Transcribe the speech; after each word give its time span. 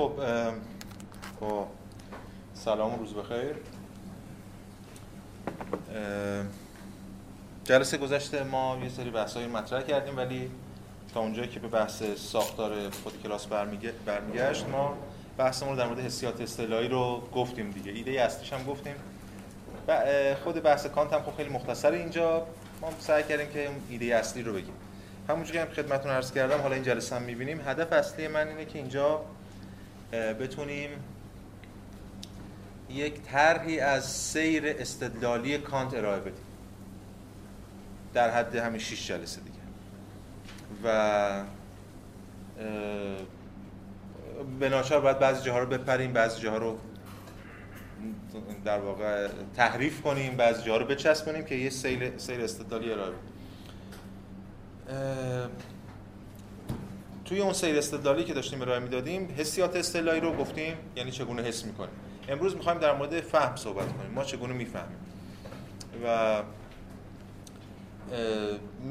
خب 0.00 0.12
با 1.40 1.66
سلام 2.54 2.94
و 2.94 2.98
روز 2.98 3.14
بخیر. 3.14 3.54
جلسه 7.64 7.98
گذشته 7.98 8.42
ما 8.42 8.78
یه 8.82 8.88
سری 8.88 9.10
بحثایی 9.10 9.46
مطرح 9.46 9.82
کردیم 9.82 10.16
ولی 10.16 10.50
تا 11.14 11.20
اونجایی 11.20 11.48
که 11.48 11.60
به 11.60 11.68
بحث 11.68 12.02
ساختار 12.16 12.90
خود 12.90 13.22
کلاس 13.22 13.46
برمیگشت 14.06 14.68
ما 14.68 14.96
بحثمون 15.38 15.72
رو 15.72 15.78
در 15.78 15.86
مورد 15.86 16.00
حسیات 16.00 16.40
اصطلاحی 16.40 16.88
رو 16.88 17.22
گفتیم 17.34 17.70
دیگه. 17.70 17.92
ایده 17.92 18.10
اصلیش 18.10 18.52
هم 18.52 18.64
گفتیم. 18.64 18.94
خود 20.44 20.62
بحث 20.62 20.86
کانت 20.86 21.12
هم 21.12 21.22
خب 21.22 21.36
خیلی 21.36 21.50
مختصر 21.50 21.90
اینجا. 21.90 22.46
ما 22.80 22.90
سعی 22.98 23.22
کردیم 23.22 23.48
که 23.48 23.68
ایده 23.90 24.06
اصلی 24.06 24.42
رو 24.42 24.52
بگیم. 24.52 24.74
همونجوری 25.28 25.58
که 25.58 25.64
هم 25.64 25.70
خدمتتون 25.70 26.10
عرض 26.10 26.32
کردم 26.32 26.60
حالا 26.60 26.74
این 26.74 26.84
جلسه 26.84 27.16
هم 27.16 27.22
می‌بینیم. 27.22 27.60
هدف 27.66 27.92
اصلی 27.92 28.28
من 28.28 28.48
اینه 28.48 28.64
که 28.64 28.78
اینجا 28.78 29.20
بتونیم 30.12 30.90
یک 32.90 33.22
طرحی 33.22 33.80
از 33.80 34.12
سیر 34.12 34.62
استدلالی 34.66 35.58
کانت 35.58 35.94
ارائه 35.94 36.20
بدیم. 36.20 36.44
در 38.14 38.30
حد 38.30 38.56
همین 38.56 38.80
6 38.80 39.08
جلسه 39.08 39.40
دیگه. 39.40 39.60
و 40.84 41.44
به 44.60 44.68
ناچار 44.68 45.00
باید 45.00 45.18
بعضی 45.18 45.42
جاها 45.42 45.58
رو 45.58 45.66
بپریم 45.66 46.12
بعضی 46.12 46.40
جاها 46.40 46.56
رو 46.56 46.78
در 48.64 48.78
واقع 48.78 49.28
تحریف 49.56 50.02
کنیم 50.02 50.36
بعضی 50.36 50.62
جاها 50.62 50.78
رو 50.78 50.86
بچسبونیم 50.86 51.44
که 51.44 51.54
یه 51.54 51.70
سیر, 51.70 52.18
سیر 52.18 52.40
استدلالی 52.40 52.92
ارائه 52.92 53.10
بدیم. 53.10 53.30
توی 57.30 57.40
اون 57.40 57.52
سیر 57.52 57.78
استدلالی 57.78 58.24
که 58.24 58.34
داشتیم 58.34 58.62
ارائه 58.62 58.78
می‌دادیم 58.78 59.34
حسیات 59.38 59.76
اصطلاحی 59.76 60.20
رو 60.20 60.32
گفتیم 60.32 60.74
یعنی 60.96 61.10
چگونه 61.10 61.42
حس 61.42 61.64
می‌کنیم. 61.64 61.90
امروز 62.28 62.56
می‌خوایم 62.56 62.78
در 62.78 62.94
مورد 62.94 63.20
فهم 63.20 63.56
صحبت 63.56 63.86
کنیم. 63.96 64.10
ما 64.14 64.24
چگونه 64.24 64.52
می‌فهمیم؟ 64.52 64.98
و 66.04 66.42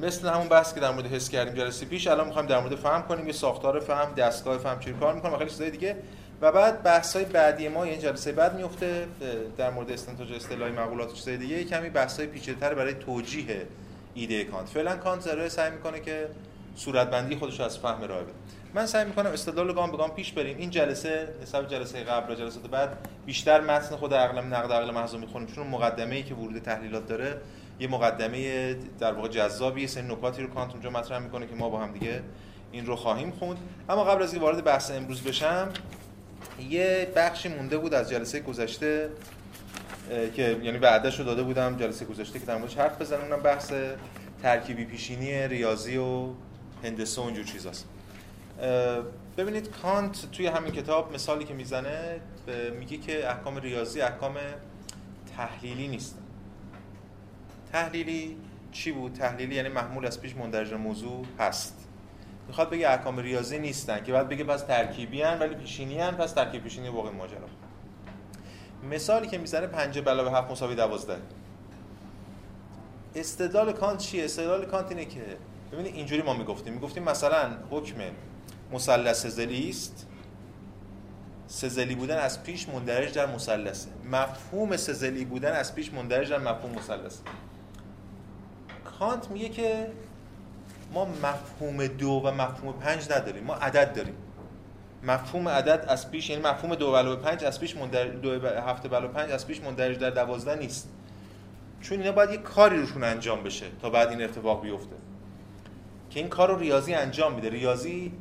مثل 0.01 0.29
همون 0.29 0.47
بحث 0.47 0.73
که 0.73 0.79
در 0.79 0.91
مورد 0.91 1.05
حس 1.05 1.29
کردیم 1.29 1.53
جلسه 1.53 1.85
پیش 1.85 2.07
الان 2.07 2.27
می‌خوایم 2.27 2.47
در 2.47 2.59
مورد 2.59 2.75
فهم 2.75 3.01
کنیم 3.01 3.27
یه 3.27 3.33
ساختار 3.33 3.79
فهم 3.79 4.13
دستگاه 4.13 4.57
فهم 4.57 4.79
چی 4.79 4.93
کار 4.93 5.15
می‌کنه 5.15 5.37
خیلی 5.37 5.49
چیزای 5.49 5.71
دیگه. 5.71 5.95
و 6.41 6.51
بعد 6.51 6.83
بحث 6.83 7.15
های 7.15 7.25
بعدی 7.25 7.67
ما 7.67 7.87
یعنی 7.87 8.01
جلسه 8.01 8.31
بعد 8.31 8.55
میفته 8.55 9.07
در 9.57 9.69
مورد 9.69 9.91
استنتاج 9.91 10.33
اصطلاحی 10.33 10.71
مقولات 10.71 11.11
و 11.11 11.13
چیزای 11.13 11.37
دیگه. 11.37 11.63
کمی 11.63 11.89
بحث 11.89 12.19
های 12.19 12.27
پیچیده‌تر 12.27 12.73
برای 12.73 12.93
توجیه 12.93 13.67
ایده 14.13 14.43
کانت. 14.43 14.69
فعلا 14.69 14.95
کانت 14.95 15.21
ذره 15.21 15.49
سعی 15.49 15.71
می‌کنه 15.71 15.99
که 15.99 16.27
صورتبندی 16.79 17.35
خودش 17.35 17.59
از 17.59 17.79
فهم 17.79 18.03
ارائه 18.03 18.23
بده. 18.23 18.33
من 18.73 18.85
سعی 18.85 19.05
می‌کنم 19.05 19.31
استدلال 19.31 19.73
گام 19.73 19.91
به 19.91 19.97
گام 19.97 20.11
پیش 20.11 20.31
بریم. 20.31 20.57
این 20.57 20.69
جلسه 20.69 21.27
حساب 21.41 21.67
جلسه 21.67 22.03
قبل 22.03 22.33
و 22.33 22.35
جلسات 22.35 22.67
بعد 22.67 22.97
بیشتر 23.25 23.61
متن 23.61 23.95
خود 23.95 24.13
عقل 24.13 24.41
نقد 24.41 24.71
عقل 24.71 24.91
محض 24.91 25.15
می‌خونیم. 25.15 25.47
چون 25.47 25.67
مقدمه 25.67 26.15
ای 26.15 26.23
که 26.23 26.35
ورود 26.35 26.59
تحلیلات 26.59 27.07
داره 27.07 27.37
یه 27.79 27.87
مقدمه 27.87 28.73
در 28.99 29.13
واقع 29.13 29.27
جذابی 29.27 29.87
سه 29.87 30.01
نکاتی 30.01 30.41
رو 30.41 30.47
کانت 30.47 30.71
اونجا 30.71 30.89
مطرح 30.89 31.19
می‌کنه 31.19 31.47
که 31.47 31.55
ما 31.55 31.69
با 31.69 31.79
هم 31.79 31.91
دیگه 31.91 32.21
این 32.71 32.85
رو 32.85 32.95
خواهیم 32.95 33.31
خوند. 33.31 33.57
اما 33.89 34.03
قبل 34.03 34.23
از 34.23 34.33
اینکه 34.33 34.45
وارد 34.45 34.63
بحث 34.63 34.91
امروز 34.91 35.23
بشم 35.23 35.69
یه 36.69 37.07
بخشی 37.15 37.49
مونده 37.49 37.77
بود 37.77 37.93
از 37.93 38.09
جلسه 38.09 38.39
گذشته 38.39 39.09
که 40.35 40.59
یعنی 40.63 40.77
وعدهشو 40.77 41.23
داده 41.23 41.43
بودم 41.43 41.77
جلسه 41.77 42.05
گذشته 42.05 42.39
که 42.39 42.45
در 42.45 42.57
موردش 42.57 42.77
حرف 42.77 43.01
بزنم. 43.01 43.21
اونم 43.21 43.41
بحث 43.41 43.73
ترکیبی 44.43 44.85
پیشینی 44.85 45.47
ریاضی 45.47 45.97
و 45.97 46.29
هندسه 46.83 47.21
و 47.21 47.25
اینجور 47.25 47.45
چیزاست 47.45 47.87
ببینید 49.37 49.69
کانت 49.69 50.31
توی 50.31 50.47
همین 50.47 50.71
کتاب 50.71 51.13
مثالی 51.13 51.45
که 51.45 51.53
می‌زنه 51.53 52.21
میگه 52.79 52.97
که 52.97 53.29
احکام 53.29 53.57
ریاضی 53.57 54.01
احکام 54.01 54.35
تحلیلی 55.37 55.87
نیستن 55.87 56.19
تحلیلی 57.71 58.37
چی 58.71 58.91
بود؟ 58.91 59.13
تحلیلی 59.13 59.55
یعنی 59.55 59.69
محمول 59.69 60.05
از 60.05 60.21
پیش 60.21 60.35
مندرج 60.35 60.73
موضوع 60.73 61.25
هست. 61.39 61.87
می‌خواد 62.47 62.69
بگه 62.69 62.89
احکام 62.89 63.19
ریاضی 63.19 63.59
نیستن 63.59 64.03
که 64.03 64.13
بعد 64.13 64.29
بگه 64.29 64.43
پس 64.43 64.61
ترکیبی 64.61 65.21
هن 65.21 65.39
ولی 65.39 65.55
پیشینی 65.55 65.99
هن 65.99 66.11
پس 66.11 66.31
ترکیب 66.31 66.63
پیشینی 66.63 66.89
واقع 66.89 67.09
ماجرا. 67.09 67.47
مثالی 68.91 69.27
که 69.27 69.37
می‌زنه 69.37 69.67
5 69.67 69.99
علاوه 69.99 70.37
7 70.37 70.51
مساوی 70.51 70.75
12 70.75 71.17
استدلال 73.15 73.71
کانت 73.71 73.99
چیه؟ 73.99 74.25
استدلال 74.25 74.65
کانت 74.65 74.91
اینه 74.91 75.05
که 75.05 75.21
ببینید 75.71 75.95
اینجوری 75.95 76.21
ما 76.21 76.33
می‌گفتیم 76.33 76.73
می‌گفتیم 76.73 77.03
مثلا 77.03 77.49
حکم 77.71 77.95
مثلث 78.71 79.25
سزلی 79.25 79.69
است. 79.69 80.07
سزلی 81.47 81.95
بودن 81.95 82.17
از 82.17 82.43
پیش 82.43 82.69
مندرج 82.69 83.13
در 83.13 83.25
مثلثه. 83.25 83.89
مفهوم 84.11 84.77
سزلی 84.77 85.25
بودن 85.25 85.51
از 85.51 85.75
پیش 85.75 85.93
مندرج 85.93 86.29
در 86.29 86.37
مفهوم 86.37 86.71
مثلثه. 86.71 87.19
کانت 88.99 89.31
میگه 89.31 89.49
که 89.49 89.91
ما 90.93 91.05
مفهوم 91.05 91.87
دو 91.87 92.21
و 92.25 92.31
مفهوم 92.31 92.73
پنج 92.73 93.11
نداریم 93.11 93.43
ما 93.43 93.53
عدد 93.53 93.93
داریم. 93.93 94.15
مفهوم 95.03 95.49
عدد 95.49 95.85
از 95.87 96.11
پیش 96.11 96.29
یعنی 96.29 96.41
مفهوم 96.41 96.75
دو 96.75 96.95
علاوه 96.95 97.21
پنج 97.21 97.43
از 97.43 97.59
پیش 97.59 97.77
مندرج 97.77 98.11
دو 98.11 98.47
هفته 98.47 98.89
علاوه 98.89 99.13
پنج 99.13 99.31
از 99.31 99.47
پیش 99.47 99.61
مندرج 99.61 99.97
در 99.97 100.09
دوازده 100.09 100.55
نیست. 100.55 100.89
چون 101.81 101.99
اینا 101.99 102.11
باید 102.11 102.29
یه 102.29 102.37
کاری 102.37 102.77
روشون 102.77 103.03
انجام 103.03 103.43
بشه 103.43 103.65
تا 103.81 103.89
بعد 103.89 104.09
این 104.09 104.21
اتفاق 104.21 104.61
بیفته. 104.61 104.95
که 106.09 106.19
این 106.19 106.29
کار 106.29 106.47
رو 106.47 106.59
ریاضی 106.59 106.93
انجام 106.93 107.33
میده. 107.33 107.49
ریاضی 107.49 108.11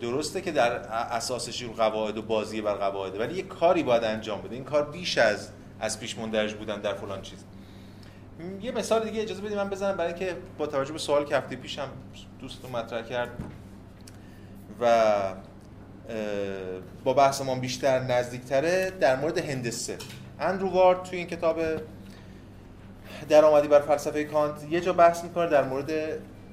درسته 0.00 0.40
که 0.40 0.52
در 0.52 0.72
اساسش 0.72 1.62
رو 1.62 1.72
قواعد 1.72 2.18
و 2.18 2.22
بازی 2.22 2.60
بر 2.60 2.74
قواعد 2.74 3.20
ولی 3.20 3.34
یه 3.34 3.42
کاری 3.42 3.82
باید 3.82 4.04
انجام 4.04 4.42
بده. 4.42 4.54
این 4.54 4.64
کار 4.64 4.90
بیش 4.90 5.18
از 5.18 5.48
از 5.80 6.00
پیش 6.00 6.18
مندرج 6.18 6.54
بودن 6.54 6.80
در 6.80 6.94
فلان 6.94 7.22
چیز. 7.22 7.38
یه 8.62 8.72
مثال 8.72 9.04
دیگه 9.04 9.22
اجازه 9.22 9.42
بدید 9.42 9.56
من 9.56 9.70
بزنم 9.70 9.96
برای 9.96 10.14
که 10.14 10.36
با 10.58 10.66
توجه 10.66 10.92
به 10.92 10.98
سوال 10.98 11.24
که 11.24 11.36
هفته 11.36 11.56
پیشم 11.56 11.88
دوستون 12.40 12.70
مطرح 12.70 13.02
کرد 13.02 13.30
و 14.80 15.14
با 17.04 17.12
بحث 17.12 17.40
ما 17.40 17.54
بیشتر 17.54 17.98
نزدیکتره 17.98 18.90
در 18.90 19.16
مورد 19.16 19.38
هندسه. 19.38 19.96
اندرو 20.40 20.68
وارد 20.68 21.02
توی 21.02 21.18
این 21.18 21.26
کتاب 21.26 21.60
درآمدی 23.28 23.68
بر 23.68 23.80
فلسفه 23.80 24.24
کانت 24.24 24.66
یه 24.70 24.80
جا 24.80 24.92
بحث 24.92 25.24
می‌کنه 25.24 25.46
در 25.46 25.64
مورد 25.64 25.90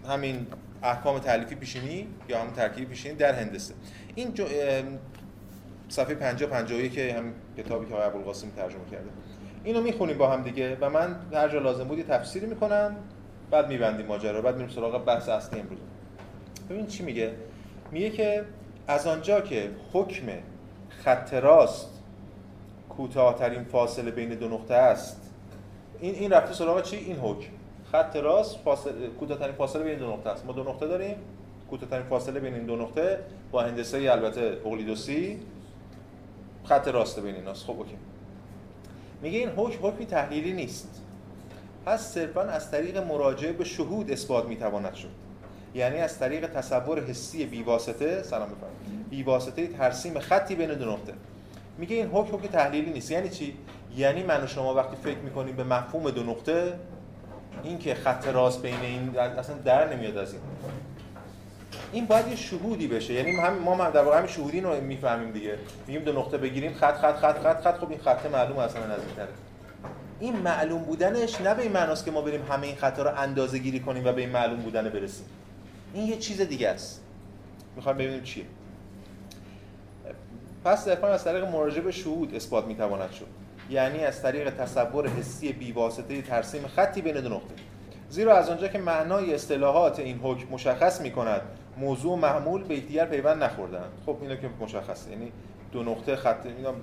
همین 0.06 0.48
احکام 0.84 1.20
تعلیفی 1.20 1.56
پیشینی 1.56 2.08
یا 2.30 2.42
هم 2.42 2.52
ترکیب 2.52 2.90
پیشینی 2.90 3.16
در 3.16 3.34
هندسه. 3.34 3.74
این 4.16 4.34
جو 4.34 4.46
صفحه 5.90 6.16
50 6.16 6.50
51 6.50 6.94
که 6.94 7.14
هم 7.14 7.34
کتابی 7.58 7.86
که 7.86 7.94
آقای 7.94 8.06
ابوالقاسم 8.06 8.50
ترجمه 8.50 8.86
کرده. 8.92 9.10
اینو 9.64 9.82
می‌خونیم 9.82 10.18
با 10.18 10.30
هم 10.30 10.44
دیگه 10.44 10.78
و 10.82 10.90
من 10.90 11.16
هر 11.34 11.50
جا 11.50 11.60
لازم 11.60 11.84
بود 11.84 11.98
یه 11.98 12.04
تفسیری 12.04 12.46
می‌کنم 12.46 12.96
بعد 13.52 13.68
میبندیم 13.68 14.06
ماجرا 14.06 14.42
بعد 14.42 14.56
میریم 14.56 14.70
سراغ 14.70 15.06
بحث 15.06 15.30
اصلی 15.30 15.60
امروز. 15.60 15.80
ببین 16.70 16.88
چی 16.88 17.04
میگه؟ 17.04 17.34
میگه 17.92 18.10
که 18.10 18.46
از 18.88 19.08
آنجا 19.08 19.42
که 19.42 19.70
حکم 19.94 20.26
خط 20.90 21.34
راست 21.34 21.90
کوتاهترین 22.90 23.64
فاصله 23.64 24.12
بین 24.12 24.30
دو 24.30 24.48
نقطه 24.50 24.74
است 24.74 25.32
این 26.00 26.16
این 26.16 26.32
رفته 26.32 26.54
سراغ 26.54 26.82
چی؟ 26.82 26.96
این 26.96 27.16
حکم. 27.16 27.52
خط 27.96 28.16
راست 28.16 28.60
فاصله 28.66 29.08
کوتاهترین 29.08 29.56
فاصله 29.56 29.84
بین 29.84 30.00
دو 30.00 30.14
نقطه 30.14 30.30
است. 30.30 30.46
ما 30.46 30.54
دو 30.54 30.64
نقطه 30.64 30.88
داریم. 30.88 31.16
کوتاهترین 31.70 32.06
فاصله 32.06 32.40
بین 32.40 32.54
این 32.54 32.66
دو 32.66 32.76
نقطه 32.76 33.20
با 33.52 33.62
هندسه 33.62 33.98
البته 33.98 34.58
اقلیدوسی 34.66 35.40
خط 36.64 36.88
راست 36.88 37.20
بین 37.20 37.36
ایناست. 37.36 37.66
خب 37.66 37.72
اوکی. 37.72 37.96
میگه 39.22 39.40
این 39.40 39.50
حکم 39.50 39.88
حکمی 39.88 40.06
تحلیلی 40.06 40.54
نیست. 40.54 41.02
پس 41.86 42.14
صرفا 42.14 42.42
از 42.42 42.72
طریق 42.72 42.98
مراجعه 42.98 43.54
به 43.54 43.64
شهود 43.64 44.12
اثبات 44.12 44.46
می‌تواند 44.46 44.94
شد. 44.94 45.10
یعنی 45.76 45.98
از 45.98 46.20
طریق 46.20 46.48
تصور 46.48 47.04
حسی 47.04 47.46
بیواسطه 47.46 48.24
سلام 48.24 48.50
بفرمایید. 48.50 49.10
بیواسطه 49.10 49.68
ترسیم 49.68 50.20
خطی 50.20 50.56
بین 50.56 50.74
دو 50.74 50.92
نقطه. 50.92 51.14
میگه 51.78 51.96
این 51.96 52.08
حکم 52.08 52.36
حکم 52.36 52.48
تحلیلی 52.48 52.92
نیست. 52.92 53.12
یعنی 53.12 53.30
چی؟ 53.30 53.58
یعنی 53.98 54.24
من 54.24 54.44
و 54.44 54.48
شما 54.48 54.74
وقتی 54.74 54.96
فکر 55.04 55.18
می‌کنیم 55.18 55.56
به 55.56 55.64
مفهوم 55.64 56.10
دو 56.10 56.24
نقطه 56.24 56.74
این 57.64 57.80
که 57.80 57.96
خط 57.96 58.28
راست 58.28 58.62
بین 58.62 58.80
این 58.82 59.18
اصلا 59.20 59.56
در 59.56 59.94
نمیاد 59.94 60.18
از 60.18 60.34
این. 60.34 60.42
این 61.92 62.06
باید 62.06 62.28
یه 62.28 62.36
شهودی 62.36 62.88
بشه. 62.88 63.14
یعنی 63.14 63.32
هم 63.32 63.54
ما 63.54 63.90
در 63.90 64.04
واقع 64.04 64.18
همین 64.18 64.30
شهودی 64.30 64.62
رو 64.62 64.82
می‌فهمیم 64.82 65.32
دیگه. 65.32 65.58
میگیم 65.88 66.04
دو 66.04 66.20
نقطه 66.20 66.38
بگیریم 66.38 66.74
خط 66.74 66.96
خط 66.96 67.16
خط 67.16 67.40
خط 67.40 67.62
خط. 67.62 67.78
خب 67.78 67.90
این 67.90 68.00
خط 68.00 68.26
معلوم 68.26 68.58
اصلا 68.58 68.86
نزدیکتره. 68.86 69.28
این 70.20 70.36
معلوم 70.36 70.84
بودنش 70.84 71.42
نه 71.42 71.54
به 71.56 71.62
این 71.62 71.72
معناست 71.72 72.06
که 72.06 72.12
ما 72.12 72.22
بریم 72.22 72.42
همه 72.52 72.68
این 72.68 72.76
خطا 72.76 73.04
رو 73.04 73.12
اندازه 73.18 73.58
گیری 73.58 73.80
کنیم 73.80 74.06
و 74.06 74.12
به 74.12 74.22
این 74.22 74.30
معلوم 74.30 74.60
بودن 74.60 74.90
برسیم. 74.90 75.26
این 75.94 76.08
یه 76.08 76.18
چیز 76.18 76.42
دیگه 76.42 76.70
است. 76.70 77.02
می‌خوایم 77.76 77.98
ببینیم 77.98 78.24
چیه. 78.24 78.46
پس 80.66 80.88
در 80.88 81.06
از 81.06 81.24
طریق 81.24 81.44
مراجعه 81.44 81.82
به 81.82 81.92
شهود 81.92 82.36
اثبات 82.36 82.66
می‌تواند 82.66 83.12
شد. 83.12 83.28
یعنی 83.70 84.06
از 84.06 84.22
طریق 84.22 84.50
تصور 84.50 85.08
حسی 85.08 85.54
بیواسطه 85.54 86.22
ترسیم 86.22 86.68
خطی 86.68 87.02
بین 87.02 87.22
دو 87.22 87.30
نقطه. 87.30 87.54
زیرا 88.10 88.38
از 88.38 88.50
آنجا 88.50 88.68
که 88.68 88.78
معنای 88.78 89.34
اصطلاحات 89.34 90.00
این 90.00 90.20
حکم 90.24 90.48
مشخص 90.52 91.02
می 91.02 91.12
کند 91.12 91.42
موضوع 91.78 92.14
و 92.14 92.16
محمول 92.16 92.64
به 92.64 92.76
یکدیگر 92.76 93.06
پیوند 93.06 93.44
نخوردن 93.44 93.90
خب 94.06 94.18
اینو 94.22 94.36
که 94.36 94.50
مشخصه. 94.62 95.12
یعنی 95.12 95.32
دو 95.72 95.84
نقطه 95.84 96.16
خط 96.16 96.46
اینا 96.46 96.74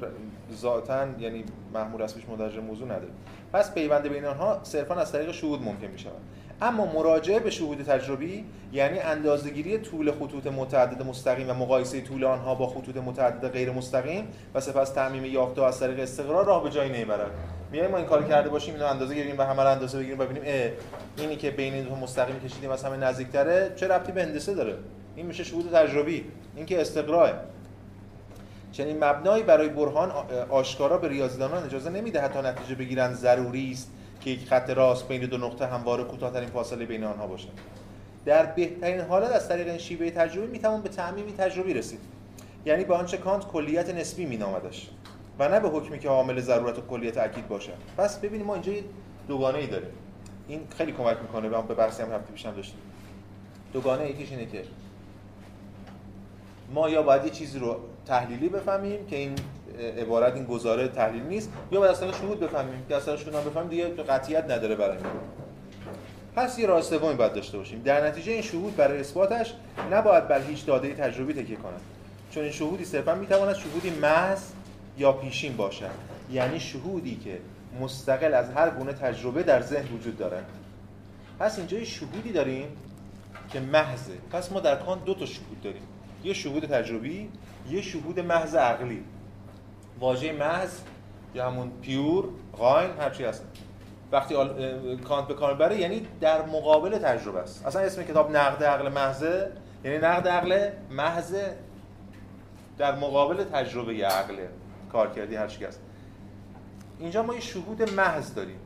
ذاتا 0.53 1.07
یعنی 1.19 1.45
محمول 1.75 2.03
اصلیش 2.03 2.29
مدرج 2.29 2.59
موضوع 2.59 2.87
نداره. 2.87 3.13
پس 3.53 3.75
پیوند 3.75 4.09
بین 4.09 4.25
آنها 4.25 4.61
صرفا 4.63 4.95
از 4.95 5.13
طریق 5.13 5.33
شهود 5.33 5.63
ممکن 5.63 5.87
می 5.87 5.99
شود 5.99 6.21
اما 6.61 6.87
مراجعه 6.87 7.39
به 7.39 7.51
شهود 7.51 7.83
تجربی 7.83 8.45
یعنی 8.73 8.99
اندازهگیری 8.99 9.79
طول 9.79 10.13
خطوط 10.13 10.47
متعدد 10.47 11.03
مستقیم 11.03 11.51
و 11.51 11.55
مقایسه 11.55 12.01
طول 12.01 12.25
آنها 12.25 12.55
با 12.55 12.67
خطوط 12.67 12.97
متعدد 12.97 13.49
غیر 13.49 13.71
مستقیم 13.71 14.29
و 14.55 14.61
سپس 14.61 14.91
تعمیم 14.91 15.25
یافته 15.25 15.65
از 15.65 15.81
طریق 15.81 16.01
استقرار 16.01 16.45
راه 16.45 16.65
به 16.65 16.71
جایی 16.71 16.93
نمی‌برد 16.93 17.31
میایم 17.73 17.91
ما 17.91 17.97
این 17.97 18.07
کار 18.07 18.23
کرده 18.23 18.49
باشیم 18.49 18.75
اینو 18.75 18.87
اندازه 18.87 19.15
گیریم 19.15 19.39
و 19.39 19.43
همه 19.43 19.63
رو 19.63 19.71
اندازه 19.71 19.99
بگیریم 19.99 20.19
و 20.19 20.25
ببینیم 20.25 20.73
اینی 21.19 21.37
که 21.37 21.51
بین 21.51 21.83
دو 21.83 21.97
مستقیم 21.97 22.41
کشیدیم 22.41 22.71
از 22.71 22.85
همه 22.85 22.97
نزدیکتره 22.97 23.73
چه 23.77 23.89
ربطی 23.89 24.13
به 24.13 24.23
هندسه 24.23 24.55
داره؟ 24.55 24.75
این 25.17 25.27
میشه 25.27 25.45
شهود 25.45 25.71
تجربی 25.73 26.25
این 26.57 26.67
که 26.67 26.81
استقراه 26.81 27.31
چنین 28.73 29.05
مبنایی 29.05 29.43
برای 29.43 29.69
برهان 29.69 30.13
آشکارا 30.51 30.99
به 30.99 31.09
ریاضیدانان 31.09 31.65
اجازه 31.65 31.91
نمی‌دهد 31.91 32.33
تا 32.33 32.41
نتیجه 32.41 32.75
بگیرن 32.75 33.13
ضروری 33.13 33.73
است. 33.73 33.91
که 34.25 34.31
یک 34.31 34.49
خط 34.49 34.71
راست 34.71 35.09
بین 35.09 35.21
دو 35.27 35.39
نقطه 35.39 35.67
همواره 35.67 36.05
کوتاهترین 36.05 36.49
فاصله 36.49 36.87
بین 36.87 37.05
آنها 37.05 37.27
باشد. 37.27 37.49
در 38.25 38.47
بهترین 38.47 39.01
حالت 39.01 39.33
از 39.33 39.49
طریق 39.49 39.69
این 39.69 39.79
شیوه 39.79 40.11
تجربی 40.11 40.47
می‌توان 40.47 40.83
به 40.83 40.89
تعمیمی 40.89 41.33
تجربی 41.33 41.75
رسید. 41.75 42.01
یعنی 42.67 42.85
به 42.85 42.95
آنچه 42.95 43.17
کانت 43.17 43.47
کلیت 43.47 43.95
نسبی 43.95 44.27
مینامدش 44.27 44.91
و 45.39 45.49
نه 45.49 45.61
به 45.61 45.69
حکمی 45.69 45.99
که 45.99 46.09
عامل 46.09 46.41
ضرورت 46.41 46.79
و 46.79 46.81
کلیت 46.81 47.19
اکید 47.19 47.49
باشد. 47.49 47.73
پس 47.97 48.19
ببینیم 48.19 48.47
ما 48.47 48.55
اینجا 48.55 48.73
دوگانه 49.29 49.59
ای 49.59 49.67
داریم. 49.67 49.91
این 50.49 50.61
خیلی 50.77 50.93
کمک 50.93 51.17
می‌کنه 51.23 51.49
به 51.49 51.75
بحثی 51.75 52.03
هم 52.03 52.11
رفتی 52.11 52.33
پیشم 52.33 52.55
داشتیم. 52.55 52.79
دوگانه 53.73 54.11
یکیش 54.11 54.31
اینه 54.31 54.47
که 54.47 54.65
ما 56.75 56.89
یا 56.89 57.03
باید 57.03 57.25
یه 57.25 57.31
چیزی 57.31 57.59
رو 57.59 57.81
تحلیلی 58.07 58.49
بفهمیم 58.49 59.07
که 59.07 59.17
این 59.17 59.35
عبارت 59.79 60.35
این 60.35 60.45
گزاره 60.45 60.89
تحلیل 60.89 61.23
نیست. 61.23 61.53
یا 61.73 61.81
باید 61.81 61.93
اصلا 61.93 62.13
شهود 62.13 62.41
بفهمیم. 62.41 62.87
که 62.89 62.97
اصلا 62.97 63.17
شهود 63.17 63.35
بفهمیم 63.35 63.69
دیگه 63.69 63.85
قطعیت 63.89 64.45
نداره 64.45 64.75
برای 64.75 64.99
ما. 64.99 65.11
پس 66.37 66.59
یه 66.59 66.67
راه 66.67 66.83
سومی 66.83 67.15
باید 67.15 67.33
داشته 67.33 67.59
باشیم. 67.59 67.83
در 67.83 68.07
نتیجه 68.07 68.33
این 68.33 68.43
شهود 68.43 68.77
برای 68.77 69.01
اثباتش 69.01 69.55
نباید 69.91 70.29
بر 70.29 70.41
هیچ 70.41 70.67
داده 70.67 70.95
تجربی 70.95 71.33
تکیه 71.33 71.57
کند. 71.57 71.81
چون 72.31 72.43
این 72.43 72.53
شهودی 72.53 72.85
صرفا 72.85 73.15
می‌تواند 73.15 73.57
شهودی 73.57 73.91
محض 73.91 74.43
یا 74.99 75.13
پیشین 75.13 75.57
باشد. 75.57 75.91
یعنی 76.31 76.61
شهودی 76.61 77.17
که 77.17 77.39
مستقل 77.81 78.35
از 78.35 78.51
هر 78.51 78.71
گونه 78.71 78.93
تجربه 78.93 79.43
در 79.43 79.61
ذهن 79.61 79.95
وجود 79.95 80.19
دارد 80.19 80.45
پس 81.39 81.59
اینجا 81.59 81.79
یه 81.79 81.85
شهودی 81.85 82.33
داریم 82.33 82.69
که 83.53 83.61
محضه. 83.61 84.13
پس 84.33 84.53
ما 84.53 84.61
در 84.61 84.77
کان 84.77 84.99
دو 84.99 85.15
تا 85.15 85.27
شهود 85.27 85.61
داریم. 85.63 85.83
یه 86.25 86.33
شهود 86.33 86.67
تجربی 86.67 87.29
یه 87.71 87.83
شهود 87.83 88.21
محض 88.21 88.55
عقلی. 88.55 89.05
واژه 90.03 90.33
محض 90.33 90.71
یا 91.35 91.47
همون 91.47 91.71
پیور 91.83 92.25
غاین 92.57 92.91
هرچی 93.01 93.25
هست. 93.25 93.45
وقتی 94.13 94.35
کانت 95.05 95.29
به 95.29 95.35
کار 95.35 95.55
بره 95.55 95.81
یعنی 95.81 96.07
در 96.21 96.47
مقابل 96.47 96.99
تجربه 96.99 97.39
است. 97.39 97.67
اصلا 97.67 97.83
اسم 97.83 98.03
کتاب 98.03 98.37
نقد 98.37 98.65
عقل 98.65 98.89
محضه 98.89 99.53
یعنی 99.85 99.99
نقد 99.99 100.29
عقل 100.29 100.71
محض 100.91 101.35
در 102.79 102.95
مقابل 102.95 103.45
تجربه 103.45 104.07
عقل 104.07 104.37
کار 104.93 105.11
کردی 105.11 105.37
هر 105.37 105.45
هست. 105.45 105.81
اینجا 106.99 107.23
ما 107.23 107.35
یه 107.35 107.41
شهود 107.41 107.91
محض 107.91 108.35
داریم. 108.35 108.59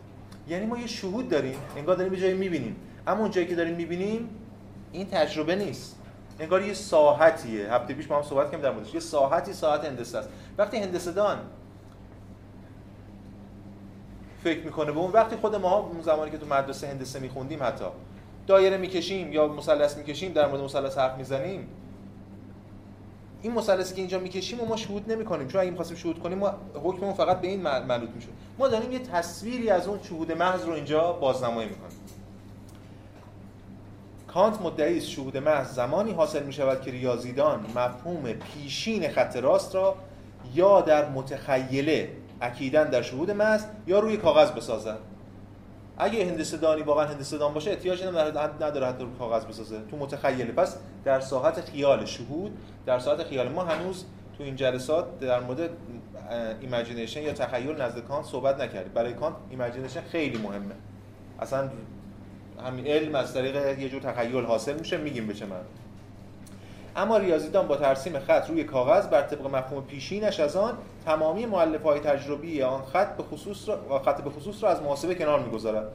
یعنی 0.49 0.67
ما 0.67 0.79
یه 0.79 0.87
شهود 0.87 1.29
داریم 1.29 1.57
انگار 1.77 1.97
داریم 1.97 2.13
به 2.13 2.21
جایی 2.21 2.35
می‌بینیم. 2.35 2.77
اما 3.07 3.21
اون 3.21 3.31
جایی 3.31 3.47
که 3.47 3.55
داریم 3.55 3.75
می‌بینیم 3.75 4.29
این 4.93 5.07
تجربه 5.07 5.57
نیست. 5.57 5.96
انگار 6.41 6.63
یه 6.63 6.75
ساحتیه. 6.75 7.75
هفته 7.75 7.95
پیش 7.95 8.11
ما 8.11 8.17
هم 8.17 8.23
صحبت 8.23 8.47
کردیم 8.47 8.61
در 8.61 8.71
موردش. 8.71 8.95
یه 8.95 9.01
ساحتی 9.01 9.53
ساحت 9.53 9.85
هندسه 9.85 10.19
است. 10.19 10.29
وقتی 10.59 10.77
هندسه 10.77 11.13
دان 11.13 11.39
فکر 14.45 14.65
می‌کنه 14.65 14.93
به 14.93 14.99
اون 14.99 15.13
وقتی 15.13 15.37
خود 15.37 15.55
ما 15.57 15.79
اون 15.79 16.03
زمانی 16.03 16.31
که 16.31 16.39
تو 16.39 16.47
مدرسه 16.47 16.89
هندسه 16.89 17.19
میخوندیم 17.19 17.63
حتی 17.63 17.85
دایره 18.47 18.77
می‌کشیم 18.77 19.33
یا 19.33 19.49
مثلث 19.49 19.97
می‌کشیم 19.97 20.33
در 20.33 20.49
مورد 20.49 20.61
مثلث 20.61 20.99
حرف 20.99 21.17
می‌زنیم 21.17 21.69
این 23.43 23.53
مثلثی 23.53 23.95
که 23.95 24.01
اینجا 24.01 24.19
می‌کشیم 24.19 24.61
و 24.61 24.67
ما 24.67 24.77
شهود 24.77 25.13
نمی‌کنیم. 25.13 25.49
چون 25.49 25.61
اگه 25.61 25.71
می‌خواستیم 25.71 25.97
شهود 25.97 26.19
کنیم 26.19 26.39
ما 26.39 26.55
حکممون 26.85 27.15
فقط 27.15 27.41
به 27.41 27.49
این 27.49 27.63
منوط 27.63 28.11
میشه 28.15 28.29
ما 28.59 28.69
داریم 28.69 28.93
یه 28.93 28.99
تصویری 28.99 29.71
از 29.71 29.89
اون 29.89 29.99
شهود 30.03 30.33
محض 30.33 30.65
رو 30.65 30.73
اینجا 30.73 31.13
بازنمایی 31.13 31.69
می‌کنیم. 31.69 31.99
کانت 34.37 34.61
مدعی 34.61 34.99
است 34.99 35.09
شهود 35.09 35.37
محض 35.37 35.75
زمانی 35.75 36.13
حاصل 36.13 36.43
می 36.43 36.53
شود 36.53 36.81
که 36.81 36.91
ریاضیدان 36.91 37.61
مفهوم 37.75 38.33
پیشین 38.33 39.09
خط 39.09 39.37
راست 39.37 39.75
را 39.75 39.97
یا 40.55 40.81
در 40.81 41.09
متخیله 41.09 42.13
اکیدن 42.41 42.91
در 42.91 43.03
شهود 43.03 43.31
محض 43.31 43.65
یا 43.87 43.99
روی 43.99 44.17
کاغذ 44.17 44.51
بسازد 44.51 44.99
اگه 45.99 46.27
هندسه 46.27 46.57
دانی 46.57 46.83
واقعا 46.83 47.07
هندسه 47.07 47.39
دان 47.39 47.55
باشه 47.55 47.71
احتیاج 47.71 48.05
نداره 48.05 48.87
حتی 48.87 49.05
روی 49.05 49.15
کاغذ 49.19 49.45
بسازه. 49.45 49.81
تو 49.91 49.97
متخیله. 49.97 50.53
پس 50.53 50.77
در 51.05 51.21
ساحت 51.21 51.61
خیال 51.61 52.05
شهود 52.05 52.59
در 52.87 52.99
ساحت 52.99 53.23
خیال 53.23 53.49
ما 53.49 53.65
هنوز 53.65 54.05
تو 54.39 54.45
این 54.45 54.57
جلسات 54.57 55.21
در 55.21 55.41
مورد 55.41 55.71
imagination 56.61 57.23
یا 57.23 57.33
تخیل 57.33 57.83
نزد 57.83 57.99
کانت 57.99 58.27
صحبت 58.27 58.61
نکردیم. 58.61 58.93
برای 58.93 59.15
کانت 59.15 59.35
imagination 59.51 60.01
خیلی 60.01 60.39
مهمه. 60.39 60.75
اصلا 61.41 61.71
همین 62.65 62.87
علم 62.87 63.15
از 63.15 63.35
طریق 63.35 63.79
یه 63.79 63.89
جور 63.89 64.01
تخیل 64.01 64.45
حاصل 64.45 64.79
میشه 64.79 64.97
میگیم 64.97 65.27
به 65.27 65.35
من 65.47 65.57
اما 66.97 67.17
ریاضیدان 67.17 67.67
با 67.69 67.77
ترسیم 67.77 68.19
خط 68.19 68.51
روی 68.51 68.65
کاغذ 68.65 69.07
بر 69.07 69.23
طبق 69.23 69.47
مفهوم 69.47 69.85
پیشینش 69.85 70.41
از 70.41 70.57
آن 70.57 70.75
تمامی 71.05 71.47
مؤلف 71.47 71.83
های 71.83 72.01
تجربی 72.01 72.63
آن 72.63 72.83
خط 72.85 73.17
به 73.17 73.23
خصوص 73.23 73.69
را 73.69 74.03
خط 74.05 74.21
به 74.21 74.31
خصوص 74.31 74.63
را 74.63 74.71
از 74.71 74.83
محاسبه 74.83 75.15
کنار 75.15 75.41
می‌گذارد 75.41 75.93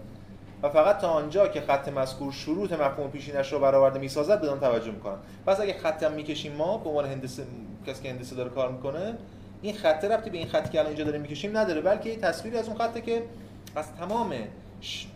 و 0.64 0.70
فقط 0.70 0.98
تا 0.98 1.08
آنجا 1.08 1.48
که 1.48 1.62
خط 1.62 1.88
مذکور 1.88 2.32
شروط 2.32 2.74
مفهوم 2.74 3.12
پیشینش 3.12 3.54
را 3.54 3.60
برآورده 3.60 4.00
می‌سازد 4.00 4.42
بدان 4.42 4.60
توجه 4.60 4.92
می‌کنن 4.92 5.18
پس 5.46 5.60
اگه 5.60 5.74
خط 5.74 6.04
هم 6.04 6.12
می‌کشیم 6.12 6.54
ما 6.54 6.78
به 6.78 6.90
عنوان 6.90 7.06
هندسه 7.06 7.44
کسی 7.88 8.04
که 8.04 8.10
هندسه 8.10 8.36
داره 8.36 8.50
کار 8.50 8.72
می‌کنه 8.72 9.18
این 9.62 9.76
خط 9.76 10.04
ربطی 10.04 10.30
به 10.30 10.38
این 10.38 10.48
خطی 10.48 10.70
که 10.70 10.80
الان 10.80 10.90
اینجا 10.90 11.04
داریم 11.04 11.22
می‌کشیم 11.22 11.58
نداره 11.58 11.82
بلکه 11.82 12.16
تصویری 12.16 12.58
از 12.58 12.68
اون 12.68 12.78
خطه 12.78 13.02
که 13.02 13.24
از 13.76 13.86
تمام 13.96 14.34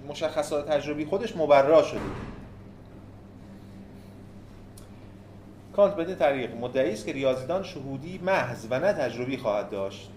مشخصات 0.08 0.70
تجربی 0.72 1.06
خودش 1.06 1.38
مبرا 1.38 1.84
شده. 1.84 2.00
کانت 5.76 5.96
بدین 5.96 6.16
طریق. 6.16 6.56
مدعی 6.56 6.94
است 6.94 7.06
که 7.06 7.14
ریاضیدان 7.14 7.64
شهودی 7.64 8.18
محض 8.24 8.68
و 8.70 8.80
نه 8.80 8.94
تجربی 8.94 9.38
خواهد 9.38 9.70
داشت. 9.70 10.12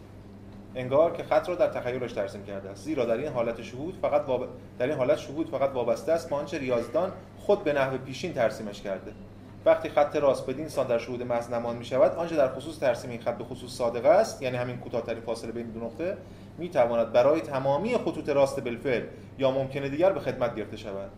انگار 0.75 1.13
که 1.13 1.23
خط 1.23 1.49
را 1.49 1.55
در 1.55 1.67
تخیلش 1.67 2.13
ترسیم 2.13 2.45
کرده 2.45 2.71
است. 2.71 2.85
زیرا 2.85 3.05
در 3.05 3.17
این 3.17 3.33
حالت 3.33 3.63
شهود 3.63 3.99
فقط 4.03 4.25
واب... 4.27 4.49
در 4.79 4.87
این 4.87 4.97
حالت 4.97 5.19
شهود 5.19 5.49
فقط 5.49 5.71
وابسته 5.71 6.13
است 6.13 6.31
به 6.31 6.37
آنچه 6.37 6.59
ریاضیدان 6.59 7.13
خود 7.39 7.65
به 7.65 7.73
نحو 7.73 7.99
پیشین 7.99 8.33
ترسیمش 8.33 8.83
کرده. 8.83 9.13
وقتی 9.67 9.89
خط 9.89 10.17
راست 10.17 10.47
بدین 10.47 10.69
سان 10.69 10.87
در 10.87 10.99
شهود 10.99 11.23
محض 11.23 11.51
نمان 11.51 11.77
می 11.77 11.85
شود 11.85 12.17
آنچه 12.17 12.37
در 12.37 12.49
خصوص 12.49 12.79
ترسیم 12.79 13.11
این 13.11 13.21
خط 13.21 13.39
به 13.39 13.45
خصوص 13.45 13.71
صادقه 13.71 14.09
است 14.09 14.43
یعنی 14.43 14.57
همین 14.57 14.77
کوتاهترین 14.77 15.21
فاصله 15.21 15.53
بین 15.53 15.71
دو 15.71 15.81
نقطه 15.81 16.17
می 16.59 16.69
تواند 16.69 17.13
برای 17.13 17.41
تمامی 17.41 17.99
خطوط 17.99 18.29
راست 18.29 18.61
بالفعل 18.61 19.03
یا 19.39 19.51
ممکنه 19.51 19.89
دیگر 19.89 20.13
به 20.13 20.21
خدمت 20.21 20.55
گرفته 20.55 20.77
شود. 20.77 21.11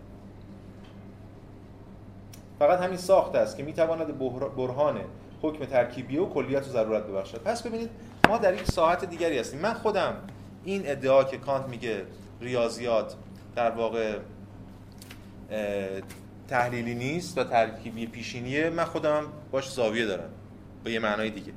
فقط 2.59 2.81
همین 2.81 2.97
ساخته 2.97 3.39
است 3.39 3.57
که 3.57 3.63
می 3.63 3.73
تواند 3.73 4.19
برهان 4.57 5.01
حکم 5.43 5.65
ترکیبی 5.65 6.17
و 6.19 6.27
کلیت 6.27 6.67
و 6.67 6.71
ضرورت 6.71 7.03
ببخشد. 7.03 7.43
پس 7.43 7.63
ببینید 7.63 7.91
ما 8.29 8.39
در 8.39 8.55
یک 8.55 8.67
ساعت 8.67 9.05
دیگری 9.05 9.39
هستیم. 9.39 9.61
من 9.61 9.75
خودم 9.75 10.15
این 10.65 10.83
ادعا 10.85 11.25
که 11.25 11.37
کانت 11.37 11.69
میگه 11.69 12.03
ریاضیات 12.41 13.15
در 13.57 13.71
واقع 13.71 14.19
تحلیلی 16.49 16.95
نیست 16.95 17.39
و 17.39 17.45
ترکیبی 17.45 18.07
پیشینیه 18.07 18.71
من 18.71 18.85
خودم 18.85 19.25
باش 19.51 19.71
زاویه 19.71 20.07
دارم. 20.07 20.31
به 20.85 20.91
یه 20.91 20.99
معنای 20.99 21.31
دیگه. 21.31 21.53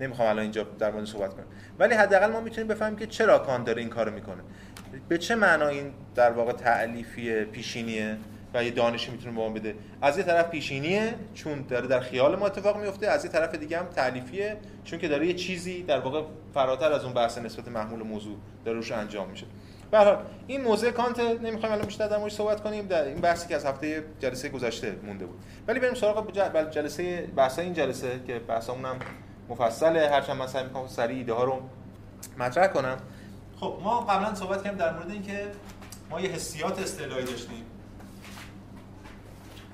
نمی‌خوام 0.00 0.28
الان 0.28 0.42
اینجا 0.42 0.66
در 0.78 0.90
مورد 0.90 1.04
صحبت 1.04 1.34
کنم. 1.34 1.44
ولی 1.78 1.94
حداقل 1.94 2.30
ما 2.30 2.40
می‌تونیم 2.40 2.68
بفهمیم 2.68 2.98
که 2.98 3.06
چرا 3.06 3.38
کان 3.38 3.64
داره 3.64 3.80
این 3.80 3.90
کارو 3.90 4.12
می‌کنه. 4.12 4.42
به 5.08 5.18
چه 5.18 5.34
معنا 5.34 5.68
این 5.68 5.92
در 6.14 6.30
واقع 6.30 6.52
تعلیفی 6.52 7.44
پیشینیه 7.44 8.16
و 8.54 8.64
یه 8.64 8.70
دانشی 8.70 9.10
می‌تونه 9.10 9.52
به 9.52 9.60
بده؟ 9.60 9.74
از 10.02 10.18
یه 10.18 10.24
طرف 10.24 10.50
پیشینیه 10.50 11.14
چون 11.34 11.64
داره 11.68 11.86
در 11.86 12.00
خیال 12.00 12.36
ما 12.36 12.46
اتفاق 12.46 12.76
میفته 12.76 13.06
از 13.06 13.24
یه 13.24 13.30
طرف 13.30 13.54
دیگه 13.54 13.78
هم 13.78 13.86
تعلیفیه 13.86 14.56
چون 14.84 14.98
که 14.98 15.08
داره 15.08 15.26
یه 15.26 15.34
چیزی 15.34 15.82
در 15.82 16.00
واقع 16.00 16.22
فراتر 16.54 16.92
از 16.92 17.04
اون 17.04 17.14
بحث 17.14 17.38
نسبت 17.38 17.68
محمول 17.68 18.02
موضوع 18.02 18.36
داره 18.64 18.76
روش 18.76 18.92
انجام 18.92 19.28
میشه. 19.30 19.46
به 19.90 19.98
حال 19.98 20.18
این 20.46 20.60
موضوع 20.60 20.90
کانت 20.90 21.20
نمی‌خوایم 21.20 21.74
الان 21.74 21.86
بیشتر 21.86 22.08
در 22.08 22.18
موردش 22.18 22.34
صحبت 22.34 22.60
کنیم. 22.60 22.86
در 22.86 23.04
این 23.04 23.20
بحثی 23.20 23.48
که 23.48 23.56
از 23.56 23.64
هفته 23.64 24.04
جلسه 24.20 24.48
گذشته 24.48 24.96
مونده 25.02 25.26
بود. 25.26 25.38
ولی 25.68 25.80
بریم 25.80 25.94
سراغ 25.94 26.70
جلسه 26.70 27.26
بحث 27.36 27.58
این 27.58 27.72
جلسه 27.72 28.20
که 28.26 28.38
بحثمون 28.38 28.84
هم 28.84 28.98
مفصله 29.48 30.10
هرچند 30.10 30.36
من 30.36 30.46
سعی 30.46 30.64
می‌کنم 30.64 30.86
سریع 30.86 31.16
ایده 31.16 31.32
ها 31.32 31.44
رو 31.44 31.60
مطرح 32.38 32.66
کنم. 32.66 32.96
خب 33.60 33.78
ما 33.82 34.00
قبلا 34.00 34.34
صحبت 34.34 34.62
کردیم 34.62 34.78
در 34.78 34.94
مورد 34.94 35.10
اینکه 35.10 35.50
ما 36.10 36.20
یه 36.20 36.30
حسیات 36.30 36.78
اصطلاحی 36.78 37.24
داشتیم. 37.24 37.64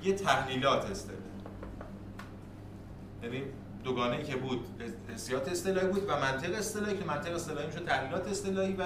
یه 0.03 0.13
تحلیلات 0.13 0.91
اصطلاحی. 0.91 1.21
یعنی 3.23 3.43
دوگانه 3.83 4.23
که 4.23 4.35
بود 4.35 4.83
حسیات 5.13 5.47
اصطلاحی 5.47 5.87
بود 5.87 6.09
و 6.09 6.19
منطق 6.19 6.53
اصطلاحی 6.53 6.97
که 6.97 7.05
منطق 7.05 7.35
اصطلاحی 7.35 7.67
میشه 7.67 7.79
تحلیلات 7.79 8.27
اصطلاحی 8.27 8.73
و 8.73 8.83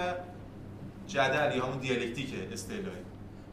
جدل 1.07 1.57
یا 1.57 1.65
همون 1.65 1.77
دیالکتیک 1.77 2.33
اصطلاحی. 2.53 3.03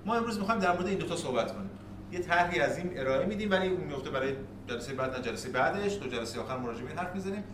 ما 0.05 0.15
امروز 0.15 0.39
می‌خوایم 0.39 0.61
در 0.61 0.73
مورد 0.73 0.87
این 0.87 0.99
دو 0.99 1.07
تا 1.07 1.17
صحبت 1.17 1.53
کنیم. 1.53 1.71
یه 2.13 2.19
طرحی 2.19 2.61
از 2.61 2.79
این 2.79 3.01
ارائه 3.01 3.27
میدیم 3.27 3.51
ولی 3.51 3.69
اون 3.69 3.81
میفته 3.81 4.11
برای 4.11 4.35
جلسه 4.67 4.95
بعد 4.95 5.17
نه 5.17 5.23
جلسه 5.23 5.51
بعدش 5.51 5.95
تو 5.95 6.09
جلسه 6.09 6.41
آخر 6.41 6.57
مراجعه 6.57 6.97
حرف 6.97 7.15
می‌زنیم 7.15 7.45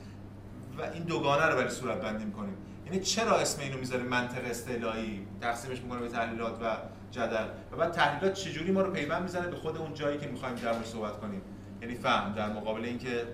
و 0.78 0.82
این 0.82 1.02
دوگانه 1.02 1.46
رو 1.46 1.56
برای 1.56 1.70
صورت 1.70 2.00
بندی 2.00 2.24
می‌کنیم. 2.24 2.56
یعنی 2.86 3.00
چرا 3.00 3.38
اسم 3.38 3.62
اینو 3.62 3.78
می‌ذاریم 3.78 4.06
منطق 4.06 4.44
اصطلاحی؟ 4.44 5.26
تقسیمش 5.40 5.80
می‌کنه 5.80 6.00
به 6.00 6.08
تحلیلات 6.08 6.62
و 6.62 6.76
جدل. 7.10 7.46
و 7.72 7.76
بعد 7.76 7.92
تحلیلات 7.92 8.34
چجوری 8.34 8.72
ما 8.72 8.80
رو 8.80 8.92
پیوند 8.92 9.22
می‌زنه 9.22 9.46
به 9.46 9.56
خود 9.56 9.76
اون 9.76 9.94
جایی 9.94 10.18
که 10.18 10.26
می‌خوایم 10.26 10.54
در 10.54 10.72
مورد 10.72 10.86
صحبت 10.86 11.20
کنیم؟ 11.20 11.42
یعنی 11.82 11.94
فهم 11.94 12.32
در 12.32 12.48
مقابل 12.48 12.84
اینکه 12.84 13.26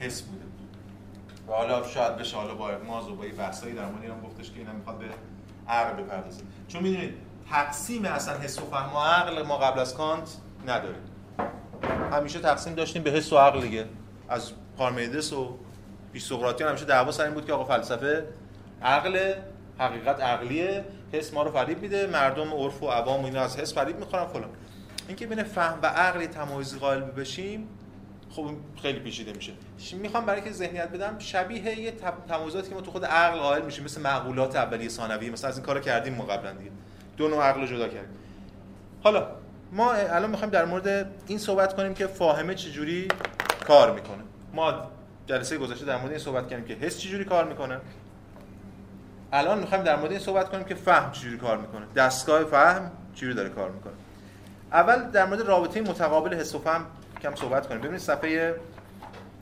حس 0.00 0.22
بوده. 0.22 0.44
و 1.48 1.52
حالا 1.52 1.88
شاید 1.88 2.16
بشه 2.16 2.36
حالا 2.36 2.54
با 2.54 2.70
اغماز 2.70 3.08
و 3.08 3.16
با 3.16 3.24
بحثایی 3.38 3.74
در 3.74 3.84
مورد 3.84 4.04
هم 4.04 4.20
گفتش 4.20 4.50
که 4.50 4.58
اینا 4.58 4.72
می‌خواد 4.72 4.98
به 4.98 5.06
عقل 5.68 6.02
بپردازه. 6.02 6.42
چون 6.68 6.82
می‌دونید 6.82 7.14
تقسیم 7.50 8.04
اصلا 8.04 8.38
حس 8.38 8.58
و 8.58 8.66
فهم 8.66 8.96
و 8.96 8.98
عقل 8.98 9.42
ما 9.42 9.58
قبل 9.58 9.80
از 9.80 9.94
کانت 9.94 10.28
نداریم 10.66 11.02
همیشه 12.12 12.38
تقسیم 12.38 12.74
داشتیم 12.74 13.02
به 13.02 13.10
حس 13.10 13.32
و 13.32 13.38
عقل 13.38 13.60
دیگه. 13.60 13.84
از 14.28 14.52
پارمیدس 14.78 15.32
و 15.32 15.58
بیسوقراطیان 16.12 16.68
همیشه 16.68 16.84
دعوا 16.84 17.12
سر 17.12 17.24
این 17.24 17.34
بود 17.34 17.46
که 17.46 17.52
آقا 17.52 17.64
فلسفه 17.64 18.24
عقل 18.82 19.34
حقیقت 19.78 20.20
عقلیه 20.20 20.84
حس 21.12 21.34
ما 21.34 21.42
رو 21.42 21.50
فریب 21.50 21.82
میده 21.82 22.06
مردم 22.06 22.54
عرف 22.54 22.82
و 22.82 22.86
عوام 22.86 23.22
و 23.22 23.24
اینا 23.24 23.40
از 23.40 23.56
حس 23.56 23.74
فریب 23.74 23.98
می‌خورن 23.98 24.24
فلان. 24.24 24.50
اینکه 25.08 25.26
بین 25.26 25.42
فهم 25.42 25.78
و 25.82 25.86
عقل 25.86 26.26
تمایزی 26.26 26.78
قائل 26.78 27.00
بشیم 27.00 27.68
خب 28.30 28.50
خیلی 28.82 29.00
پیچیده 29.00 29.32
میشه. 29.32 29.52
می‌خوام 29.96 30.26
برای 30.26 30.42
که 30.42 30.52
ذهنیت 30.52 30.88
بدم 30.88 31.18
شبیه 31.18 31.80
یه 31.80 31.92
تمایزاتی 32.28 32.68
که 32.68 32.74
ما 32.74 32.80
تو 32.80 32.90
خود 32.90 33.04
عقل 33.04 33.38
قائل 33.38 33.62
میشیم 33.62 33.84
مثل 33.84 34.00
معقولات 34.00 34.56
اولیه 34.56 34.88
ثانویه 34.88 35.30
مثلا 35.30 35.48
از 35.48 35.56
این 35.56 35.66
کارو 35.66 35.80
کردیم 35.80 36.14
ما 36.14 36.24
قبلا 36.24 36.52
دیگه. 36.52 36.70
دو 37.16 37.28
نوع 37.28 37.42
عقل 37.42 37.66
جدا 37.66 37.88
کردیم. 37.88 38.18
حالا 39.02 39.26
ما 39.72 39.92
الان 39.92 40.30
می‌خوایم 40.30 40.50
در 40.50 40.64
مورد 40.64 41.10
این 41.26 41.38
صحبت 41.38 41.76
کنیم 41.76 41.94
که 41.94 42.06
فاهمه 42.06 42.54
چجوری 42.54 43.08
کار 43.66 43.94
می‌کنه. 43.94 44.22
ما 44.54 44.90
جلسه 45.26 45.58
گذشته 45.58 45.84
در 45.84 45.96
مورد 45.96 46.10
این 46.10 46.18
صحبت 46.18 46.48
کردیم 46.48 46.64
که 46.64 46.74
حس 46.74 46.98
چجوری 46.98 47.24
کار 47.24 47.44
می‌کنه. 47.44 47.80
الان 49.32 49.58
می‌خوایم 49.58 49.84
در 49.84 49.96
مورد 49.96 50.10
این 50.10 50.20
صحبت 50.20 50.48
کنیم 50.48 50.64
که 50.64 50.74
فهم 50.74 51.12
چجوری 51.12 51.38
کار 51.38 51.56
می‌کنه. 51.56 51.86
دستگاه 51.96 52.44
فهم 52.44 52.90
چجوری 53.14 53.34
داره 53.34 53.48
کار 53.48 53.70
می‌کنه. 53.70 53.92
اول 54.72 55.10
در 55.10 55.26
مورد 55.26 55.40
رابطه 55.40 55.80
متقابل 55.80 56.34
حس 56.34 56.54
و 56.54 56.58
فهم 56.58 56.86
کم 57.22 57.34
صحبت 57.34 57.66
کنیم. 57.68 57.80
ببینید 57.80 58.00
صفحه 58.00 58.54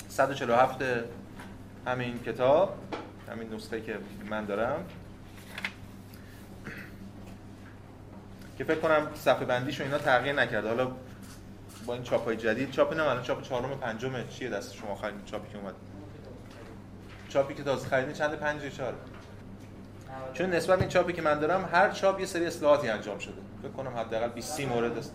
147 0.09 0.83
همین 1.87 2.19
کتاب 2.19 2.75
همین 3.33 3.55
نسخه 3.55 3.81
که 3.81 3.99
من 4.31 4.45
دارم. 4.45 4.85
که 8.61 8.65
فکر 8.65 8.81
کنم 8.81 9.09
صفحه 9.15 9.45
بندیش 9.45 9.81
و 9.81 9.85
اینا 9.85 9.99
تغییر 9.99 10.35
نکرده. 10.35 10.69
حالا 10.69 10.91
با 11.87 11.95
این 11.95 12.03
چاپ 12.03 12.25
های 12.25 12.37
جدید 12.37 12.71
چاپ 12.71 12.95
نه 12.95 13.03
الان 13.03 13.23
چاپ 13.23 13.43
چهارم 13.43 13.79
پنجم 13.79 14.29
چیه 14.29 14.51
دست 14.51 14.75
شما 14.75 14.91
آخرین 14.91 15.25
چاپی 15.25 15.53
که 15.53 15.59
اومد. 15.59 15.75
چاپی 17.29 17.55
که 17.55 17.63
تازه 17.63 17.89
خریدین 17.89 18.13
چند 18.15 18.35
پنج 18.35 18.77
چهار؟ 18.77 18.95
چون 20.35 20.51
نسبت 20.51 20.77
به 20.77 20.83
این 20.83 20.91
چاپی 20.91 21.13
که 21.13 21.23
من 21.23 21.39
دارم 21.39 21.69
هر 21.73 21.91
چاپ 21.91 22.21
یه 22.21 22.27
سری 22.27 22.47
اصلاحاتی 22.47 22.89
انجام 22.89 23.19
شده. 23.19 23.35
فکر 23.63 23.73
کنم 23.73 23.97
حداقل 23.97 24.29
20 24.29 24.55
30 24.57 24.67
مورد 24.67 24.99
است 24.99 25.15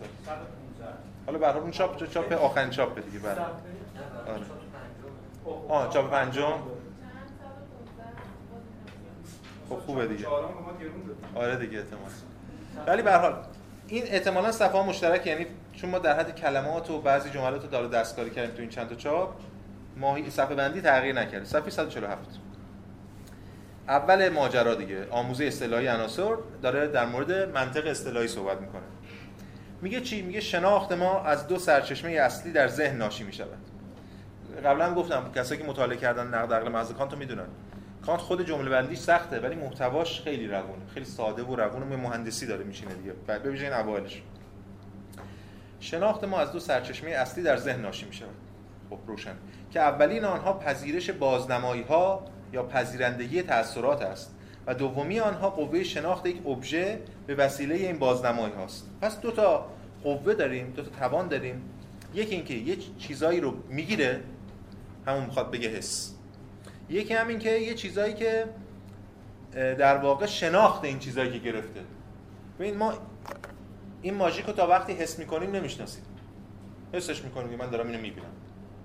حالا 1.26 1.38
به 1.38 1.56
اون 1.56 1.70
چاپ 1.70 2.10
چاپ 2.10 2.32
آخرین 2.32 2.70
چاپ 2.70 3.04
دیگه 3.04 3.18
برای 3.18 3.44
آره. 4.26 4.42
آه 5.68 5.92
چاپ 5.92 6.10
پنجم. 6.10 6.52
خب 9.68 9.76
خوبه 9.76 10.06
دیگه. 10.06 10.26
آره 11.34 11.56
دیگه 11.56 11.78
احتمال 11.78 12.10
ولی 12.86 13.02
به 13.02 13.12
حال 13.12 13.34
این 13.88 14.02
احتمالاً 14.06 14.52
صفحه 14.52 14.82
مشترک 14.82 15.26
یعنی 15.26 15.46
چون 15.72 15.90
ما 15.90 15.98
در 15.98 16.18
حد 16.18 16.34
کلمات 16.34 16.90
و 16.90 17.00
بعضی 17.00 17.30
جملات 17.30 17.62
رو 17.62 17.68
داره 17.68 17.88
دستکاری 17.88 18.30
کردیم 18.30 18.54
تو 18.54 18.60
این 18.60 18.70
چند 18.70 18.88
تا 18.88 18.94
چاپ 18.94 19.34
ماهی 19.96 20.30
صفحه 20.30 20.54
بندی 20.54 20.80
تغییر 20.80 21.14
نکرده 21.14 21.44
صفحه 21.44 21.70
147 21.70 22.40
اول 23.88 24.28
ماجرا 24.28 24.74
دیگه 24.74 25.06
آموزه 25.10 25.44
اصطلاحی 25.44 25.88
عناصر 25.88 26.36
داره 26.62 26.86
در 26.86 27.06
مورد 27.06 27.32
منطق 27.32 27.86
اصطلاحی 27.86 28.28
صحبت 28.28 28.60
می‌کنه. 28.60 28.82
میگه 29.82 30.00
چی؟ 30.00 30.22
میگه 30.22 30.40
شناخت 30.40 30.92
ما 30.92 31.24
از 31.24 31.46
دو 31.46 31.58
سرچشمه 31.58 32.10
اصلی 32.10 32.52
در 32.52 32.68
ذهن 32.68 32.96
ناشی 32.96 33.24
می‌شود. 33.24 33.58
قبلا 34.64 34.94
گفتم 34.94 35.32
کسایی 35.34 35.60
که 35.60 35.66
مطالعه 35.66 35.96
کردن 35.96 36.26
نقد 36.26 36.52
عقل 36.52 36.68
محض 36.68 36.92
کانت 36.92 37.14
می‌دونن. 37.14 37.46
کانت 38.06 38.20
خود 38.20 38.46
جمله 38.46 38.70
بندیش 38.70 38.98
سخته 38.98 39.40
ولی 39.40 39.54
محتواش 39.54 40.20
خیلی 40.20 40.46
روونه 40.46 40.86
خیلی 40.94 41.06
ساده 41.06 41.42
و 41.42 41.56
روون 41.56 41.92
و 41.92 41.96
مهندسی 41.96 42.46
داره 42.46 42.64
میشینه 42.64 42.94
دیگه. 42.94 43.12
بعد 43.26 43.42
ببینید 43.42 43.72
اوایلش. 43.72 44.22
شناخت 45.80 46.24
ما 46.24 46.38
از 46.38 46.52
دو 46.52 46.58
سرچشمه 46.58 47.10
اصلی 47.10 47.42
در 47.42 47.56
ذهن 47.56 47.80
ناشی 47.80 48.06
می‌شود. 48.06 48.28
خب 48.90 48.98
روشن. 49.06 49.34
که 49.70 49.80
اولین 49.80 50.24
آنها 50.24 50.52
پذیرش 50.52 51.10
بازنمایی 51.10 51.82
ها 51.82 52.24
یا 52.52 52.62
پذیرندگی 52.62 53.42
تاثیرات 53.42 54.02
است 54.02 54.34
و 54.66 54.74
دومی 54.74 55.20
آنها 55.20 55.50
قوه 55.50 55.82
شناخت 55.82 56.26
یک 56.26 56.46
ابژه 56.46 57.00
به 57.26 57.34
وسیله 57.34 57.74
این 57.74 57.98
بازنمایی 57.98 58.54
هاست. 58.54 58.90
پس 59.00 59.20
دو 59.20 59.30
تا 59.30 59.66
قوه 60.02 60.34
داریم 60.34 60.72
دو 60.76 60.82
تا 60.82 60.90
توان 60.90 61.28
داریم. 61.28 61.62
یکی 62.14 62.34
اینکه 62.34 62.54
یه 62.54 62.76
چیزایی 62.98 63.40
رو 63.40 63.54
می‌گیره 63.68 64.20
همون 65.06 65.24
می‌خواد 65.24 65.50
بگه 65.50 65.68
حس. 65.68 66.15
یکی 66.90 67.14
همین 67.14 67.38
که 67.38 67.50
یه 67.50 67.74
چیزایی 67.74 68.14
که 68.14 68.44
در 69.52 69.96
واقع 69.96 70.26
شناخت 70.26 70.84
این 70.84 70.98
چیزایی 70.98 71.30
که 71.30 71.38
گرفته. 71.38 71.80
ببین 72.58 72.76
ما 72.76 72.94
این 74.02 74.14
ماژیک 74.14 74.46
رو 74.46 74.52
تا 74.52 74.66
وقتی 74.66 74.92
حس 74.92 75.18
می‌کنیم 75.18 75.50
نمی‌شناسیم. 75.50 76.02
حسش 76.92 77.22
می‌کنیم 77.22 77.50
که 77.50 77.56
من 77.56 77.70
دارم 77.70 77.86
اینو 77.86 78.00
می‌بینم. 78.00 78.26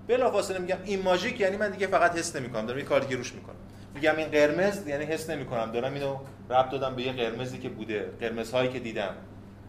بلافاصله 0.08 0.60
میگم 0.60 0.78
این 0.84 1.02
ماژیک 1.02 1.40
یعنی 1.40 1.58
من 1.58 1.72
دیگه 1.72 1.88
فقط 1.88 2.18
حس 2.18 2.36
نمی‌کنم 2.36 2.66
دارم 2.66 2.80
یه 2.80 2.86
کار 2.86 3.00
دیگه 3.00 3.16
روش 3.16 3.34
می‌کنم. 3.34 3.56
میگم 3.96 4.16
این 4.18 4.28
قرمز 4.28 4.88
یعنی 4.88 5.06
حس 5.06 5.30
نمی‌کنم 5.30 5.72
دارم 5.72 5.94
اینو 5.94 6.16
ربط 6.50 6.70
دادم 6.70 6.96
به 6.96 7.02
یه 7.02 7.12
قرمزی 7.12 7.58
که 7.58 7.70
بوده 7.70 8.12
قرمزهایی 8.20 8.70
که 8.70 8.80
دیدم. 8.80 9.14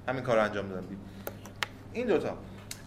همین 0.09 0.23
کار 0.23 0.39
انجام 0.39 0.69
دادم. 0.69 0.87
دید. 0.87 0.99
این 1.93 2.07
دوتا. 2.07 2.37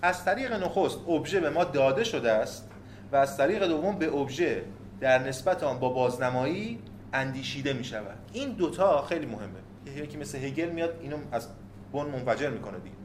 از 0.02 0.26
طریق 0.26 0.54
نخست 0.54 1.00
ابژه 1.10 1.40
به 1.40 1.50
ما 1.50 1.64
داده 1.64 2.04
شده 2.04 2.32
است 2.32 2.70
و 3.12 3.16
از 3.16 3.38
طریق 3.38 3.68
دوم 3.68 3.98
به 3.98 4.14
ابژه 4.14 4.64
در 5.00 5.28
نسبت 5.28 5.64
آن 5.64 5.80
با 5.80 5.90
بازنمایی 5.90 6.80
اندیشیده 7.14 7.74
می 7.74 7.84
شود 7.84 8.18
این 8.34 8.50
دوتا 8.50 9.02
خیلی 9.02 9.26
مهمه. 9.26 9.60
یکی 9.96 10.18
مثل 10.18 10.38
هگل 10.38 10.70
میاد 10.70 11.00
اینو 11.02 11.18
از 11.32 11.48
بن 11.94 12.06
منفجر 12.06 12.50
می‌کنه 12.50 12.80
دیگه. 12.80 12.96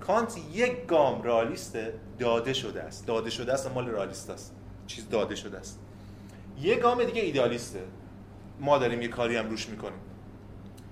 کانت 0.00 0.38
یک 0.52 0.86
گام 0.86 1.22
رالیسته 1.22 1.94
داده 2.18 2.52
شده 2.52 2.82
است. 2.82 3.06
داده 3.06 3.30
شده 3.30 3.52
است 3.52 3.70
مال 3.72 3.86
رالیست 3.86 4.30
است. 4.30 4.54
چیز 4.86 5.08
داده 5.08 5.34
شده 5.34 5.58
است. 5.58 5.80
یک 6.60 6.78
گام 6.78 7.04
دیگه 7.04 7.22
ایدالیسته 7.22 7.80
ما 8.60 8.78
داریم 8.78 9.02
یه 9.02 9.08
کاری 9.08 9.36
هم 9.36 9.50
روش 9.50 9.68
می‌کنیم. 9.68 10.00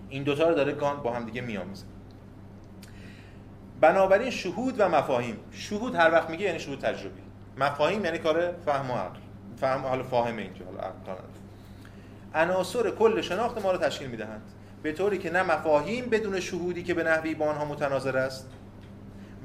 این 0.09 0.23
دوتا 0.23 0.49
رو 0.49 0.55
داره 0.55 0.73
کانت 0.73 1.03
با 1.03 1.13
هم 1.13 1.25
دیگه 1.25 1.41
میآمیزه 1.41 1.85
بنابراین 3.81 4.31
شهود 4.31 4.75
و 4.79 4.89
مفاهیم. 4.89 5.37
شهود 5.51 5.95
هر 5.95 6.13
وقت 6.13 6.31
میگه 6.31 6.45
یعنی 6.45 6.59
شهود 6.61 6.79
تجربی. 6.79 7.21
مفاهیم 7.59 8.05
یعنی 8.05 8.19
کار 8.19 8.53
فهم 8.67 8.91
و 8.91 8.95
عقل. 8.95 9.21
فهم 9.61 9.81
حالا 9.81 10.03
فاهمه 10.03 10.43
اینجا 10.43 10.65
حالا 10.65 11.19
عناصر 12.35 12.91
کل 12.91 13.21
شناخت 13.21 13.63
ما 13.63 13.73
رو 13.73 13.79
تشکیل 13.79 14.09
می‌دهند. 14.09 14.43
به 14.83 14.93
طوری 14.93 15.19
که 15.19 15.31
نه 15.31 15.43
مفاهیم 15.43 16.05
بدون 16.05 16.41
شهودی 16.41 16.83
که 16.83 16.95
به 16.95 17.05
نحوی 17.05 17.35
با 17.35 17.47
آنها 17.47 17.65
متناظر 17.65 18.17
است 18.17 18.49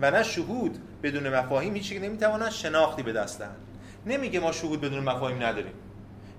و 0.02 0.12
نه 0.12 0.24
شهود 0.24 0.78
بدون 1.04 1.36
مفاهیم 1.36 1.74
هیچی 1.74 2.00
نمی‌توانند 2.00 2.52
شناختی 2.52 3.04
به 3.04 3.14
دست 3.14 3.40
دهند. 3.40 3.58
نمیگه 4.06 4.40
ما 4.40 4.52
شهود 4.52 4.82
بدون 4.82 5.00
مفاهیم 5.04 5.44
نداریم. 5.44 5.74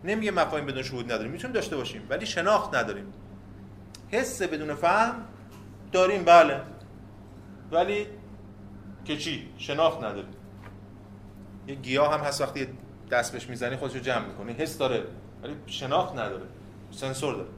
نمیگه 0.04 0.30
مفاهیم 0.30 0.66
بدون 0.66 0.82
شهود 0.82 1.12
نداریم. 1.12 1.32
می‌تونیم 1.32 1.54
داشته 1.54 1.76
باشیم 1.76 2.02
ولی 2.10 2.26
شناخت 2.26 2.74
نداریم. 2.74 3.12
حس 4.10 4.42
بدون 4.42 4.74
فهم 4.74 5.14
داریم 5.92 6.24
بله. 6.24 6.60
ولی 7.72 8.06
که 9.04 9.16
چی؟ 9.16 9.48
شناخت 9.58 9.98
نداریم. 9.98 10.34
یه 11.68 11.74
گیاه 11.74 12.14
هم 12.14 12.20
هست 12.20 12.40
وقتی 12.40 12.66
دست 13.12 13.32
بهش 13.32 13.46
می‌زنی 13.46 13.76
خودشو 13.76 13.98
جمع 13.98 14.26
می‌کنه 14.26 14.52
حس 14.52 14.78
داره 14.78 15.04
ولی 15.42 15.56
شناخت 15.66 16.12
نداره. 16.12 16.44
سنسور 16.90 17.34
داره. 17.34 17.48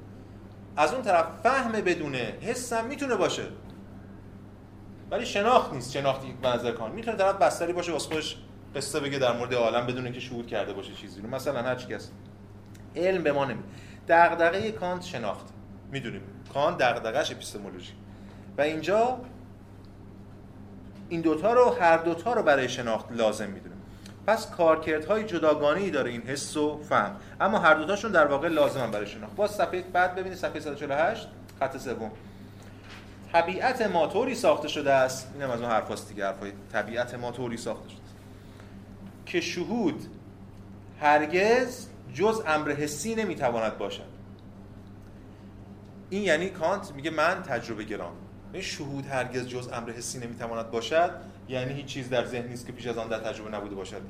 از 0.77 0.95
اون 0.95 1.03
طرف 1.03 1.27
فهم 1.43 1.73
بدونه 1.73 2.39
حس 2.41 2.73
هم 2.73 2.87
می‌تونه 2.87 3.15
باشه. 3.15 3.43
ولی 5.11 5.27
شناخت 5.27 5.73
نیست 5.73 5.93
شناختی 5.93 6.33
به 6.43 6.49
نظر 6.49 6.73
کان 6.73 6.93
می‌تونه 6.93 7.17
طرف 7.17 7.35
بستری 7.35 7.73
باشه 7.73 7.93
واسه 7.93 8.09
خودش 8.09 8.37
قصه 8.77 9.01
بگه 9.01 9.19
در 9.19 9.37
مورد 9.37 9.55
عالم 9.55 9.87
بدون 9.87 10.13
که 10.13 10.21
شهود 10.21 10.47
کرده 10.47 10.73
باشه 10.73 10.93
چیزی 10.93 11.21
رو. 11.21 11.29
مثلا 11.29 11.63
هر 11.63 11.75
کس 11.75 12.11
علم 12.97 13.23
به 13.23 13.33
ما 13.33 13.45
نمی 13.45 13.63
دغدغه 14.09 14.73
کانت 14.73 15.03
شناخت. 15.03 15.47
می‌دونیم. 15.91 16.23
کانت 16.55 16.79
دغدغه‌اش 16.79 17.33
اپیستمولوژی. 17.33 17.93
و 18.59 18.61
اینجا 18.61 19.19
این 21.09 21.21
دوتا 21.21 21.53
رو 21.53 21.77
هر 21.81 21.97
دوتا 21.97 22.33
رو 22.33 22.43
برای 22.43 22.69
شناخت 22.69 23.13
لازم 23.13 23.51
می‌دونیم 23.51 23.74
پس 24.27 24.51
کارکردهای 24.51 25.25
جداگانه 25.25 25.81
ای 25.81 25.91
داره 25.91 26.11
این 26.11 26.23
حس 26.23 26.57
و 26.57 26.83
فهم. 26.83 27.17
اما 27.41 27.59
هر 27.59 27.75
دوتاشون 27.75 28.13
در 28.13 28.27
واقع 28.27 28.49
لازمن 28.49 28.91
برای 28.91 29.07
شناخت. 29.07 29.37
باز 29.37 29.51
صفحه 29.51 29.83
بعد 29.83 30.15
ببینید 30.15 30.39
صفحه 30.39 30.61
148 30.61 31.29
خط 31.61 31.77
سوم. 31.77 32.11
طبیعت 33.33 33.83
ما 33.83 34.07
طوری 34.07 34.35
ساخته 34.35 34.69
شده 34.69 34.93
است. 34.93 35.31
اینم 35.35 35.51
از 35.51 35.61
اون 35.61 35.71
حرفاست 35.71 36.09
دیگه 36.09 36.27
حرفای 36.27 36.53
طبیعت 36.73 37.15
ما 37.15 37.33
طوری 37.33 37.57
ساخته 37.57 37.89
شده 37.89 37.99
که 39.27 39.41
شهود 39.41 40.05
هرگز 41.01 41.87
جز 42.15 42.43
امر 42.47 42.73
حسی 42.73 43.15
نمی‌تواند 43.15 43.79
باشد. 43.79 44.15
این 46.11 46.23
یعنی 46.23 46.49
کانت 46.51 46.93
میگه 46.93 47.11
من 47.11 47.43
تجربه 47.43 47.85
گرام 47.85 48.13
این 48.53 48.63
شهود 48.63 49.07
هرگز 49.07 49.47
جز 49.47 49.69
امر 49.73 49.91
حسی 49.91 50.19
نمی‌تواند 50.19 50.71
باشد. 50.71 51.11
یعنی 51.49 51.75
هیچ 51.75 51.87
چیز 51.87 52.11
در 52.11 52.25
ذهن 52.25 52.49
نیست 52.49 52.67
که 52.67 52.73
پیش 52.73 52.87
از 52.87 52.99
آن 52.99 53.09
در 53.09 53.19
تجربه 53.19 53.51
نبوده 53.51 53.75
باشد. 53.75 54.03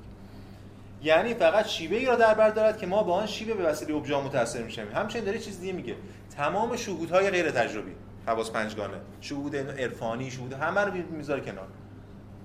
یعنی 1.03 1.35
فقط 1.35 1.67
شیوه 1.67 1.97
ای 1.97 2.07
را 2.07 2.17
در 2.17 2.35
بر 2.35 2.51
دارد 2.51 2.79
که 2.79 2.87
ما 2.87 3.03
با 3.03 3.15
آن 3.15 3.27
شیوه 3.27 3.55
به 3.55 3.65
وسیله 3.65 3.95
ابژه 3.95 4.17
متاثر 4.17 4.63
میشیم 4.63 4.85
همچنین 4.95 5.25
داره 5.25 5.39
چیز 5.39 5.61
دیگه 5.61 5.73
میگه. 5.73 5.97
تمام 6.37 6.77
شهودهای 6.77 7.31
غیر 7.31 7.51
تجربی 7.51 7.93
حواس 8.27 8.51
پنجگانه 8.51 8.97
شهود 9.21 9.57
عرفانی 9.57 10.31
شهود 10.31 10.53
همه 10.53 10.81
رو 10.81 10.93
می‌ذاره 11.11 11.41
کنار. 11.41 11.67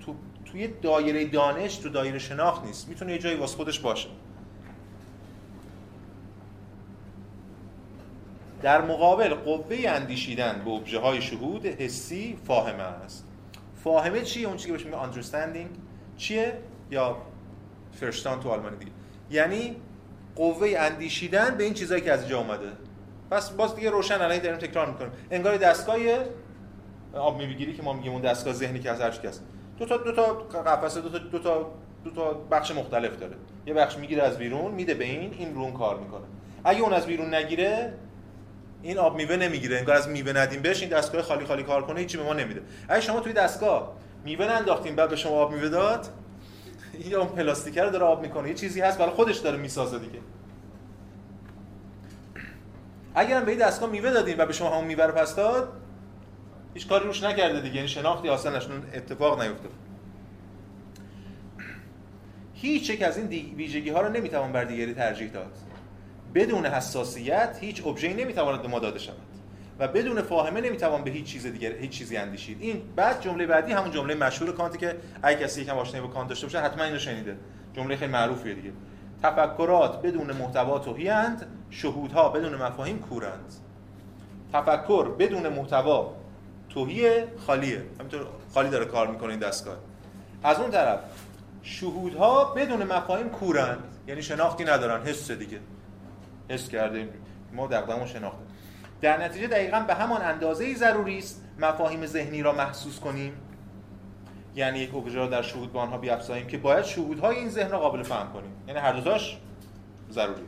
تو 0.06 0.16
توی 0.46 0.68
دایره 0.68 1.26
دانش 1.26 1.76
تو 1.76 1.90
دایره 1.90 2.20
شناخت 2.20 2.66
نیست. 2.66 2.90
می‌تونه 2.90 3.12
یه 3.12 3.18
جایی 3.18 3.38
واسه 3.38 3.58
خودش 3.58 3.80
باشه. 3.80 4.10
در 8.62 8.82
مقابل 8.82 9.34
قوه 9.34 9.78
اندیشیدن 9.88 10.62
به 10.66 10.72
ابژه 10.72 11.00
های 11.00 11.22
شهود 11.22 11.66
حسی 11.66 12.38
فاهمه 12.48 12.84
است. 12.84 13.29
فاهمه 13.84 14.22
چیه 14.22 14.48
اون 14.48 14.58
چیزی 14.58 14.68
که 14.68 14.74
بهش 14.74 14.86
میگه 14.86 14.98
understanding 14.98 15.78
چیه؟ 16.18 16.54
یا 16.92 17.18
فرشتان 17.92 18.40
تو 18.40 18.50
آلمانی 18.50 18.78
دیگه. 18.78 18.92
یعنی 19.32 19.76
قوه 20.36 20.74
اندیشیدن 20.78 21.56
به 21.58 21.64
این 21.64 21.74
چیزایی 21.74 22.02
که 22.02 22.12
از 22.12 22.20
اینجا 22.20 22.40
اومده. 22.40 22.68
پس 23.32 23.50
باز 23.50 23.76
دیگه 23.76 23.90
روشن 23.90 24.22
الان 24.22 24.38
داریم 24.38 24.58
تکرار 24.58 24.88
می‌کنیم. 24.88 25.12
انگار 25.32 25.58
دستگاه 25.58 25.98
آب 27.14 27.38
می‌گیری 27.38 27.74
که 27.74 27.84
ما 27.84 27.94
میگیم 27.94 28.12
اون 28.12 28.22
دستگاه 28.22 28.54
ذهنی 28.54 28.80
که 28.80 28.92
از 28.92 29.02
هر 29.02 29.28
است 29.28 29.44
دو 29.78 29.86
تا 29.86 29.98
دو 29.98 30.12
تا 30.12 30.34
قفسه 30.62 31.02
دو 31.02 31.10
تا 31.10 31.18
دو 31.18 31.40
تا 31.40 31.72
دو 32.04 32.12
تا 32.12 32.34
بخش 32.34 32.72
مختلف 32.72 33.18
داره. 33.18 33.36
یه 33.66 33.74
بخش 33.74 33.98
می‌گیره 33.98 34.24
از 34.24 34.38
بیرون 34.38 34.72
میده 34.72 34.94
به 34.94 35.06
این 35.06 35.34
این 35.34 35.56
رون 35.56 35.74
کار 35.74 36.00
می‌کنه. 36.00 36.26
اگه 36.64 36.82
اون 36.82 36.94
از 36.94 37.06
بیرون 37.06 37.34
نگیره 37.34 37.94
این 38.84 38.98
آب 38.98 39.16
میوه 39.16 39.36
نمی‌گیره 39.36 39.78
انگار 39.78 39.96
از 39.96 40.08
میوه 40.08 40.34
ندیم 40.34 40.62
بهش 40.62 40.82
این 40.82 40.90
دستگاه 40.90 41.22
خالی 41.22 41.46
خالی 41.46 41.64
کار 41.64 41.86
کنه 41.86 42.00
هیچی 42.00 42.18
به 42.18 42.24
ما 42.24 42.34
نمیده. 42.34 42.62
اگه 42.90 43.02
شما 43.02 43.20
توی 43.20 43.34
دستگاه 43.34 43.96
میوه 44.26 44.46
ننداختین 44.46 44.96
بعد 44.96 45.10
به 45.10 45.16
شما 45.16 45.32
آب 45.32 45.52
میوه 45.52 45.70
داد؟ 45.70 46.08
این 46.94 47.16
اون 47.16 47.28
پلاستیکه 47.28 47.84
رو 47.84 47.90
داره 47.90 48.06
آب 48.06 48.22
می‌کنه 48.22 48.50
یه 48.50 48.54
چیزی 48.54 48.82
هست 48.82 48.98
برای 48.98 49.12
خودش 49.12 49.38
داره 49.38 49.58
می‌سازه 49.58 50.00
دیگه. 50.00 50.20
اگرم 53.16 53.46
به 53.46 53.52
این 53.52 53.60
دستگاه 53.60 53.90
میوه 53.90 54.12
دادین 54.12 54.36
و 54.38 54.46
به 54.46 54.54
شما 54.54 54.70
همون 54.70 54.84
میوه 54.84 55.06
رو 55.06 55.14
پس 55.14 55.36
داد 55.36 55.74
هیچ 56.74 56.88
کاری 56.88 57.06
روش 57.06 57.24
نکرده 57.24 57.62
دیگه 57.62 57.76
یعنی 57.76 57.88
شناختی 57.88 58.28
حاصل 58.28 58.56
نشون 58.56 58.84
اتفاق 58.94 59.42
نیفتاد. 59.42 59.72
هیچ 62.54 62.90
یک 62.90 63.02
از 63.02 63.18
این 63.18 63.56
ویژگی 63.56 63.90
ها 63.90 64.02
رو 64.02 64.10
نمی‌توان 64.10 64.52
بر 64.52 64.64
دیگری 64.64 64.94
ترجیح 64.94 65.32
داد. 65.32 65.52
بدون 66.36 66.66
حساسیت 66.66 67.58
هیچ 67.62 67.88
ابژه‌ای 67.88 68.14
نمی‌تواند 68.14 68.62
به 68.62 68.68
ما 68.68 68.80
داده 68.80 69.00
شود. 69.00 69.16
و 69.80 69.88
بدون 69.88 70.22
فاهمه 70.22 70.62
نمی‌توان 70.62 71.04
به 71.04 71.12
هیچ 71.12 71.26
چیز 71.26 71.48
دیگر 71.48 71.72
هیچ 71.72 71.92
چیزی 71.92 72.18
اندیشید. 72.18 72.58
این 72.62 72.82
بعد 72.96 73.22
جمله 73.22 73.48
بعدی 73.48 73.72
همون 73.72 73.92
جمله 73.92 74.16
مشهور 74.16 74.52
کانتی 74.52 74.78
که 74.78 74.96
اگه 75.24 75.44
کسی 75.44 75.62
یکم 75.62 75.78
آشنایی 75.78 76.08
با 76.08 76.14
کانت 76.14 76.30
داشته 76.30 76.46
باشه 76.46 76.60
حتما 76.60 76.84
اینو 76.84 77.00
شنیده. 77.00 77.38
جمله 77.74 77.96
خیلی 77.96 78.12
معروفیه 78.12 78.54
دیگه. 78.54 78.72
تفکرات 79.24 80.02
بدون 80.02 80.32
محتوا 80.32 80.80
توهیند 80.80 81.48
شهودها 81.70 82.30
بدون 82.30 82.56
مفاهیم 82.56 83.00
کورند. 83.00 83.54
تفکر 84.54 85.08
بدون 85.10 85.48
محتوا 85.48 86.16
توهی 86.70 87.24
خالیه. 87.48 87.84
همینطور 88.00 88.26
خالی 88.54 88.70
داره 88.70 88.86
کار 88.86 89.08
می‌کنه 89.08 89.30
این 89.30 89.40
دستگاه. 89.40 89.76
از 90.44 90.60
اون 90.60 90.72
طرف 90.72 91.00
شهودها 91.64 92.44
بدون 92.44 92.84
مفاهیم 92.84 93.30
کورند. 93.30 93.84
یعنی 94.08 94.22
شناختی 94.22 94.64
ندارن 94.64 95.02
حس 95.04 95.32
دیگه. 95.32 95.60
حس 96.50 96.70
کردیم. 96.70 97.10
ما 97.54 97.68
دقدقمون 97.68 98.08
شناخته 98.08 98.44
در 99.02 99.24
نتیجه 99.24 99.48
دقیقا 99.48 99.80
به 99.80 99.94
همان 99.94 100.22
اندازه 100.22 100.66
ای 100.66 100.76
ضروری 100.76 101.18
است 101.18 101.46
مفاهیم 101.60 102.06
ذهنی 102.06 102.42
را 102.42 102.52
محسوس 102.52 103.00
کنیم. 103.00 103.34
یعنی 104.56 104.80
یک 104.80 104.96
ابژه 104.96 105.16
را 105.16 105.28
در 105.28 105.42
شهود 105.42 105.74
به 105.74 105.80
آنها 105.80 105.98
بیافزاییم 105.98 106.48
که 106.48 106.58
باید 106.58 106.86
شهودهای 106.86 107.36
این 107.36 107.50
ذهن 107.50 107.72
را 107.72 107.80
قابل 107.80 108.04
فهم 108.04 108.34
کنیم. 108.34 108.52
یعنی 108.68 108.80
هر 108.80 108.92
دوتاش 108.92 109.38
ضروری. 110.12 110.42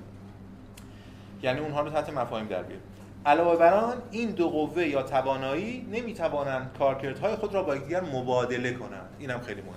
یعنی 1.44 1.60
اونها 1.60 1.82
رو 1.82 1.90
تحت 1.90 2.10
مفاهیم 2.10 2.48
در 2.48 2.64
بیاریم. 2.64 2.84
علاوه 3.26 3.60
بر 3.60 3.74
آن 3.74 4.02
این 4.12 4.32
دو 4.32 4.50
قوه 4.50 4.84
یا 4.84 5.04
توانایی 5.04 5.88
نمی‌توانند 5.92 6.76
کارکردهای 6.80 7.36
خود 7.36 7.54
را 7.54 7.64
با 7.64 7.76
یکدیگر 7.76 8.02
مبادله 8.02 8.74
کنند. 8.74 9.10
اینم 9.20 9.40
خیلی 9.40 9.62
مهمه. 9.62 9.76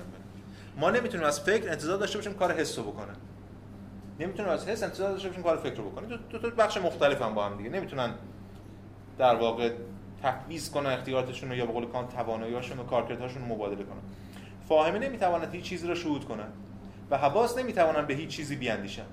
ما 0.76 0.90
نمی‌تونیم 0.90 1.26
از 1.26 1.40
فکر 1.40 1.70
انتظار 1.70 1.98
داشته 1.98 2.18
باشیم 2.18 2.34
کار 2.34 2.52
حس 2.52 2.78
رو 2.78 2.84
بکنه 2.84 3.12
نمی‌تونیم 4.20 4.52
از 4.52 4.68
حس 4.68 4.82
انتظار 4.82 5.10
داشته 5.10 5.28
باشیم 5.28 5.42
کار 5.42 5.56
فکر 5.56 5.74
رو 5.74 5.90
بکنه 5.90 6.06
دو 6.30 6.38
تا 6.38 6.48
بخش 6.50 6.76
مختلف 6.76 7.22
هم 7.22 7.34
با 7.34 7.46
هم 7.46 7.56
دیگه. 7.56 7.70
نمی‌تونن 7.70 8.10
در 9.18 9.34
واقع 9.34 9.72
تفویض 10.22 10.70
کنن 10.70 10.90
اختیاراتشون 10.90 11.48
رو 11.48 11.56
یا 11.56 11.66
به 11.66 11.72
قول 11.72 11.86
کانت 11.86 12.16
توانایی‌هاشون 12.16 12.78
و 12.78 12.84
کارکردهاشون 12.84 13.42
رو 13.42 13.54
مبادله 13.54 13.84
کنن. 13.84 14.00
فاهمه 14.68 14.98
نمی‌تواند 14.98 15.54
هیچ 15.54 15.64
چیزی 15.64 15.88
را 15.88 15.94
شهود 15.94 16.24
کنند 16.24 16.52
و 17.10 17.18
حواس 17.18 17.58
نمی‌توانند 17.58 18.06
به 18.06 18.14
هیچ 18.14 18.28
چیزی 18.28 18.56
بیاندیشند. 18.56 19.06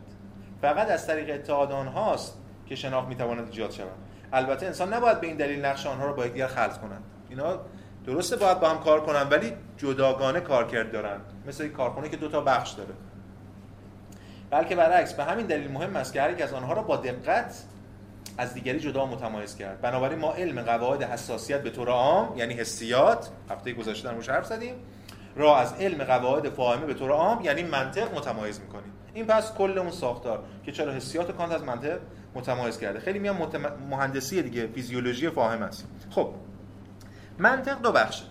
فقط 0.61 0.89
از 0.89 1.07
طریق 1.07 1.35
اتحاد 1.35 1.71
آنهاست 1.71 2.37
که 2.65 2.75
شناخت 2.75 3.07
می‌تواند 3.07 3.47
ایجاد 3.47 3.71
شود. 3.71 3.87
البته 4.33 4.65
انسان 4.65 4.93
نباید 4.93 5.21
به 5.21 5.27
این 5.27 5.37
دلیل 5.37 5.65
نقش 5.65 5.87
آنها 5.87 6.05
را 6.05 6.13
با 6.13 6.25
یکدیگر 6.25 6.47
خلط 6.47 6.77
کنند 6.77 7.03
اینا 7.29 7.59
درسته 8.05 8.35
باید 8.35 8.59
با 8.59 8.69
هم 8.69 8.79
کار 8.79 9.01
کنن 9.01 9.29
ولی 9.29 9.53
جداگانه 9.77 10.39
کارکرد 10.39 10.91
دارن. 10.91 11.21
مثل 11.47 11.67
کارخونه 11.67 12.09
که 12.09 12.17
دو 12.17 12.27
تا 12.27 12.41
بخش 12.41 12.71
داره. 12.71 12.93
بلکه 14.51 14.75
برعکس 14.75 15.13
به 15.13 15.23
همین 15.23 15.45
دلیل 15.45 15.71
مهم 15.71 15.95
است 15.95 16.13
که 16.13 16.21
هر 16.21 16.31
یک 16.31 16.41
از 16.41 16.53
آنها 16.53 16.73
را 16.73 16.81
با 16.81 16.97
دقت 16.97 17.63
از 18.37 18.53
دیگری 18.53 18.79
جدا 18.79 19.05
متمایز 19.05 19.55
کرد. 19.55 19.81
بنابراین 19.81 20.19
ما 20.19 20.33
علم 20.33 20.61
قواعد 20.61 21.03
حساسیت 21.03 21.63
به 21.63 21.69
طور 21.69 21.89
عام 21.89 22.37
یعنی 22.37 22.53
حسیات 22.53 23.29
هفته 23.49 23.73
گذشته 23.73 24.11
در 24.11 24.33
حرف 24.33 24.45
زدیم 24.45 24.75
را 25.35 25.57
از 25.57 25.73
علم 25.73 26.03
قواعد 26.03 26.49
فاهمه 26.49 26.85
به 26.85 26.93
طور 26.93 27.11
عام 27.11 27.43
یعنی 27.43 27.63
منطق 27.63 28.15
متمایز 28.15 28.59
می‌کنیم. 28.59 28.93
این 29.13 29.25
پس 29.25 29.53
کل 29.53 29.77
اون 29.77 29.91
ساختار 29.91 30.43
که 30.65 30.71
چرا 30.71 30.93
حسیات 30.93 31.31
کانت 31.31 31.51
از 31.51 31.63
منطق 31.63 31.99
متمایز 32.35 32.79
کرده. 32.79 32.99
خیلی 32.99 33.19
میان 33.19 33.37
متم... 33.37 33.61
مهندسی 33.89 34.41
دیگه 34.41 34.67
فیزیولوژی 34.67 35.29
فاهم 35.29 35.61
است. 35.61 35.87
خب 36.09 36.29
منطق 37.37 37.81
دو 37.81 37.91
بخشه 37.91 38.23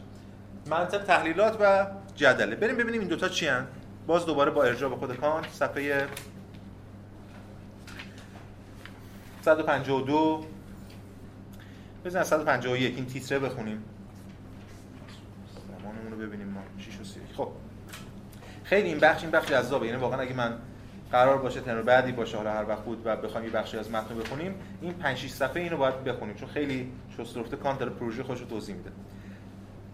منطق 0.67 1.05
تحلیلات 1.05 1.57
و 1.61 1.87
جدله 2.17 2.57
بریم 2.57 2.77
ببینیم 2.77 3.01
این 3.01 3.09
دوتا 3.09 3.29
چی 3.29 3.47
هن؟ 3.47 3.67
باز 4.07 4.27
دوباره 4.27 4.51
با 4.51 4.65
ارجاع 4.65 4.91
به 4.91 4.97
خود 4.97 5.17
کانت 5.17 5.53
صفحه 5.53 6.07
152 9.43 10.47
بزن 12.05 12.23
151 12.23 12.97
این 12.97 13.07
تیتره 13.07 13.39
بخونیم. 13.39 13.85
زمانمون 15.81 16.13
رو 16.13 16.19
ببینیم 16.19 16.49
ما 16.49 16.61
6 16.79 17.01
و 17.01 17.05
3 17.05 17.21
خب. 17.37 17.49
خیلی 18.65 18.89
این 18.89 18.99
بخش 18.99 19.23
این 19.23 19.31
بخش 19.31 19.49
جذابه. 19.49 19.87
یعنی 19.87 19.99
واقعا 19.99 20.21
اگه 20.21 20.35
من 20.35 20.59
قرار 21.13 21.39
باشه 21.39 21.61
تنور 21.61 21.83
بعدی 21.83 22.13
باشه 22.13 22.37
حالا 22.37 22.53
هر 22.53 22.69
وقت 22.69 22.85
بود 22.85 23.03
و 23.05 23.17
بخوایم 23.17 23.47
یه 23.47 23.53
بخشی 23.53 23.79
از 23.79 23.91
متن 23.91 24.19
بخونیم 24.19 24.55
این 24.81 24.93
5 24.93 25.19
6 25.19 25.31
صفحه 25.31 25.63
اینو 25.63 25.77
باید 25.77 26.05
بخونیم. 26.05 26.35
چون 26.35 26.49
خیلی 26.49 26.93
شسترفته 27.19 27.57
کانت 27.57 27.79
داره 27.79 27.91
پروژه 27.91 28.23
خودش 28.23 28.41
رو 28.41 28.47
توضیح 28.47 28.75
میده. 28.75 28.91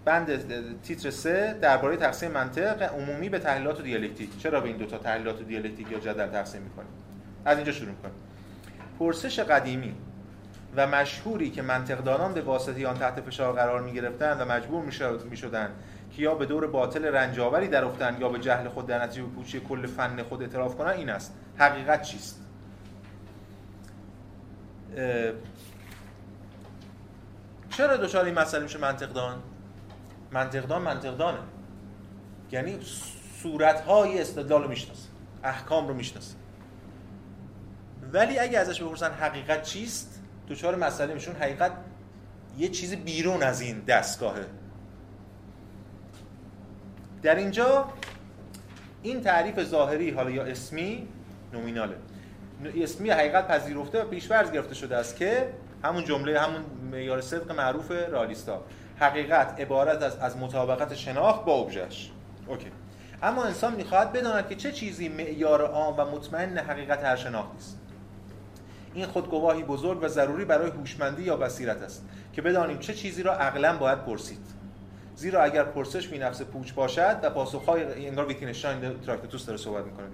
بند 0.06 0.80
تیتر 0.82 1.10
3 1.10 1.54
درباره 1.54 1.96
تقسیم 1.96 2.30
منطق 2.30 2.82
عمومی 2.82 3.28
به 3.28 3.38
تحلیلات 3.38 3.82
دیالکتیک. 3.82 4.38
چرا 4.38 4.60
به 4.60 4.68
این 4.68 4.76
دو 4.76 4.86
تا 4.86 4.98
تحلیلات 4.98 5.42
دیالکتیک 5.42 5.90
یا 5.90 5.98
جدل 5.98 6.26
تقسیم 6.26 6.62
می‌کنیم؟ 6.62 6.88
از 7.44 7.56
اینجا 7.56 7.72
شروع 7.72 7.90
می‌کنیم. 7.90 8.14
پرسش 8.98 9.40
قدیمی 9.40 9.94
و 10.76 10.86
مشهوری 10.86 11.50
که 11.50 11.62
منطقدانان 11.62 12.34
به 12.34 12.40
واسطه 12.40 12.88
آن 12.88 12.98
تحت 12.98 13.20
فشار 13.20 13.52
قرار 13.52 13.82
می 13.82 13.92
گرفتند 13.92 14.40
و 14.40 14.44
مجبور 14.44 14.84
می 15.30 15.36
شدند 15.36 15.70
که 16.16 16.22
یا 16.22 16.34
به 16.34 16.46
دور 16.46 16.66
باطل 16.66 17.04
رنجاوری 17.04 17.68
در 17.68 17.84
افتند 17.84 18.20
یا 18.20 18.28
به 18.28 18.38
جهل 18.38 18.68
خود 18.68 18.86
در 18.86 19.04
نتیجه 19.04 19.26
پوچی 19.26 19.60
کل 19.60 19.86
فن 19.86 20.22
خود 20.22 20.42
اعتراف 20.42 20.76
کنند 20.76 20.96
این 20.96 21.10
است. 21.10 21.34
حقیقت 21.58 22.02
چیست؟ 22.02 22.40
چرا 27.70 27.96
دچار 27.96 28.24
این 28.24 28.34
مسئله 28.34 28.62
میشه 28.62 28.78
منطقدان؟ 28.78 29.42
منطقدان 30.32 30.82
منطقدانه. 30.82 31.38
یعنی 32.52 32.78
صورتهای 33.42 34.20
استدلال 34.20 34.62
رو 34.62 34.68
می‌شناسه 34.68 35.08
احکام 35.44 35.88
رو 35.88 35.94
می‌شناسه. 35.94 36.34
ولی 38.12 38.38
اگه 38.38 38.58
ازش 38.58 38.82
بپرسن 38.82 39.10
حقیقت 39.10 39.62
چیست 39.62 40.22
دوچار 40.46 40.76
مسئله 40.76 41.14
میشون 41.14 41.36
حقیقت 41.36 41.72
یه 42.58 42.68
چیز 42.68 42.96
بیرون 42.96 43.42
از 43.42 43.60
این 43.60 43.80
دستگاهه. 43.80 44.46
در 47.22 47.34
اینجا 47.34 47.88
این 49.02 49.20
تعریف 49.20 49.64
ظاهری 49.64 50.10
حالا 50.10 50.30
یا 50.30 50.44
اسمی 50.44 51.08
نومیناله. 51.52 51.96
اسمی 52.76 53.10
حقیقت 53.10 53.48
پذیرفته 53.48 54.02
و 54.02 54.08
پیشورز 54.08 54.52
گرفته 54.52 54.74
شده 54.74 54.96
است 54.96 55.16
که 55.16 55.52
همون 55.84 56.04
جمله 56.04 56.40
همون 56.40 56.64
معیار 56.92 57.20
صدق 57.20 57.52
معروف 57.52 57.90
رالیستا. 57.90 58.64
حقیقت 59.00 59.60
عبارت 59.60 60.02
از 60.02 60.16
از 60.16 60.36
مطابقت 60.36 60.94
شناخت 60.94 61.44
با 61.44 61.52
ابژهش 61.52 62.10
okay. 62.46 62.70
اما 63.22 63.44
انسان 63.44 63.74
می‌خواهد 63.74 64.12
بداند 64.12 64.48
که 64.48 64.54
چه 64.54 64.72
چیزی 64.72 65.08
معیار 65.08 65.62
عام 65.62 65.94
و 65.98 66.04
مطمئن 66.04 66.58
حقیقت 66.58 67.04
هر 67.04 67.16
شناختی 67.16 67.58
است. 67.58 67.78
این 68.94 69.06
خودگواهی 69.06 69.62
بزرگ 69.62 70.02
و 70.02 70.08
ضروری 70.08 70.44
برای 70.44 70.70
هوشمندی 70.70 71.22
یا 71.22 71.36
بصیرت 71.36 71.82
است 71.82 72.04
که 72.32 72.42
بدانیم 72.42 72.78
چه 72.78 72.94
چیزی 72.94 73.22
را 73.22 73.34
عقلا 73.34 73.76
باید 73.76 74.04
پرسید. 74.04 74.46
زیرا 75.16 75.42
اگر 75.42 75.64
پرسش 75.64 76.08
فی 76.08 76.18
نفسه 76.18 76.42
پوچ 76.42 76.72
باشد 76.72 77.18
و 77.22 77.30
پاسخهای 77.30 78.06
انگار 78.06 78.26
ویتگنشتاین 78.26 79.00
تراکتاتوس 79.06 79.46
داره 79.46 79.58
صحبت 79.58 79.84
می‌کنه. 79.84 80.06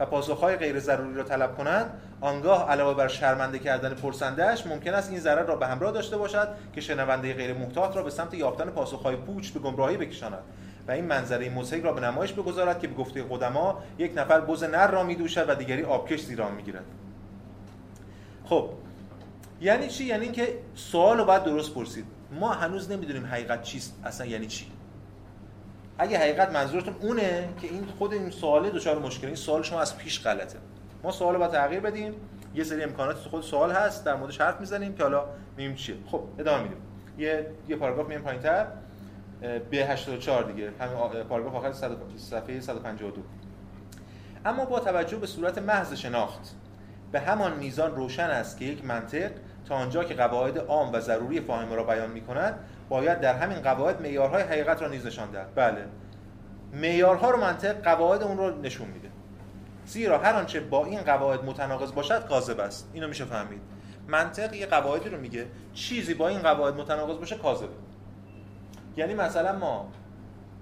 و 0.00 0.06
پاسخهای 0.06 0.56
غیر 0.56 0.78
ضروری 0.78 1.14
را 1.14 1.22
طلب 1.22 1.56
کنند 1.56 1.90
آنگاه 2.20 2.70
علاوه 2.70 2.96
بر 2.96 3.08
شرمنده 3.08 3.58
کردن 3.58 3.94
پرسندهش 3.94 4.66
ممکن 4.66 4.94
است 4.94 5.10
این 5.10 5.20
ضرر 5.20 5.42
را 5.42 5.56
به 5.56 5.66
همراه 5.66 5.92
داشته 5.92 6.16
باشد 6.16 6.48
که 6.72 6.80
شنونده 6.80 7.34
غیر 7.34 7.54
محتاط 7.54 7.96
را 7.96 8.02
به 8.02 8.10
سمت 8.10 8.34
یافتن 8.34 8.70
پاسخهای 8.70 9.16
پوچ 9.16 9.50
به 9.50 9.60
گمراهی 9.60 9.96
بکشاند. 9.96 10.42
و 10.88 10.90
این 10.92 11.04
منظره 11.04 11.50
مضحک 11.50 11.82
را 11.82 11.92
به 11.92 12.00
نمایش 12.00 12.32
بگذارد 12.32 12.80
که 12.80 12.88
به 12.88 12.94
گفته 12.94 13.24
قدما 13.30 13.82
یک 13.98 14.12
نفر 14.16 14.40
بز 14.40 14.64
نر 14.64 14.90
را 14.90 15.02
میدوشد 15.02 15.48
و 15.48 15.54
دیگری 15.54 15.84
آبکش 15.84 16.20
زیر 16.20 16.42
آن 16.42 16.54
می‌گیرد. 16.54 16.84
خب 18.44 18.70
یعنی 19.60 19.88
چی؟ 19.88 20.04
یعنی 20.04 20.24
اینکه 20.24 20.58
سوال 20.74 21.18
رو 21.18 21.24
باید 21.24 21.44
درست 21.44 21.74
پرسید. 21.74 22.04
ما 22.40 22.52
هنوز 22.52 22.90
نمی‌دونیم 22.90 23.26
حقیقت 23.26 23.62
چیست 23.62 24.00
اصلا 24.04 24.26
یعنی 24.26 24.46
چی؟ 24.46 24.66
اگه 26.00 26.18
حقیقت 26.18 26.52
منظورتون 26.52 26.94
اونه 27.00 27.48
که 27.60 27.66
این 27.66 27.86
خود 27.98 28.12
این 28.12 28.30
سواله 28.30 28.70
دچار 28.70 28.98
مشکل 28.98 29.26
این 29.26 29.36
سوال 29.36 29.62
شما 29.62 29.80
از 29.80 29.98
پیش 29.98 30.22
غلطه. 30.22 30.58
ما 31.02 31.12
سوال 31.12 31.34
رو 31.34 31.46
تغییر 31.46 31.80
بدیم 31.80 32.14
یه 32.54 32.64
سری 32.64 32.82
امکانات 32.82 33.16
خود 33.16 33.42
سوال 33.42 33.72
هست 33.72 34.04
در 34.04 34.14
موردش 34.16 34.40
حرف 34.40 34.60
می‌زنیم 34.60 34.94
که 34.94 35.02
حالا 35.02 35.24
می‌بینیم 35.50 35.76
چیه. 35.76 35.96
خب 36.06 36.22
ادامه 36.38 36.62
میدیم. 36.62 36.78
یه 37.18 37.46
یه 37.68 37.76
پاراگراف 37.76 38.08
میایم 38.08 38.22
پایینتر. 38.22 38.66
به 39.70 39.76
84 39.76 40.42
دیگه. 40.42 40.72
همین 40.80 41.22
پاراگراف 41.22 41.54
آخر 41.54 41.72
صفحه 42.16 42.60
152 42.60 43.22
اما 44.44 44.64
با 44.64 44.80
توجه 44.80 45.16
به 45.16 45.26
صورت 45.26 45.58
محض 45.58 45.94
شناخت 45.94 46.54
به 47.12 47.20
همان 47.20 47.56
میزان 47.56 47.96
روشن 47.96 48.30
است 48.30 48.58
که 48.58 48.64
یک 48.64 48.84
منطق 48.84 49.30
تا 49.68 49.74
آنجا 49.74 50.04
که 50.04 50.14
قواعد 50.14 50.58
عام 50.58 50.92
و 50.92 51.00
ضروری 51.00 51.40
فاهمه 51.40 51.74
را 51.74 51.84
بیان 51.84 52.10
می 52.10 52.20
کند 52.20 52.58
باید 52.90 53.20
در 53.20 53.34
همین 53.34 53.60
قواعد 53.60 54.02
معیارهای 54.02 54.42
حقیقت 54.42 54.82
را 54.82 54.88
نیز 54.88 55.06
نشان 55.06 55.30
دهد. 55.30 55.54
بله. 55.54 55.84
معیارها 56.72 57.30
رو 57.30 57.40
منطق 57.40 57.82
قواعد 57.82 58.22
اون 58.22 58.38
رو 58.38 58.60
نشون 58.60 58.88
میده. 58.88 59.08
زیرا 59.86 60.18
هر 60.18 60.32
آنچه 60.32 60.60
با 60.60 60.86
این 60.86 61.00
قواعد 61.00 61.44
متناقض 61.44 61.92
باشد 61.92 62.28
کاذب 62.28 62.60
است. 62.60 62.90
اینو 62.92 63.08
میشه 63.08 63.24
فهمید. 63.24 63.60
منطق 64.08 64.54
یه 64.54 64.66
قواعدی 64.66 65.08
رو 65.08 65.20
میگه 65.20 65.46
چیزی 65.74 66.14
با 66.14 66.28
این 66.28 66.38
قواعد 66.38 66.74
متناقض 66.74 67.18
باشه 67.18 67.36
کاذبه. 67.36 67.68
یعنی 68.96 69.14
مثلا 69.14 69.58
ما 69.58 69.88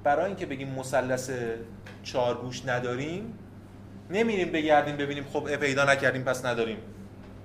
برای 0.04 0.26
اینکه 0.26 0.46
بگیم 0.46 0.68
مثلث 0.68 1.30
چهارگوش 2.02 2.66
نداریم 2.66 3.38
نمیریم 4.10 4.52
بگردیم 4.52 4.96
ببینیم 4.96 5.24
خب 5.32 5.56
پیدا 5.56 5.84
نکردیم 5.84 6.22
پس 6.22 6.44
نداریم. 6.44 6.78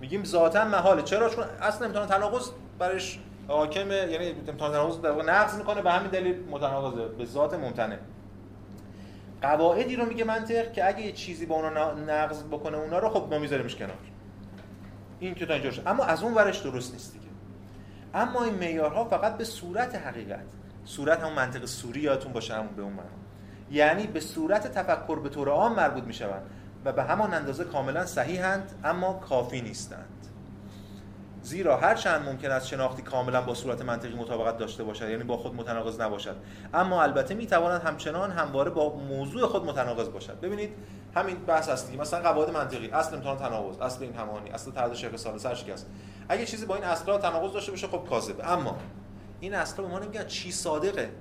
میگیم 0.02 0.24
ذاتا 0.24 0.65
محاله. 0.65 1.02
چرا؟ 1.02 1.30
چون 1.30 1.43
اصلا 1.62 1.88
امتحان 1.88 2.08
تناقض 2.08 2.50
برش 2.80 3.19
حاکم 3.47 3.91
یعنی 3.91 4.29
امتحان 4.29 4.71
تناقض 4.71 5.01
در 5.01 5.12
واقع 5.12 5.23
نقض 5.23 5.56
می‌کنه 5.58 5.82
به 5.82 5.91
همین 5.91 6.12
دلیل 6.12 6.43
متناقضه 6.49 7.08
به 7.08 7.25
ذات 7.25 7.53
ممتنع. 7.53 7.97
قواعدی 9.41 9.95
رو 9.95 10.06
میگه 10.06 10.23
منطق 10.23 10.71
که 10.71 10.88
اگه 10.88 11.01
یه 11.01 11.12
چیزی 11.12 11.45
با 11.45 11.56
اونا 11.56 11.93
نقض 11.93 12.43
بکنه 12.43 12.77
اونا 12.77 12.99
رو 12.99 13.10
خب 13.10 13.27
ما 13.34 13.39
میذاریمش 13.39 13.75
کنار. 13.75 13.97
این 15.19 15.36
که 15.36 15.45
تا 15.45 15.53
اینجا 15.53 15.71
اما 15.86 16.03
از 16.03 16.23
اون 16.23 16.34
ورش 16.34 16.60
درست 16.60 16.93
نیست 16.93 17.13
دیگه. 17.13 17.25
اما 18.13 18.43
این 18.43 18.56
معیارها 18.56 19.06
فقط 19.06 19.38
به 19.38 19.43
صورت 19.43 19.95
حقیقت 19.95 20.45
صورت 20.86 21.19
همون 21.19 21.34
منطق 21.34 21.65
سوری 21.65 22.01
یادتون 22.01 22.34
باشه 22.34 22.53
همون 22.53 22.75
به 22.75 22.82
اون 22.82 22.93
معنا. 22.93 23.10
یعنی 23.71 24.08
به 24.08 24.19
صورت 24.19 24.73
تفکر 24.73 25.19
به 25.19 25.29
طور 25.29 25.49
عام 25.49 25.75
مربوط 25.75 26.03
می‌شوند 26.03 26.41
و 26.86 26.91
به 26.91 27.03
همان 27.03 27.34
اندازه 27.34 27.63
کاملا 27.63 28.06
صحیحند 28.06 28.71
اما 28.84 29.13
کافی 29.13 29.62
نیستند. 29.62 30.22
زیرا 31.43 31.77
هر 31.77 31.95
چند 31.95 32.29
ممکن 32.29 32.51
است 32.51 32.67
شناختی 32.67 33.01
کاملا 33.01 33.41
با 33.41 33.53
صورت 33.53 33.82
منطقی 33.82 34.15
مطابقت 34.15 34.58
داشته 34.58 34.84
باشد 34.84 35.10
یعنی 35.10 35.23
با 35.23 35.38
خود 35.38 35.56
متناقض 35.56 36.01
نباشد. 36.01 36.36
اما 36.73 37.03
البته 37.03 37.34
می‌تواند 37.34 37.82
همچنان 37.82 38.32
همواره 38.32 38.71
با 38.71 38.95
موضوع 38.95 39.47
خود 39.47 39.65
متناقض 39.65 40.10
باشد. 40.10 40.39
ببینید 40.39 40.69
همین 41.15 41.38
بحث 41.38 41.69
هستی 41.69 41.97
مثلا 41.97 42.21
قواعد 42.21 42.49
منطقی. 42.49 42.89
اصل 42.91 43.15
امتناع 43.15 43.38
تناقض 43.38 43.77
اصل 43.77 44.03
این 44.03 44.13
همانی 44.13 44.49
اصل 44.49 44.71
طرد 44.71 44.95
شق 44.95 45.15
ثالث 45.15 45.38
سرجاش 45.38 45.69
است 45.69 45.89
اگه 46.29 46.45
چیزی 46.45 46.65
با 46.65 46.75
این 46.75 46.84
اصلا 46.84 47.17
تناقض 47.17 47.53
داشته 47.53 47.71
باشه 47.71 47.88
خب 47.88 48.06
کاذب 48.10 48.41
اما 48.43 48.77
این 49.39 49.53
اصلا 49.53 49.86
به 49.86 49.91
ما 49.91 49.99
نمیگن 49.99 50.25
چی 50.25 50.51
صادقه. 50.51 51.12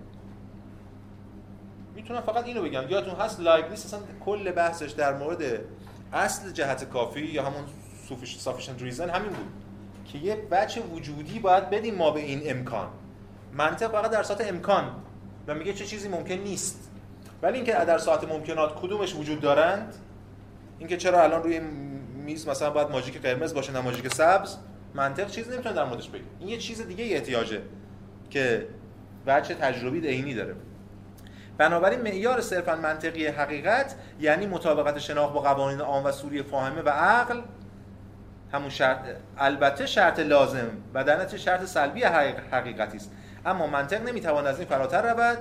می‌تونم 1.94 2.20
فقط 2.20 2.44
اینو 2.44 2.62
بگم. 2.62 2.88
یادتون 2.88 3.14
هست 3.14 3.40
لایبنیتس 3.40 3.86
اصلا 3.86 4.00
کل 4.24 4.50
بحثش 4.50 4.90
در 4.90 5.16
مورد 5.16 5.42
اصل 6.12 6.50
جهت 6.50 6.90
کافی 6.90 7.20
یا 7.20 7.42
همون 7.42 7.64
sufficient 8.44 8.82
reason 8.82 9.10
همین 9.10 9.30
بود. 9.30 9.61
که 10.04 10.18
یه 10.18 10.36
وجه 10.36 10.80
وجودی 10.80 11.38
باید 11.38 11.70
بدیم 11.70 11.94
ما 11.94 12.10
به 12.10 12.20
این 12.20 12.42
امکان. 12.44 12.88
منطق 13.52 13.92
فقط 13.92 14.10
در 14.10 14.22
ساحت 14.22 14.48
امکان. 14.48 14.84
و 15.46 15.54
میگه 15.54 15.72
چه 15.72 15.84
چیزی 15.84 16.08
ممکن 16.08 16.34
نیست. 16.34 16.90
ولی 17.42 17.56
اینکه 17.56 17.72
در 17.72 17.98
ساعت 17.98 18.24
ممکنات 18.24 18.80
کدومش 18.80 19.14
وجود 19.14 19.40
دارند 19.40 19.94
اینکه 20.78 20.96
چرا 20.96 21.22
الان 21.22 21.42
روی 21.42 21.60
میز 22.24 22.48
مثلا 22.48 22.70
باید 22.70 22.90
ماژیک 22.90 23.22
قرمز 23.22 23.54
باشه 23.54 23.72
نه 23.72 23.80
ماژیک 23.80 24.14
سبز 24.14 24.56
منطق 24.94 25.30
چیز 25.30 25.48
نمی‌تونه 25.48 25.74
در 25.74 25.84
موردش 25.84 26.08
بگه 26.08 26.22
این 26.40 26.48
یه 26.48 26.58
چیز 26.58 26.86
دیگه 26.86 27.04
احتیاجه 27.04 27.62
که 28.30 28.66
بچه 29.26 29.54
تجربی 29.54 30.08
عینی 30.08 30.34
داره. 30.34 30.54
بنابراین 31.58 32.00
معیار 32.00 32.40
صرفا 32.40 32.76
منطقی 32.76 33.26
حقیقت 33.26 33.94
یعنی 34.20 34.46
مطابقت 34.46 34.98
شناخت 34.98 35.32
با 35.32 35.40
قوانین 35.40 35.80
عام 35.80 36.04
و 36.04 36.12
سوری 36.12 36.42
فاهمه 36.42 36.82
و 36.82 36.88
عقل 36.88 37.40
همون 38.52 38.68
شرط 38.68 38.98
البته 39.38 39.86
شرط 39.86 40.20
لازم 40.20 40.68
و 40.94 41.04
در 41.04 41.22
نتیجه 41.22 41.42
شرط 41.42 41.64
سلبی 41.64 42.02
حقیقتی 42.52 42.96
است. 42.96 43.12
اما 43.46 43.66
منطق 43.66 44.02
نمی‌تواند 44.08 44.46
از 44.46 44.58
این 44.58 44.68
فراتر 44.68 45.12
رود 45.12 45.38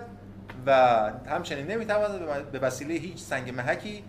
و 0.66 0.72
همچنین 1.30 1.68
نمی‌تواند 1.68 2.52
به 2.52 2.60
وسیله 2.60 2.94
هیچ 2.94 3.18
سنگ 3.18 3.56
محکی 3.56 4.04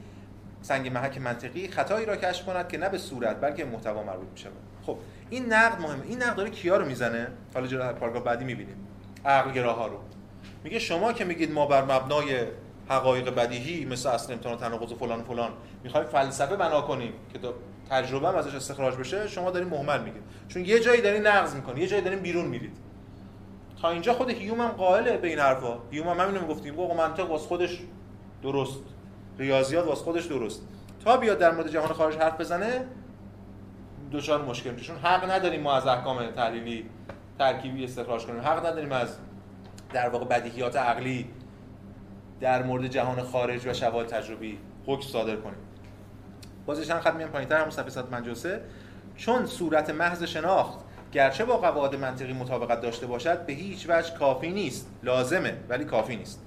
سنگ 0.62 0.92
محک 0.92 1.18
منطقی 1.18 1.68
خطایی 1.68 2.06
را 2.06 2.16
کشف 2.16 2.46
کند 2.46 2.68
که 2.68 2.78
نه 2.78 2.88
به 2.88 2.98
صورت 2.98 3.40
بلکه 3.40 3.64
محتوا 3.64 4.02
مربوط 4.02 4.28
میشه 4.32 4.48
خب 4.86 4.98
این 5.30 5.52
نقد 5.52 5.80
مهمه. 5.80 6.02
این 6.04 6.22
نقد 6.22 6.36
داره 6.36 6.50
کیا 6.50 6.76
رو 6.76 6.84
می‌زنه؟ 6.84 7.28
حالا 7.54 7.66
جلو 7.66 7.92
پاراگراف 7.92 8.24
بعدی 8.24 8.44
می‌بینیم. 8.44 8.76
عقل 9.24 9.52
گراها 9.52 9.86
رو. 9.86 9.98
میگه 10.64 10.78
شما 10.78 11.12
که 11.12 11.24
میگید 11.24 11.52
ما 11.52 11.66
بر 11.66 11.82
مبنای 11.82 12.46
حقایق 12.88 13.34
بدیهی 13.34 13.84
مثل 13.84 14.08
اصل 14.08 14.32
امتحان 14.32 14.58
تناقض 14.58 14.92
و 14.92 14.96
فلان 14.96 15.20
و 15.20 15.24
فلان 15.24 15.50
می‌خوایم 15.84 16.06
فلسفه 16.06 16.56
بنا 16.56 16.80
کنیم 16.80 17.12
که 17.32 17.38
تجربه 17.92 18.28
هم 18.28 18.35
ازش 18.35 18.55
استخراج 18.55 18.96
بشه 18.96 19.28
شما 19.28 19.50
دارین 19.50 19.68
مهمل 19.68 20.02
میگید. 20.02 20.22
چون 20.48 20.64
یه 20.64 20.81
جایی 20.81 21.02
دارین 21.02 21.26
نقض 21.26 21.55
می‌کنید 21.55 21.78
یه 21.78 21.87
جایی 21.87 22.02
دارین 22.02 22.18
بیرون 22.18 22.46
میرید. 22.46 22.76
تا 23.83 23.90
اینجا 23.90 24.12
خود 24.12 24.31
هیوم 24.31 24.61
هم 24.61 24.68
قائله 24.68 25.16
به 25.16 25.28
این 25.28 25.38
حرفا. 25.38 25.78
هیوم 25.90 26.09
هم 26.09 26.20
همینو 26.20 26.40
می‌گفتیم 26.40 26.76
گفت 26.76 26.94
منطق 26.94 27.31
واسه 27.31 27.48
خودش 27.48 27.78
درست. 28.42 28.83
ریاضیات 29.38 29.87
واسه 29.87 30.05
خودش 30.05 30.26
درست. 30.26 30.62
تا 31.05 31.16
بیاد 31.16 31.38
در 31.38 31.50
مورد 31.50 31.68
جهان 31.68 31.92
خارج 31.92 32.16
حرف 32.16 32.40
بزنه 32.40 32.87
دوچار 34.11 34.42
مشکل 34.42 34.70
میشه. 34.70 34.85
چون 34.85 34.96
حق 34.96 35.31
نداریم 35.31 35.61
ما 35.61 35.74
از 35.74 35.87
احکام 35.87 36.26
تحلیلی 36.26 36.90
ترکیبی 37.38 37.85
استخراج 37.85 38.26
کنیم. 38.26 38.40
حق 38.40 38.66
نداریم 38.66 38.92
از 38.92 39.16
در 39.92 40.09
واقع 40.09 40.24
بدیهیات 40.24 40.76
عقلی 40.76 41.28
در 42.40 42.62
مورد 42.62 42.87
جهان 42.87 43.22
خارج 43.22 43.66
و 43.66 43.72
شواهد 43.72 44.07
تجربی 44.07 44.59
حکم 44.87 45.02
صادر 45.02 45.37
کنیم. 45.37 45.71
بازش 46.66 46.88
چند 46.88 47.01
خط 47.01 47.14
میان 47.14 47.31
پایینتر؟ 47.31 47.57
همون 47.59 47.70
صفحه 47.70 47.90
153 47.90 48.61
چون 49.16 49.46
صورت 49.46 49.90
محض 49.90 50.22
شناخت 50.22 50.79
گرچه 51.12 51.44
با 51.44 51.57
قواعد 51.57 51.94
منطقی 51.94 52.33
مطابقت 52.33 52.81
داشته 52.81 53.07
باشد 53.07 53.46
به 53.46 53.53
هیچ 53.53 53.87
وجه 53.88 54.14
کافی 54.18 54.51
نیست. 54.51 54.90
لازمه 55.03 55.57
ولی 55.68 55.85
کافی 55.85 56.16
نیست. 56.16 56.42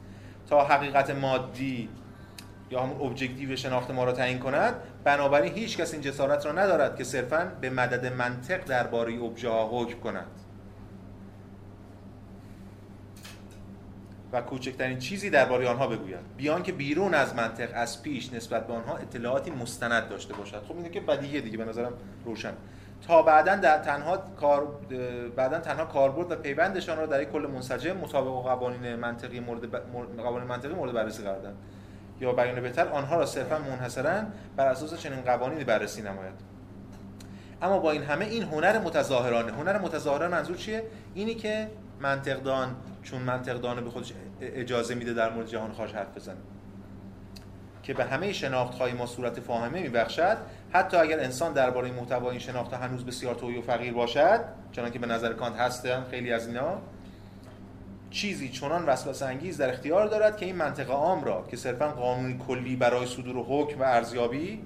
تا 0.49 0.63
حقیقت 0.63 1.09
مادی 1.09 1.89
یا 2.71 2.81
همون 2.81 3.01
objective 3.01 3.55
شناخت 3.55 3.91
ما 3.91 4.03
را 4.03 4.11
تعیین 4.11 4.39
کند 4.39 4.75
بنابراین 5.03 5.53
هیچ 5.53 5.77
کس 5.77 5.93
این 5.93 6.01
جسارت 6.01 6.45
را 6.45 6.51
ندارد 6.51 6.95
که 6.95 7.03
صرفا 7.03 7.51
به 7.61 7.69
مدد 7.69 8.13
منطق 8.13 8.63
درباره 8.65 9.23
ابژه 9.23 9.49
ها 9.49 9.69
حکم 9.71 9.99
کند. 9.99 10.27
و 14.35 14.41
کوچکترین 14.41 14.99
چیزی 14.99 15.29
درباره 15.29 15.67
آنها 15.67 15.87
بگوید 15.87 16.19
بیان 16.37 16.63
که 16.63 16.71
بیرون 16.71 17.13
از 17.13 17.35
منطق 17.35 17.69
از 17.73 18.03
پیش 18.03 18.33
نسبت 18.33 18.67
به 18.67 18.73
آنها 18.73 18.97
اطلاعاتی 18.97 19.51
مستند 19.51 20.09
داشته 20.09 20.33
باشد. 20.33 20.63
خب 20.67 20.77
اینه 20.77 20.89
که 20.89 20.99
بدیهیه 20.99 21.41
دیگه 21.41 21.57
به 21.57 21.65
نظرم 21.65 21.93
روشن. 22.25 22.53
تا 23.07 23.21
بعدا 23.21 23.55
در 23.55 23.77
تنها 23.77 24.17
کار 24.17 24.67
بعدا 25.35 25.59
تنها 25.59 25.85
کاربرد 25.85 26.31
و 26.31 26.35
پیوندشان 26.35 26.97
را 26.97 27.05
در 27.05 27.21
یک 27.21 27.31
کل 27.31 27.47
منسجم 27.53 27.97
مطابق 27.97 28.27
قوانین 28.27 28.95
منطقی 28.95 29.39
مورد 29.39 29.71
ب... 29.71 29.77
قوانین 30.17 30.47
منطقی 30.47 30.73
مورد 30.73 30.93
بررسی 30.93 31.23
قرار 31.23 31.39
دادن 31.39 31.55
یا 32.21 32.33
بیان 32.33 32.61
بهتر 32.61 32.87
آنها 32.87 33.15
را 33.15 33.25
صرفا 33.25 33.59
منحصرا 33.59 34.21
بر 34.55 34.67
اساس 34.67 34.93
چنین 34.93 35.21
قوانینی 35.21 35.63
بررسی 35.63 36.01
نماید. 36.01 36.55
اما 37.61 37.79
با 37.79 37.91
این 37.91 38.03
همه 38.03 38.25
این 38.25 38.43
هنر 38.43 38.79
متظاهرانه. 38.79 39.51
هنر 39.51 39.77
متظاهرانه 39.77 40.35
منظور 40.35 40.57
چیه؟ 40.57 40.83
اینی 41.13 41.35
که 41.35 41.67
منطقدان 41.99 42.75
چون 43.03 43.21
منطقدان 43.21 43.83
به 43.83 43.89
خودش 43.89 44.13
اجازه 44.53 44.95
میده 44.95 45.13
در 45.13 45.29
مورد 45.29 45.47
جهان 45.47 45.73
خارج 45.73 45.93
حرف 45.93 46.15
بزنه 46.15 46.37
که 47.83 47.93
به 47.93 48.05
همه 48.05 48.33
شناخت 48.33 48.77
های 48.77 48.93
ما 48.93 49.05
صورت 49.05 49.39
فاهمه 49.39 49.81
میبخشد 49.81 50.37
حتی 50.73 50.97
اگر 50.97 51.19
انسان 51.19 51.53
درباره 51.53 51.91
محتوای 51.91 52.29
این 52.29 52.39
شناخت 52.39 52.73
هنوز 52.73 53.05
بسیار 53.05 53.35
تهی 53.35 53.57
و 53.57 53.61
فقیر 53.61 53.93
باشد 53.93 54.39
چنانکه 54.71 54.99
به 54.99 55.07
نظر 55.07 55.33
کانت 55.33 55.55
هستن 55.55 56.03
خیلی 56.11 56.33
از 56.33 56.47
اینا 56.47 56.77
چیزی 58.09 58.49
چنان 58.49 58.85
وسوسه 58.85 59.25
انگیز 59.25 59.57
در 59.57 59.69
اختیار 59.69 60.07
دارد 60.07 60.37
که 60.37 60.45
این 60.45 60.55
منطق 60.55 60.93
عام 60.93 61.23
را 61.23 61.45
که 61.51 61.57
صرفا 61.57 61.87
قانونی 61.87 62.39
کلی 62.47 62.75
برای 62.75 63.05
صدور 63.05 63.37
و 63.37 63.43
حکم 63.43 63.79
و 63.79 63.83
ارزیابی 63.83 64.61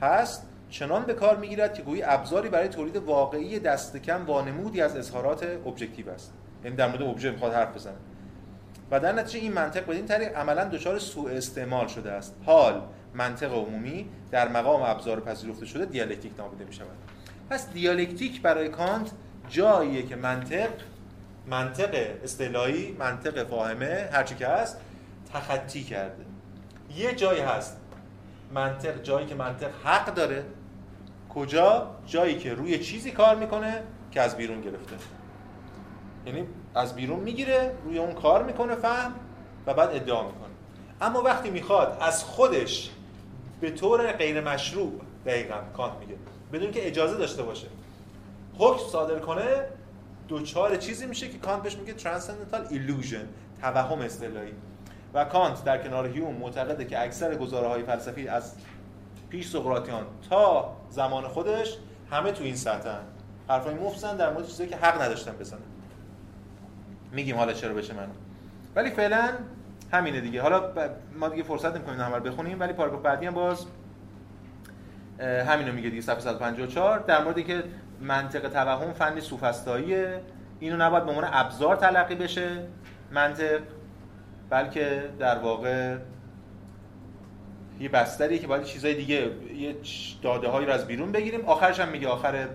هست 0.00 0.46
چنان 0.70 1.02
به 1.02 1.14
کار 1.14 1.36
می‌گیرد 1.36 1.74
که 1.74 1.82
گویی 1.82 2.02
ابزاری 2.02 2.48
برای 2.48 2.68
تولید 2.68 2.96
واقعی 2.96 3.58
دست 3.58 3.96
کم 3.96 4.26
وانمودی 4.26 4.82
از 4.82 4.96
اظهارات 4.96 5.42
objective 5.66 6.10
است. 6.10 6.32
یعنی 6.64 6.76
در 6.76 6.88
مورد 6.88 7.02
ابژه 7.02 7.30
می‌خواد 7.30 7.52
حرف 7.52 7.74
بزنه. 7.74 7.96
و 8.90 9.00
در 9.00 9.12
نتیجه 9.12 9.38
این 9.38 9.52
منطق 9.52 9.86
بدین 9.86 10.06
طریق 10.06 10.36
عملا 10.36 10.64
دچار 10.64 10.98
سوء 10.98 11.30
استعمال 11.30 11.86
شده 11.86 12.12
است. 12.12 12.36
حال 12.46 12.82
منطق 13.14 13.52
عمومی 13.52 14.08
در 14.30 14.48
مقام 14.48 14.82
ابزار 14.82 15.20
پذیرفته 15.20 15.66
شده 15.66 15.84
دیالکتیک 15.84 16.32
نامیده 16.38 16.64
می 16.64 16.72
شود 16.72 16.96
پس 17.50 17.72
دیالکتیک 17.72 18.42
برای 18.42 18.68
کانت 18.68 19.10
جاییه 19.48 20.02
که 20.02 20.16
منطق 20.16 20.68
منطق 21.46 21.94
اصطلاحی 22.24 22.96
منطق 22.98 23.44
فاهمه 23.44 24.08
هرچی 24.12 24.34
که 24.34 24.46
هست 24.46 24.80
تخطی 25.32 25.84
کرده. 25.84 26.24
یه 26.96 27.14
جایی 27.14 27.40
هست. 27.40 27.76
منطق 28.54 29.02
جایی 29.02 29.26
که 29.26 29.34
منطق 29.34 29.70
حق 29.84 30.14
داره. 30.14 30.44
کجا؟ 31.28 31.96
جایی 32.06 32.38
که 32.38 32.54
روی 32.54 32.78
چیزی 32.78 33.10
کار 33.10 33.36
می‌کنه 33.36 33.82
که 34.10 34.20
از 34.20 34.36
بیرون 34.36 34.60
گرفته. 34.60 34.96
یعنی 36.26 36.46
از 36.74 36.94
بیرون 36.94 37.20
می‌گیره 37.20 37.74
روی 37.84 37.98
اون 37.98 38.14
کار 38.14 38.42
می‌کنه 38.42 38.74
فهم 38.74 39.14
و 39.66 39.74
بعد 39.74 39.90
ادعا 39.94 40.22
می‌کنه. 40.22 40.48
اما 41.00 41.22
وقتی 41.22 41.50
می‌خواد 41.50 41.96
از 42.00 42.24
خودش 42.24 42.90
به 43.60 43.70
طور 43.70 44.12
غیر 44.12 44.40
مشروع 44.40 44.92
دقیقا 45.26 45.56
کانت 45.76 45.92
میگه 46.00 46.14
بدون 46.52 46.70
که 46.70 46.86
اجازه 46.86 47.16
داشته 47.16 47.42
باشه 47.42 47.66
حکم 48.58 48.88
صادر 48.90 49.18
کنه 49.18 49.64
دوچار 50.28 50.76
چیزی 50.76 51.06
میشه 51.06 51.28
که 51.28 51.38
کانت 51.38 51.62
بهش 51.62 51.76
میگه 51.76 51.94
transcendental 51.98 52.72
illusion 52.72 53.26
توهم 53.62 53.98
اصطلاحی. 53.98 54.52
و 55.14 55.24
کانت 55.24 55.64
در 55.64 55.82
کنار 55.82 56.06
هیوم 56.06 56.34
معتقده 56.34 56.84
که 56.84 57.02
اکثر 57.02 57.34
گزاره 57.34 57.68
های 57.68 57.82
فلسفی 57.82 58.28
از 58.28 58.52
پیش 59.28 59.48
سقراطیان 59.48 60.06
تا 60.30 60.76
زمان 60.90 61.28
خودش 61.28 61.76
همه 62.10 62.32
تو 62.32 62.44
این 62.44 62.56
سطحن. 62.56 63.00
حرفای 63.48 63.74
مفسن 63.74 64.16
در 64.16 64.32
مورد 64.32 64.46
چیزایی 64.46 64.70
که 64.70 64.76
حق 64.76 65.02
نداشتن 65.02 65.32
بزنن. 65.32 65.60
میگیم 67.12 67.36
حالا 67.36 67.52
چرا 67.52 67.74
بشه 67.74 67.94
من. 67.94 68.08
ولی 68.76 68.90
فعلا 68.90 69.28
همینه 69.92 70.20
دیگه. 70.20 70.42
حالا 70.42 70.62
ما 71.18 71.28
دیگه 71.28 71.42
فرصت 71.42 71.74
نمی‌کنیم 71.76 72.00
همه 72.00 72.20
بخونیم 72.20 72.60
ولی 72.60 72.72
پاراگراف 72.72 73.02
بعدی 73.02 73.26
هم 73.26 73.34
باز 73.34 73.66
همینو 75.20 75.72
میگه 75.72 75.90
دیگه 75.90 76.02
صفحه 76.02 76.20
154 76.20 76.98
در 76.98 77.24
مورد 77.24 77.46
که 77.46 77.64
منطق 78.00 78.48
توهم 78.48 78.92
فنی 78.92 79.20
سوفسطاییه 79.20 80.20
اینو 80.60 80.76
نباید 80.76 81.04
به 81.04 81.10
عنوان 81.10 81.28
ابزار 81.32 81.76
تلقی 81.76 82.14
بشه 82.14 82.62
منطق 83.12 83.60
بلکه 84.50 85.02
در 85.18 85.38
واقع 85.38 85.96
یه 87.80 87.88
بستری 87.88 88.38
که 88.38 88.46
باید 88.46 88.64
چیزای 88.64 88.94
دیگه 88.94 89.30
یه 89.54 89.76
داده 90.22 90.48
هایی 90.48 90.66
رو 90.66 90.72
از 90.72 90.86
بیرون 90.86 91.12
بگیریم. 91.12 91.44
آخرش 91.44 91.80
هم 91.80 91.88
میگه 91.88 92.08
آخر 92.08 92.46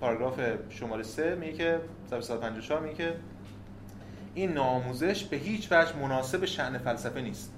پاراگراف 0.00 0.40
شماره 0.70 1.02
3 1.02 1.34
میگه 1.34 1.52
که 1.52 1.80
154 2.10 2.80
میگه 2.80 2.94
که 2.94 3.14
این 4.34 4.52
ناموزش 4.52 5.24
به 5.24 5.36
هیچ 5.36 5.68
وجه 5.72 5.96
مناسب 5.96 6.44
شأن 6.44 6.78
فلسفه 6.78 7.20
نیست. 7.20 7.52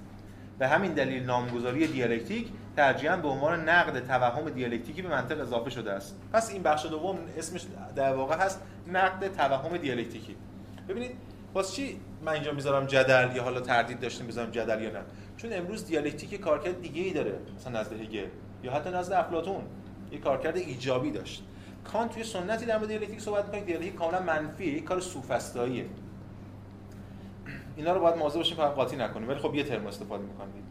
به 0.59 0.67
همین 0.67 0.93
دلیل 0.93 1.23
نامگذاری 1.23 1.87
دیالکتیک 1.87 2.47
ترجیحاً 2.75 3.17
به 3.17 3.27
عنوان 3.27 3.69
نقد 3.69 4.07
توهم 4.07 4.49
دیالکتیکی 4.49 5.01
به 5.01 5.09
منطق 5.09 5.41
اضافه 5.41 5.69
شده 5.69 5.91
است. 5.91 6.19
پس 6.33 6.49
این 6.49 6.63
بخش 6.63 6.85
دوم 6.85 7.17
اسمش 7.37 7.65
در 7.95 8.13
واقع 8.13 8.37
هست 8.37 8.61
نقد 8.87 9.27
توهم 9.27 9.77
دیالکتیکی. 9.77 10.35
ببینید 10.89 11.11
واسه 11.53 11.75
چی 11.75 11.99
من 12.25 12.31
اینجا 12.31 12.51
می‌ذارم 12.51 12.85
جدل 12.85 13.35
یا 13.35 13.43
حالا 13.43 13.61
تردید 13.61 13.99
داشتیم 13.99 14.27
بذارم 14.27 14.51
جدل 14.51 14.81
یا 14.81 14.91
نه؟ 14.91 14.99
چون 15.37 15.53
امروز 15.53 15.85
دیالکتیک 15.85 16.39
کارکرد 16.41 16.81
دیگه 16.81 17.01
ای 17.01 17.13
داره 17.13 17.39
مثلا 17.55 17.79
نزد 17.79 17.93
هگل 17.93 18.27
یا 18.63 18.71
حتی 18.73 18.89
نزد 18.89 19.13
افلاطون. 19.13 19.63
یه 20.11 20.19
کارکرد 20.19 20.57
ایجابی 20.57 21.11
داشت. 21.11 21.43
کانت 21.91 22.11
توی 22.11 22.23
سنتی 22.23 22.65
در 22.65 22.77
مورد 22.77 22.87
دیالکتیک 22.87 23.21
صحبت 23.21 23.45
می‌کنه 23.45 23.61
دیالکتیک 23.61 23.95
کاملا 23.95 24.21
منفیه 24.21 24.73
یک 24.73 24.83
کار 24.83 24.99
سوفسطاییه 24.99 25.85
اینا 27.75 27.93
رو 27.93 27.99
باید 27.99 28.15
مواظب 28.15 28.37
باشیم 28.37 28.57
فقط 28.57 28.71
قاطی 28.71 28.95
نکنیم. 28.95 29.29
ولی 29.29 29.39
خب 29.39 29.55
یه 29.55 29.63
ترم 29.63 29.87
استفاده 29.87 30.23
می‌کنیم. 30.23 30.63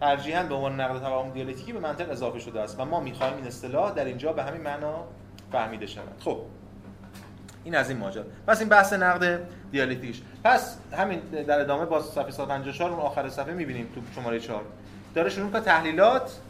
ترجیحاً 0.00 0.42
به 0.42 0.54
عنوان 0.54 0.80
نقد 0.80 1.00
توهم 1.00 1.30
دیالکتیکی 1.30 1.72
به 1.72 1.80
منطق 1.80 2.10
اضافه 2.10 2.38
شده 2.38 2.60
است 2.60 2.80
و 2.80 2.84
ما 2.84 3.00
می‌خوایم 3.00 3.36
این 3.36 3.46
اصطلاح 3.46 3.94
در 3.94 4.04
اینجا 4.04 4.32
به 4.32 4.42
همین 4.42 4.60
معنا 4.60 5.04
فهمیده 5.52 5.86
شود. 5.86 6.20
خب. 6.20 6.38
این 7.64 7.74
از 7.74 7.90
این 7.90 7.98
ماجرا. 7.98 8.24
پس 8.46 8.60
این 8.60 8.68
بحث 8.68 8.92
نقد 8.92 9.40
دیالکتیکش 9.70 10.22
پس 10.44 10.78
همین 10.92 11.18
در 11.18 11.60
ادامه 11.60 11.84
باز 11.84 12.04
صفحه 12.04 12.30
154 12.30 12.90
اون 12.90 13.00
آخر 13.00 13.28
صفحه 13.28 13.54
می‌بینیم 13.54 13.88
تو 13.94 14.00
شماره 14.14 14.40
4 14.40 14.62
داره 15.14 15.30
شروع 15.30 15.52
که 15.52 15.60
تحلیلات 15.60 16.40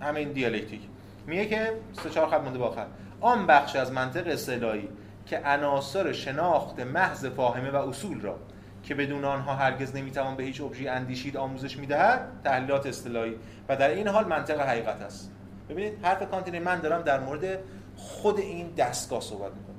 همین 0.00 0.32
دیالکتیک. 0.32 0.80
میگه 1.26 1.46
که 1.46 1.72
سه 2.02 2.10
چهار 2.10 2.28
خط 2.28 2.40
مونده 2.40 2.58
با 2.58 2.66
آخر. 2.68 2.86
آن 3.20 3.46
بخش 3.46 3.76
از 3.76 3.92
منطق 3.92 4.26
اصطلاحی 4.26 4.88
که 5.26 5.38
عناصر 5.38 6.12
شناخت 6.12 6.80
محض 6.80 7.26
فاهمه 7.26 7.70
و 7.70 7.76
اصول 7.76 8.20
را 8.20 8.38
که 8.82 8.94
بدون 8.94 9.24
آنها 9.24 9.54
هرگز 9.54 9.96
نمی‌توان 9.96 10.36
به 10.36 10.42
هیچ 10.42 10.60
ابژه 10.60 10.90
اندیشید 10.90 11.36
آموزش 11.36 11.76
می‌دهد 11.76 12.40
تحلیلات 12.44 12.86
اصطلاحی. 12.86 13.36
و 13.68 13.76
در 13.76 13.88
این 13.88 14.08
حال 14.08 14.24
منطق 14.24 14.60
حقیقت 14.60 15.02
است. 15.02 15.32
ببینید 15.68 16.04
حرف 16.04 16.30
کانتینی 16.30 16.58
من 16.58 16.80
دارم 16.80 17.02
در 17.02 17.20
مورد 17.20 17.58
خود 17.96 18.38
این 18.38 18.70
دستگاه 18.76 19.20
صحبت 19.20 19.52
می‌کنم. 19.52 19.76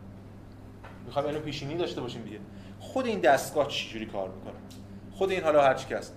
می‌خوام 1.05 1.25
اینو 1.25 1.39
پیشینی 1.39 1.75
داشته 1.75 2.01
باشیم 2.01 2.23
دیگه. 2.23 2.39
خود 2.79 3.05
این 3.05 3.19
دستگاه 3.19 3.67
چجوری 3.67 4.05
کار 4.05 4.29
می‌کنه؟ 4.29 4.53
خود 5.11 5.31
این 5.31 5.43
حالا 5.43 5.63
هر 5.63 5.73
چی 5.73 5.93
هست 5.93 6.15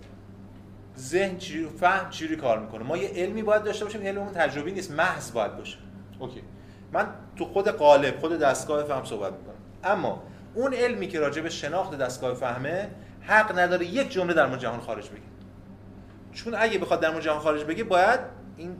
ذهن 0.98 1.38
چجوری 1.38 1.68
فهم 1.68 2.10
چجوری 2.10 2.36
کار 2.36 2.58
می‌کنه؟ 2.58 2.82
ما 2.82 2.96
یه 2.96 3.08
علمی 3.08 3.42
باید 3.42 3.62
داشته 3.62 3.84
باشیم 3.84 4.02
علممون 4.02 4.32
تجربی 4.32 4.72
نیست 4.72 4.90
محض 4.90 5.32
باید 5.32 5.56
باشه. 5.56 5.78
اوکی. 6.18 6.42
من 6.92 7.06
تو 7.36 7.44
خود 7.44 7.68
قالب 7.68 8.18
خود 8.18 8.38
دستگاه 8.38 8.84
فهم 8.84 9.04
صحبت 9.04 9.32
می‌کنم. 9.32 9.54
اما 9.84 10.22
اون 10.54 10.74
علمی 10.74 11.08
که 11.08 11.20
راجع 11.20 11.42
به 11.42 11.50
شناخت 11.50 11.98
دستگاه 11.98 12.34
فهمه 12.34 12.88
حق 13.20 13.58
نداره 13.58 13.86
یک 13.86 14.10
جمله 14.10 14.34
در 14.34 14.46
مورد 14.46 14.60
جهان 14.60 14.80
خارج 14.80 15.08
بگه. 15.08 15.20
چون 16.32 16.54
اگه 16.58 16.78
بخواد 16.78 17.00
در 17.00 17.10
مورد 17.10 17.22
جهان 17.22 17.38
خارج 17.38 17.64
بگه 17.64 17.84
باید 17.84 18.20
این 18.56 18.76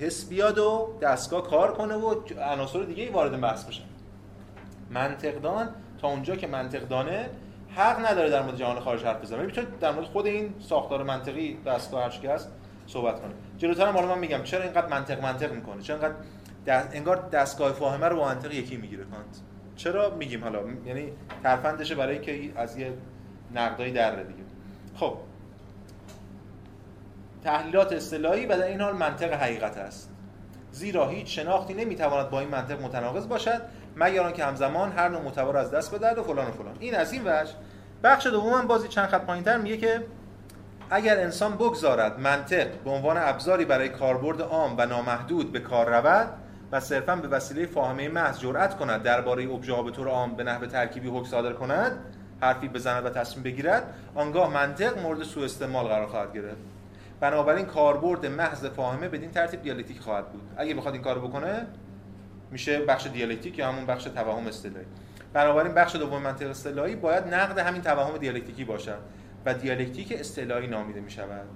حس 0.00 0.28
بیاد 0.28 0.58
و 0.58 0.98
دستگاه 1.02 1.42
کار 1.42 1.72
کنه 1.72 1.94
و 1.94 2.14
عناصر 2.40 2.82
دیگه 2.82 3.02
ای 3.02 3.08
وارد 3.08 3.40
بحث 3.40 3.64
بشن 3.64 3.84
منطقدان 4.90 5.68
تا 6.00 6.08
اونجا 6.08 6.36
که 6.36 6.46
منطقدانه 6.46 7.30
حق 7.76 8.06
نداره 8.06 8.30
در 8.30 8.42
مورد 8.42 8.56
جهان 8.56 8.80
خارج 8.80 9.04
حرف 9.04 9.20
بزنه. 9.20 9.42
می‌تونه 9.42 9.66
در 9.80 9.92
مورد 9.92 10.06
خود 10.06 10.26
این 10.26 10.54
ساختار 10.68 11.02
منطقی 11.02 11.58
دستگاه 11.66 12.02
هر 12.02 12.26
هست 12.30 12.50
صحبت 12.86 13.20
کنه. 13.20 13.32
جلوتر 13.58 13.86
هم 13.86 14.04
من 14.04 14.18
میگم 14.18 14.42
چرا 14.42 14.62
اینقدر 14.62 14.86
منطق 14.86 15.22
منطق 15.22 15.52
می‌کنه؟ 15.52 15.82
چرا 15.82 15.96
اینقدر 15.96 16.14
انگار 16.66 17.28
دستگاه 17.32 17.72
فاهمه 17.72 18.06
رو 18.06 18.16
با 18.16 18.24
منطق 18.24 18.52
یکی 18.52 18.76
می‌گیره 18.76 19.04
کانت. 19.04 19.40
چرا 19.76 20.10
میگیم 20.10 20.44
حالا؟ 20.44 20.60
یعنی 20.86 21.12
ترفندشه 21.42 21.94
برای 21.94 22.14
اینکه 22.14 22.60
از 22.60 22.78
یه 22.78 22.92
نقدایی 23.54 23.92
در 23.92 24.16
دیگه. 24.16 24.42
خب. 24.96 25.16
تحلیلات 27.44 27.92
اصطلاحی 27.92 28.46
و 28.46 28.56
در 28.56 28.66
این 28.66 28.80
حال 28.80 28.96
منطق 28.96 29.32
حقیقت 29.32 29.76
است. 29.76 30.10
زیرا 30.72 31.08
هیچ 31.08 31.38
شناختی 31.38 31.74
نمی‌تواند 31.74 32.30
با 32.30 32.40
این 32.40 32.48
منطق 32.48 32.82
متناقض 32.82 33.28
باشد 33.28 33.62
مگر 33.96 34.22
آنکه 34.22 34.44
همزمان 34.44 34.92
هر 34.92 35.08
نوع 35.08 35.22
معتبر 35.22 35.56
از 35.56 35.70
دست 35.70 35.94
بدهد 35.94 36.18
و 36.18 36.22
فلان 36.22 36.48
و 36.48 36.52
فلان. 36.52 36.76
این 36.80 36.94
از 36.94 37.12
این 37.12 37.22
وجه 37.22 37.52
بخش 38.04 38.26
دوم 38.26 38.66
بازی 38.66 38.88
چند 38.88 39.08
خط 39.08 39.24
پایینتر 39.24 39.58
میگه 39.58 39.76
که 39.76 40.04
اگر 40.90 41.20
انسان 41.20 41.54
بگذارد 41.54 42.20
منطق 42.20 42.66
به 42.84 42.90
عنوان 42.90 43.16
ابزاری 43.16 43.64
برای 43.64 43.88
کاربرد 43.88 44.42
عام 44.42 44.74
و 44.78 44.86
نامحدود 44.86 45.52
به 45.52 45.60
کار 45.60 45.88
رود 45.88 46.28
و 46.74 46.80
صرفا 46.80 47.16
به 47.16 47.28
وسیله 47.28 47.66
فاهمه 47.66 48.08
محض 48.08 48.38
جرأت 48.40 48.76
کند 48.76 49.02
درباره 49.02 49.52
ابژه 49.52 49.82
به 49.82 49.90
طور 49.90 50.08
عام 50.08 50.34
به 50.34 50.44
نحو 50.44 50.66
ترکیبی 50.66 51.08
حکم 51.08 51.24
صادر 51.24 51.52
کند 51.52 51.92
حرفی 52.40 52.68
بزند 52.68 53.06
و 53.06 53.10
تصمیم 53.10 53.42
بگیرد 53.42 53.94
آنگاه 54.14 54.54
منطق 54.54 54.98
مورد 54.98 55.22
سوء 55.22 55.44
استعمال 55.44 55.86
قرار 55.86 56.06
خواهد 56.06 56.32
گرفت. 56.32 56.56
بنابراین 57.20 57.66
کاربرد 57.66 58.26
محض 58.26 58.66
فاهمه 58.66 59.08
بدین 59.08 59.30
ترتیب 59.30 59.62
دیالکتیک 59.62 60.00
خواهد 60.00 60.32
بود. 60.32 60.42
اگه 60.56 60.74
بخواد 60.74 60.94
این 60.94 61.02
کارو 61.02 61.28
بکنه 61.28 61.66
میشه 62.50 62.84
بخش 62.84 63.06
دیالکتیک 63.06 63.58
یا 63.58 63.68
همون 63.68 63.86
بخش 63.86 64.04
توهم 64.04 64.46
استعلایی. 64.46 64.86
بنابراین 65.32 65.74
بخش 65.74 65.96
دوم 65.96 66.22
منطق 66.22 66.50
استعلایی 66.50 66.96
باید 66.96 67.34
نقد 67.34 67.58
همین 67.58 67.82
توهم 67.82 68.18
دیالکتیکی 68.18 68.64
باشد 68.64 68.98
و 69.46 69.54
دیالکتیک 69.54 70.12
استعلایی 70.12 70.66
نامیده 70.66 71.00
می 71.00 71.10
شود 71.10 71.46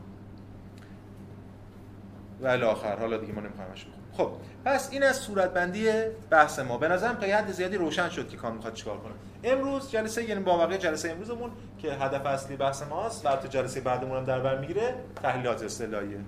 و 2.41 2.65
آخر 2.65 2.97
حالا 2.97 3.17
دیگه 3.17 3.33
ما 3.33 3.41
نمیخوایمش 3.41 3.87
خب 4.19 4.31
پس 4.65 4.89
این 4.93 5.03
از 5.03 5.17
صورتبندی 5.17 5.91
بحث 6.31 6.59
ما. 6.59 6.79
به 6.79 6.89
نظرم 6.89 7.15
تا 7.15 7.27
یه 7.27 7.37
حد 7.37 7.53
زیادی 7.53 7.77
روشن 7.77 8.09
شد 8.09 8.29
که 8.29 8.37
کان 8.37 8.55
می‌خواد 8.55 8.75
چیکار 8.75 8.99
کنه. 8.99 9.13
امروز 9.45 9.91
جلسه 9.91 10.29
یعنی 10.29 10.41
با 10.41 10.59
واقع 10.59 10.77
جلسه 10.77 11.11
امروزمون 11.11 11.51
که 11.79 11.93
هدف 11.93 12.27
اصلی 12.27 12.57
بحث 12.57 12.83
ماست 12.83 13.27
و 13.27 13.37
تو 13.37 13.49
جلسه 13.49 13.81
بعدمون 13.81 14.19
هم 14.19 14.25
در 14.25 14.41
بر 14.41 14.59
می‌گیره 14.59 14.95
تحلیلات 15.23 15.63
اصطلاحیه 15.63 16.19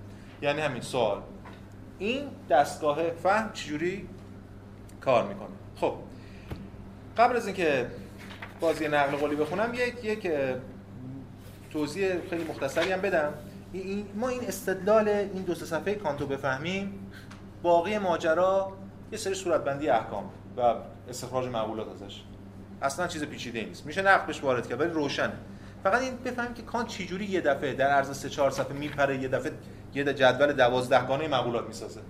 یعنی 0.41 0.61
همین 0.61 0.81
سوال. 0.81 1.21
این 1.99 2.27
دستگاه 2.49 3.09
فهم 3.23 3.51
چجوری 3.53 4.09
کار 5.01 5.27
می‌کنه؟ 5.27 5.55
خب 5.75 5.93
قبل 7.17 7.35
از 7.35 7.47
اینکه 7.47 7.87
بازی 8.59 8.87
نقل 8.87 9.17
قولی 9.17 9.35
بخونم 9.35 9.73
یک 9.73 10.05
یک 10.05 10.31
توضیح 11.73 12.29
خیلی 12.29 12.43
مختصری 12.43 12.91
هم 12.91 13.01
بدم. 13.01 13.33
ما 14.15 14.29
این 14.29 14.47
استدلال 14.47 15.07
این 15.07 15.43
دو 15.43 15.55
صفحه 15.55 15.95
کانتو 15.95 16.27
بفهمیم. 16.27 17.00
باقی 17.61 17.97
ماجرا 17.97 18.71
یه 19.11 19.17
سری 19.17 19.33
صورتبندی 19.33 19.89
احکام 19.89 20.29
و 20.57 20.75
استخراج 21.09 21.47
معقولات 21.47 21.91
ازش. 21.91 22.23
اصلا 22.81 23.07
چیز 23.07 23.23
پیچیده 23.23 23.65
نیست. 23.65 23.85
میشه 23.85 24.01
نقد 24.01 24.25
بهش 24.25 24.43
وارد 24.43 24.67
کرد 24.67 24.81
ولی 24.81 24.89
روشنه. 24.89 25.33
فقط 25.83 26.01
این 26.01 26.15
بفهمیم 26.15 26.53
که 26.53 26.61
کانت 26.61 26.87
چجوری 26.87 27.25
یه 27.25 27.41
دفعه 27.41 27.73
در 27.73 27.87
عرض 27.87 28.17
سه 28.17 28.29
چهار 28.29 28.51
صفحه 28.51 28.73
میپره 28.73 29.17
یه 29.17 29.27
دفعه 29.27 29.51
یه 29.93 30.03
جدول 30.03 30.53
دوازده 30.53 31.05
گانه 31.07 31.27
معقولات 31.27 31.67
می‌سازه. 31.67 32.01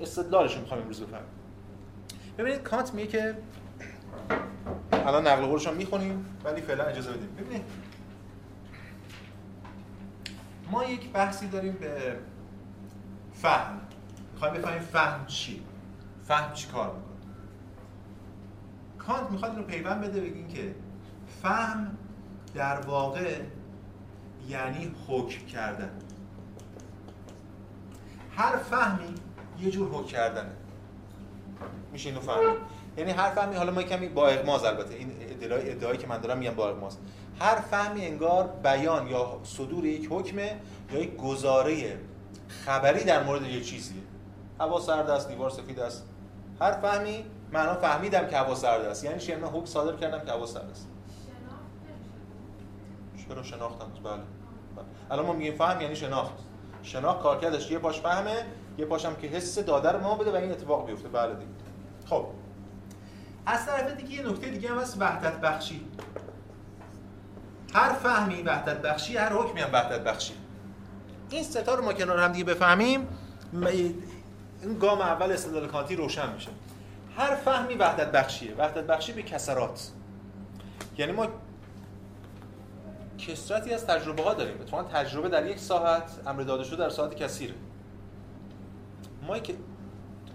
استدلالش 0.00 0.54
رو 0.54 0.60
می‌خوام 0.60 0.80
امروز 0.80 1.00
بفهمیم. 1.00 1.26
ببینید 2.38 2.62
کانت 2.62 2.94
میگه 2.94 3.08
که 3.08 3.34
الان 4.92 5.26
نقل 5.26 5.46
قولش 5.46 5.66
رو 5.66 5.74
می‌خونیم 5.74 6.26
ولی 6.44 6.60
فعلا 6.60 6.84
اجازه 6.84 7.10
بدیم. 7.10 7.28
ببینید. 7.38 7.64
ما 10.70 10.84
یک 10.84 11.12
بحثی 11.12 11.48
داریم 11.48 11.72
به 11.72 12.16
فهم. 13.32 13.80
می‌خوایم 14.52 14.78
بفهمیم 14.78 14.88
فهم 14.88 15.26
چی؟ 15.26 15.62
فهم 16.28 16.52
چی 16.52 16.68
کار 16.68 16.86
می‌کنه؟ 16.86 17.14
کانت 18.98 19.30
می‌خواد 19.30 19.50
اینو 19.50 19.62
پیوند 19.64 20.00
بده 20.00 20.20
بگین 20.20 20.48
که 20.48 20.74
فهم 21.42 21.96
در 22.54 22.80
واقع 22.80 23.40
یعنی 24.48 24.94
حکم 25.08 25.46
کردن. 25.46 25.90
هر 28.36 28.56
فهمی 28.56 29.14
یه 29.60 29.70
جور 29.70 29.88
حکم 29.88 30.06
کردنه. 30.06 30.52
میشه 31.92 32.08
اینو 32.08 32.20
فهمید؟ 32.20 32.58
یعنی 32.96 33.10
هر 33.10 33.30
فهمی 33.30 33.56
حالا 33.56 33.72
ما 33.72 33.82
کمی 33.82 34.08
با 34.08 34.28
اغماز 34.28 34.64
البته 34.64 34.94
این 34.94 35.12
ادعای 35.20 35.70
ادعایی 35.70 35.98
که 35.98 36.06
من 36.06 36.18
دارم 36.18 36.38
میگم 36.38 36.54
با 36.54 36.68
اغماز. 36.68 36.96
هر 37.40 37.54
فهمی 37.54 38.06
انگار 38.06 38.46
بیان 38.62 39.06
یا 39.06 39.40
صدور 39.44 39.84
یک 39.84 40.08
حکمه 40.10 40.56
یا 40.92 41.00
یک 41.00 41.16
گزاره 41.16 41.98
خبری 42.48 43.04
در 43.04 43.22
مورد 43.22 43.42
یک 43.42 43.64
چیزیه. 43.66 44.02
هوا 44.60 44.80
سرد 44.80 45.10
است 45.10 45.28
دیوار 45.28 45.50
سفید 45.50 45.80
است. 45.80 46.04
هر 46.60 46.72
فهمی 46.72 47.24
معنا 47.52 47.74
فهمیدم 47.74 48.26
که 48.26 48.36
هوا 48.36 48.54
سرد 48.54 48.84
است. 48.84 49.04
یعنی 49.04 49.42
من 49.42 49.48
حکم 49.48 49.64
صادر 49.64 49.96
کردم 49.96 50.24
که 50.24 50.32
هوا 50.32 50.46
سرد 50.46 50.70
است. 50.70 50.88
چرا 53.28 53.42
شناختم؟ 53.42 53.86
بله. 54.04 54.12
بله. 54.12 54.84
الان 55.10 55.26
ما 55.26 55.32
میگیم 55.32 55.54
فهم 55.54 55.80
یعنی 55.80 55.96
شناخت. 55.96 56.34
شناخت 56.82 57.22
کارکردش 57.22 57.70
یه 57.70 57.78
پاش 57.78 58.00
فهمه 58.00 58.46
یه 58.78 58.84
پاشم 58.84 59.14
که 59.14 59.26
حس 59.26 59.58
داده 59.58 59.92
رو 59.92 60.00
ما 60.00 60.14
بده 60.14 60.32
و 60.32 60.34
این 60.34 60.50
اتفاق 60.50 60.86
بیفته. 60.86 61.08
بله 61.08 61.34
دیگه. 61.34 61.50
خب. 62.06 62.26
از 63.46 63.66
طرف 63.66 63.96
دیگه 63.96 64.14
یه 64.14 64.28
نکته 64.28 64.50
دیگه 64.50 64.68
هم 64.68 64.78
هست 64.78 64.96
وحدت 65.00 65.40
بخشی. 65.40 65.86
هر 67.74 67.92
فهمی 67.92 68.42
وحدت 68.42 68.82
بخشی 68.82 69.16
هر 69.16 69.32
حکمی 69.32 69.60
هم 69.60 69.72
وحدت 69.72 70.04
بخشی. 70.04 70.34
این 71.30 71.42
ستا 71.42 71.74
رو 71.74 71.84
ما 71.84 71.92
کنار 71.92 72.18
هم 72.18 72.32
دیگه 72.32 72.44
بفهمیم. 72.44 73.08
این 74.64 74.78
گام 74.78 75.00
اول 75.00 75.32
استدلال 75.32 75.66
کانتی 75.66 75.96
روشن 75.96 76.32
میشه. 76.32 76.50
هر 77.16 77.34
فهمی 77.34 77.74
وحدت 77.74 78.12
بخشیه. 78.12 78.54
وحدت 78.54 78.84
بخشی 78.84 79.12
به 79.12 79.22
کسرات. 79.22 79.90
یعنی 80.98 81.12
ما 81.12 81.26
کسرتی 83.18 83.74
از 83.74 83.86
تجربه 83.86 84.22
ها 84.22 84.34
داریم. 84.34 84.60
اتفاقا 84.60 84.82
تجربه 84.82 85.28
در 85.28 85.46
یک 85.46 85.58
ساعت 85.58 86.10
امر 86.26 86.42
داده 86.42 86.64
شده 86.64 86.76
در 86.76 86.88
ساعت 86.88 87.14
کثیره. 87.14 87.54
ما 89.26 89.38
که 89.38 89.54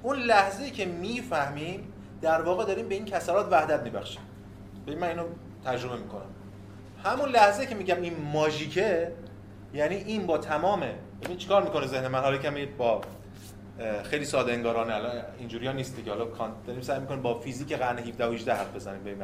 اون 0.04 0.18
لحظه 0.18 0.70
که 0.70 0.86
می‌فهمیم 0.86 1.94
در 2.22 2.42
واقع 2.42 2.66
داریم 2.66 2.88
به 2.88 2.96
این 2.96 3.06
کسرات 3.06 3.48
وحدت 3.52 3.84
میبخشیم. 3.84 4.22
ببین 4.88 5.00
من 5.00 5.08
اینو 5.08 5.24
تجربه 5.66 5.98
می‌کنم. 5.98 6.30
همون 7.04 7.30
لحظه 7.30 7.66
که 7.66 7.76
میگم 7.76 8.02
این 8.02 8.22
ماژیکه 8.34 9.14
یعنی 9.74 9.96
این 9.96 10.26
با 10.26 10.38
تمام 10.38 10.84
ببین 11.22 11.38
چیکار 11.38 11.64
می‌کنه 11.64 11.88
ذهن 11.88 12.08
من؟ 12.08 12.20
حالا 12.20 12.38
کمی 12.38 12.66
با 12.66 13.02
خیلی 14.04 14.26
ساده 14.26 14.54
انگارانه. 14.54 14.96
الان 14.96 15.12
اینجوری 15.40 15.68
ها 15.68 15.74
نیست 15.74 15.96
دیگه. 15.96 16.12
حالا 16.12 16.26
کانت 16.26 16.54
داریم 16.68 16.82
سعی 16.82 17.00
می‌کنیم 17.00 17.22
با 17.22 17.40
فیزیک 17.40 17.74
قرن 17.74 18.00
17 18.00 18.28
و 18.28 18.32
18 18.32 18.54
حرف 18.54 18.76
بزنیم 18.76 19.02
ببین 19.04 19.18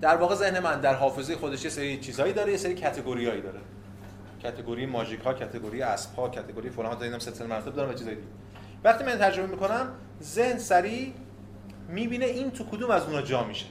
در 0.00 0.16
واقع 0.16 0.34
ذهن 0.34 0.58
من 0.58 0.80
در 0.80 0.94
حافظه 0.94 1.36
خودش 1.36 1.64
یه 1.64 1.70
سری 1.70 1.98
چیزایی 1.98 2.32
داره 2.32 2.52
یه 2.52 2.58
سری 2.58 2.74
کاتگوریایی 2.80 3.40
داره. 3.40 3.60
کاتگوری 4.42 4.86
ماژیک 4.86 5.22
کاتگوری 5.22 5.82
اسب 5.82 6.16
کاتگوری 6.16 6.70
فلان. 6.70 6.92
ها 6.92 7.02
اینم 7.02 7.18
سلسله 7.18 7.46
مراتب 7.46 7.74
دارم 7.74 7.90
و 7.90 7.92
چیزایی 7.92 8.16
دیگه. 8.16 8.28
وقتی 8.84 9.04
من 9.04 9.18
ترجمه 9.18 9.46
می‌کنم 9.46 9.88
ذهن 10.22 10.58
سریع 10.58 11.12
می‌بینه 11.88 12.24
این 12.24 12.50
تو 12.50 12.64
کدوم 12.64 12.90
از 12.90 13.02
اونها 13.02 13.22
جا 13.22 13.44
میشه. 13.44 13.66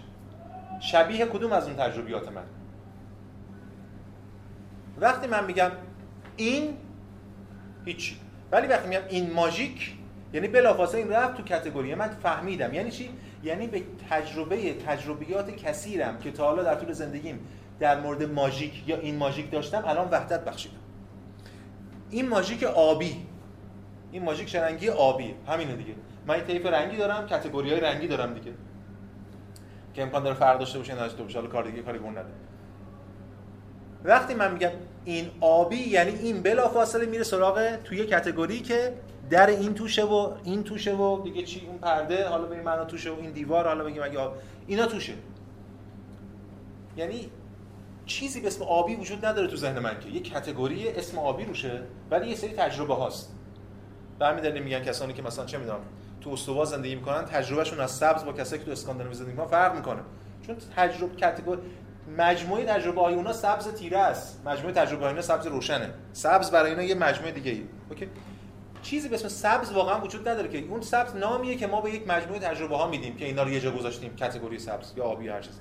شبیه 0.82 1.26
کدوم 1.26 1.52
از 1.52 1.68
اون 1.68 1.76
تجربیات 1.76 2.28
من. 2.32 2.44
وقتی 4.98 5.28
من 5.28 5.46
میگم 5.46 5.72
این 6.36 6.78
هیچی. 7.86 8.23
ولی 8.54 8.68
وقتی 8.68 8.88
میگم 8.88 9.02
این 9.10 9.34
ماژیک 9.34 9.94
یعنی 10.34 10.48
بلافاصله 10.48 11.02
این 11.02 11.10
رفت 11.10 11.38
تو 11.38 11.44
کاتگوری 11.44 11.96
من 11.96 12.08
فهمیدم. 12.08 12.74
یعنی 12.74 12.92
چی؟ 12.92 13.10
یعنی 13.44 13.68
به 13.68 13.82
تجربه 14.10 14.74
تجربیات 14.74 15.56
کثیرم 15.56 16.18
که 16.20 16.32
تا 16.32 16.46
حالا 16.46 16.64
در 16.64 16.76
طول 16.76 16.92
زندگیم 16.92 17.40
در 17.80 18.00
مورد 18.00 18.24
ماژیک 18.24 18.88
یا 18.88 18.98
این 18.98 19.16
ماژیک 19.16 19.52
داشتم 19.52 19.84
الان 19.86 20.10
وحدت 20.12 20.46
بخشیدم. 20.46 20.76
این 22.10 22.30
ماژیک 22.30 22.64
آبی. 22.64 23.26
این 24.12 24.24
ماژیک 24.24 24.50
شرنگی 24.50 24.90
آبی. 24.90 25.36
همینه 25.48 25.76
دیگه. 25.76 25.94
من 26.28 26.36
این 26.36 26.44
طیف 26.44 26.66
رنگی 26.66 26.98
دارم 26.98 27.28
کاتگوری 27.28 27.70
های 27.70 27.80
رنگی 27.80 28.08
دارم 28.08 28.34
دیگه. 28.34 28.52
که 29.94 30.02
امکان 30.02 30.24
داره 30.24 30.36
فرق 30.36 30.60
داشته 30.60 30.78
باشه 30.78 30.94
نداشته 30.94 31.24
باشه. 31.24 31.40
حالا 31.40 31.52
کار 31.52 31.64
دیگه 31.64 31.82
کاری 31.82 32.00
گون 32.00 32.12
نداره 32.12 32.36
وقتی 34.04 34.34
من 34.34 34.52
میگم 34.52 34.70
این 35.06 35.32
آبی 35.42 35.90
یعنی 35.90 36.12
این 36.12 36.42
بلافاصله 36.42 37.06
میره 37.06 37.24
سراغ 37.24 37.76
توی 37.84 38.06
کاتگوری 38.06 38.60
که 38.60 38.94
در 39.30 39.48
این 39.48 39.74
توشه 39.74 40.04
و 40.04 40.32
این 40.44 40.64
توشه 40.64 40.96
و 40.96 41.22
دیگه 41.24 41.44
چی 41.44 41.68
اون 41.68 41.78
پرده 41.78 42.28
حالا 42.28 42.46
بگیم 42.46 42.64
معنا 42.64 42.86
توشه 42.86 43.12
و 43.12 43.20
این 43.20 43.32
دیوار 43.32 43.68
حالا 43.68 43.84
بگیم 43.84 44.04
اگه 44.04 44.20
اینا 44.68 44.86
توشه. 44.86 45.14
یعنی 46.98 47.30
چیزی 48.06 48.42
به 48.42 48.48
اسم 48.48 48.64
آبی 48.64 48.96
وجود 48.96 49.26
نداره 49.26 49.48
تو 49.48 49.56
ذهن 49.56 49.80
من 49.80 50.00
که. 50.00 50.10
یه 50.10 50.32
کاتگوری 50.32 50.90
اسم 50.90 51.20
آبی 51.20 51.46
روشه 51.46 51.82
ولی 52.12 52.30
یه 52.30 52.36
سری 52.36 52.54
تجربه 52.54 52.94
هاست. 52.94 53.34
به 54.20 54.26
همین 54.26 54.60
میگن 54.60 54.84
کسانی 54.84 55.14
که 55.14 55.22
مثلا 55.22 55.46
چه 55.46 55.58
می‌دونم 55.58 55.80
تو 56.22 56.30
استوا 56.30 56.66
زندگی 56.66 56.96
می‌کنن 56.96 57.26
تجربهشون 57.26 57.80
از 57.80 57.92
سبز 57.92 58.26
با 58.26 58.34
کسایی 58.34 58.60
که 58.60 58.66
تو 58.66 58.72
اسکاندیناوی 58.72 59.16
زندگی 59.16 59.32
می‌کنن 59.32 59.48
فرق 59.48 59.76
می‌کنه. 59.76 60.02
چون 60.48 60.56
تجربه 60.76 61.22
کاتگوری 61.22 61.62
مجموعه 62.18 62.66
تجربه 62.66 63.02
های 63.02 63.14
اونا 63.14 63.34
سبز 63.34 63.68
تیره 63.68 63.98
است. 63.98 64.42
مجموعه 64.46 64.74
تجربه 64.74 65.02
های 65.02 65.10
اونا 65.10 65.22
سبز 65.22 65.48
روشنه. 65.48 65.90
سبز 66.14 66.52
برای 66.52 66.70
اینا 66.72 66.84
یه 66.84 66.96
مجموعه 66.96 67.32
دیگه 67.32 67.52
ای. 67.52 67.64
اوکی؟ 67.90 68.10
چیزی 68.82 69.10
به 69.10 69.16
اسم 69.16 69.28
سبز 69.28 69.72
واقعا 69.72 70.02
وجود 70.02 70.30
نداره 70.30 70.48
که 70.48 70.68
اون 70.70 70.82
سبز 70.82 71.16
نامیه 71.16 71.56
که 71.56 71.68
ما 71.68 71.82
به 71.82 71.92
یک 71.92 72.08
مجموعه 72.08 72.40
تجربه 72.40 72.78
ها 72.78 72.88
میدیم 72.88 73.16
که 73.16 73.26
اینا 73.26 73.44
رو 73.44 73.50
یه 73.50 73.60
جا 73.60 73.72
گذاشتیم 73.72 74.16
کاتگوری 74.20 74.60
سبز 74.60 74.94
یا 74.98 75.04
آبی 75.04 75.28
هر 75.28 75.42
چیز. 75.42 75.60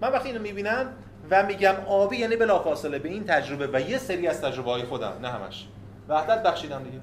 من 0.00 0.12
وقتی 0.12 0.28
اینو 0.28 0.42
می‌بینم 0.42 0.92
و 1.30 1.46
میگم 1.46 1.74
آبی 1.86 2.16
یعنی 2.16 2.36
بلافاصله 2.36 2.98
به 2.98 3.08
این 3.08 3.24
تجربه 3.24 3.66
و 3.72 3.80
یه 3.80 3.98
سری 3.98 4.26
از 4.26 4.40
تجربه 4.40 4.70
های 4.70 4.82
خودم 4.82 5.12
نه 5.22 5.28
همش. 5.28 5.68
وحدت 6.08 6.42
بخشیدم 6.42 6.82
دیگه. 6.82 7.00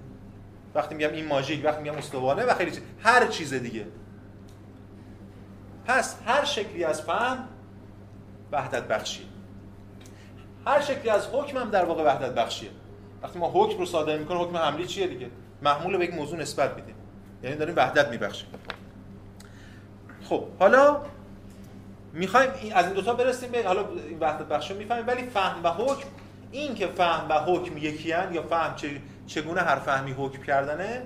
وقتی 0.75 0.95
میگم 0.95 1.11
این 1.11 1.27
ماژیک 1.27 1.65
وقتی 1.65 1.83
میگم 1.83 1.97
استوانه 1.97 2.43
و 2.43 2.53
خیلی 2.53 2.71
چیز 2.71 2.81
هر 3.03 3.27
چیز 3.27 3.53
دیگه. 3.53 3.85
پس 5.85 6.17
هر 6.25 6.45
شکلی 6.45 6.83
از 6.83 7.01
فهم 7.01 7.47
وحدت 8.55 8.83
بخشیه 8.83 9.25
هر 10.67 10.81
شکلی 10.81 11.09
از 11.09 11.27
حکم 11.27 11.57
هم 11.57 11.69
در 11.69 11.85
واقع 11.85 12.03
وحدت 12.03 12.35
بخشیه. 12.35 12.69
وقتی 13.23 13.39
ما 13.39 13.51
حکم 13.53 13.77
رو 13.77 13.85
صادر 13.85 14.17
می‌کنیم 14.17 14.41
حکم 14.41 14.57
حملی 14.57 14.87
چیه 14.87 15.07
دیگه؟ 15.07 15.27
محمول 15.61 15.97
به 15.97 16.03
یک 16.05 16.13
موضوع 16.13 16.39
نسبت 16.39 16.75
میدیم. 16.75 16.95
یعنی 17.43 17.55
داریم 17.55 17.75
وحدت 17.77 18.07
میبخشیم. 18.07 18.47
خب 20.29 20.43
حالا 20.59 21.01
می‌خوایم 22.13 22.49
از 22.75 22.85
این 22.85 22.93
دوتا 22.93 23.13
برسیم 23.13 23.51
به 23.51 23.63
حالا 23.63 23.85
این 24.09 24.19
وحدت 24.19 24.45
بخشی 24.45 24.73
رو 24.73 24.79
می‌فهمیم 24.79 25.07
ولی 25.07 25.23
فهم 25.23 25.63
و 25.63 25.69
حکم 25.69 26.07
این 26.51 26.75
که 26.75 26.87
فهم 26.87 27.29
و 27.29 27.33
حکم 27.33 27.77
یکی 27.77 28.09
یا 28.09 28.43
فهم 28.49 28.75
چگونه 29.27 29.61
هر 29.61 29.75
فهمی 29.75 30.11
حکم 30.11 30.43
کردنه 30.43 31.01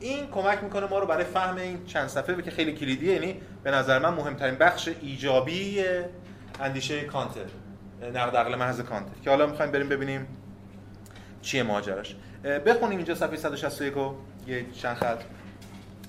این 0.00 0.26
کمک 0.26 0.64
می‌کنه 0.64 0.86
ما 0.86 0.98
رو 0.98 1.06
برای 1.06 1.24
فهم 1.24 1.56
این 1.56 1.84
چند 1.86 2.08
صفحه 2.08 2.42
که 2.42 2.50
خیلی 2.50 2.72
کلیدیه 2.72 3.12
یعنی 3.12 3.40
به 3.62 3.70
نظر 3.70 3.98
من 3.98 4.14
مهمترین 4.14 4.54
بخش 4.54 4.88
ایجابی 5.02 5.84
اندیشه 6.60 7.04
کانتر 7.04 7.40
نقد 8.14 8.36
عقل 8.36 8.54
محض 8.54 8.80
کانت 8.80 9.06
که 9.22 9.30
حالا 9.30 9.46
می‌خوایم 9.46 9.72
بریم 9.72 9.88
ببینیم 9.88 10.26
چیه 11.42 11.62
ماجراش. 11.62 12.16
بخونیم 12.66 12.96
اینجا 12.96 13.14
صفحه 13.14 13.36
161 13.36 13.94
رو 13.94 14.16
یه 14.46 14.66
چند 14.72 14.96
خط. 14.96 15.20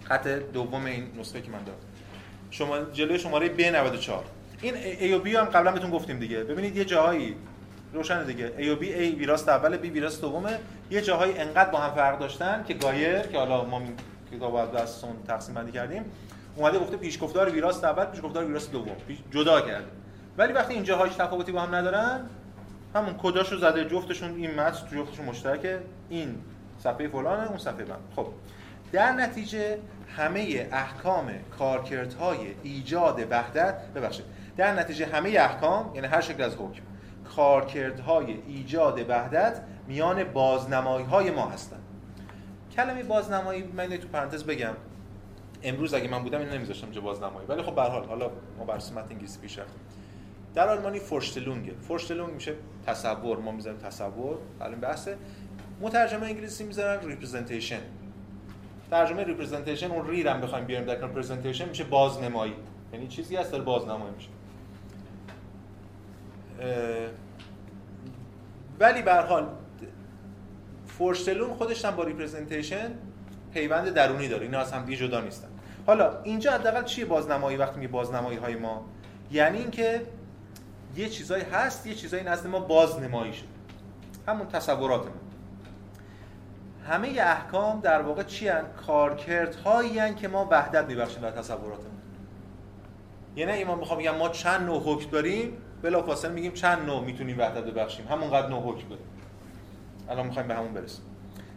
خط 0.04 0.28
دوم 0.28 0.86
این 0.86 1.12
نسخه 1.20 1.42
که 1.42 1.52
من 1.52 1.64
دارم. 1.64 1.80
شما 2.52 2.80
جلوی 2.80 3.20
شماره 3.20 3.48
B94 3.48 4.12
این 4.62 4.74
A 4.76 5.14
و 5.14 5.26
B 5.26 5.28
هم 5.28 5.46
قبلا 5.46 5.72
بهتون 5.72 5.92
گفتیم 5.92 6.20
دیگه. 6.20 6.44
ببینید 6.44 6.78
یه 6.78 6.86
جاهایی 6.86 7.36
روشن 7.94 8.24
دیگه. 8.24 8.52
A 8.58 8.68
و 8.68 8.82
B 8.82 8.84
A 8.84 9.18
ویراست 9.18 9.50
اول 9.50 9.78
B 9.78 9.82
ویراست 9.82 10.22
دومه 10.22 10.60
یه 10.90 11.02
جاهایی 11.02 11.38
انقدر 11.38 11.70
با 11.70 11.78
هم 11.80 11.96
فرق 11.96 12.20
داشتن 12.20 12.66
که 12.68 12.74
گایر 12.74 13.20
که 13.20 13.38
حالا 13.38 13.66
ما 13.66 13.82
کتاب 14.32 14.56
از 14.56 15.04
تقسیم 15.28 15.56
بندی 15.56 15.72
کردیم 15.72 16.06
اومده 16.56 16.80
گفته 16.80 16.98
پیشگفتار 16.98 17.50
ویراست 17.50 17.84
اول 17.84 18.06
پیشگفتار 18.06 18.46
ویراست 18.46 18.72
دوم. 18.72 18.96
جدا 19.32 19.62
کرده 19.62 19.88
ولی 20.38 20.54
وقتی 20.54 20.74
این 20.74 20.84
جاهاش 20.84 21.16
تفاوتی 21.16 21.52
با 21.52 21.62
هم 21.62 21.76
ندارن 21.76 22.30
همون 22.96 23.16
کداشو 23.18 23.58
زده 23.58 23.86
جفتشون 23.86 24.36
این 24.36 24.56
متن 24.56 24.98
جفتشون 24.98 25.26
مشترکه. 25.26 25.80
این 26.10 26.36
صفحه 26.80 27.08
فلانه 27.08 27.50
اون 27.50 27.58
صفحه 27.58 27.86
من. 27.86 27.96
خب 28.16 28.28
در 28.92 29.12
نتیجه 29.12 29.80
همه 30.18 30.70
احکام 30.72 31.32
کارکردهای 31.58 32.38
ایجاد 32.64 33.28
وحدت 33.32 33.76
ببخشید 33.96 34.26
در 34.58 34.74
نتیجه 34.74 35.06
همه 35.06 35.30
احکام 35.30 35.92
یعنی 35.96 36.08
هر 36.08 36.22
شکل 36.22 36.44
از 36.44 36.56
حکم 36.56 36.82
کارکردهای 37.36 38.38
ایجاد 38.48 39.10
وحدت 39.10 39.62
میان 39.88 40.24
بازنمایی 40.24 41.06
های 41.06 41.32
ما 41.32 41.48
هستند 41.48 41.82
کلمه 42.76 43.04
بازنمایی 43.04 43.64
من 43.64 43.88
تو 43.88 44.08
پرانتز 44.08 44.44
بگم. 44.44 44.74
امروز 45.64 45.94
اگه 45.94 46.08
من 46.08 46.24
بودم 46.24 46.40
این 46.40 46.50
نمیذاشتم 46.50 46.92
چه 46.92 47.00
بازنمایی. 47.00 47.48
ولی 47.48 47.62
خب 47.62 47.76
به 47.76 47.82
حال 47.82 48.06
حالا 48.06 48.30
ما 48.58 48.66
بر 48.66 48.80
انگلیسی 49.12 49.40
پیش 49.40 49.60
رفتیم. 49.60 49.82
در 50.58 50.70
آلمانی 50.70 51.00
فرشتلونگه 51.00 51.74
فرشتلونگ 51.88 52.34
میشه 52.34 52.54
تصور 52.88 53.38
ما 53.38 53.52
می‌ذاریم 53.52 53.80
تصور. 53.80 54.38
الان 54.62 54.80
بحثه. 54.80 55.18
مترجمه 55.82 56.26
انگلیسی 56.26 56.64
می‌ذارن 56.64 57.08
representation 57.08 57.80
ترجمه 58.92 59.24
representation 59.24 59.92
اون 59.92 60.08
re 60.08 60.22
هم 60.22 60.42
بخوایم 60.42 60.66
بیاریم 60.66 60.88
در 60.88 61.08
presentation 61.08 61.70
میشه 61.70 61.84
بازنمایی. 61.84 62.54
یعنی 62.94 63.08
چیزی 63.08 63.36
هست 63.36 63.52
داره 63.52 63.64
بازنمایی 63.64 64.14
میشه. 64.16 64.30
ولی 68.80 69.02
به 69.02 69.14
حال 69.14 69.48
Vorstellung 70.88 71.54
خودش 71.54 71.86
هم 71.86 71.96
با 71.96 72.04
representation 72.04 72.92
پیوند 73.54 73.90
درونی 73.90 74.28
داره. 74.28 74.44
اینا 74.44 74.60
از 74.60 74.72
هم 74.72 74.86
دیگه 74.86 74.98
جدا 74.98 75.22
نیستن. 75.22 75.48
حالا 75.88 76.22
اینجا 76.24 76.52
حداقل 76.52 76.84
چیه 76.84 77.06
بازنمایی 77.06 77.58
وقتی 77.58 77.80
میگه 77.80 77.92
بازنمایی 77.92 78.38
های 78.38 78.56
ما؟ 78.56 78.86
یعنی 79.32 79.58
اینکه 79.58 80.02
یه 80.98 81.10
چیزایی 81.10 81.44
هست 81.44 81.88
یه 81.88 81.94
چیزایی 81.94 82.24
نزد 82.24 82.48
ما 82.48 82.60
بازنمایی 82.60 83.34
شده. 83.34 83.48
همون 84.28 84.48
تصوراتمون. 84.48 85.18
همه 86.88 87.08
احکام 87.08 87.80
در 87.80 88.02
واقع 88.02 88.24
چی 88.24 88.48
هن؟ 88.48 88.64
کارکردهایی 88.88 90.14
که 90.14 90.28
ما 90.28 90.48
وحدت 90.52 90.86
میبخشیم 90.86 91.22
در 91.22 91.32
تصوراتمون. 91.32 91.98
یعنی 93.36 93.64
ما 93.64 93.76
می‌خوام 93.76 94.00
بگم 94.00 94.16
ما 94.16 94.30
چند 94.30 94.62
نوع 94.62 94.82
حکم 94.86 95.10
داریم 95.10 95.58
بلافاصله 95.82 96.32
میگیم 96.32 96.52
چند 96.52 96.86
نوع 96.86 97.04
می‌تونیم 97.04 97.40
وحدت 97.40 97.64
ببخشیم. 97.64 98.08
همونقدر 98.08 98.48
نوع 98.48 98.62
حکم 98.64 98.90
داریم. 98.90 99.06
الان 100.10 100.26
می‌خوایم 100.26 100.48
به 100.48 100.56
همون 100.56 100.74
برسیم. 100.74 101.04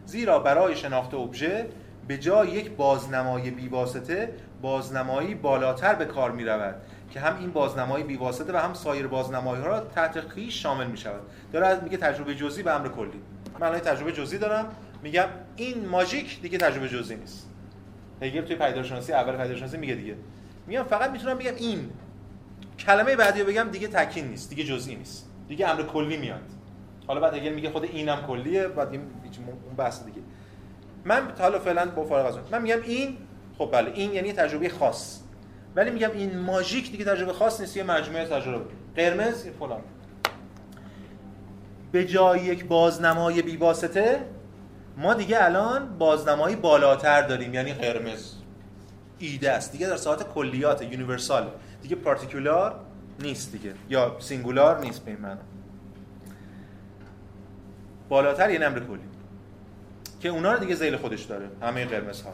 زیرا 0.07 0.39
برای 0.39 0.77
شناخت 0.77 1.15
ابژه 1.15 1.67
به 2.09 2.19
جای 2.19 2.49
یک 2.49 2.71
بازنمای 2.71 3.51
بیواسطه 3.51 4.35
بازنمایی 4.63 5.35
بالاتر 5.35 5.95
به 5.95 6.05
کار 6.05 6.31
می 6.31 6.45
رود 6.45 6.75
که 7.11 7.21
هم 7.21 7.39
این 7.39 7.53
بازنمایی 7.53 8.05
بیواسطه 8.05 8.53
و 8.53 8.57
هم 8.57 8.75
سایر 8.75 9.07
بازنمایی 9.07 9.63
ها 9.63 9.69
را 9.69 9.81
تحت 9.81 10.21
خیش 10.29 10.63
شامل 10.63 10.87
می 10.87 10.97
شود 10.97 11.21
داره 11.53 11.81
میگه 11.85 11.97
تجربه 11.97 12.35
جزئی 12.35 12.63
به 12.63 12.71
امر 12.71 12.89
کلی. 12.89 13.21
من 13.61 13.79
تجربه 13.79 14.13
جزئی 14.13 14.39
دارم. 14.39 14.69
میگم 15.03 15.27
این 15.57 15.89
ماژیک 15.89 16.43
دیگه 16.43 16.59
تجربه 16.59 16.89
جزئی 16.89 17.17
نیست. 17.17 17.51
هگل 18.23 18.41
توی 18.41 18.57
پیدارشناسی 18.57 19.13
اول 19.13 19.33
پیدارشناسی 19.33 19.77
میگه 19.77 19.95
دیگه. 19.95 20.17
میگم 20.67 20.83
فقط 20.83 21.11
می‌تونم 21.11 21.39
بگم 21.39 21.55
این. 21.57 21.91
کلمه 22.79 23.17
بعدی 23.17 23.41
رو 23.41 23.47
بگم 23.47 23.69
دیگه 23.73 23.89
تکین 23.89 24.29
نیست 24.29 24.51
دیگه 24.51 24.65
جزئی 24.65 24.97
نیست. 24.97 25.29
دیگه 25.49 25.69
امر 25.69 25.83
کلی 25.83 26.17
میاد. 26.17 26.43
حالا 27.07 27.21
بعد 27.21 27.35
هگل 27.35 27.53
میگه 27.53 27.71
خود 27.71 27.85
اینم 27.85 28.27
کلیه 28.27 28.69
بعد 28.69 28.93
این 28.93 29.01
اون 29.47 29.77
بحث 29.77 30.05
دیگه. 30.05 30.21
من 31.05 31.33
حالا 31.39 31.59
فعلا 31.59 31.87
با 31.91 32.05
فارغ 32.05 32.27
از 32.27 32.37
اون. 32.37 32.45
من 32.53 32.63
میگم 32.63 32.83
این 32.83 33.17
خب 33.59 33.71
بله 33.73 33.91
این 33.95 34.13
یعنی 34.13 34.33
تجربه 34.33 34.69
خاص. 34.69 35.20
ولی 35.77 35.91
میگم 35.91 36.11
این 36.11 36.39
ماژیک 36.39 36.91
دیگه 36.91 37.05
تجربه 37.05 37.33
خاص 37.33 37.61
نیست 37.61 37.77
یه 37.77 37.83
مجموعه 37.83 38.25
تجربه. 38.25 38.65
قرمز 38.97 39.47
فلان. 39.59 39.81
به 41.93 42.05
جای 42.05 42.41
یک 42.41 42.65
بازنمای 42.65 43.43
بی 43.43 43.57
واسطه 43.57 44.21
ما 44.97 45.15
دیگه 45.15 45.45
الان 45.45 45.99
بازنمایی 45.99 46.57
بالاتر 46.57 47.23
داریم 47.23 47.55
یعنی 47.55 47.73
قرمز. 47.73 48.35
ایده 49.19 49.51
است. 49.51 49.73
دیگه 49.73 49.87
در 49.87 49.97
ساحت 49.97 50.23
کلیات 50.23 50.83
universal. 50.83 51.51
دیگه 51.83 51.97
particular 51.97 52.81
نیست 53.21 53.53
دیگه. 53.53 53.75
یا 53.91 54.17
singular 54.19 54.81
نیست 54.81 55.05
به 55.05 55.17
معنی. 55.17 55.41
بالاتر 58.09 58.51
یه 58.51 58.65
امر 58.65 58.81
کلی. 58.81 59.01
که 60.21 60.29
اونا 60.29 60.53
رو 60.53 60.59
دیگه 60.59 60.75
زیل 60.75 60.97
خودش 60.97 61.23
داره 61.23 61.49
همه 61.63 61.85
قرمز 61.85 62.23
ها 62.23 62.33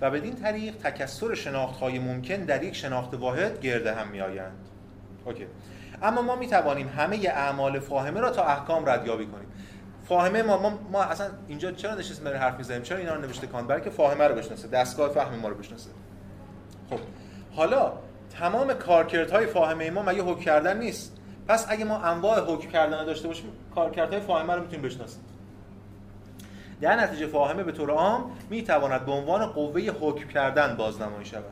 و 0.00 0.10
بدین 0.10 0.34
طریق 0.34 0.74
تکسر 0.76 1.34
شناخت 1.34 1.80
های 1.80 1.98
ممکن 1.98 2.36
در 2.36 2.62
یک 2.62 2.76
شناخت 2.76 3.14
واحد 3.14 3.60
گرده 3.60 3.94
هم 3.94 4.08
می 4.08 4.20
آیند 4.20 4.68
اوکی. 5.24 5.46
اما 6.02 6.22
ما 6.22 6.36
می 6.36 6.46
توانیم 6.46 6.88
همه 6.88 7.16
اعمال 7.16 7.80
فاهمه 7.80 8.20
را 8.20 8.30
تا 8.30 8.44
احکام 8.44 8.88
ردیابی 8.88 9.26
کنیم. 9.26 9.48
فاهمه 10.08 10.42
ما, 10.42 10.58
ما, 10.58 10.78
ما 10.92 11.02
اصلا 11.02 11.26
اینجا 11.48 11.72
چرا 11.72 11.94
نشستیم 11.94 12.24
برای 12.24 12.38
حرف 12.38 12.58
می‌زنیم؟ 12.58 12.82
چرا 12.82 12.98
اینا 12.98 13.14
رو 13.14 13.20
نوشته 13.20 13.46
کانت 13.46 13.66
برای 13.66 13.82
که 13.82 13.90
فاهمه 13.90 14.24
رو 14.24 14.34
بشناسه 14.34 14.68
دستگاه 14.68 15.10
فهم 15.10 15.34
ما 15.34 15.48
رو 15.48 15.54
بشناسه. 15.54 15.90
خب. 16.90 16.98
حالا 17.56 17.92
تمام 18.38 18.74
کارکردهای 18.74 19.46
فاهمه 19.46 19.90
ما 19.90 20.02
مگه 20.02 20.22
حکم 20.22 20.40
کردن 20.40 20.78
نیست؟ 20.78 21.16
پس 21.48 21.66
اگه 21.68 21.84
ما 21.84 21.98
انواع 21.98 22.40
حکم 22.40 22.70
کردن 22.70 23.04
داشته 23.04 23.28
باشیم 23.28 23.52
کارکردهای 23.74 24.20
فاهمه 24.20 24.54
رو 24.54 24.60
می‌تونیم 24.60 24.82
بشناسیم. 24.82 25.20
در 26.80 26.96
نتیجه 26.96 27.26
فاهمه 27.26 27.62
به 27.62 27.72
طور 27.72 27.90
عام 27.90 28.30
می‌تواند 28.50 29.06
به 29.06 29.12
عنوان 29.12 29.46
قوه 29.46 29.80
حکم 30.00 30.28
کردن 30.28 30.76
بازنمایی 30.76 31.24
شود. 31.24 31.44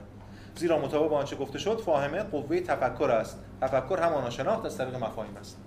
زیرا 0.56 0.78
مطابق 0.78 1.10
با 1.10 1.18
آنچه 1.18 1.36
گفته 1.36 1.58
شد 1.58 1.80
فاهمه 1.80 2.22
قوه 2.22 2.60
تفکر 2.60 3.10
است. 3.10 3.38
تفکر 3.60 4.00
همان 4.00 4.30
شناخت 4.30 4.66
از 4.66 4.78
طریق 4.78 4.94
مفاهیم 4.94 5.36
است. 5.36 5.58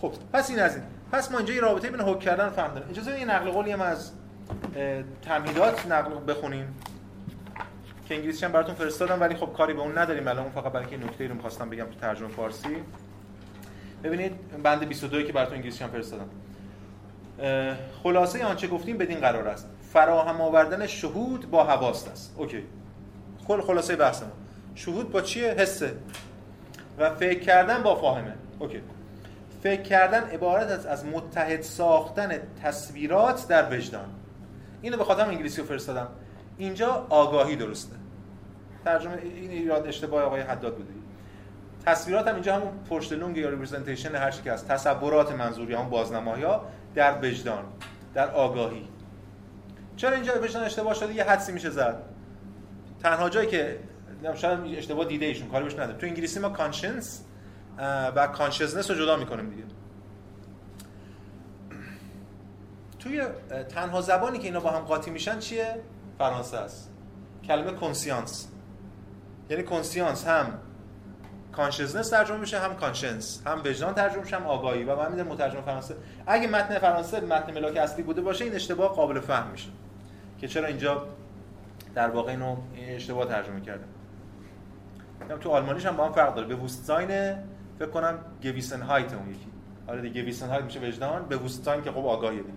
خب 0.00 0.12
پس 0.32 0.50
این 0.50 0.60
از 0.60 0.76
این. 0.76 0.84
پس 1.12 1.32
ما 1.32 1.38
اینجا 1.38 1.54
یه 1.54 1.60
رابطه 1.60 1.90
بین 1.90 2.00
حکم 2.00 2.18
کردن 2.18 2.48
فهم 2.48 2.74
داریم. 2.74 2.90
اجازه 2.90 3.12
این 3.12 3.30
نقل 3.30 3.50
قولی 3.50 3.72
هم 3.72 3.80
از 3.80 4.12
تمهیدات 5.22 5.86
نقل 5.86 6.32
بخونیم. 6.32 6.74
که 8.08 8.14
انگلیسی 8.14 8.44
هم 8.44 8.52
براتون 8.52 8.74
فرستادم 8.74 9.20
ولی 9.20 9.34
خب 9.34 9.52
کاری 9.52 9.74
به 9.74 9.80
اون 9.80 9.98
نداریم 9.98 10.28
الان. 10.28 10.44
اون 10.44 10.52
فقط 10.52 10.72
برای 10.72 10.86
اینکه 10.86 11.06
نکته 11.06 11.26
رو 11.26 11.34
می‌خواستم 11.34 11.70
بگم 11.70 11.84
تو 11.84 12.00
ترجمه 12.00 12.28
فارسی. 12.28 12.76
ببینید 14.04 14.62
بند 14.62 14.88
22 14.88 15.22
که 15.22 15.32
براتون 15.32 15.54
انگلیسی 15.54 15.84
هم 15.84 15.90
فرستادم. 15.90 16.28
خلاصه 18.02 18.44
آنچه 18.44 18.68
گفتیم 18.68 18.98
بدین 18.98 19.20
قرار 19.20 19.48
است. 19.48 19.68
فراهم 19.92 20.40
آوردن 20.40 20.86
شهود 20.86 21.50
با 21.50 21.64
حواست 21.64 22.08
است. 22.08 22.34
اوکی. 22.36 22.64
کل 23.48 23.60
خلاصه 23.60 23.96
بحث 23.96 24.22
ما 24.22 24.28
شهود 24.74 25.10
با 25.10 25.20
چیه؟ 25.20 25.50
حسه 25.50 25.92
و 26.98 27.14
فکر 27.14 27.40
کردن 27.40 27.82
با 27.82 27.94
فاهمه. 27.94 28.34
اوکی. 28.58 28.82
فکر 29.62 29.82
کردن 29.82 30.22
عبارت 30.22 30.70
از 30.70 30.86
از 30.86 31.06
متحد 31.06 31.60
ساختن 31.60 32.32
تصویرات 32.62 33.48
در 33.48 33.76
وجدان. 33.76 34.08
اینو 34.82 34.96
به 34.96 35.04
خاطر 35.04 35.22
انگلیسی 35.22 35.60
رو 35.60 35.66
فرستادم. 35.66 36.08
اینجا 36.58 37.06
آگاهی 37.08 37.56
درسته. 37.56 37.96
ترجمه 38.84 39.18
این 39.22 39.50
ایراد 39.50 39.86
اشتباه 39.86 40.22
آقای 40.22 40.40
حداد 40.40 40.76
بوده. 40.76 40.90
تصورات 41.86 42.28
هم 42.28 42.34
اینجا 42.34 42.54
همون 42.54 42.72
Vorstellung 42.90 43.36
یا 43.36 43.48
representation 43.48 44.14
هر 44.14 44.30
چی 44.30 44.42
که 44.42 44.52
هست. 44.52 44.68
تصورات 44.68 45.32
منظوری 45.32 45.74
هم 45.74 45.90
بازنمایی 45.90 46.42
ها 46.42 46.64
در 46.94 47.18
وجدان 47.22 47.64
در 48.14 48.30
آگاهی. 48.30 48.88
چرا 49.96 50.10
اینجا 50.14 50.42
وجدان 50.42 50.64
اشتباه 50.64 50.94
شده؟ 50.94 51.14
یه 51.14 51.24
حدسی 51.24 51.52
میشه 51.52 51.70
زد. 51.70 52.02
تنها 53.02 53.28
جایی 53.28 53.48
که 53.48 53.78
شاید 54.34 54.78
اشتباه 54.78 55.04
دیده 55.04 55.26
ایشون 55.26 55.48
کاری 55.48 55.64
بهش 55.64 55.74
نداره 55.74 55.98
تو 55.98 56.06
انگلیسی 56.06 56.40
ما 56.40 56.48
conscience 56.48 57.24
و 58.16 58.26
consciousness 58.26 58.90
رو 58.90 58.96
جدا 58.96 59.16
می‌کنیم 59.16 59.50
دیگه. 59.50 59.64
توی 62.98 63.22
تنها 63.68 64.00
زبانی 64.00 64.38
که 64.38 64.44
اینا 64.44 64.60
با 64.60 64.70
هم 64.70 64.82
قاطی 64.82 65.10
میشن 65.10 65.38
چیه؟ 65.38 65.82
فرانسه 66.18 66.56
است. 66.56 66.90
کلمه 67.44 67.72
conscience 67.72 68.48
یعنی 69.50 69.62
conscience 69.62 70.26
هم 70.26 70.58
consciousness 71.52 72.08
ترجمه 72.08 72.36
میشه 72.36 72.58
هم 72.58 72.74
conscience 72.74 73.42
هم 73.46 73.60
وجدان 73.64 73.94
ترجمه 73.94 74.20
میشه 74.22 74.36
هم 74.36 74.46
آگاهی. 74.46 74.84
و 74.84 74.96
من 74.96 75.10
می‌دونم 75.10 75.28
مترجم 75.28 75.60
فرانسه 75.60 75.94
اگه 76.26 76.48
متن 76.48 76.78
فرانسه 76.78 77.20
متن 77.20 77.54
ملاک 77.54 77.76
اصلی 77.76 78.02
بوده 78.02 78.20
باشه 78.20 78.44
این 78.44 78.54
اشتباه 78.54 78.94
قابل 78.94 79.20
فهم 79.20 79.50
میشه. 79.50 79.68
که 80.38 80.48
چرا 80.48 80.66
اینجا 80.66 81.06
در 81.94 82.10
واقع 82.10 82.30
اینو 82.30 82.56
اشتباه 82.76 83.26
ترجمه 83.26 83.60
کرده 83.60 83.84
تو 85.40 85.50
آلمانیش 85.50 85.86
هم 85.86 85.96
با 85.96 86.06
هم 86.06 86.12
فرق 86.12 86.34
داره. 86.34 86.46
Bewusstsein 86.46 87.34
فکر 87.78 87.88
کنم 87.90 88.18
Gewissenheit 88.42 89.14
اون 89.14 89.30
یکی. 89.30 89.46
آره 89.86 90.00
دیگه 90.00 90.22
Gewissenheit 90.22 90.64
میشه 90.64 90.80
وجدان 90.80 91.26
Bewusstsein 91.28 91.82
که 91.82 91.90
خب 91.90 92.06
آگاهی 92.06 92.36
دیگه. 92.36 92.52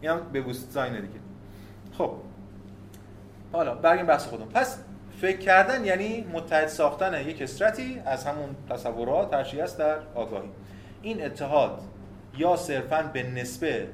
این 0.00 0.10
هم 0.10 0.20
به 0.32 0.40
وستاین 0.40 0.94
دیگه. 0.94 1.20
خب. 1.98 2.12
حالا 3.52 3.74
برگیم 3.74 4.06
بحث 4.06 4.26
خودم 4.26 4.44
پس 4.44 4.78
فکر 5.20 5.38
کردن 5.38 5.84
یعنی 5.84 6.26
متحد 6.32 6.66
ساختن 6.66 7.28
یک 7.28 7.42
استرتی 7.42 8.02
از 8.06 8.26
همون 8.26 8.56
تصورات 8.70 9.34
هرچی 9.34 9.60
است 9.60 9.78
در 9.78 9.96
آگاهی. 10.14 10.48
این 11.02 11.24
اتحاد 11.24 11.82
یا 12.38 12.56
صرفا 12.56 13.10
به 13.12 13.22
نسبه 13.22 13.88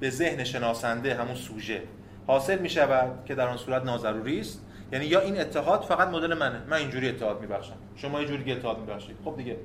به 0.00 0.10
ذهن 0.10 0.44
شناسنده 0.44 1.14
همون 1.14 1.34
سوژه 1.34 1.82
حاصل 2.26 2.58
می 2.58 2.68
شود 2.68 3.24
که 3.24 3.34
در 3.34 3.48
آن 3.48 3.56
صورت 3.56 3.84
ناضروری 3.84 4.40
است؟ 4.40 4.60
یعنی 4.92 5.04
یا 5.04 5.20
این 5.20 5.40
اتحاد 5.40 5.82
فقط 5.82 6.08
مدل 6.08 6.34
منه؟ 6.34 6.62
من 6.68 6.76
اینجوری 6.76 7.08
اتحاد 7.08 7.40
میبخشم. 7.40 7.76
شما 7.96 8.20
یه 8.20 8.26
جوری 8.26 8.52
اتحاد 8.52 8.78
میبخشید. 8.78 9.16
خب 9.24 9.36
دیگه. 9.36 9.56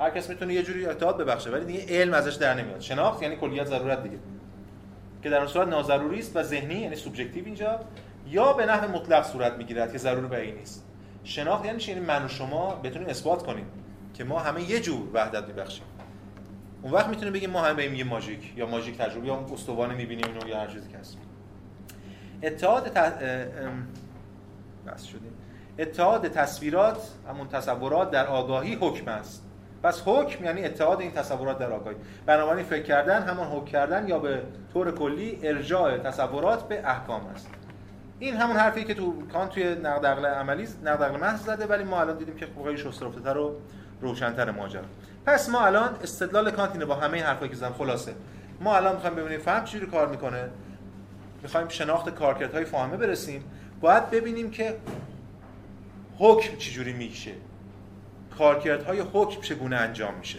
هر 0.00 0.10
کس 0.10 0.30
می‌تونه 0.30 0.54
یه 0.54 0.62
جوری 0.62 0.86
اتحاد 0.86 1.18
ببخشه 1.18 1.50
ولی 1.50 1.64
دیگه 1.64 2.00
علم 2.00 2.14
ازش 2.14 2.34
در 2.34 2.54
نمیاد. 2.54 2.80
شناخت 2.80 3.22
یعنی 3.22 3.36
کلیت 3.36 3.66
ضرورت 3.66 4.02
دیگه. 4.02 4.18
که 5.22 5.30
در 5.30 5.38
اون 5.38 5.46
صورت 5.46 5.68
ناضروری 5.68 6.18
است 6.18 6.36
و 6.36 6.42
ذهنی 6.42 6.74
یعنی 6.74 6.96
سوبژکتیو 6.96 7.44
اینجا 7.44 7.80
یا 8.26 8.52
به 8.52 8.66
نحو 8.66 8.90
مطلق 8.90 9.26
صورت 9.26 9.52
می‌گیرد 9.52 9.92
که 9.92 9.98
ضرور 9.98 10.26
به 10.26 10.40
این 10.40 10.54
نیست. 10.54 10.84
شناخت 11.24 11.64
یعنی 11.64 11.82
یعنی 11.88 12.00
من 12.00 12.24
و 12.24 12.28
شما 12.28 12.74
بتونیم 12.74 13.08
اثبات 13.08 13.42
کنیم 13.42 13.66
که 14.14 14.24
ما 14.24 14.38
همه 14.38 14.70
یه 14.70 14.80
جور 14.80 15.08
وحدت 15.12 15.48
میبخشیم. 15.48 15.84
اون 16.82 16.92
وقت 16.92 17.08
می‌تونیم 17.08 17.32
بگیم 17.32 17.50
ما 17.50 17.62
همه 17.62 17.74
به 17.74 17.98
یه 17.98 18.04
ماژیک 18.04 18.52
یا 18.56 18.66
ماژیک 18.66 18.98
تجربه 18.98 19.26
یا 19.26 19.46
استوانه 19.52 19.94
می‌بینیم 19.94 20.24
اینو 20.26 20.48
یا 20.48 20.60
هر 20.60 20.66
چیزی 20.66 20.88
که 20.88 20.98
هست. 20.98 21.18
اتحاد 22.42 22.92
بس 24.86 25.04
شدیم 25.04 25.32
اتحاد 25.78 26.28
تصویرات 26.28 27.08
همون 27.28 27.48
تصورات 27.48 28.10
در 28.10 28.26
آگاهی 28.26 28.74
حکم 28.74 29.08
است. 29.08 29.44
پس 29.82 30.02
حکم 30.06 30.44
یعنی 30.44 30.64
اتحاد 30.64 31.00
این 31.00 31.10
تصورات 31.10 31.58
در 31.58 31.72
آگاهی. 31.72 31.96
بنابراین 32.26 32.64
فکر 32.64 32.82
کردن 32.82 33.22
همان 33.22 33.48
حکم 33.48 33.64
کردن 33.64 34.08
یا 34.08 34.18
به 34.18 34.42
طور 34.72 34.90
کلی 34.90 35.38
ارجاع 35.42 35.98
تصورات 35.98 36.68
به 36.68 36.88
احکام 36.88 37.26
است. 37.26 37.48
این 38.18 38.36
همون 38.36 38.56
حرفی 38.56 38.84
که 38.84 38.94
تو 38.94 39.26
کان 39.32 39.48
توی 39.48 39.74
نقد 39.74 40.06
عقل 40.06 40.26
عملی 40.26 40.68
نقد 40.84 41.02
عقل 41.02 41.20
محض 41.20 41.40
زده 41.40 41.66
ولی 41.66 41.84
ما 41.84 42.00
الان 42.00 42.18
دیدیم 42.18 42.36
که 42.36 42.46
خیلی 42.64 42.78
شسترفته‌تر 42.78 43.38
و 43.38 43.56
روشن‌تر 44.00 44.50
ماجرا. 44.50 44.82
پس 45.26 45.48
ما 45.48 45.60
الان 45.60 45.96
استدلال 46.02 46.50
کانت 46.50 46.72
اینه 46.72 46.84
با 46.84 46.94
همه 46.94 47.22
حرفایی 47.22 47.50
که 47.50 47.56
زدم 47.56 47.72
خلاصه. 47.72 48.14
ما 48.60 48.76
الان 48.76 48.94
می‌خوایم 48.94 49.16
ببینیم 49.16 49.40
فهم 49.40 49.64
چجوری 49.64 49.86
کار 49.86 50.08
می‌کنه. 50.08 50.50
می‌خوایم 51.42 51.68
شناخت 51.68 52.10
کارکردهای 52.10 52.64
فاهمه 52.64 52.96
برسیم. 52.96 53.44
باید 53.80 54.10
ببینیم 54.10 54.50
که 54.50 54.76
حکم 56.18 56.56
چجوری 56.56 56.92
میشه. 56.92 57.32
کارکردهای 58.38 59.00
حکم 59.12 59.40
چگونه 59.40 59.76
انجام 59.76 60.14
میشه. 60.14 60.38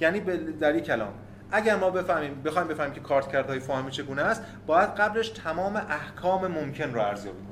یعنی 0.00 0.20
در 0.60 0.72
این 0.72 0.84
کلام 0.84 1.12
اگر 1.52 1.76
ما 1.76 1.90
بفهمیم 1.90 2.42
بخوایم 2.42 2.68
بفهمیم 2.68 2.92
که 2.92 3.00
کارکردهای 3.00 3.60
فاهمه 3.60 3.90
چگونه 3.90 4.22
است 4.22 4.42
باید 4.66 4.90
قبلش 4.90 5.28
تمام 5.28 5.76
احکام 5.76 6.46
ممکن 6.46 6.94
رو 6.94 7.00
ارزیابی 7.00 7.38
کنیم. 7.38 7.50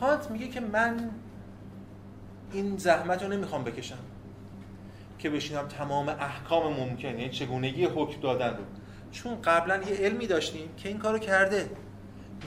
کانت 0.00 0.30
میگه 0.30 0.48
که 0.48 0.60
من 0.60 1.10
این 2.52 2.76
زحمت 2.76 3.22
رو 3.22 3.28
نمی‌خوام 3.28 3.64
بکشم 3.64 3.98
که 5.18 5.30
بشینم 5.30 5.68
تمام 5.68 6.08
احکام 6.08 6.72
ممکن 6.72 7.08
یعنی 7.08 7.28
چگونگی 7.28 7.84
حکم 7.84 8.20
دادن 8.20 8.50
رو. 8.50 8.64
چون 9.12 9.42
قبلا 9.42 9.76
یه 9.76 9.96
علمی 9.96 10.26
داشتیم 10.26 10.68
که 10.76 10.88
این 10.88 10.98
کارو 10.98 11.18
کرده 11.18 11.70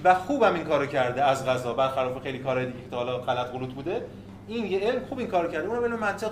و 0.03 0.15
خوبم 0.15 0.53
این 0.53 0.63
کارو 0.63 0.86
کرده 0.86 1.24
از 1.24 1.45
غذا 1.45 1.74
برخلاف 1.74 2.24
خیلی 2.24 2.39
کارهای 2.39 2.65
دیگه 2.65 2.89
که 2.89 2.95
حالا 2.95 3.17
غلط 3.17 3.47
غلط 3.47 3.69
بوده. 3.69 4.05
این 4.47 4.65
یه 4.65 4.80
علم 4.80 5.05
خوب 5.05 5.19
این 5.19 5.28
کارو 5.28 5.51
کرده 5.51 5.67
اونم 5.67 5.84
علم 5.84 5.99
منطق 5.99 6.32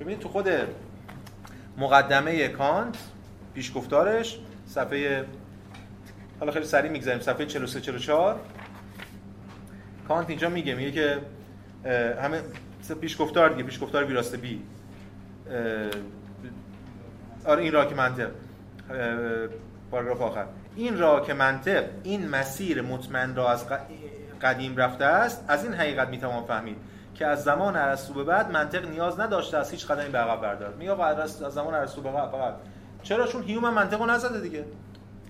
ببینید 0.00 0.20
تو 0.20 0.28
خود 0.28 0.48
مقدمه 1.78 2.48
کانت 2.48 2.96
پیشگفتارش 3.54 4.38
صفحه 4.66 5.24
حالا 6.40 6.52
خیلی 6.52 6.64
سریع 6.64 6.90
می‌گذاریم 6.90 7.20
صفحه 7.20 7.46
43 7.46 7.80
44 7.80 8.40
کانت 10.08 10.30
اینجا 10.30 10.48
میگه 10.48 10.74
میگه 10.74 10.92
که 10.92 11.18
همه 12.22 12.40
پیشگفتار 13.00 13.48
دیگه 13.48 13.62
پیشگفتار 13.62 14.04
ویراسته 14.04 14.36
بی 14.36 14.62
آره 17.44 17.62
این 17.62 17.72
را 17.72 17.84
که 17.84 17.94
منطق. 17.94 18.30
پاراگراف 19.90 20.20
آخر. 20.20 20.46
این 20.76 20.98
را 20.98 21.20
که 21.20 21.34
منطق 21.34 21.84
این 22.02 22.28
مسیر 22.28 22.82
مطمئن 22.82 23.34
را 23.34 23.50
از 23.50 23.64
قدیم 24.42 24.76
رفته 24.76 25.04
است 25.04 25.44
از 25.48 25.64
این 25.64 25.74
حقیقت 25.74 26.08
می‌توان 26.08 26.44
فهمید. 26.44 26.76
که 27.18 27.26
از 27.26 27.44
زمان 27.44 27.76
ارسطو 27.76 28.14
به 28.14 28.24
بعد 28.24 28.50
منطق 28.50 28.88
نیاز 28.88 29.20
نداشته 29.20 29.56
از 29.58 29.70
هیچ 29.70 29.86
قدمی 29.86 30.08
به 30.08 30.18
عقب 30.18 30.42
بردارد 30.42 30.76
میگه 30.76 31.02
از 31.02 31.30
زمان 31.30 31.74
ارسطو 31.74 32.02
به 32.02 32.12
بعد 32.12 32.30
فقط 32.30 32.54
چرا؟ 33.02 33.26
چون 33.26 33.42
هیومن 33.42 33.70
منطقو 33.70 34.06
نزده 34.06 34.40
دیگه. 34.40 34.64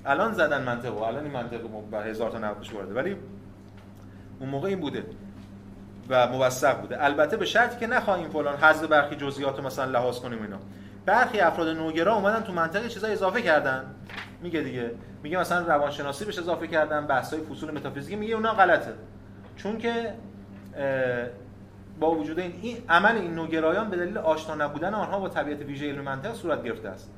الان 0.05 0.32
زدن 0.32 0.62
منطقو. 0.62 1.03
الان 1.03 1.22
این 1.24 1.32
منطق 1.32 1.61
به 1.91 1.99
هزار 1.99 2.30
تا 2.30 2.39
نقدش 2.39 2.72
وارده 2.72 2.95
ولی 2.95 3.16
اون 4.41 4.49
موقع 4.49 4.68
این 4.68 4.80
بوده 4.80 5.07
و 6.09 6.26
موثق 6.26 6.80
بوده. 6.80 7.05
البته 7.05 7.37
به 7.37 7.45
شرطی 7.45 7.78
که 7.80 7.87
نخواهیم 7.87 8.28
فلان 8.28 8.57
حذف 8.57 8.84
برخی 8.84 9.16
جزئیات 9.16 9.61
مثلا 9.61 9.84
لحاظ 9.84 10.18
کنیم 10.18 10.43
اینا. 10.43 10.59
برخی 11.07 11.41
افراد 11.41 11.68
نوگرا 11.68 12.14
اومدن 12.14 12.43
تو 12.43 12.53
منطقه 12.53 12.89
چیزا 12.89 13.09
اضافه 13.09 13.43
کردن. 13.43 13.84
میگه 14.43 14.61
دیگه. 14.61 14.91
میگه 15.22 15.39
مثلا 15.39 15.66
روانشناسی 15.66 16.24
بهش 16.24 16.39
اضافه 16.39 16.66
کردن 16.66 17.07
بحث‌های 17.07 17.43
فصول 17.43 17.70
متافیزیکی. 17.70 18.16
میگه 18.16 18.34
اونا 18.34 18.53
غلطه. 18.53 18.93
چون 19.57 19.78
که 19.78 20.14
با 22.01 22.11
وجود 22.11 22.38
این, 22.38 22.53
این 22.62 22.76
عمل 22.88 23.16
این 23.16 23.34
نوگرایان 23.34 23.90
به 23.90 23.97
دلیل 23.97 24.18
آشنا 24.18 24.55
نبودن 24.55 24.94
آنها 24.94 25.20
با 25.20 25.28
طبیعت 25.28 25.61
ویژه 25.61 25.86
علم 25.86 26.05
منطق 26.05 26.34
صورت 26.34 26.62
گرفته 26.62 26.88
است. 26.88 27.11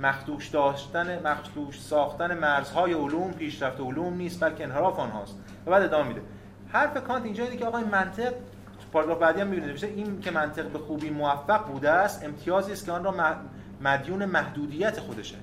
مخدوش 0.00 0.48
داشتن 0.48 1.26
مخدوش 1.26 1.80
ساختن 1.80 2.38
مرزهای 2.38 2.92
علوم 2.92 3.32
پیشرفت 3.32 3.80
علوم 3.80 4.14
نیست 4.14 4.44
بلکه 4.44 4.64
انحراف 4.64 4.98
آنهاست. 4.98 5.34
و 5.66 5.70
بعد 5.70 5.82
ادامه 5.82 6.08
میده. 6.08 6.20
حرف 6.68 7.04
کانت 7.04 7.24
اینجا 7.24 7.44
اینه 7.44 7.56
که 7.56 7.64
آقا 7.64 7.78
این 7.78 7.88
منطق 7.88 8.32
پاراگراف 8.92 9.18
بعدی 9.18 9.40
هم 9.40 9.46
می‌بینید. 9.46 9.84
این 9.84 10.20
که 10.20 10.30
منطق 10.30 10.66
به 10.66 10.78
خوبی 10.78 11.10
موفق 11.10 11.66
بوده 11.66 11.90
است 11.90 12.24
امتیازی 12.24 12.72
است 12.72 12.86
که 12.86 12.92
آن 12.92 13.04
را 13.04 13.14
مدیون 13.80 14.24
محدودیت 14.24 15.00
خودشه. 15.00 15.36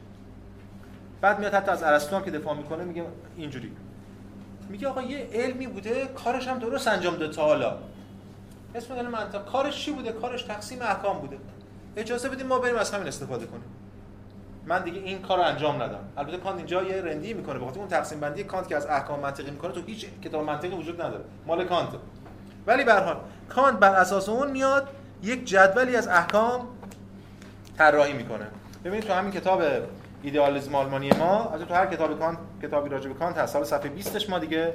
بعد 1.22 1.40
میاد 1.40 1.54
حتی 1.54 1.72
از 1.72 1.84
ارسطو 1.84 2.22
که 2.22 2.32
دفاع 2.32 2.58
می‌کنه 2.58 2.84
میگه 2.84 3.04
اینجوری. 3.38 3.72
میگه 4.70 4.88
آقا 4.88 5.02
یه 5.02 5.30
علمی 5.34 5.68
بوده 5.68 6.08
کارش 6.08 6.48
هم 6.48 6.60
درست 6.60 6.88
انجام 6.88 7.16
داده 7.16 7.34
تا 7.34 7.46
حالا. 7.46 7.78
اسم 8.78 8.94
علم 8.94 9.12
منطق. 9.12 9.46
کارش 9.46 9.86
چی 9.86 9.92
بوده؟ 9.92 10.12
کارش 10.12 10.44
تقسیم 10.44 10.82
احکام 10.82 11.20
بوده. 11.20 11.38
اجازه 11.96 12.30
بدیم 12.30 12.48
ما 12.48 12.60
بریم 12.60 12.76
از 12.76 12.92
همین 12.92 13.08
استفاده 13.08 13.46
کنیم. 13.46 13.64
من 14.66 14.84
دیگه 14.84 15.00
این 15.00 15.22
کار 15.22 15.38
رو 15.38 15.44
انجام 15.44 15.82
ندم. 15.82 16.00
البته 16.18 16.38
کانت 16.38 16.58
اینجا 16.58 16.84
یه 16.84 17.02
رندی 17.02 17.34
می‌کنه 17.34 17.60
بخاطر 17.60 17.80
اون 17.80 17.88
تقسیم 17.88 18.20
بندی 18.20 18.44
کانت 18.44 18.68
که 18.68 18.76
از 18.76 18.86
احکام 18.86 19.20
منطقی 19.20 19.52
می‌کنه 19.52 19.72
تو 19.72 19.82
هیچ 19.82 20.08
کتاب 20.24 20.44
منطقی 20.44 20.68
وجود 20.68 21.02
نداره. 21.02 21.24
مال 21.48 21.66
کانت. 21.66 21.90
ولی 22.68 22.84
به 22.84 22.94
حال 22.94 23.18
کانت 23.50 23.80
بر 23.80 23.96
اساس 23.96 24.30
اون 24.30 24.52
میاد 24.52 24.88
یک 25.24 25.46
جدولی 25.46 25.96
از 25.96 26.08
احکام 26.08 26.68
طراحی 27.78 28.14
می‌کنه. 28.14 28.48
ببینید 28.86 29.04
تو 29.04 29.14
همین 29.14 29.32
کتاب 29.32 29.62
ایدئالیسم 30.24 30.76
آلمانی 30.76 31.12
ما 31.12 31.50
از 31.54 31.62
تو 31.62 31.74
هر 31.74 31.86
کتاب 31.86 32.20
کانت 32.20 32.38
کتابی 32.62 32.90
راجع 32.90 33.08
به 33.08 33.14
کانت 33.14 33.38
هست. 33.38 33.54
سال 33.54 33.64
صفحه 33.64 33.90
20 33.90 34.30
ما 34.30 34.40
دیگه 34.40 34.74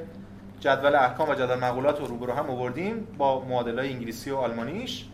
جدول 0.62 0.94
احکام 0.94 1.28
و 1.28 1.34
جدول 1.34 1.54
مقولات 1.58 1.98
رو 1.98 2.06
روبرو 2.06 2.32
هم 2.32 2.50
آوردیم 2.50 3.06
با 3.18 3.44
معادلای 3.44 3.92
انگلیسی 3.92 4.30
و 4.30 4.36
آلمانیش 4.36 5.08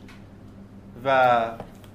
و 1.05 1.51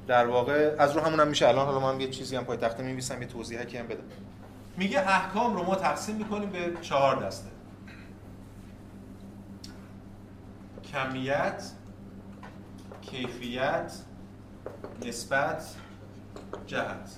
در 0.07 0.27
واقع 0.27 0.75
از 0.79 0.91
رو 0.91 1.01
همون 1.01 1.19
هم 1.19 1.27
میشه 1.27 1.47
الان. 1.47 1.65
حالا 1.65 1.79
من 1.79 2.01
یه 2.01 2.09
چیزی 2.09 2.35
هم 2.35 2.43
پای 2.43 2.57
تخته 2.57 2.83
می‌نویسم 2.83 3.21
یه 3.21 3.27
توضیحی 3.27 3.77
هم 3.77 3.87
بدم. 3.87 4.03
میگه 4.77 4.99
احکام 4.99 5.55
رو 5.55 5.63
ما 5.63 5.75
تقسیم 5.75 6.15
می‌کنیم 6.15 6.49
به 6.49 6.73
چهار 6.81 7.25
دسته. 7.25 7.49
کمیت 10.93 11.71
کیفیت 13.01 13.93
نسبت 15.05 15.75
جهت. 16.67 17.17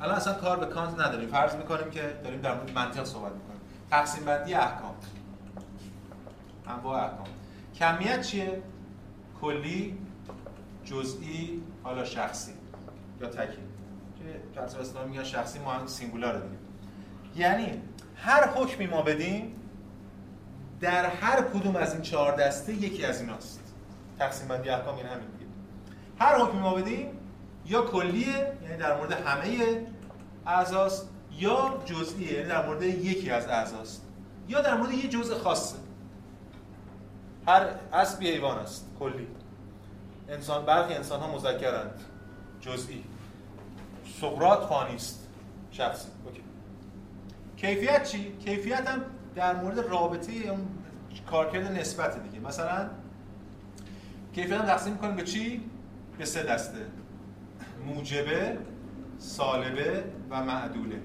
الان 0.00 0.16
اصلا 0.16 0.34
کار 0.34 0.56
به 0.60 0.66
کانت 0.66 1.00
نداریم. 1.00 1.28
فرض 1.28 1.54
می‌کنیم 1.54 1.90
که 1.90 2.20
داریم 2.24 2.40
در 2.40 2.54
مورد 2.54 2.72
منطق 2.74 3.04
صحبت 3.04 3.32
تقسیم 3.90 4.24
بندی 4.24 4.54
احکام. 4.54 4.94
انواع 6.66 7.04
احکام. 7.04 7.26
کمیت 7.74 8.22
چیه؟ 8.22 8.62
کلی 9.40 9.98
جزئی 10.84 11.62
حالا 11.82 12.04
شخصی. 12.04 12.52
یا 13.20 13.28
تکی. 13.28 13.58
که 14.18 14.60
فلسفه 14.60 14.80
اسلامی 14.80 15.10
میگن 15.10 15.24
شخصی 15.24 15.58
ما 15.58 15.72
هم 15.72 15.86
سینگولار 15.86 16.40
دیگه 16.40 16.56
یعنی 17.36 17.82
هر 18.16 18.48
حکمی 18.48 18.86
ما 18.86 19.02
بدیم 19.02 19.52
در 20.80 21.06
هر 21.06 21.42
کدوم 21.42 21.76
از 21.76 21.92
این 21.92 22.02
چهار 22.02 22.36
دسته 22.36 22.72
یکی 22.72 23.04
از 23.04 23.20
ایناست. 23.20 23.60
تقسیم 24.18 24.48
بندی 24.48 24.68
احکام 24.68 24.96
یعنی 24.96 25.08
همین 25.08 25.26
دیگه. 25.26 25.50
هر 26.18 26.38
حکمی 26.38 26.60
ما 26.60 26.74
بدیم 26.74 27.08
یا 27.66 27.82
کلیه 27.82 28.52
یعنی 28.62 28.76
در 28.78 28.96
مورد 28.96 29.12
همه 29.12 29.86
اعضاست 30.46 31.08
یا 31.38 31.82
جزئیه 31.84 32.32
یعنی 32.32 32.48
در 32.48 32.66
مورد 32.66 32.82
یکی 32.82 33.30
از 33.30 33.46
اعضاست 33.46 34.02
یا 34.48 34.60
در 34.60 34.76
مورد 34.76 34.92
یه 34.92 35.08
جزء 35.08 35.38
خاصه. 35.38 35.76
هر 37.46 37.68
اسبی 37.92 38.30
حیوان 38.30 38.58
است 38.58 38.86
کلی. 38.98 39.26
انسان 40.28 40.64
برخی 40.64 40.94
انسان 40.94 41.20
ها 41.20 41.34
مذکرند. 41.34 42.00
جزئی. 42.60 43.04
سقراط 44.20 44.68
فانی 44.68 44.94
است 44.94 45.28
شخصی. 45.70 46.08
اوکی. 46.24 46.40
کیفیت 47.56 48.04
چی؟ 48.04 48.36
کیفیت 48.44 48.88
هم 48.88 49.02
در 49.34 49.54
مورد 49.54 49.78
رابطه 49.78 50.32
اون 50.32 50.68
کارکرد 51.30 51.72
نسبت 51.72 52.22
دیگه. 52.22 52.46
مثلا 52.46 52.90
کیفیت 54.34 54.60
هم 54.60 54.66
تقسیم 54.66 54.92
می‌کنیم 54.92 55.16
به 55.16 55.22
چی؟ 55.22 55.70
به 56.18 56.24
سه 56.24 56.42
دسته. 56.42 56.86
موجبه 57.86 58.58
سالبه 59.18 60.04
و 60.30 60.44
معدوله. 60.44 61.00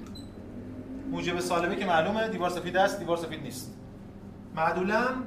موجب 1.11 1.39
سالبه 1.39 1.75
که 1.75 1.85
معلومه 1.85 2.27
دیوار 2.27 2.49
سفید 2.49 2.77
است 2.77 2.99
دیوار 2.99 3.17
سفید 3.17 3.41
نیست. 3.41 3.73
معدولم 4.55 5.23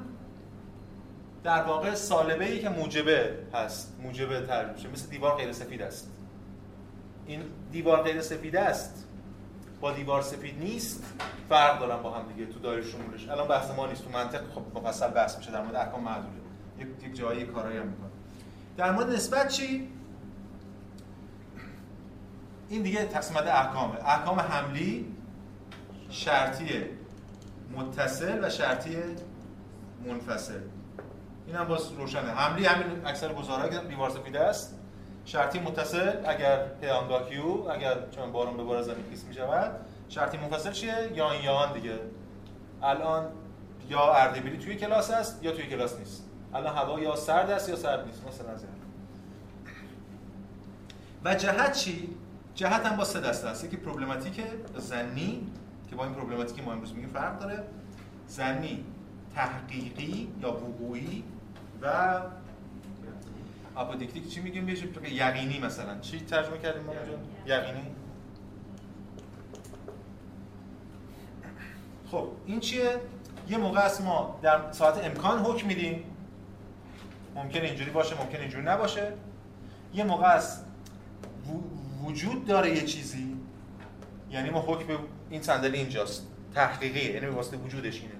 در 1.45 1.63
واقع 1.63 1.95
سالبه 1.95 2.53
ای 2.53 2.61
که 2.61 2.69
موجبه 2.69 3.39
هست 3.55 3.97
موجبه 4.03 4.41
ترجمه 4.41 4.73
میشه 4.73 4.89
مثل 4.89 5.11
دیوار 5.11 5.37
غیر 5.37 5.53
سفید 5.53 5.83
است. 5.83 6.11
این 7.27 7.43
دیوار 7.73 8.03
غیر 8.03 8.21
سفید 8.21 8.57
است 8.57 9.09
با 9.81 9.93
دیوار 9.93 10.23
سفید 10.23 10.59
نیست 10.59 11.05
فرق 11.49 11.81
دارن 11.81 12.03
با 12.03 12.11
هم 12.11 12.33
دیگه 12.33 12.53
تو 12.53 12.59
دایره 12.59 12.83
شمولش. 12.83 13.29
الان 13.29 13.49
بحث 13.49 13.71
ما 13.71 13.87
نیست 13.87 14.05
تو 14.05 14.11
منطق 14.11 14.41
خب 14.55 14.79
مفصل 14.79 15.09
بحث 15.09 15.39
میشه 15.39 15.51
در 15.51 15.63
مورد 15.63 15.77
احکام 15.77 16.03
معدوله. 16.03 16.35
یک 16.79 16.87
یک 17.05 17.17
جایی 17.17 17.45
کارایی 17.47 17.79
هم 17.79 17.87
می‌کنه. 17.87 18.11
در 18.77 18.93
مورد 18.93 19.11
نسبت 19.11 19.49
چی؟ 19.49 19.89
این 22.69 22.83
دیگه 22.83 23.05
تقسیم 23.05 23.37
بندی 23.37 23.49
احکامه. 23.49 24.09
احکام 24.09 24.41
حملی 24.41 25.15
شرطی 26.11 26.85
متصل 27.77 28.45
و 28.45 28.51
شرطی 28.51 28.97
منفصل. 30.07 30.61
این 31.47 31.57
هم 31.57 31.65
باز 31.65 31.93
روشنه. 31.93 32.31
حملی 32.31 32.67
همین 32.67 33.07
اکثر 33.07 33.33
گزارهایی 33.33 33.73
که 33.73 33.79
دیوار 33.79 34.11
سفیده 34.11 34.41
است. 34.41 34.79
شرطی 35.25 35.59
متصل 35.59 36.13
اگر 36.27 36.67
پیانگاه 36.81 37.29
کیو 37.29 37.69
اگر 37.71 37.97
چون 38.11 38.33
بارون 38.33 38.57
به 38.57 38.63
بار 38.63 38.83
زمین 38.83 39.05
خیس 39.11 39.25
می 39.25 39.35
شود 39.35 39.71
شرطی 40.09 40.39
منفصل 40.39 40.73
چیه؟ 40.73 41.11
یا 41.15 41.31
این 41.31 41.73
دیگه. 41.73 41.99
الان 42.83 43.27
یا 43.89 44.15
اردبیلی 44.15 44.59
توی 44.59 44.77
کلاس 44.77 45.11
است 45.11 45.45
یا 45.45 45.53
توی 45.53 45.67
کلاس 45.67 45.99
نیست. 45.99 46.25
الان 46.55 46.77
هوا 46.77 47.01
یا 47.01 47.17
سرد 47.17 47.51
است 47.51 47.69
یا 47.69 47.77
سرد 47.77 48.07
نیست. 48.07 48.27
مثلا 48.29 48.53
از 48.53 48.65
و 51.25 51.35
جهت 51.35 51.73
چی؟ 51.73 52.17
جهت 52.55 52.87
هم 52.87 52.97
با 52.97 53.05
سه 53.05 53.21
دسته 53.21 53.49
است. 53.49 53.65
یکی 53.65 53.77
پروبلماتیک 53.77 54.43
زنی 54.77 55.47
که 55.91 55.97
با 55.97 56.05
این 56.05 56.15
پروبلماتیکی 56.15 56.63
ما 56.63 56.73
امروز 56.73 56.95
میگیم 56.95 57.11
فرق 57.11 57.39
داره. 57.39 57.65
زنی 58.27 58.85
تحقیقی 59.35 60.29
یا 60.41 60.53
وقوعی 60.53 61.25
و 61.83 62.21
آپودیکتیک 63.75 64.29
چی 64.29 64.41
میگیم؟ 64.41 64.67
بهش 64.67 64.85
یقینی 65.11 65.59
مثلا. 65.59 65.99
چی 66.01 66.21
ترجمه 66.21 66.59
کردیم 66.59 66.83
ما 66.83 66.93
یقینی. 67.47 67.87
خب 72.11 72.29
این 72.47 72.61
چیه؟ 72.61 73.01
یه 73.49 73.59
موقع 73.59 73.81
است 73.81 74.01
ما 74.01 74.39
در 74.43 74.73
ساعت 74.73 75.05
امکان 75.05 75.39
حکم 75.39 75.67
میدیم. 75.67 76.05
ممکن 77.35 77.61
اینجوری 77.61 77.91
باشه 77.91 78.21
ممکن 78.21 78.39
اینجوری 78.39 78.65
نباشه. 78.65 79.13
یه 79.95 80.05
موقع 80.05 80.27
است 80.27 80.67
وجود 82.05 82.47
داره 82.47 82.75
یه 82.75 82.83
چیزی. 82.83 83.37
یعنی 84.31 84.51
ما 84.51 84.61
حکم 84.61 84.99
این 85.31 85.43
صندلی 85.43 85.79
اینجاست. 85.79 86.27
تحقیقی 86.55 87.13
یعنی 87.13 87.27
واسطه 87.27 87.57
وجودش 87.57 88.01
اینه. 88.01 88.15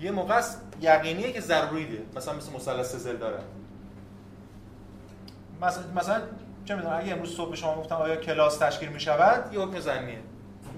یه 0.00 0.10
موقع 0.10 0.34
است 0.34 0.62
یقینیه 0.80 1.32
که 1.32 1.40
ضروریه. 1.40 2.00
مثلا 2.16 2.34
مثل 2.34 2.52
مثلث 2.52 2.94
زل 2.94 3.16
داره. 3.16 3.38
مثلا 5.62 5.84
مثلا 5.96 6.22
چه 6.64 6.74
می‌دونم 6.74 6.96
اگه 6.96 7.12
امروز 7.12 7.36
صبح 7.36 7.50
به 7.50 7.56
شما 7.56 7.74
گفتم 7.74 7.94
آیا 7.94 8.16
کلاس 8.16 8.58
تشکیل 8.58 8.88
می 8.88 9.00
شود 9.00 9.54
یه 9.54 9.60
حکم 9.60 9.80
زنیه. 9.80 10.18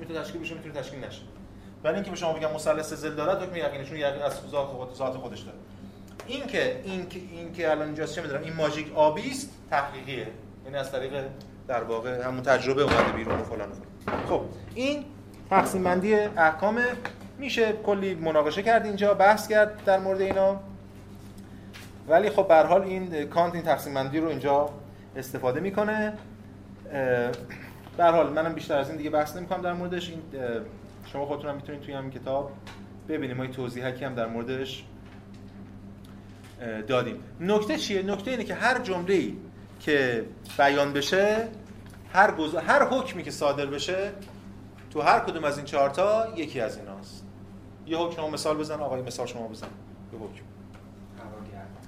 می‌تونه 0.01 0.21
تشکیل 0.21 0.41
بشه 0.41 0.55
می‌تونه 0.55 0.75
تشکیل 0.75 1.05
نشه. 1.05 1.23
ولی 1.85 1.95
اینکه 1.95 2.11
به 2.11 2.17
شما 2.17 2.33
بگم 2.33 2.53
مثلث 2.53 2.93
زل 2.93 3.15
داره 3.15 3.47
حکم 3.47 3.57
یقینی 3.57 3.85
چون 3.85 3.97
یقین 3.97 4.23
از 4.23 4.35
خود 4.35 4.95
ذات 4.95 5.17
خودش 5.17 5.41
داره. 5.41 5.59
این 6.27 6.47
که 6.47 6.81
این 6.85 7.09
که 7.09 7.19
این 7.19 7.53
که 7.53 7.71
الان 7.71 7.87
اینجاست 7.87 8.15
چه 8.15 8.23
می‌دونم 8.23 8.43
این 8.43 8.53
ماژیک 8.53 8.95
آبی 8.95 9.31
است 9.31 9.51
تحقیقیه. 9.71 10.29
یعنی 10.65 10.77
از 10.77 10.93
طریق 10.93 11.25
در 11.69 11.83
واقع 11.83 12.27
همون 12.27 12.43
تجربه 12.43 12.83
اومده 12.83 13.13
بیرون 13.13 13.41
و 13.41 13.43
فلان 13.43 13.69
خب 14.29 14.41
این 14.75 15.05
تقسیم 15.51 15.85
بندی 15.85 16.15
احکام 16.15 16.81
میشه 17.39 17.73
کلی 17.73 18.15
مناقشه 18.15 18.63
کرد 18.63 18.87
اینجا 18.87 19.15
بحث 19.15 19.49
کرد 19.49 19.85
در 19.85 19.99
مورد 19.99 20.21
اینا. 20.21 20.61
ولی 22.09 22.31
خب 22.31 22.49
به 22.49 22.55
حال 22.55 22.83
این 22.83 23.25
کانت 23.25 23.55
این 23.55 23.63
تقسیم 23.63 23.95
بندی 23.95 24.21
رو 24.21 24.29
اینجا 24.29 24.71
استفاده 25.17 25.61
می‌کنه. 25.61 26.13
به 27.97 28.05
حال 28.05 28.33
منم 28.33 28.53
بیشتر 28.53 28.79
از 28.79 28.89
این 28.89 28.99
دیگه 28.99 29.11
بحث 29.11 29.37
نمی‌کنم 29.37 29.63
در 29.63 29.73
موردش. 29.73 30.11
این 30.11 30.23
شما 31.07 31.27
خودتون 31.27 31.51
هم 31.51 31.57
می‌تونید 31.57 31.81
توی 31.81 31.95
همین 31.95 32.11
کتاب 32.11 32.53
ببینیم. 33.09 33.37
ما 33.37 33.43
این 33.43 33.53
توضیحاتی 33.53 34.05
هم 34.05 34.15
در 34.15 34.27
موردش 34.27 34.85
دادیم. 36.87 37.17
نکته 37.41 37.79
چیه؟ 37.79 38.03
نکته 38.03 38.31
اینه 38.31 38.45
که 38.45 38.55
هر 38.55 38.79
جمله‌ای 38.79 39.37
که 39.85 40.25
بیان 40.59 40.93
بشه 40.93 41.49
هر 42.13 42.31
گز... 42.31 42.55
هر 42.55 42.85
حکمی 42.89 43.23
که 43.23 43.31
صادر 43.31 43.67
بشه 43.67 44.13
تو 44.91 45.01
هر 45.01 45.21
کدوم 45.21 45.45
از 45.45 45.57
این 45.57 45.67
چهارتا 45.67 46.27
یکی 46.37 46.61
از 46.61 46.79
ایناست. 46.79 47.25
یه 47.87 47.99
حکم 47.99 48.17
شما 48.17 48.31
مثال 48.31 48.57
بزن 48.57 48.81
آقای 48.81 49.03
مثال 49.03 49.27
شما 49.27 49.49
بزن. 49.49 49.67
یه 50.13 50.19
حکم. 50.19 50.45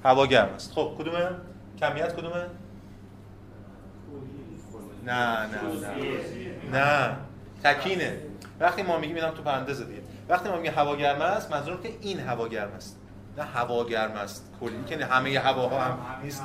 هوا 0.05 0.27
گرم 0.27 0.49
است. 0.55 0.73
خب 0.73 0.95
کدومه؟ 0.99 1.31
کمیت 1.81 2.17
کدومه؟ 2.17 2.47
نه 5.07 5.47
نه 5.47 5.61
نه. 6.73 6.79
نه. 6.79 7.17
تکینه. 7.65 8.19
وقتی 8.61 8.83
ما 8.83 8.99
میگیم 8.99 9.17
اینم 9.17 9.31
تو 9.31 9.43
پرانتز 9.43 9.83
دیگه. 9.87 10.03
وقتی 10.29 10.49
ما 10.49 10.57
میگیم 10.57 10.73
هوا 10.73 10.97
گرم 10.97 11.21
است 11.21 11.51
منظورم 11.51 11.83
که 11.83 11.91
این 12.01 12.21
هوا 12.21 12.49
گرم 12.49 12.73
است. 12.73 12.99
نه 13.37 13.45
هوا 13.45 13.85
گرم 13.85 14.13
است. 14.13 14.51
کلی. 14.61 14.85
که 14.87 15.05
همه 15.05 15.39
هواها 15.39 15.81
هم 15.81 15.99
نیست. 16.23 16.43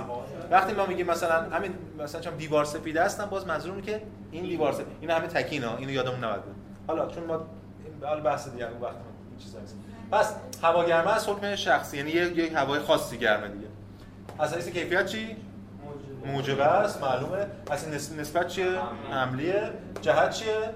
وقتی 0.51 0.73
ما 0.73 0.85
میگیم 0.85 1.07
مثلا 1.07 1.49
همین 1.49 1.73
مثلا 1.99 2.21
چون 2.21 2.35
دیوار 2.35 2.65
سفید 2.65 2.97
هستن 2.97 3.25
باز 3.25 3.47
منظورم 3.47 3.81
که 3.81 4.01
این 4.31 4.43
دیوار 4.43 4.73
سفید. 4.73 4.87
این 5.01 5.09
همه 5.09 5.27
تکینا 5.27 5.77
اینو 5.77 5.91
یادمون 5.91 6.23
نباید 6.23 6.41
حالا 6.87 7.07
چون 7.07 7.23
ما 7.23 7.45
حالا 8.03 8.21
بحث 8.21 8.49
دیگه 8.49 8.71
اون 8.71 8.81
وقت 8.81 8.93
این 8.93 9.39
چیزا 9.39 9.59
نیست. 9.59 9.75
پس 10.11 10.35
هوا 10.63 10.85
گرم 10.85 11.07
است 11.07 11.29
حکم 11.29 11.55
شخصی. 11.55 11.97
یعنی 11.97 12.11
یه, 12.11 12.37
یه 12.37 12.57
هوای 12.57 12.79
خاصی 12.79 13.17
گرمه 13.17 13.47
دیگه. 13.47 13.67
اساس 14.39 14.69
کیفیت 14.69 15.05
چی؟ 15.05 15.37
موجبه 16.25 16.65
است. 16.65 17.01
معلومه. 17.01 17.45
اصلا 17.71 17.93
نسبت 17.93 18.47
چیه؟ 18.47 18.65
عملیه. 19.13 19.69
جهت 20.01 20.29
چیه؟ 20.29 20.69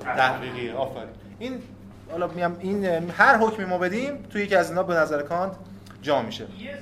تحقیقی. 0.00 0.70
آفرین. 0.70 1.08
این 1.38 1.62
حالا 2.10 2.26
میام 2.26 2.56
این 2.60 2.84
هر 3.10 3.36
حکمی 3.36 3.64
ما 3.64 3.78
بدیم 3.78 4.22
توی 4.30 4.42
یکی 4.42 4.54
از 4.56 4.70
اینا 4.70 4.82
به 4.82 4.94
نظر 4.94 5.22
کانت 5.22 5.56
جا 6.02 6.22
میشه. 6.22 6.46
یه 6.58 6.78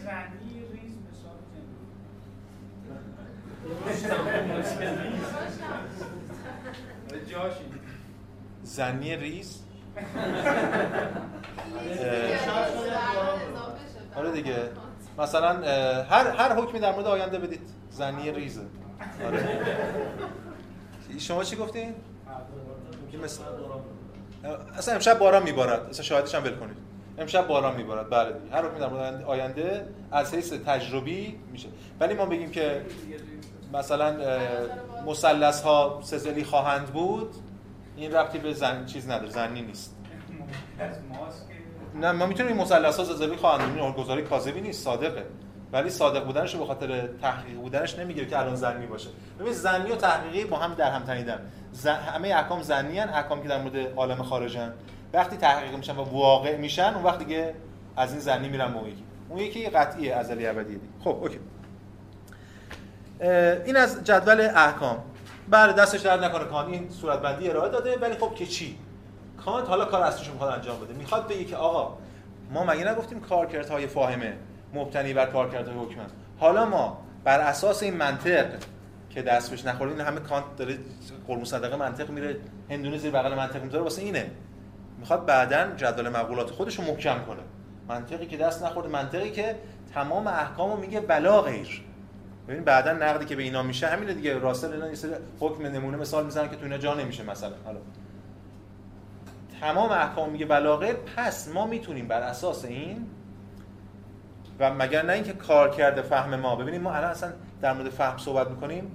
زنی 8.62 9.16
ریز 9.16 9.16
ریز؟ 9.16 9.60
آره 14.16 14.30
دیگه. 14.32 14.70
مثلا 15.18 15.48
هر 16.04 16.26
هر 16.26 16.54
حکمی 16.54 16.80
در 16.80 16.92
مورد 16.92 17.06
آینده 17.06 17.38
بدید. 17.38 17.70
زنی 17.90 18.32
ریزه 18.32 18.60
آره. 19.26 19.60
شما 21.18 21.44
چی 21.44 21.56
گفتین؟ 21.56 21.94
مثل 23.24 23.42
اصلا 24.78 24.94
امشب 24.94 25.18
باران 25.18 25.42
میبارد. 25.42 25.88
اصلا 25.90 26.04
شاهدش 26.04 26.34
هم 26.34 26.44
ول 26.44 26.54
کنید. 26.54 26.76
امشب 27.18 27.46
باران 27.46 27.76
میبارد. 27.76 28.10
بله. 28.10 28.32
دیگه 28.32 28.56
هر 28.56 28.64
حکمی 28.64 28.80
در 28.80 29.24
آینده 29.24 29.88
از 30.12 30.34
حیث 30.34 30.52
تجربی 30.52 31.40
میشه. 31.52 31.68
ولی 32.00 32.14
ما 32.14 32.26
بگیم 32.26 32.50
که 32.50 32.82
مثلا 33.72 34.16
مثلث 35.06 35.62
ها 35.62 36.00
سزلی 36.02 36.44
خواهند 36.44 36.86
بود. 36.86 37.34
این 37.96 38.12
ربطی 38.12 38.38
به 38.38 38.52
زن 38.52 38.86
چیز 38.86 39.10
نداره. 39.10 39.30
زنی 39.30 39.62
نیست. 39.62 39.96
نه 41.94 42.12
ما 42.12 42.26
می‌تونیم 42.26 42.56
مثلث 42.56 42.96
ها 42.96 43.04
زلزله 43.04 43.36
خواهند 43.36 43.74
بود. 43.74 44.04
گزاری 44.04 44.22
کاذبی 44.22 44.60
نیست 44.60 44.84
صادقه. 44.84 45.26
ولی 45.72 45.90
صادق 45.90 46.24
بودنش 46.24 46.56
به 46.56 46.66
خاطر 46.66 47.06
تحقیق 47.22 47.56
بودنش 47.56 47.98
نمی‌گیره 47.98 48.26
که 48.26 48.38
الان 48.38 48.54
زنی 48.54 48.86
باشه. 48.86 49.08
ببین 49.40 49.52
زنی 49.52 49.92
و 49.92 49.96
تحقیقی 49.96 50.44
با 50.44 50.56
هم 50.56 50.74
در 50.74 50.90
هم 50.90 51.02
تنیدن. 51.02 51.50
زن... 51.74 51.94
همه 51.94 52.28
احکام 52.28 52.62
زنی 52.62 53.00
ان 53.00 53.08
احکام 53.08 53.42
که 53.42 53.48
در 53.48 53.62
مورد 53.62 53.76
عالم 53.96 54.22
خارجن. 54.22 54.72
وقتی 55.12 55.36
تحقیق 55.36 55.74
میشن 55.74 55.96
و 55.96 56.04
واقع 56.04 56.56
میشن 56.56 56.94
اون 56.94 57.04
وقت 57.04 57.18
دیگه 57.18 57.54
از 57.96 58.10
این 58.10 58.20
زنی 58.20 58.48
میرن 58.48 58.74
اون 58.74 58.88
یکی. 58.88 59.04
اون 59.28 59.38
یکی 59.38 59.66
قطعیه 59.66 60.14
ازلی 60.14 60.46
ابدی. 60.46 60.80
خب 61.04 61.18
اوکی. 61.22 61.38
این 63.64 63.76
از 63.76 64.04
جدول 64.04 64.40
احکام. 64.40 64.96
بله 65.48 65.72
دستش 65.72 66.00
درد 66.00 66.24
نکنه. 66.24 66.44
کان 66.44 66.66
این 66.66 66.90
صورت 66.90 67.18
بندی 67.22 67.50
ارائه 67.50 67.70
داده 67.70 67.98
ولی 67.98 68.14
خب 68.14 68.34
که 68.34 68.46
چی؟ 68.46 68.78
کانت 69.44 69.68
حالا 69.68 69.84
کار 69.84 70.02
اصلیش 70.02 70.30
می‌خواد 70.30 70.52
انجام 70.52 70.80
بده. 70.80 70.94
می‌خواد 70.94 71.28
بگه 71.28 71.44
که 71.44 71.56
آقا 71.56 71.98
ما 72.50 72.64
مگه 72.64 72.90
نگفتیم 72.90 73.20
کارکردهای 73.20 73.86
فاهمه 73.86 74.36
مبتنی 74.74 75.12
بر 75.12 75.26
کارکرد 75.26 75.68
حکم 75.68 76.00
حالا 76.38 76.64
ما 76.64 76.98
بر 77.24 77.40
اساس 77.40 77.82
این 77.82 77.96
منطق 77.96 78.46
که 79.14 79.22
دست 79.22 79.50
بهش 79.50 79.64
نخورید 79.64 79.98
این 79.98 80.06
همه 80.06 80.20
کانت 80.20 80.56
داره 80.56 80.78
قرمو 81.26 81.44
صدقه 81.44 81.76
منطق 81.76 82.10
میره 82.10 82.36
هندونه 82.70 82.98
زیر 82.98 83.10
بغل 83.10 83.34
منطق 83.34 83.62
می‌ذاره 83.62 83.84
واسه 83.84 84.02
اینه. 84.02 84.30
می‌خواد 84.98 85.26
بعدا 85.26 85.76
جدول 85.76 86.08
مقولات 86.08 86.50
خودش 86.50 86.78
رو 86.78 86.84
محکم 86.84 87.24
کنه. 87.26 87.42
منطقی 87.88 88.26
که 88.26 88.36
دست 88.36 88.64
نخورده 88.64 88.88
منطقی 88.88 89.30
که 89.30 89.56
تمام 89.94 90.26
احکامو 90.26 90.76
میگه 90.76 91.00
بلا 91.00 91.42
غیر. 91.42 91.82
ببین 92.48 92.64
بعدا 92.64 92.92
نقدی 92.92 93.24
که 93.24 93.36
به 93.36 93.42
اینا 93.42 93.62
میشه 93.62 93.86
همینه 93.86 94.14
دیگه. 94.14 94.38
راسل 94.38 94.72
اینا 94.72 94.88
یه 94.88 94.94
سری 94.94 95.10
حکم 95.40 95.66
نمونه 95.66 95.96
مثال 95.96 96.24
می‌زنن 96.24 96.50
که 96.50 96.56
تو 96.56 96.64
اینا 96.64 96.78
جا 96.78 96.94
نمیشه 96.94 97.22
مثلا. 97.22 97.52
حالا. 97.64 97.78
تمام 99.60 99.90
احکام 99.90 100.30
میگه 100.30 100.46
بلاغه 100.46 100.92
پس 100.92 101.48
ما 101.48 101.66
می‌تونیم 101.66 102.08
بر 102.08 102.20
اساس 102.20 102.64
این 102.64 103.06
و 104.60 104.74
مگر 104.74 105.02
نه 105.02 105.12
اینکه 105.12 105.32
کار 105.32 105.70
کرده 105.70 106.02
فهم 106.02 106.36
ما. 106.36 106.56
ببینیم 106.56 106.80
ما 106.80 106.92
الان 106.92 107.10
اصلا 107.10 107.32
در 107.60 107.72
مورد 107.72 107.88
فهم 107.88 108.18
صحبت 108.18 108.50
می‌کنیم. 108.50 108.90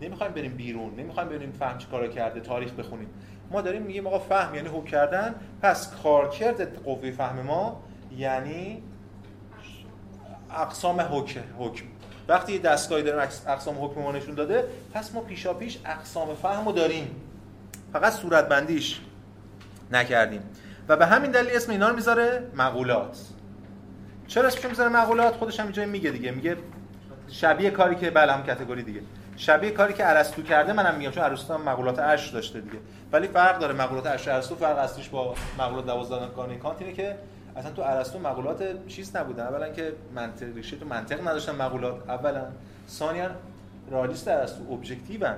نمی‌خوایم 0.00 0.32
بریم 0.32 0.54
بیرون 0.54 0.94
نمی‌خوایم 0.94 1.28
بریم 1.28 1.52
فهم 1.52 1.78
چه 1.78 1.86
کارا 1.86 2.08
کرده 2.08 2.40
تاریخ 2.40 2.72
بخونیم. 2.72 3.08
ما 3.50 3.60
داریم 3.60 3.82
میگیم 3.82 4.06
آقا 4.06 4.18
فهم 4.18 4.54
یعنی 4.54 4.68
حکم 4.68 4.84
کردن 4.84 5.34
پس 5.62 6.02
کارکرد 6.02 6.82
قوه 6.84 7.10
فهم 7.10 7.40
ما 7.40 7.82
یعنی 8.16 8.82
اقسام 10.50 11.00
حکم 11.58 11.84
وقتی 12.28 12.58
دستگاهی 12.58 13.02
داره 13.02 13.22
اقسام 13.22 13.84
حکم 13.84 14.00
ما 14.00 14.12
نشون 14.12 14.34
داده 14.34 14.64
پس 14.94 15.14
ما 15.14 15.20
پیشا 15.20 15.54
پیش 15.54 15.78
اقسام 15.84 16.34
فهم 16.34 16.66
رو 16.66 16.72
داریم. 16.72 17.16
فقط 17.92 18.12
صورت 18.12 18.48
بندیش 18.48 19.00
نکردیم. 19.92 20.42
و 20.88 20.96
به 20.96 21.06
همین 21.06 21.30
دلیل 21.30 21.56
اسم 21.56 21.72
اینا 21.72 21.88
رو 21.88 21.94
می‌ذاره 21.94 22.50
مقولات. 22.54 23.18
چرا 24.26 24.46
اسمش 24.46 24.64
می‌ذاره 24.64 24.88
مقولات؟ 24.88 25.34
خودش 25.34 25.60
هم 25.60 25.66
اینجا 25.66 25.86
میگه 25.86 26.10
دیگه 26.10 26.30
میگه 26.30 26.56
شبیه 27.28 27.70
کاری 27.70 27.96
که 27.96 28.10
بله 28.10 28.32
هم 28.32 28.42
کاتگوری 28.42 28.82
دیگه. 28.82 29.00
شبیه 29.38 29.70
کاری 29.70 29.94
که 29.94 30.08
ارسطو 30.08 30.42
کرده 30.42 30.72
منم 30.72 30.94
میگم 30.94 31.10
چون 31.10 31.24
ارسطو 31.24 31.54
هم 31.54 31.62
مقولات 31.62 31.98
اش 31.98 32.28
داشته 32.28 32.60
دیگه. 32.60 32.78
ولی 33.12 33.28
فرق 33.28 33.58
داره 33.58 33.74
مقولات 33.74 34.06
اش 34.06 34.28
ارسطو 34.28 34.54
فرق 34.54 34.78
اصلیش 34.78 35.08
با 35.08 35.34
مقولات 35.58 35.86
12 35.86 36.26
کانت 36.58 36.82
اینه 36.82 36.92
که 36.92 37.16
اصلا 37.56 37.70
تو 37.70 37.82
ارسطو 37.82 38.18
مقولات 38.18 38.86
چیز 38.86 39.16
نبودن. 39.16 39.46
اولا 39.46 39.68
که 39.68 39.92
منطق 40.14 40.54
ریشه 40.54 40.76
تو 40.76 40.86
منطق 40.86 41.28
نداشتن 41.28 41.54
مقولات. 41.54 42.10
اولا 42.10 42.46
ثانیا 42.88 43.30
رئالیست 43.90 44.28
ارسطو 44.28 44.72
objective 44.72 45.28
ان 45.28 45.34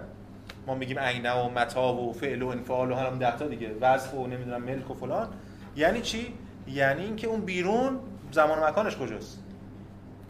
ما 0.66 0.74
میگیم 0.74 0.98
این 0.98 1.32
و 1.32 1.48
متی 1.48 1.94
و 1.94 2.12
فعل 2.12 2.42
و 2.42 2.48
انفعال 2.48 2.92
و 2.92 2.94
هم 2.94 3.18
ده 3.18 3.36
تا 3.36 3.46
دیگه. 3.46 3.70
وصف 3.80 4.14
و 4.14 4.26
نمی‌دونم 4.26 4.62
ملک 4.62 4.90
و 4.90 4.94
فلان. 4.94 5.28
یعنی 5.76 6.00
چی؟ 6.00 6.34
یعنی 6.68 7.04
اینکه 7.04 7.26
اون 7.26 7.40
بیرون 7.40 7.98
زمان 8.32 8.58
و 8.58 8.66
مکانش 8.66 8.96
کجاست؟ 8.96 9.42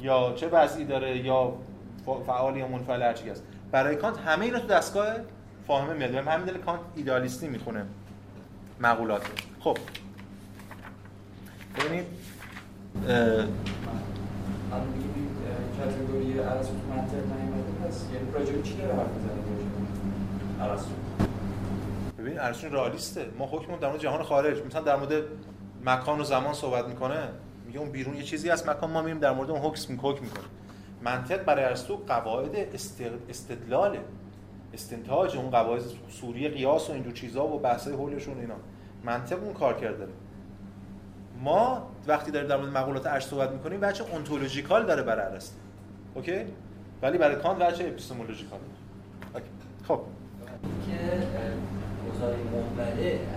یا 0.01 0.33
چه 0.37 0.49
وضعی 0.49 0.85
داره؟ 0.85 1.19
یا 1.19 1.53
فعال 2.27 2.57
یا 2.57 2.69
منفعل 2.69 3.03
هر 3.03 3.15
برای 3.73 3.97
کانت 3.97 4.19
همه 4.19 4.45
اینا 4.45 4.59
تو 4.59 4.67
دستگاه 4.67 5.07
فاهمه 5.67 5.93
میاد. 5.93 6.15
همین 6.15 6.47
دلیل 6.47 6.59
کانت 6.59 6.81
ایدالیستی 6.97 7.49
می‌خونه. 7.49 7.87
مقولات. 8.81 9.23
خب. 9.61 9.79
ببینید 11.79 12.05
کاتگوری 15.79 16.39
ارسطو 16.41 16.75
منطق 16.97 17.15
نیومده 17.15 17.89
پس 17.89 18.05
یعنی 18.15 18.33
راجع 18.33 18.63
چی 18.63 18.77
داره 18.77 18.95
حرف 18.95 19.09
می‌زنه 19.09 20.71
ارسطو؟ 20.71 20.91
ببین 22.19 22.41
ارسطو 22.41 22.69
رئالیسته. 22.69 23.27
ما 23.39 23.47
حکممون 23.47 23.79
در 23.79 23.89
مورد 23.89 24.01
جهان 24.01 24.23
خارج. 24.23 24.63
مثلا 24.67 24.81
در 24.81 24.97
مورد 24.97 25.13
مکان 25.85 26.21
و 26.21 26.25
زمان 26.25 26.55
صحبت 26.55 26.87
می‌کنه 26.89 27.29
میگه 27.67 27.79
اون 27.79 27.91
بیرون 27.91 28.17
یه 28.17 28.23
چیزی 28.23 28.49
هست 28.49 28.69
مکان 28.69 28.91
ما 28.91 29.03
میریم 29.03 29.19
در 29.19 29.33
مورد 29.33 29.51
اون 29.51 29.61
حکم 29.61 29.95
حکم 30.03 30.23
می‌کنه. 30.23 30.45
منطق 31.03 31.45
برای 31.45 31.65
ارسطو 31.65 31.97
قواعد 31.97 32.57
استدلال 33.29 33.99
استنتاج 34.75 35.37
اون 35.37 35.51
قواعد 35.51 35.83
صوری 36.11 36.49
قیاس 36.49 36.91
و 36.91 36.93
اینجور 36.93 37.13
چیزا 37.13 37.47
و 37.47 37.59
بحثای 37.59 37.95
حولشون 37.95 38.41
اینا. 38.41 38.55
منطق 39.05 39.43
اون 39.43 39.53
کار 39.53 39.81
کرده. 39.81 40.07
ما 41.43 41.91
وقتی 42.07 42.31
داریم 42.31 42.49
در 42.49 42.57
مورد 42.57 42.77
مقولاتش 42.77 43.25
صحبت 43.25 43.51
می‌کنیم 43.51 43.81
وجه 43.81 44.05
ontological 44.05 44.87
داره 44.87 45.03
برای 45.03 45.33
ارسطو 45.33 45.57
okay؟ 46.15 46.45
ولی 47.03 47.19
برای 47.19 47.37
کانت 47.37 47.59
وجه 47.59 47.85
epistemological 47.85 48.59
خب. 49.89 50.01
که 50.87 50.95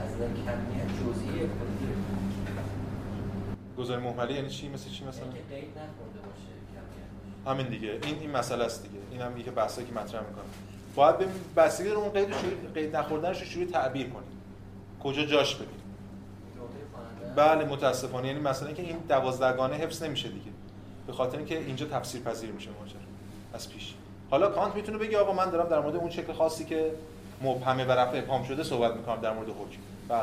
از 0.04 0.16
کمیت 0.18 0.90
جزئی 1.00 1.50
گزاره 3.78 4.02
مهمله 4.02 4.34
یعنی 4.34 4.50
چی؟ 4.50 4.70
مثل 4.70 4.90
چی 4.90 5.06
مثلا؟ 5.06 5.26
نخورده 5.26 6.20
باشه 6.20 7.52
همین 7.52 7.68
دیگه. 7.68 8.00
این 8.04 8.20
این 8.20 8.32
مسئله 8.32 8.64
است 8.64 8.84
دیگه. 8.84 9.00
این 9.12 9.22
هم 9.22 9.38
یه 9.38 9.44
بحثی 9.44 9.86
که 9.86 9.94
مطرح 9.94 10.22
می‌کنه. 10.22 10.44
باید 10.96 11.18
به 11.18 11.28
بستگی 11.56 11.90
اون 11.90 12.10
قید 12.10 12.34
قید 12.74 12.96
نخوردنش 12.96 13.40
رو 13.40 13.46
شروع 13.46 13.66
تعبیر 13.66 14.10
کنیم. 14.10 14.28
کجا 15.04 15.26
جاش 15.26 15.56
بدیم 15.56 15.68
بله 17.36 17.66
متاسفانه. 17.66 18.28
یعنی 18.28 18.40
مثلا 18.40 18.68
اینکه 18.68 18.84
این 18.84 18.98
دوازدگانه 18.98 19.76
حفظ 19.76 20.04
نمیشه 20.04 20.30
دیگه. 20.30 20.52
به 21.08 21.14
خاطر 21.14 21.38
اینکه 21.38 21.58
اینجا 21.58 21.86
تفسیر 21.86 22.22
پذیر 22.22 22.52
میشه 22.52 22.70
ماجرا. 22.80 23.00
از 23.54 23.70
پیش. 23.70 23.94
حالا 24.30 24.50
کانت 24.50 24.76
می‌تونه 24.76 24.98
بگه 24.98 25.18
آقا 25.18 25.34
من 25.34 25.50
دارم 25.50 25.70
در 25.70 25.80
مورد 25.80 25.96
اون 25.96 26.10
شکل 26.10 26.34
خاصی 26.34 26.66
که 26.66 26.92
مبهمه 27.42 27.86
و 27.86 27.92
رفع 27.92 28.18
ابهام 28.18 28.44
شده 28.44 28.64
صحبت 28.64 28.96
می‌کنم 28.96 29.22
در 29.22 29.34
مورد 29.34 29.50
حکم. 29.50 29.80
به 30.10 30.16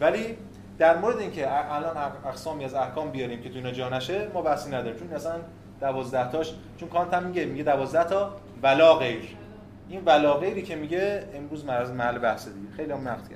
ولی 0.00 0.36
در 0.78 0.96
مورد 0.96 1.18
اینکه 1.18 1.72
الان 1.74 1.96
اقسامی 2.26 2.64
از 2.64 2.74
احکام 2.74 3.10
بیاریم 3.10 3.42
که 3.42 3.48
تو 3.48 3.54
اینا 3.54 3.70
جا 3.70 3.88
نشه 3.88 4.28
ما 4.34 4.42
بحثی 4.42 4.70
نداریم. 4.70 4.98
چون 4.98 5.08
مثلا 5.08 5.40
12 5.80 6.30
تاش 6.30 6.52
چون 6.76 6.88
کانت 6.88 7.14
هم 7.14 7.22
میگه 7.22 7.44
میگه 7.44 7.62
12 7.62 8.04
تا 8.04 8.36
ولا 8.62 8.94
غیر. 8.94 9.36
این 9.88 10.02
ولا 10.04 10.34
غیری 10.34 10.62
که 10.62 10.76
میگه 10.76 11.28
امروز 11.34 11.64
مرز 11.64 11.90
محل 11.90 12.18
بحث 12.18 12.48
دیگه. 12.48 12.76
خیلی 12.76 12.92
هم 12.92 13.08
نقد 13.08 13.28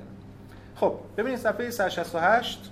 خب 0.75 0.95
ببینید 1.17 1.39
صفحه 1.39 1.69
168 1.69 2.71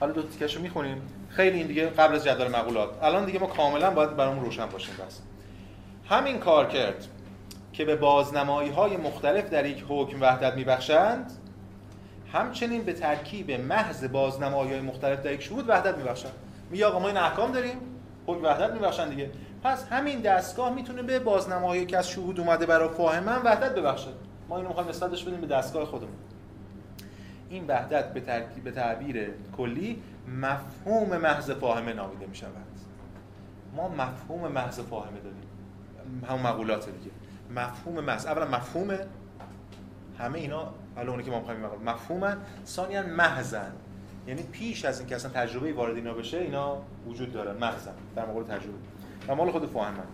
حالا 0.00 0.12
دو 0.12 0.22
تیکشو 0.22 0.60
می‌خونیم. 0.60 1.02
خیلی 1.28 1.58
این 1.58 1.66
دیگه 1.66 1.86
قبل 1.86 2.14
از 2.14 2.24
جدول 2.24 2.48
مقولات. 2.48 3.02
الان 3.02 3.24
دیگه 3.24 3.38
ما 3.38 3.46
کاملا 3.46 3.90
باید 3.90 4.16
برامون 4.16 4.44
روشن 4.44 4.66
باشیم 4.66 4.94
بس. 5.06 5.20
همین 6.08 6.38
کار 6.38 6.66
کرد 6.66 7.06
که 7.72 7.84
به 7.84 7.96
بازنمایی 7.96 8.70
های 8.70 8.96
مختلف 8.96 9.50
در 9.50 9.66
یک 9.66 9.84
حکم 9.88 10.22
وحدت 10.22 10.54
میبخشند. 10.54 11.32
همچنین 12.32 12.82
به 12.82 12.92
ترکیب 12.92 13.50
محض 13.50 14.04
بازنمایی 14.04 14.70
های 14.70 14.80
مختلف 14.80 15.22
در 15.22 15.32
یک 15.32 15.42
شهود 15.42 15.68
وحدت 15.68 15.96
میبخشند 15.96 16.32
میگه 16.70 16.86
آقا 16.86 16.98
ما 16.98 17.08
این 17.08 17.16
احکام 17.16 17.52
داریم 17.52 17.76
حکم 18.26 18.44
وحدت 18.44 18.72
میبخشن 18.72 19.08
دیگه. 19.08 19.30
پس 19.62 19.86
همین 19.88 20.20
دستگاه 20.20 20.74
می‌تونه 20.74 21.02
به 21.02 21.18
بازنمایی 21.18 21.86
که 21.86 21.98
از 21.98 22.08
شهود 22.08 22.40
اومده 22.40 22.66
برای 22.66 22.88
فاهمن 22.88 23.42
وحدت 23.44 23.74
ببخشه. 23.74 24.10
ما 24.48 24.56
اینو 24.56 24.68
می‌خوایم 24.68 24.88
نسبتش 24.88 25.24
بدیم 25.24 25.40
به 25.40 25.46
دستگاه 25.46 25.84
خودمون. 25.84 26.14
این 27.48 27.66
وحدت 27.66 28.12
به, 28.12 28.20
ترکیب 28.20 28.64
به 28.64 28.70
تعبیر 28.70 29.30
کلی 29.56 30.02
مفهوم 30.40 31.16
محض 31.16 31.50
فاهمه 31.50 31.92
نامیده 31.92 32.26
می 32.26 32.34
شود 32.34 32.50
ما 33.76 33.88
مفهوم 33.88 34.52
محض 34.52 34.80
فاهمه 34.80 35.20
داریم. 35.20 35.42
همون 36.28 36.42
مقولات 36.42 36.86
دیگه. 36.86 37.10
مفهوم 37.50 38.04
محض. 38.04 38.26
اولا 38.26 38.46
مفهوم 38.46 38.98
همه 40.18 40.38
اینا 40.38 40.74
الان 40.96 41.22
که 41.22 41.30
ما 41.30 41.38
می‌خوایم 41.38 41.60
مفهومن؟ 41.86 42.36
ثانیا 42.66 43.02
محضن. 43.02 43.72
یعنی 44.26 44.42
پیش 44.42 44.84
از 44.84 44.98
اینکه 44.98 45.16
اصلا 45.16 45.30
تجربه 45.30 45.72
وارد 45.72 45.96
اینا 45.96 46.14
بشه 46.14 46.38
اینا 46.38 46.78
وجود 47.06 47.32
دارن. 47.32 47.56
محضن. 47.56 47.94
در 48.16 48.26
مقابل 48.26 48.44
تجربه. 48.44 48.78
و 49.28 49.34
مال 49.34 49.50
خود 49.50 49.66
فاهمن 49.66 50.04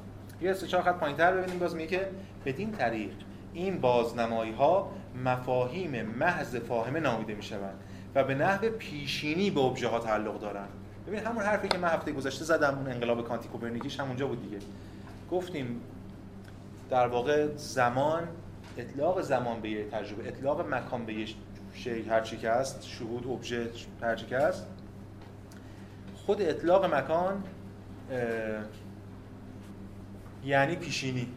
یه 0.41 0.53
سه 0.53 0.67
چهار 0.67 0.83
خط 0.83 0.95
پایین‌تر 0.95 1.33
ببینیم. 1.33 1.59
باز 1.59 1.77
میگه 1.77 1.87
که 1.87 2.09
بدین 2.45 2.73
طریق 2.73 3.11
این 3.55 3.81
بازنمایی 3.81 4.53
ها 4.53 4.91
مفاهیم 5.25 6.03
محض 6.03 6.57
فاهمه 6.57 7.01
نامیده 7.01 7.35
می‌شوند 7.35 7.75
و 8.15 8.25
به 8.25 8.35
نحو 8.35 8.69
پیشینی 8.69 9.51
به 9.51 9.61
ابژه 9.61 9.89
ها 9.89 9.99
تعلق 9.99 10.41
دارن. 10.41 10.67
ببین 11.07 11.21
همون 11.21 11.43
حرفی 11.43 11.69
که 11.69 11.79
من 11.79 11.89
هفته 11.89 12.13
گذشته 12.13 12.45
زدم 12.45 12.79
اون 12.79 12.93
انقلاب 12.93 13.29
کانتی 13.29 13.49
کوپرنیکیش 13.49 14.01
همونجا 14.01 14.27
بود 14.27 14.43
دیگه. 14.43 14.59
گفتیم 15.31 15.81
در 16.91 17.07
واقع 17.07 17.47
زمان 17.57 18.29
اطلاق 18.79 19.21
زمان 19.21 19.61
به 19.61 19.69
یه 19.71 19.85
تجربه 19.85 20.29
اطلاق 20.29 20.75
مکان 20.75 21.07
به 21.07 21.15
یه 21.15 21.27
شی 21.75 22.03
هر 22.03 22.21
چی 22.21 22.37
که 22.37 22.51
هست 22.51 22.87
شهود 22.87 23.27
ابژه 23.27 23.71
هر 24.03 24.17
چی 24.17 24.27
که 24.27 24.39
هست. 24.39 24.67
خود 26.27 26.43
اطلاق 26.43 26.95
مکان 26.95 27.45
یعنی 30.45 30.77
پیشینی. 30.77 31.29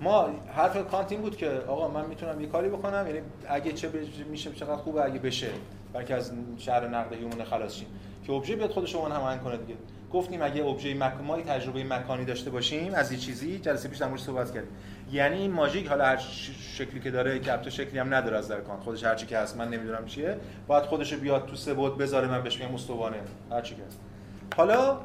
ما 0.00 0.30
حرف 0.54 0.90
کانت 0.90 1.12
این 1.12 1.20
بود 1.20 1.36
که 1.36 1.50
آقا 1.50 1.88
من 1.88 2.06
می‌تونم 2.06 2.40
یه 2.40 2.46
کاری 2.46 2.68
بکنم 2.68 3.06
یعنی 3.06 3.20
اگه 3.48 3.72
چه 3.72 3.90
میشه 4.30 4.52
چقدر 4.52 4.76
خوبه 4.76 5.04
اگه 5.04 5.18
بشه. 5.18 5.50
بلکه 5.92 6.14
از 6.14 6.32
شهر 6.58 6.88
نقد 6.88 7.12
هیومن 7.12 7.44
خلاص 7.44 7.74
شیم. 7.74 7.88
که 8.24 8.32
ابژه 8.32 8.56
بیاد 8.56 8.70
خود 8.70 8.86
شما 8.86 9.08
هماهنگ 9.08 9.42
کنه 9.42 9.56
دیگه. 9.56 9.74
گفتیم 10.12 10.42
اگه 10.42 10.64
ابژه 10.64 10.94
مکانی 10.94 11.42
تجربه 11.42 11.84
مکانی 11.84 12.24
داشته 12.24 12.50
باشیم 12.50 12.94
از 12.94 13.12
یه 13.12 13.18
چیزی 13.18 13.58
جلسه 13.58 13.88
پیش 13.88 13.98
در 13.98 14.16
صحبت 14.16 14.54
کردیم. 14.54 14.70
یعنی 15.12 15.36
این 15.36 15.50
ماژیک 15.50 15.86
حالا 15.86 16.04
هر 16.04 16.16
شکلی 16.74 17.00
که 17.00 17.10
داره 17.10 17.38
کپت 17.38 17.68
شکلی 17.68 17.98
هم 17.98 18.14
نداره 18.14 18.36
از 18.36 18.48
در 18.48 18.60
کانت. 18.60 18.82
خودش 18.82 19.04
هر 19.04 19.14
چی 19.14 19.26
که 19.26 19.38
هست 19.38 19.56
من 19.56 19.68
نمی‌دونم 19.68 20.06
چیه. 20.06 20.36
باید 20.66 20.84
خودش 20.84 21.14
بیاد 21.14 21.46
تو 21.46 21.56
سه 21.56 21.74
بود 21.74 21.98
بذاره 21.98 22.28
من 22.28 22.42
بهش 22.42 22.60
میگم 22.60 22.74
استوانه. 22.74 23.16
هر 23.50 23.60
چی 23.60 23.74
که 23.74 23.82
هست. 23.86 24.00
حالا 24.56 24.98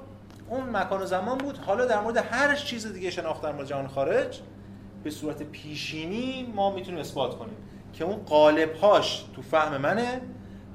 اون 0.49 0.69
مکان 0.69 1.01
و 1.01 1.05
زمان 1.05 1.37
بود. 1.37 1.57
حالا 1.57 1.85
در 1.85 2.01
مورد 2.01 2.17
هر 2.17 2.55
چیز 2.55 2.93
دیگه 2.93 3.09
شناخت 3.09 3.41
در 3.41 3.51
مورد 3.51 3.67
جهان 3.67 3.87
خارج 3.87 4.39
به 5.03 5.09
صورت 5.09 5.43
پیشینی 5.43 6.53
ما 6.55 6.75
می‌تونیم 6.75 6.99
اثبات 6.99 7.37
کنیم 7.37 7.57
که 7.93 8.03
اون 8.03 8.15
قالب 8.15 8.73
هاش 8.73 9.25
تو 9.35 9.41
فهم 9.41 9.81
منه. 9.81 10.21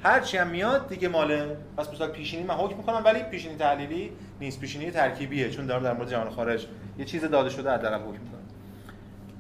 هر 0.03 0.21
چی 0.21 0.37
هم 0.37 0.47
میاد 0.47 0.89
دیگه 0.89 1.09
ماله. 1.09 1.57
پس 1.77 1.89
به 1.89 2.07
پیشینی 2.07 2.43
من 2.43 2.55
حکم 2.55 2.77
می‌کنم 2.77 3.03
ولی 3.05 3.23
پیشینی 3.23 3.57
تحلیلی 3.57 4.13
نیست. 4.41 4.61
پیشینی 4.61 4.91
ترکیبیه 4.91 5.51
چون 5.51 5.67
دارم 5.67 5.83
در 5.83 5.93
مورد 5.93 6.11
جهان 6.11 6.31
خارج 6.31 6.67
یه 6.99 7.05
چیز 7.05 7.25
داده 7.25 7.51
شده 7.51 7.71
حداقل 7.71 7.97
حکم 7.97 8.11
می‌کنم. 8.11 8.38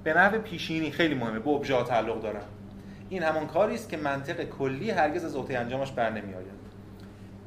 به 0.04 0.14
نحو 0.14 0.38
پیشینی. 0.38 0.90
خیلی 0.90 1.14
مهمه. 1.14 1.38
به 1.38 1.50
ابژه 1.50 1.84
تعلق 1.84 2.22
دارم. 2.22 2.44
این 3.08 3.22
همان 3.22 3.46
کاری 3.46 3.74
است 3.74 3.88
که 3.88 3.96
منطق 3.96 4.44
کلی 4.44 4.90
هرگز 4.90 5.24
از 5.24 5.36
عهده 5.36 5.58
انجامش 5.58 5.92
بر 5.92 6.10
نمیآید 6.10 6.58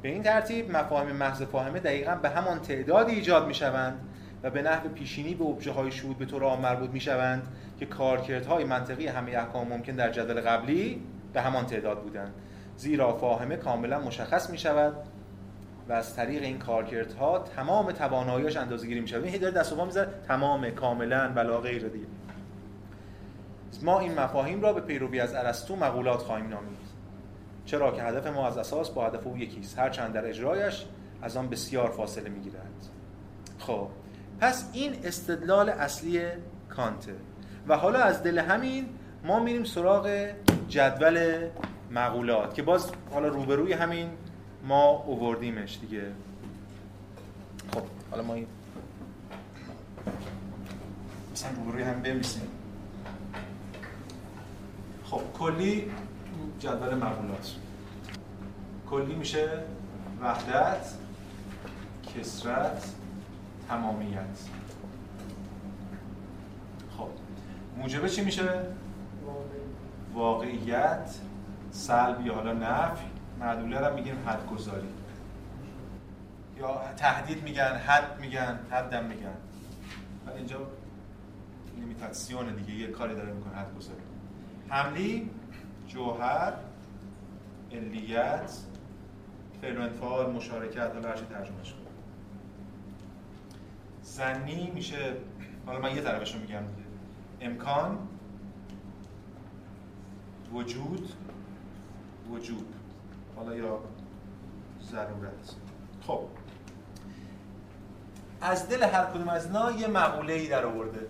به 0.02 0.08
این 0.08 0.22
ترتیب 0.22 0.76
مفاهیم 0.76 1.16
محض 1.16 1.42
فاهمه 1.42 1.80
دقیقا 1.80 2.14
به 2.14 2.28
همان 2.28 2.58
تعدادی 2.58 3.14
ایجاد 3.14 3.46
می‌شوند 3.46 3.98
و 4.42 4.50
به 4.50 4.62
نحو 4.62 4.88
پیشینی 4.88 5.34
به 5.34 5.44
ابژه 5.44 5.72
های 5.72 5.92
شهود 5.92 6.18
به 6.18 6.24
طور 6.24 6.42
عام 6.42 6.60
مربوط 6.60 6.90
می‌شوند 6.90 7.46
که 7.78 7.86
کارکردهای 7.86 8.64
منطقی 8.64 9.06
همه 9.06 9.30
احکام 9.32 9.68
ممکن 9.68 9.92
در 9.92 10.10
جدول 10.10 10.40
قبلی 10.40 11.02
به 11.32 11.40
همان 11.40 11.66
تعداد 11.66 12.02
بودند. 12.02 12.34
زیرا 12.76 13.16
فاهمه 13.16 13.56
کاملا 13.56 14.00
مشخص 14.00 14.50
می 14.50 14.58
شود 14.58 14.94
و 15.88 15.92
از 15.92 16.16
طریق 16.16 16.42
این 16.42 16.58
کارکردها 16.58 17.38
تمام 17.38 17.92
تواناییش 17.92 18.56
اندازه‌گیری 18.56 19.00
می 19.00 19.08
شود. 19.08 19.24
این 19.24 19.40
داره 19.40 19.54
دست 19.54 19.72
و 19.72 19.84
می‌ذاره 19.84 20.08
تمام 20.28 20.70
کاملا 20.70 21.32
ولا 21.36 21.60
غیر 21.60 21.88
دیگه. 21.88 22.06
ما 23.82 24.00
این 24.00 24.20
مفاهیم 24.20 24.62
را 24.62 24.72
به 24.72 24.80
پیروی 24.80 25.20
از 25.20 25.34
ارسطو 25.34 25.76
مقولات 25.76 26.22
خواهیم 26.22 26.48
نامید. 26.48 26.78
چرا 27.66 27.90
که 27.90 28.02
هدف 28.02 28.26
ما 28.26 28.46
از 28.46 28.58
اساس 28.58 28.90
با 28.90 29.06
هدف 29.06 29.26
او 29.26 29.38
یکیست 29.38 29.78
هر 29.78 29.90
چند 29.90 30.12
در 30.12 30.26
اجرایش 30.26 30.84
از 31.22 31.36
آن 31.36 31.48
بسیار 31.48 31.90
فاصله 31.90 32.28
می‌گیرد. 32.28 32.88
خب 33.58 33.88
پس 34.40 34.70
این 34.72 34.94
استدلال 35.04 35.68
اصلی 35.68 36.22
کانته 36.68 37.14
و 37.68 37.76
حالا 37.76 37.98
از 37.98 38.22
دل 38.22 38.38
همین 38.38 38.88
ما 39.24 39.40
میریم 39.40 39.64
سراغ 39.64 40.30
جدول 40.68 41.48
مقولات 41.90 42.54
که 42.54 42.62
باز 42.62 42.90
حالا 43.12 43.28
روبروی 43.28 43.72
همین 43.72 44.10
ما 44.64 44.88
اووردیمش 44.88 45.78
دیگه. 45.80 46.02
خب 47.74 47.82
حالا 48.10 48.22
ما 48.22 48.34
این 48.34 48.46
مثلا 51.32 51.50
روبروی 51.56 51.82
هم 51.82 52.02
بمیسیم 52.02 52.48
خب 55.12 55.22
کلی 55.38 55.90
جدول 56.58 56.94
مقولات. 56.94 57.54
کلی 58.90 59.14
میشه 59.14 59.64
وحدت 60.20 60.94
کسرت 62.02 62.94
تمامیت. 63.68 64.38
خب 66.96 67.08
موجبه 67.76 68.08
چی 68.08 68.24
میشه؟ 68.24 68.66
واقعیت 70.14 71.16
سلب 71.70 72.26
یا 72.26 72.34
حالا 72.34 72.52
نفی 72.52 73.06
معدوله 73.40 73.78
رو 73.78 73.94
میگیم 73.94 74.28
حد 74.28 74.46
گذاری 74.46 74.88
یا 76.58 76.80
تهدید 76.96 77.42
میگن 77.42 77.76
حد 77.86 78.20
میگن 78.20 78.58
حدم 78.70 79.04
میگن. 79.04 79.36
ولی 80.26 80.36
اینجا 80.36 80.58
لیمیتاسیون 81.76 82.54
دیگه 82.54 82.74
یه 82.74 82.86
کاری 82.86 83.14
داره 83.14 83.32
می‌کنه 83.32 83.54
حد 83.54 83.76
گذاری 83.76 84.01
حملی 84.72 85.30
جوهر 85.86 86.52
علیت 87.72 88.52
فعل 89.62 89.88
مشارکت 90.30 90.92
حالا 90.94 91.08
هر 91.08 91.16
چی 91.16 91.24
ترجمهش 91.24 91.72
کنم 91.72 91.82
زنی 94.02 94.70
میشه 94.74 95.16
حالا 95.66 95.80
من 95.80 95.96
یه 95.96 96.02
طرفش 96.02 96.34
رو 96.34 96.40
میگم 96.40 96.62
امکان 97.40 98.08
وجود 100.52 101.12
وجوب. 102.30 102.64
حالا 103.36 103.56
یا 103.56 103.78
ضرورت. 104.82 105.54
خب. 106.06 106.20
از 108.40 108.68
دل 108.68 108.82
هر 108.82 109.04
کدوم 109.04 109.28
از 109.28 109.46
اینا 109.46 109.72
یه 109.72 109.86
مقوله 109.86 110.32
ای 110.32 110.48
در 110.48 110.66
آورده. 110.66 111.06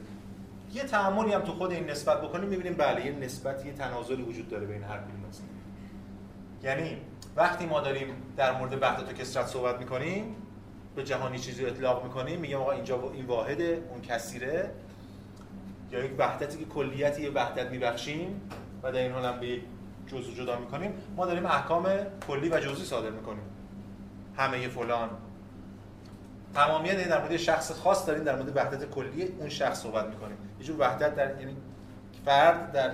یه 0.75 0.83
تعاملی 0.83 1.33
هم 1.33 1.41
تو 1.41 1.53
خود 1.53 1.73
این 1.73 1.91
نسبت 1.91 2.23
بکنیم 2.23 2.49
می‌بینیم 2.49 2.75
بله 2.75 3.07
یه 3.07 3.13
نسبت 3.13 3.67
یه 3.67 3.73
تنازلی 3.73 4.23
وجود 4.23 4.49
داره 4.49 4.67
بین 4.67 4.83
هر 4.83 4.99
کدوم 4.99 5.25
از 5.29 5.41
یعنی 6.63 6.97
وقتی 7.37 7.67
ما 7.67 7.81
داریم 7.81 8.07
در 8.37 8.59
مورد 8.59 8.83
وحدت 8.83 9.11
و 9.11 9.13
کسرت 9.13 9.47
صحبت 9.47 9.79
می‌کنیم 9.79 10.37
به 10.97 11.05
جهانی 11.05 11.39
چیزی 11.39 11.67
اطلاق 11.67 12.05
می‌کنیم 12.05 12.41
میگیم 12.41 12.57
آقا 12.59 12.73
اینجا 12.73 13.13
این 13.15 13.25
واحده 13.25 13.85
اون 13.91 14.01
کثیره. 14.01 14.71
یا 15.93 16.05
یک 16.05 16.13
وحدتی 16.19 16.59
که 16.59 16.65
کلیتی 16.65 17.23
یه 17.23 17.31
وحدت 17.31 17.71
میبخشیم 17.71 18.41
و 18.83 18.93
در 18.93 18.99
این 18.99 19.13
حال 19.13 19.25
هم 19.25 19.41
به 19.41 19.47
یک 19.47 19.63
جزء 20.07 20.31
جدا 20.31 20.59
می‌کنیم 20.59 20.95
ما 21.17 21.27
داریم 21.27 21.47
احکام 21.47 21.89
کلی 22.29 22.49
و 22.49 22.61
جزئی 22.61 22.85
صادر 22.85 23.11
می‌کنیم. 23.11 23.45
همه 24.37 24.69
فلان 24.69 25.11
تمامیت 26.55 26.93
یعنی 26.93 27.05
در 27.05 27.21
مورد 27.21 27.37
شخص 27.37 27.73
خاص 27.73 28.07
داریم 28.07 28.25
در 28.25 28.37
مورد 28.37 28.57
وحدت 28.57 28.91
کلی 28.91 29.25
اون 29.39 29.49
شخص 29.49 29.83
صحبت 29.83 30.07
می‌کنیم. 30.07 30.37
یه 30.61 30.67
جور 30.67 30.77
وحدت 30.81 31.15
در 31.15 31.41
یعنی 31.41 31.57
فرد 32.25 32.73
در 32.73 32.91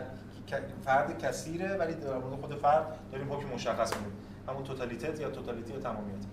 فرد 0.85 1.19
کثیره 1.23 1.77
ولی 1.77 1.95
در 1.95 2.19
مورد 2.19 2.41
خود 2.41 2.55
فرد 2.55 2.87
داریم 3.13 3.33
حکم 3.33 3.49
مشخص 3.49 3.97
میدیم 3.97 4.13
همون 4.49 4.65
توتالیتت 4.65 5.21
یا 5.21 5.31
توتالیتی 5.31 5.73
و 5.73 5.81
تمامیت. 5.81 6.25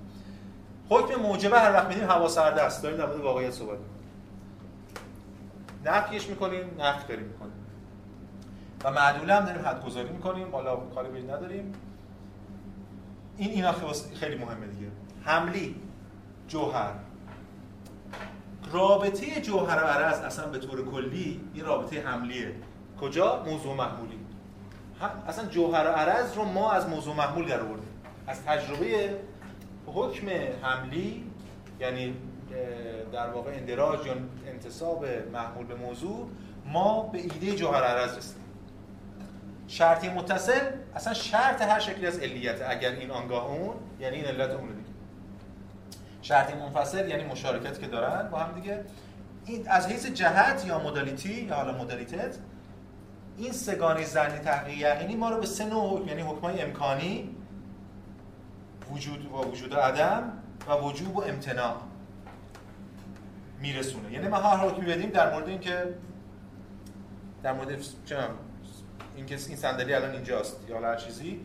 حکم 0.90 1.22
موجبه 1.22 1.60
هر 1.60 1.74
وقت 1.74 1.88
میدیم 1.88 2.10
هوا 2.10 2.28
سرده 2.28 2.62
است. 2.62 2.84
داریم 2.84 2.98
در 2.98 3.06
مورد 3.06 3.20
واقعیت 3.20 3.52
صحبت 3.52 3.78
نفیش 5.86 6.30
می‌کنیم 6.30 6.64
نفی 6.80 7.08
داریم 7.08 7.26
می‌کنیم. 7.26 7.54
و 8.84 8.92
معدوله 8.92 9.36
هم 9.36 9.46
داریم 9.46 9.66
حد 9.66 9.86
گذاری 9.86 10.10
می‌کنیم. 10.10 10.52
بالا 10.52 10.76
کاری 10.76 11.10
به 11.10 11.34
نداریم. 11.34 11.74
این 13.38 13.50
اینا 13.50 13.74
خیلی 14.20 14.36
مهمه 14.36 14.68
دیگه. 14.68 14.88
حملی 15.24 15.76
جوهر. 16.48 16.92
رابطه 18.72 19.41
جوهر 19.41 19.84
و 19.84 19.88
عرض 19.88 20.20
اصلا 20.20 20.47
به 20.47 20.57
طور 20.57 20.91
کلی 20.91 21.41
این 21.53 21.66
رابطه 21.66 22.01
حملیه. 22.01 22.51
کجا؟ 23.01 23.43
موضوع 23.45 23.76
محمولی. 23.76 24.20
اصلا 25.28 25.45
جوهر 25.45 25.88
و 25.88 25.91
عرض 25.91 26.34
رو 26.34 26.45
ما 26.45 26.72
از 26.72 26.89
موضوع 26.89 27.16
محمول 27.16 27.47
در 27.47 27.59
آوردیم. 27.59 27.88
از 28.28 28.43
تجربه 28.43 29.20
حکم 29.86 30.28
حملی 30.61 31.24
یعنی 31.80 32.16
در 33.13 33.30
واقع 33.30 33.51
اندراج 33.51 34.05
یا 34.05 34.13
انتصاب 34.47 35.05
محمول 35.34 35.66
به 35.66 35.76
موضوع 35.76 36.28
ما 36.66 37.01
به 37.01 37.18
ایده 37.18 37.55
جوهر 37.55 37.84
عرض 37.84 38.18
رسیدیم. 38.18 38.45
شرطی 39.68 40.09
متصل 40.09 40.61
اصلا 40.95 41.13
شرط 41.13 41.61
هر 41.61 41.80
شکلی 41.80 42.07
از 42.07 42.20
علیت 42.20 42.61
اگر 42.70 42.91
این 42.91 43.11
آنگاه 43.11 43.45
اون 43.45 43.76
یعنی 43.99 44.16
این 44.16 44.26
علت 44.26 44.51
اون 44.51 44.68
دیگه 44.68 44.95
شرطی 46.26 46.54
منفصل 46.54 47.10
یعنی 47.10 47.24
مشارکت 47.24 47.80
که 47.80 47.88
دارن 47.88 48.30
با 48.30 48.40
هم 48.40 48.62
دیگه. 48.62 48.86
این 49.46 49.70
از 49.70 49.88
حیث 49.88 50.06
جهت 50.06 50.66
یا 50.68 50.80
مدالیتی 50.80 51.34
یا 51.34 51.56
حالا 51.56 51.78
مدالیتت 51.78 52.38
این 53.38 53.52
سگانه 53.52 54.04
زنی 54.04 54.40
تحقیق 54.40 54.78
یقینی 54.78 55.16
ما 55.16 55.30
رو 55.30 55.40
به 55.40 55.46
سه 55.46 55.66
نوع 55.66 56.08
یعنی 56.08 56.22
حکمای 56.22 56.62
امکانی 56.62 57.36
وجود 58.92 59.26
و 59.26 59.52
وجود 59.52 59.74
عدم 59.74 60.34
و 60.68 60.74
وجوب 60.74 61.18
و 61.18 61.24
امتناع 61.24 61.76
میرسونه. 63.62 64.12
یعنی 64.12 64.28
ما 64.28 64.38
هر 64.38 64.58
حکمی 64.58 64.86
بدیم 64.86 65.10
در 65.10 65.34
مورد 65.34 65.48
اینکه 65.48 65.96
در 67.44 67.54
مورد 67.54 67.82
چه 68.06 68.18
این 69.16 69.26
که 69.26 69.38
این 69.48 69.58
صندلی 69.58 69.94
الان 69.94 70.12
اینجاست 70.12 70.58
یا 70.70 70.80
هر 70.80 70.96
چیزی 70.96 71.40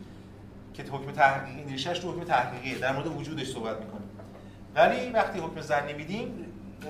که 0.73 0.83
حکم 0.83 1.11
تحقیقی 1.11 1.71
ریشش 1.71 1.99
تو 1.99 2.11
حکم 2.11 2.23
تحقیقیه. 2.23 2.79
در 2.79 2.93
مورد 2.93 3.07
وجودش 3.07 3.51
صحبت 3.51 3.77
می‌کنیم. 3.77 4.00
ولی 4.75 5.09
وقتی 5.09 5.39
حکم 5.39 5.61
زنی 5.61 5.93
میدیم 5.93 6.45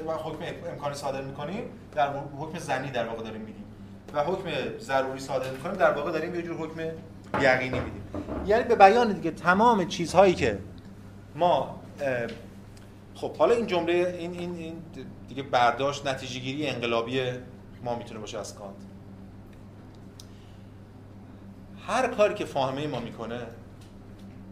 و 0.07 0.11
حکم 0.11 0.69
امکانی 0.71 0.95
صادر 0.95 1.21
می‌کنیم 1.21 1.63
در 1.95 2.13
حکم 2.39 2.59
زنی 2.59 2.91
در 2.91 3.07
واقع 3.07 3.23
داریم 3.23 3.41
میدیم 3.41 3.63
و 4.13 4.23
حکم 4.23 4.49
ضروری 4.79 5.19
صادر 5.19 5.51
می‌کنیم 5.51 5.75
در 5.75 5.91
واقع 5.91 6.11
داریم 6.11 6.35
یه 6.35 6.41
جور 6.41 6.57
حکم 6.57 6.81
یقینی 7.41 7.79
میدیم. 7.79 8.03
یعنی 8.45 8.63
به 8.63 8.75
بیان 8.75 9.13
دیگه 9.13 9.31
تمام 9.31 9.87
چیزهایی 9.87 10.33
که 10.33 10.59
ما 11.35 11.81
خب 13.15 13.35
حالا 13.37 13.55
این 13.55 13.67
جمله 13.67 13.93
این 13.93 14.33
این 14.33 14.55
این 14.55 14.75
دیگه 15.29 15.43
برداشت 15.43 16.07
نتیجه 16.07 16.39
گیری 16.39 16.67
انقلابی 16.67 17.21
ما 17.83 17.95
می‌تونه 17.95 18.19
باشه 18.19 18.39
از 18.39 18.55
کانت. 18.55 18.75
هر 21.87 22.07
کاری 22.07 22.33
که 22.33 22.45
فاهمه 22.45 22.87
ما 22.87 22.99
می‌کنه 22.99 23.39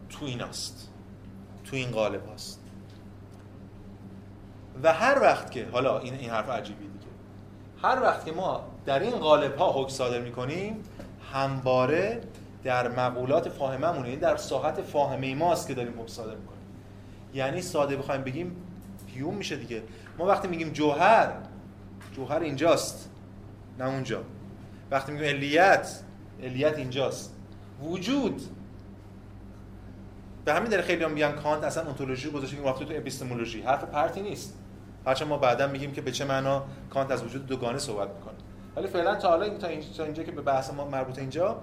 تو 0.08 0.24
این 0.24 0.42
است 0.42 0.90
تو 1.64 1.76
این 1.76 1.90
قالب 1.90 2.32
هست. 2.34 2.59
و 4.82 4.92
هر 4.92 5.18
وقت 5.22 5.50
که 5.50 5.66
حالا 5.72 5.98
این 5.98 6.14
این 6.14 6.30
حرف 6.30 6.48
عجیبی 6.48 6.84
دیگه. 6.84 7.06
هر 7.82 8.02
وقت 8.02 8.24
که 8.24 8.32
ما 8.32 8.64
در 8.86 8.98
این 8.98 9.16
قالب 9.16 9.56
ها 9.56 9.72
حکم 9.72 9.88
صادر 9.88 10.20
می‌کنیم 10.20 10.84
همواره 11.32 12.20
در 12.64 12.88
مقولات 12.88 13.48
فاهممون 13.48 14.04
یعنی 14.04 14.16
در 14.16 14.36
ساحت 14.36 14.82
فاهمه 14.82 15.34
ماست 15.34 15.68
که 15.68 15.74
داریم 15.74 15.92
حکم 15.92 16.06
صادر 16.06 16.34
می‌کنیم. 16.34 16.60
یعنی 17.34 17.62
ساده 17.62 17.96
بخوایم 17.96 18.22
بگیم 18.22 18.56
هیوم 19.06 19.34
میشه 19.34 19.56
دیگه. 19.56 19.82
ما 20.18 20.26
وقتی 20.26 20.48
میگیم 20.48 20.70
جوهر 20.70 21.32
جوهر 22.16 22.40
اینجاست 22.40 23.10
نه 23.78 23.86
اونجا. 23.86 24.22
وقتی 24.90 25.12
میگیم 25.12 25.28
علیت 25.28 26.00
علیت 26.42 26.78
اینجاست. 26.78 27.34
وجود. 27.82 28.42
به 30.44 30.54
همین 30.54 30.70
دلیل 30.70 30.82
خیلی 30.82 31.04
هم 31.04 31.10
میگن 31.10 31.32
کانت 31.32 31.64
اصلا 31.64 31.84
اونتولوژی 31.84 32.30
گذاشته 32.30 32.56
که 32.56 32.62
رفته 32.62 32.84
تو 32.84 32.94
اپیستمولوژی. 32.96 33.62
حرف 33.62 33.84
پرتی 33.84 34.22
نیست. 34.22 34.56
هرچند 35.06 35.28
ما 35.28 35.38
بعدا 35.38 35.66
میگیم 35.66 35.92
که 35.92 36.00
به 36.00 36.12
چه 36.12 36.24
معنا 36.24 36.64
کانت 36.90 37.10
از 37.10 37.24
وجود 37.24 37.46
دوگانه 37.46 37.78
صحبت 37.78 38.08
می‌کنه. 38.08 38.34
ولی 38.76 38.86
فعلا 38.86 39.14
تا 39.14 39.28
حالا 39.28 39.58
تا 39.58 39.68
اینجا, 39.68 40.22
که 40.22 40.32
به 40.32 40.42
بحث 40.42 40.72
ما 40.72 40.84
مربوط 40.84 41.18
اینجا 41.18 41.62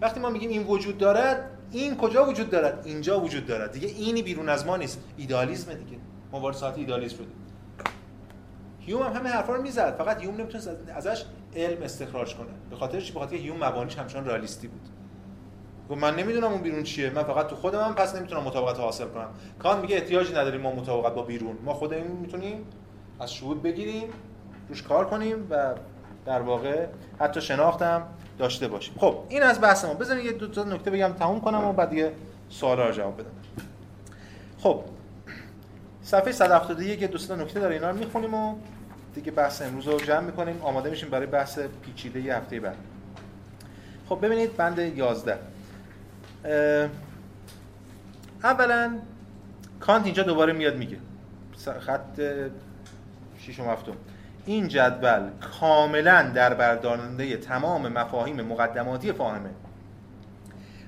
وقتی 0.00 0.20
ما 0.20 0.30
میگیم 0.30 0.50
این 0.50 0.62
وجود 0.62 0.98
دارد 0.98 1.50
این 1.70 1.96
کجا 1.96 2.24
وجود 2.24 2.50
دارد؟ 2.50 2.86
اینجا 2.86 3.20
وجود 3.20 3.46
دارد. 3.46 3.72
دیگه 3.72 3.88
اینی 3.88 4.22
بیرون 4.22 4.48
از 4.48 4.66
ما 4.66 4.76
نیست. 4.76 5.04
ایدالیسم 5.16 5.74
دیگه. 5.74 5.98
ما 6.32 6.40
وارد 6.40 6.56
ساعت 6.56 6.78
ایدالیسم 6.78 7.16
شدیم. 7.16 7.46
هیوم 8.80 9.02
هم 9.02 9.12
همه 9.12 9.28
حرفا 9.28 9.54
رو 9.54 9.62
می‌زد. 9.62 9.96
فقط 9.98 10.20
هیوم 10.20 10.34
نمی‌تونست 10.34 10.70
ازش 10.96 11.24
علم 11.56 11.82
استخراج 11.82 12.34
کنه. 12.34 12.48
به 12.70 12.76
خاطر 12.76 13.00
چی؟ 13.00 13.12
به 13.12 13.20
خاطر 13.20 13.36
هیوم 13.36 13.64
مبانیش 13.64 13.98
همچنان 13.98 14.26
رئالیستی 14.26 14.68
بود. 14.68 14.88
گفت 15.90 16.00
من 16.00 16.16
نمی‌دونم 16.16 16.52
اون 16.52 16.60
بیرون 16.60 16.82
چیه. 16.82 17.10
من 17.10 17.22
فقط 17.22 17.46
تو 17.46 17.56
خودم 17.56 17.94
پس 17.96 18.14
نمی‌تونم 18.14 18.42
مطابقت 18.42 18.80
حاصل 18.80 19.08
کنم. 19.08 19.28
کان 19.58 19.80
میگه 19.80 19.96
احتیاجی 19.96 20.32
نداریم 20.32 20.60
ما 20.60 20.72
مطابقت 20.72 21.14
با 21.14 21.22
بیرون. 21.22 21.58
ما 21.64 21.74
خودمون 21.74 22.16
می‌تونیم 22.16 22.64
از 23.20 23.34
شهود 23.34 23.62
بگیریم 23.62 24.08
روش 24.68 24.82
کار 24.82 25.06
کنیم 25.06 25.46
و 25.50 25.74
در 26.26 26.40
واقع 26.40 26.86
حتی 27.20 27.40
شناختم 27.40 28.02
داشته 28.38 28.68
باشیم. 28.68 28.94
خب 28.98 29.18
این 29.28 29.42
از 29.42 29.60
بحث 29.60 29.84
ما. 29.84 29.94
بذارید 29.94 30.24
یه 30.24 30.32
دو 30.32 30.48
تا 30.48 30.64
نکته 30.64 30.90
بگم 30.90 31.12
تموم 31.18 31.40
کنم 31.40 31.64
و 31.64 31.72
بعد 31.72 31.90
دیگه 31.90 32.12
سوالا 32.48 32.86
رو 32.86 32.92
جواب 32.92 33.14
بدم. 33.14 33.30
خب 34.58 34.84
صفحه 36.02 36.32
171 36.32 37.04
دو 37.04 37.18
تا 37.18 37.36
نکته 37.36 37.60
داره 37.60 37.74
اینا 37.74 37.90
رو 37.90 37.96
می‌خونیم 37.96 38.34
و 38.34 38.54
دیگه 39.14 39.30
بحث 39.30 39.62
امروز 39.62 39.88
رو 39.88 40.00
جمع 40.00 40.20
می‌کنیم. 40.20 40.60
آماده 40.62 40.90
میشیم 40.90 41.10
برای 41.10 41.26
بحث 41.26 41.58
پیچیده 41.58 42.20
ی 42.20 42.30
هفته 42.30 42.60
بعد. 42.60 42.76
خب 44.08 44.18
ببینید 44.22 44.56
بند 44.56 44.78
11 44.78 45.38
اولا 48.44 48.98
کانت 49.80 50.04
اینجا 50.04 50.22
دوباره 50.22 50.52
میاد 50.52 50.76
میگه. 50.76 50.98
خط 51.80 52.20
6 53.38 53.60
و 53.60 53.64
هفتم. 53.64 53.92
این 54.46 54.68
جدول 54.68 55.30
کاملا 55.60 56.22
در 56.34 56.54
بردارنده 56.54 57.36
تمام 57.36 57.88
مفاهیم 57.88 58.40
مقدماتی 58.40 59.12
فاهمه. 59.12 59.50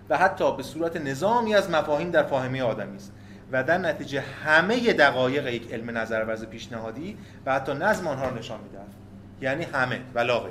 و 0.08 0.18
حتی 0.18 0.56
به 0.56 0.62
صورت 0.62 0.96
نظامی 0.96 1.54
از 1.54 1.70
مفاهیم 1.70 2.10
در 2.10 2.22
فاهمه 2.22 2.62
آدمی 2.62 2.96
است. 2.96 3.12
و 3.52 3.64
در 3.64 3.78
نتیجه 3.78 4.20
همه 4.44 4.92
دقایق 4.92 5.46
یک 5.46 5.72
علم 5.72 5.98
نظرورز 5.98 6.44
پیشنهادی 6.44 7.18
و 7.46 7.54
حتی 7.54 7.74
نظم 7.74 8.06
آنها 8.06 8.28
رو 8.28 8.38
نشان 8.38 8.60
می‌دهد 8.60 8.94
یعنی 9.40 9.64
همه 9.64 10.00
و 10.14 10.18
لاغر 10.18 10.48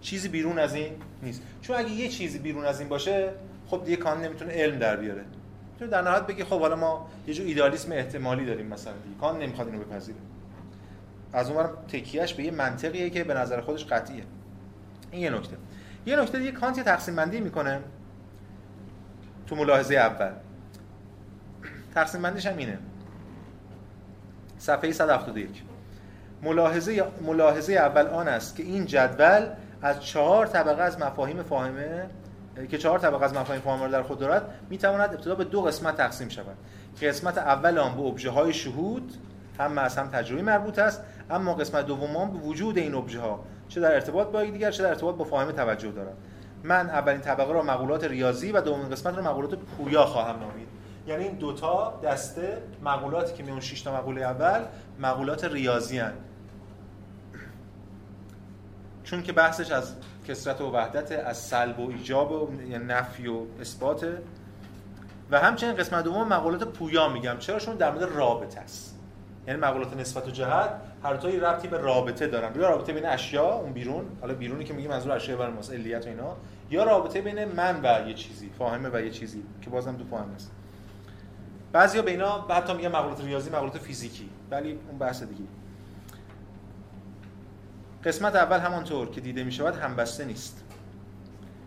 چیزی 0.00 0.28
بیرون 0.28 0.58
از 0.58 0.74
این 0.74 0.92
نیست. 1.22 1.42
چون 1.62 1.76
اگه 1.76 1.90
یه 1.90 2.08
چیزی 2.08 2.38
بیرون 2.38 2.64
از 2.64 2.80
این 2.80 2.88
باشه 2.88 3.30
خب 3.66 3.84
دیگه 3.84 3.96
کان 3.96 4.20
نمی‌تونه 4.20 4.52
علم 4.52 4.78
در 4.78 4.96
بیاره. 4.96 5.24
تو 5.78 5.86
در 5.86 6.02
نهایت 6.02 6.26
بگی 6.26 6.44
خب 6.44 6.60
حالا 6.60 6.76
ما 6.76 7.10
یه 7.26 7.34
جور 7.34 7.46
ایدالیسم 7.46 7.92
احتمالی 7.92 8.46
داریم 8.46 8.66
مثلا 8.66 8.92
دیگه. 8.92 9.20
کان 9.20 9.38
نمی‌خواد 9.38 9.68
اینو 9.68 9.84
بپذیره. 9.84 10.18
از 11.32 11.48
اونورم 11.50 11.70
تکیهش 11.88 12.34
به 12.34 12.42
یه 12.42 12.50
منطقیه 12.50 13.10
که 13.10 13.24
به 13.24 13.34
نظر 13.34 13.60
خودش 13.60 13.84
قطعیه. 13.84 14.24
این 15.10 15.22
یه 15.22 15.30
نکته. 15.30 15.56
یه 16.06 16.16
نکته 16.16 16.38
دیگه 16.38 16.52
کانت 16.52 16.80
تقسیم 16.80 17.16
بندی 17.16 17.40
می‌کنه 17.40 17.80
تو 19.46 19.56
ملاحظه 19.56 19.94
اول. 19.94 20.30
تقسیم 21.94 22.22
بندیش 22.22 22.46
هم 22.46 22.56
اینه. 22.56 22.78
صفحه 24.58 24.92
171 24.92 25.62
ملاحظه 26.42 27.04
ملاحظه 27.22 27.72
اول 27.72 28.06
آن 28.06 28.28
است 28.28 28.56
که 28.56 28.62
این 28.62 28.86
جدول 28.86 29.46
از 29.82 30.04
چهار 30.04 30.46
طبقه 30.46 30.82
از 30.82 31.00
مفاهیم 31.00 31.42
فاهمه 31.42 32.06
که 32.70 32.78
چهار 32.78 32.98
طبقه 32.98 33.24
از 33.24 33.34
مفاهیم 33.34 33.62
فاهمه 33.62 33.88
در 33.88 34.02
خود 34.02 34.18
دارد 34.18 34.54
می 34.70 34.78
تواند 34.78 35.14
ابتدا 35.14 35.34
به 35.34 35.44
دو 35.44 35.62
قسمت 35.62 35.96
تقسیم 35.96 36.28
شود. 36.28 36.56
قسمت 37.02 37.38
اول 37.38 37.78
آن 37.78 37.96
به 37.96 38.02
ابژه 38.02 38.30
های 38.30 38.52
شهود 38.52 39.12
هم 39.58 39.78
از 39.78 39.98
هم 39.98 40.08
تجربی 40.08 40.42
مربوط 40.42 40.78
است 40.78 41.02
اما 41.30 41.54
قسمت 41.54 41.86
دوم 41.86 42.16
آن 42.16 42.30
به 42.30 42.38
وجود 42.38 42.78
این 42.78 42.94
ابژه 42.94 43.20
ها 43.20 43.44
چه 43.68 43.80
در 43.80 43.94
ارتباط 43.94 44.28
با 44.28 44.44
یکدیگر 44.44 44.70
چه 44.70 44.82
در 44.82 44.88
ارتباط 44.88 45.14
با 45.14 45.24
فاهمه 45.24 45.52
توجه 45.52 45.90
دارد. 45.90 46.16
من 46.64 46.90
اولین 46.90 47.20
طبقه 47.20 47.52
را 47.52 47.62
مقولات 47.62 48.04
ریاضی 48.04 48.52
و 48.52 48.60
دومین 48.60 48.88
قسمت 48.88 49.16
را 49.16 49.22
مقولات 49.22 49.54
پویا 49.54 50.06
خواهم 50.06 50.40
نامید. 50.40 50.68
یعنی 51.06 51.24
این 51.24 51.38
دوتا 51.38 52.00
دسته 52.04 52.62
مقولاتی 52.82 53.34
که 53.34 53.42
میون 53.42 53.60
6 53.60 53.82
تا 53.82 53.96
مقوله 53.96 54.22
اول 54.22 54.60
مقولات 54.98 55.44
ریاضی 55.44 55.98
هن. 55.98 56.12
چون 59.04 59.22
که 59.22 59.32
بحثش 59.32 59.72
از 59.72 59.94
کسرت 60.28 60.60
و 60.60 60.70
وحدت 60.70 61.12
از 61.12 61.36
سلب 61.36 61.80
و 61.80 61.90
ایجاب 61.90 62.32
و 62.32 62.48
یعنی 62.70 62.84
نفی 62.84 63.26
و 63.26 63.40
اثبات. 63.60 64.06
و 65.30 65.40
همچنین 65.40 65.76
قسمت 65.76 66.04
دوم 66.04 66.28
مقولات 66.28 66.64
پویا 66.64 67.08
میگم. 67.08 67.36
چرا؟ 67.38 67.58
چون 67.58 67.76
در 67.76 67.90
مورد 67.90 68.02
رابطه 68.02 68.60
است. 68.60 68.98
یعنی 69.46 69.60
مقولات 69.60 69.96
نسبت 69.96 70.28
و 70.28 70.30
جهت 70.30 70.70
هر 71.02 71.14
دوی 71.14 71.40
ربطی 71.40 71.68
به 71.68 71.78
رابطه 71.78 72.26
دارن. 72.26 72.60
یا 72.60 72.68
رابطه 72.68 72.92
بین 72.92 73.06
اشیا 73.06 73.54
اون 73.54 73.72
بیرون 73.72 74.04
حالا 74.20 74.34
بیرونی 74.34 74.64
که 74.64 74.74
میگیم 74.74 74.90
منظور 74.90 75.12
اشیا 75.12 75.36
برای 75.36 75.52
ماست 75.52 75.72
علیت 75.72 76.06
و 76.06 76.08
اینا 76.08 76.36
یا 76.70 76.84
رابطه 76.84 77.20
بین 77.20 77.44
من 77.44 77.80
و 77.82 78.08
یه 78.08 78.14
چیزی 78.14 78.50
فاهمه 78.58 78.88
و 78.92 79.00
یه 79.00 79.10
چیزی 79.10 79.42
که 79.62 79.70
بازم 79.70 79.96
تو 79.96 80.04
فاهمه 80.04 80.34
است. 80.34 80.50
بعضیا 81.72 82.02
به 82.02 82.10
اینا 82.10 82.40
حتی 82.40 82.74
میگن 82.74 82.88
مقولات 82.88 83.24
ریاضی 83.24 83.50
مقولات 83.50 83.78
فیزیکی 83.78 84.30
ولی 84.50 84.78
اون 84.88 84.98
بحث 84.98 85.22
دیگه. 85.22 85.44
قسمت 88.04 88.36
اول 88.36 88.58
همانطور 88.58 89.10
که 89.10 89.20
دیده 89.20 89.44
می 89.44 89.52
شود 89.52 89.76
همبسته 89.76 90.24
نیست. 90.24 90.64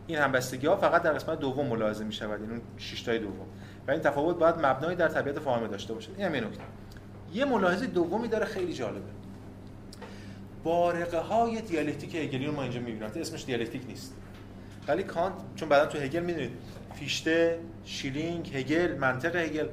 این 0.07 0.17
همبستگی 0.17 0.67
ها 0.67 0.77
فقط 0.77 1.01
در 1.01 1.13
قسمت 1.13 1.39
دوم 1.39 1.67
ملاحظه 1.67 2.03
می 2.03 2.13
شود 2.13 2.41
این 2.41 2.51
اون 2.51 2.61
شش 2.77 3.01
تای 3.01 3.19
دوم. 3.19 3.45
و 3.88 3.91
این 3.91 3.99
تفاوت 3.99 4.38
باید 4.38 4.55
مبنایی 4.55 4.95
در 4.95 5.07
طبیعت 5.07 5.39
فاهمه 5.39 5.67
داشته 5.67 5.93
باشه. 5.93 6.09
این 6.17 6.25
هم 6.25 6.35
یه 6.35 6.41
نکته. 6.41 6.63
یه 7.33 7.45
ملاحظه 7.45 7.88
دومی 7.88 8.27
داره 8.27 8.45
خیلی 8.45 8.73
جالبه. 8.73 9.09
بارقه 10.63 11.19
های 11.19 11.61
دیالکتیک 11.61 12.15
هگلی 12.15 12.45
رو 12.45 12.55
ما 12.55 12.63
اینجا 12.63 12.79
می‌بینیم. 12.79 13.03
اسمش 13.03 13.45
دیالکتیک 13.45 13.88
نیست. 13.88 14.13
ولی 14.88 15.03
کانت 15.03 15.33
چون 15.55 15.69
بعدا 15.69 15.85
تو 15.85 15.97
هگل 15.97 16.19
می‌دونید 16.19 16.51
فیشته 16.93 17.59
شیلینگ 17.85 18.51
هگل 18.55 18.97
منطق 18.97 19.35
هگل. 19.35 19.67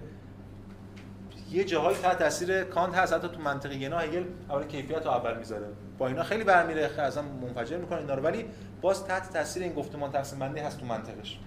یه 1.55 1.65
جاهایی 1.65 1.97
تحت 1.97 2.19
تاثیر 2.19 2.65
کانت 2.65 2.95
هست 2.95 3.13
حتی 3.13 3.29
تو 3.29 3.41
منطق 3.41 3.73
ینا 3.73 3.99
هگل 3.99 4.25
اول 4.51 4.65
کیفیت 4.65 5.05
رو 5.05 5.11
اول 5.11 5.39
می‌ذاره. 5.39 5.67
با 5.99 6.07
اینا 6.07 6.23
خیلی 6.23 6.45
برمیره 6.45 7.01
اصلا 7.03 7.23
منفجر 7.23 7.77
می‌کنه 7.77 7.99
اینا 7.99 8.15
رو. 8.15 8.23
ولی 8.23 8.45
باز 8.81 9.05
تحت 9.05 9.33
تاثیر 9.33 9.63
این 9.63 9.73
گفتمان 9.73 10.13
تقسیم 10.13 10.39
بندی 10.39 10.61
هست 10.61 10.81
تو 10.81 10.87
منطقش. 10.87 11.39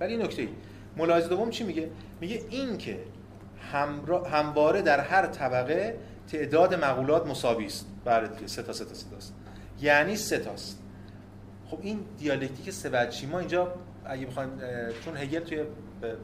ولی 0.00 0.16
نکته 0.16 0.42
ای. 0.42 0.48
ملاحظه 0.96 1.28
دوم 1.28 1.50
چی 1.50 1.64
میگه؟ 1.64 1.90
میگه 2.20 2.42
این 2.50 2.78
که 2.78 2.98
همواره 4.30 4.82
در 4.82 5.00
هر 5.00 5.26
طبقه 5.26 5.98
تعداد 6.28 6.74
مقولات 6.74 7.26
مساوی 7.26 7.66
است. 7.66 7.86
بله 8.04 8.28
دیگه 8.28 8.46
سه 8.46 8.62
تا 8.62 8.72
سه 8.72 8.84
تا 8.84 8.94
سه 8.94 9.10
تاست. 9.10 9.34
یعنی 9.80 10.16
سه 10.16 10.38
تاست. 10.38 10.78
خب 11.70 11.78
این 11.82 12.00
دیالکتیک 12.18 12.70
سه 12.70 13.26
ما 13.26 13.38
اینجا 13.38 13.74
اگه 14.04 14.26
بخوایم 14.26 14.50
چون 15.04 15.16
هگل 15.16 15.40
توی 15.40 15.64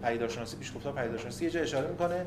پدیدارشناسی 0.03 0.57
پیش 0.57 0.77
گفتار 0.77 0.93
پدیدارشناسی 0.93 1.45
یه 1.45 1.51
جا 1.51 1.61
اشاره 1.61 1.91
می‌کنه. 1.91 2.27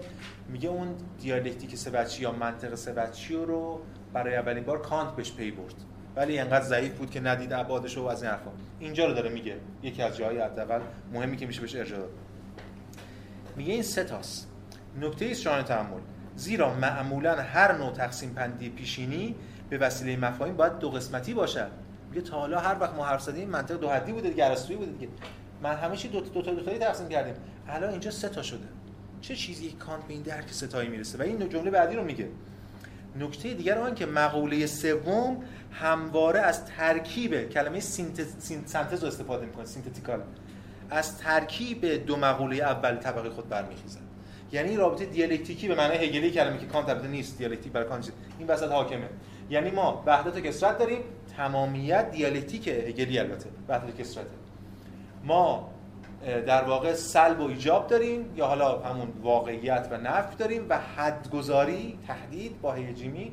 میگه 0.50 0.70
اون 0.70 0.96
دیالکتیک 1.22 1.76
سه‌وجهی 1.76 2.24
یا 2.24 2.32
منطق 2.32 2.76
سه‌وجهی 2.76 3.36
رو 3.36 3.82
برای 4.14 4.36
اولین 4.36 4.64
بار 4.64 4.82
کانت 4.82 5.16
بهش 5.16 5.32
پی 5.32 5.52
برد. 5.52 5.76
ولی 6.16 6.40
انقدر 6.40 6.66
ضعیف 6.66 6.98
بود 6.98 7.10
که 7.12 7.20
ندید 7.20 7.54
ابعادش 7.54 7.98
و 7.98 8.06
از 8.06 8.24
این 8.24 8.32
حرفا. 8.32 8.52
اینجا 8.80 9.06
رو 9.06 9.14
داره 9.14 9.30
میگه. 9.30 9.56
یکی 9.84 10.02
از 10.02 10.18
جاهای 10.18 10.40
حداقل 10.40 10.80
مهمی 11.14 11.38
که 11.38 11.46
میشه 11.46 11.62
بهش 11.62 11.76
ارجاع 11.76 12.00
داد. 12.00 12.10
میگه 13.56 13.74
این 13.74 13.84
سه 13.84 14.04
تاست. 14.04 14.48
نکته 15.02 15.26
است 15.26 15.42
شان 15.42 15.64
تحمل. 15.64 16.00
زیرا 16.36 16.74
معمولا 16.74 17.36
هر 17.36 17.78
نوع 17.78 17.92
تقسیم 17.92 18.34
پندی 18.34 18.70
پیشینی 18.70 19.36
به 19.70 19.78
وسیله 19.78 20.18
مفاهیم 20.18 20.56
باید 20.56 20.80
دو 20.80 20.90
قسمتی 20.90 21.34
باشد. 21.34 21.72
میگه 22.10 22.22
تا 22.22 22.40
حالا 22.40 22.60
هر 22.60 22.80
وقت 22.80 22.96
ما 22.96 23.06
حرف 23.06 23.22
زدیم 23.22 23.50
منطق 23.50 23.76
دو 23.76 23.90
حدی 23.90 24.12
بوده 24.12 24.30
دیگه 24.30 24.46
ارسطویی 24.46 24.80
بوده 24.80 24.92
دیگه. 24.92 25.08
من 25.64 25.76
همه 25.76 25.96
چی 25.96 26.08
دو 26.08 26.22
تا 26.22 26.30
دو 26.30 26.42
تا 26.42 26.52
دو 26.52 26.62
تایی 26.62 26.80
تقسیم 26.80 27.10
کردیم. 27.10 27.34
الان 27.68 27.90
اینجا 27.90 28.12
سه 28.12 28.30
تا 28.30 28.42
شده. 28.42 28.68
چه 29.22 29.36
چیزی 29.36 29.72
کانت 29.72 30.08
به 30.08 30.14
این 30.14 30.22
درک 30.22 30.52
ستایی 30.52 30.90
می‌رسه؟ 30.90 31.18
و 31.18 31.22
این 31.22 31.50
جمله 31.50 31.72
بعدی 31.72 31.96
رو 31.96 32.04
میگه. 32.04 32.30
نکته 33.20 33.54
دیگر 33.54 33.78
آن 33.78 33.96
که 33.96 34.06
مقوله 34.06 34.66
سوم 34.66 35.44
همواره 35.72 36.40
از 36.40 36.66
ترکیب 36.66 37.50
کلمه 37.50 37.80
سینتز 37.80 39.02
رو 39.02 39.08
استفاده 39.08 39.46
می‌کنه 39.46 39.66
synthetical. 39.66 40.22
از 40.90 41.18
ترکیب 41.18 42.06
دو 42.06 42.16
مقوله 42.16 42.56
اول 42.56 42.96
طبقه 42.96 43.30
خود 43.30 43.50
برمیخیزن 43.50 44.00
یعنی 44.52 44.76
رابطه 44.76 45.06
دیالکتیکی 45.06 45.68
به 45.68 45.76
معنای 45.76 45.98
هگلی 45.98 46.32
کلمه 46.32 46.58
که 46.58 46.66
کانت 46.66 46.90
البته 46.90 47.08
نیست 47.08 47.38
دیالکتیک 47.38 47.72
برای 47.72 47.88
کانت 47.88 48.12
این 48.40 48.48
وسط 48.48 48.72
حاکمه. 48.72 49.10
یعنی 49.50 49.72
ما 49.72 50.04
وحدت 50.06 50.38
و 50.38 50.40
کثرت 50.40 50.78
داریم. 50.78 51.02
تمامیت 51.38 52.12
دیالکتیک 52.12 52.68
هگلی 52.68 53.20
البته. 53.20 53.50
وحدت 53.70 53.98
کثرته. 53.98 54.43
ما 55.24 55.70
در 56.24 56.64
واقع 56.64 56.94
سلب 56.94 57.40
و 57.40 57.48
ایجاب 57.48 57.88
داریم 57.88 58.26
یا 58.36 58.46
حالا 58.46 58.80
همون 58.80 59.08
واقعیت 59.22 59.88
و 59.92 59.98
نفی 59.98 60.36
داریم 60.36 60.66
و 60.70 60.80
حدگذاری 60.80 62.00
تحدید 62.08 62.62
با 62.62 62.74
ح 62.74 62.85
جیمی 62.85 63.32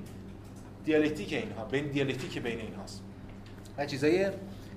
دیالکتیک 0.84 1.32
اینها 1.32 1.64
بین 1.64 1.86
دیالکتیک 1.86 2.43
بین 2.43 2.61
اینهاست. 2.61 3.03
و 3.78 3.86
چیزای 3.86 4.30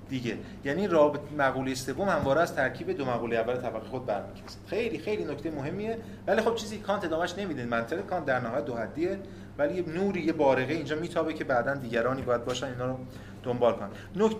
دیگه. 0.08 0.38
یعنی 0.64 0.86
رابط 0.86 1.20
مقوله 1.38 1.74
سوم 1.74 2.08
همواره 2.08 2.40
از 2.40 2.54
ترکیب 2.54 2.90
دو 2.90 3.04
مقوله 3.04 3.36
اول 3.36 3.56
طبقه 3.56 3.88
خود 3.88 4.06
برمیخیزه 4.06 4.44
خیلی 4.66 4.98
خیلی 4.98 5.24
نکته 5.24 5.50
مهمیه. 5.50 5.98
ولی 6.26 6.40
خب 6.40 6.54
چیزی 6.54 6.78
کانت 6.78 7.04
ادامش 7.04 7.38
نمیده 7.38 7.64
منطق 7.64 8.06
کانت 8.06 8.24
در 8.24 8.40
نهایت 8.40 8.64
دو 8.64 8.76
حدیه. 8.76 9.18
ولی 9.58 9.74
یه 9.74 9.88
نوری 9.88 10.20
یه 10.20 10.32
بارقه 10.32 10.74
اینجا 10.74 10.96
میتابه 10.96 11.34
که 11.34 11.44
بعدا 11.44 11.74
دیگرانی 11.74 12.22
باید 12.22 12.44
باشن 12.44 12.66
اینا 12.66 12.86
رو 12.86 12.98
دنبال 13.42 13.72
کنن. 13.72 13.90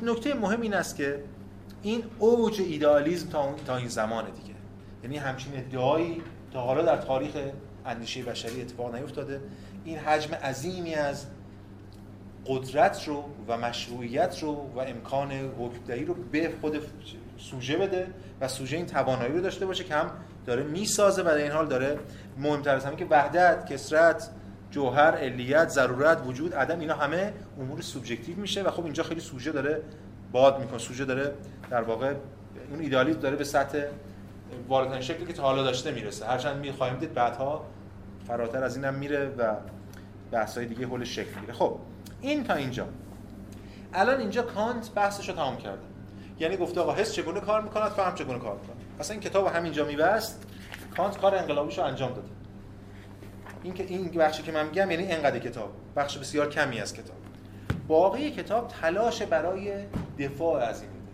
نکته 0.03 0.35
مهم 0.35 0.61
این 0.61 0.75
است 0.75 0.97
که 0.97 1.21
این 1.85 2.05
اوج 2.19 2.61
ایدئالیسم 2.61 3.29
تا, 3.29 3.55
تا 3.67 3.77
این 3.77 3.89
زمان 3.89 4.25
دیگه. 4.25 4.55
یعنی 5.03 5.17
همچین 5.17 5.57
ادعایی 5.57 6.23
تا 6.53 6.61
حالا 6.61 6.83
در 6.83 6.97
تاریخ 6.97 7.33
اندیشه 7.87 8.23
بشری 8.23 8.61
اتفاق 8.61 8.95
نیفتاده. 8.95 9.41
این 9.85 9.99
حجم 9.99 10.35
عظیمی 10.35 10.95
از 10.95 11.27
قدرت 12.47 13.09
رو 13.09 13.25
و 13.49 13.59
مشروعیت 13.59 14.43
رو 14.43 14.71
و 14.77 14.79
امکان 14.79 15.33
حکمدهی 15.33 16.05
رو 16.05 16.15
به 16.15 16.53
خود 16.61 16.81
سوژه 17.39 17.77
بده 17.77 18.07
و 18.41 18.49
سوژه 18.49 18.77
این 18.77 18.87
توانایی 18.87 19.33
رو 19.33 19.41
داشته 19.41 19.67
باشه 19.67 19.85
که 19.85 19.95
هم 19.95 20.11
داره 20.47 20.63
می‌سازه. 20.63 21.23
و 21.23 21.25
در 21.25 21.35
این 21.35 21.53
حال 21.53 21.67
داره 21.67 21.99
مهمتر 22.39 22.75
از 22.75 22.85
همه 22.85 22.97
که 22.97 23.07
وحدت، 23.11 23.73
کسرت، 23.73 24.31
جوهر، 24.71 25.17
علیت، 25.17 25.69
ضرورت، 25.69 26.23
وجود، 26.27 26.55
عدم 26.55 26.81
اینا 26.81 26.95
همه 26.95 27.33
امور 27.61 27.81
سوبژکتیو 27.81 28.37
میشه 28.37 28.63
و 28.63 28.71
خب 28.71 28.85
اینجا 28.85 29.03
خیلی 29.03 29.21
سوژه 29.21 29.53
داره 29.53 29.83
باد 30.35 30.61
می‌کنه. 30.61 30.79
سوژه 30.79 31.05
داره 31.05 31.35
در 31.71 31.83
واقع 31.83 32.15
اون 32.71 32.81
ایدالیسم 32.81 33.21
داره 33.21 33.37
به 33.37 33.45
سطح 33.45 33.83
والاترین 34.69 35.01
شکلی 35.01 35.27
که 35.27 35.33
تا 35.33 35.43
حالا 35.43 35.63
داشته 35.63 35.91
می‌رسه. 35.91 36.27
هرچند 36.27 36.57
می‌خوایم 36.57 36.97
دید 36.97 37.15
بعدها 37.15 37.67
فراتر 38.27 38.65
از 38.65 38.77
اینم 38.77 38.95
میره 38.95 39.27
و 39.27 39.55
بحث‌های 40.31 40.67
دیگه 40.67 40.87
حول 40.87 41.05
شکل 41.05 41.35
می‌گیره. 41.35 41.53
خب 41.53 41.79
این 42.21 42.45
تا 42.45 42.55
اینجا. 42.55 42.87
الان 43.93 44.21
اینجا 44.21 44.43
کانت 44.43 44.91
بحثش 44.95 45.29
رو 45.29 45.35
تمام 45.35 45.57
کرده. 45.57 45.83
یعنی 46.39 46.57
گفته 46.57 46.81
آقا 46.81 46.95
حس 46.95 47.13
چگونه 47.13 47.41
کار 47.41 47.61
می‌کند 47.61 47.91
فهم 47.91 48.15
چگونه 48.15 48.39
کار 48.39 48.55
می‌کنه 48.55 48.77
اصلا 49.01 49.13
این 49.15 49.23
کتاب 49.23 49.47
همینجا 49.47 49.85
میبست. 49.85 50.47
کانت 50.97 51.19
کار 51.19 51.35
انقلابیش 51.35 51.79
رو 51.79 51.85
انجام 51.85 52.13
داده. 52.13 52.29
این 53.63 53.75
که 53.75 53.85
این 53.85 54.11
بخشی 54.11 54.43
که 54.43 54.53
من 54.53 54.67
میگم 54.67 54.91
یعنی 54.91 55.13
انقدر 55.13 55.39
کتاب. 55.39 55.71
بخش 55.97 56.19
بسیار 56.19 56.51
کمی 56.51 56.81
از 56.81 56.95
کتاب. 56.95 57.17
باقی 57.89 58.31
کتاب 58.31 58.69
تلاش 58.69 59.23
برای 59.23 59.75
دفاع 60.19 60.63
از 60.63 60.83
این 60.83 60.91
ایده. 60.91 61.05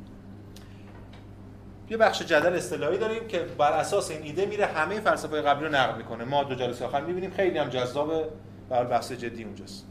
یه 1.90 1.96
بخش 1.96 2.22
جدل 2.22 2.54
اصطلاحی 2.54 2.98
داریم 2.98 3.26
که 3.28 3.38
بر 3.38 3.72
اساس 3.72 4.10
این 4.10 4.22
ایده 4.22 4.46
میره 4.46 4.66
همه 4.66 5.00
فلسفه 5.00 5.42
قبلی 5.42 5.64
رو 5.66 5.74
نقد 5.74 5.96
می‌کنه. 5.96 6.24
ما 6.24 6.44
دو 6.44 6.54
جلسه 6.54 6.84
آخر 6.84 7.00
می‌بینیم. 7.00 7.30
خیلی 7.30 7.58
هم 7.58 7.68
جذاب 7.68 8.24
برای 8.68 8.86
بحث 8.86 9.12
جدی 9.12 9.44
اونجاست. 9.44 9.86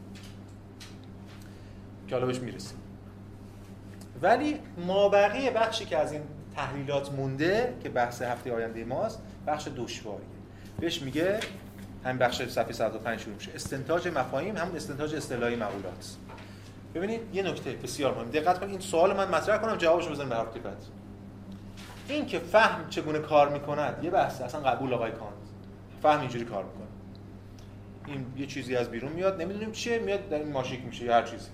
که 2.08 2.14
حالا 2.14 2.26
بهش 2.26 2.38
می‌رسیم. 2.38 2.78
ولی 4.22 4.58
ما 4.86 5.08
بقیه 5.08 5.50
بخشی 5.50 5.84
که 5.84 5.98
از 5.98 6.12
این 6.12 6.22
تحلیلات 6.56 7.12
مونده 7.12 7.74
که 7.82 7.88
بحث 7.88 8.22
هفته 8.22 8.52
آینده 8.54 8.84
ماست 8.84 9.22
بخش 9.46 9.68
دشواریه 9.76 10.26
بهش 10.80 11.02
میگه 11.02 11.40
همین 12.04 12.18
بخش 12.18 12.42
صفحه 12.42 12.72
105 12.72 13.20
شروع 13.20 13.34
میشه. 13.34 13.50
استنتاج 13.54 14.08
مفاهیم 14.08 14.56
همون 14.56 14.76
استنتاج 14.76 15.14
اصطلاحی 15.14 15.56
مقولات. 15.56 16.16
ببینید 16.94 17.34
یه 17.34 17.42
نکته 17.42 17.72
بسیار 17.72 18.14
مهم. 18.14 18.30
دقت 18.30 18.58
کنید 18.58 18.70
این 18.70 18.80
سوال 18.80 19.16
من 19.16 19.28
مطرح 19.28 19.58
کنم 19.58 19.76
جوابش 19.76 20.08
بزنم 20.08 20.28
به 20.28 20.60
بعد 20.60 20.84
این 22.08 22.26
که 22.26 22.38
فهم 22.38 22.88
چگونه 22.88 23.18
کار 23.18 23.48
می‌کند 23.48 24.04
یه 24.04 24.10
بحث 24.10 24.40
اصلا 24.40 24.60
قبول 24.60 24.94
آقای 24.94 25.12
کانت. 25.12 25.32
فهم 26.02 26.20
اینجوری 26.20 26.44
کار 26.44 26.64
می‌کنه. 26.64 26.86
این 28.06 28.26
یه 28.36 28.46
چیزی 28.46 28.76
از 28.76 28.90
بیرون 28.90 29.12
میاد 29.12 29.42
نمی‌دونیم 29.42 29.72
چیه 29.72 29.98
میاد 29.98 30.28
در 30.28 30.38
این 30.38 30.52
ماشیک 30.52 30.84
میشه 30.84 31.04
یا 31.04 31.14
هر 31.14 31.22
چیزی. 31.22 31.48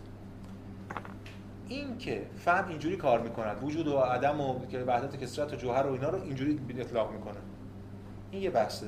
این 1.68 1.98
که 1.98 2.26
فهم 2.44 2.68
اینجوری 2.68 2.96
کار 2.96 3.20
می‌کند 3.20 3.64
وجود 3.64 3.88
و 3.88 3.98
عدم 3.98 4.40
و 4.40 4.58
وحدت 4.86 5.16
کسرت 5.16 5.52
و 5.52 5.56
جوهر 5.56 5.86
و 5.86 5.92
اینا 5.92 6.08
رو 6.08 6.22
اینجوری 6.22 6.60
اطلاق 6.78 7.12
می‌کنه. 7.12 7.38
این 8.30 8.42
یه 8.42 8.50
بحثه. 8.50 8.86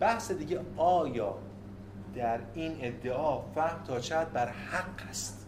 بحث 0.00 0.30
دیگه 0.32 0.60
آیا 0.76 1.38
در 2.14 2.40
این 2.54 2.76
ادعا 2.80 3.40
فهم 3.40 3.84
تا 3.84 4.00
چقدر 4.00 4.30
بر 4.30 4.48
حق 4.48 5.08
است؟ 5.10 5.41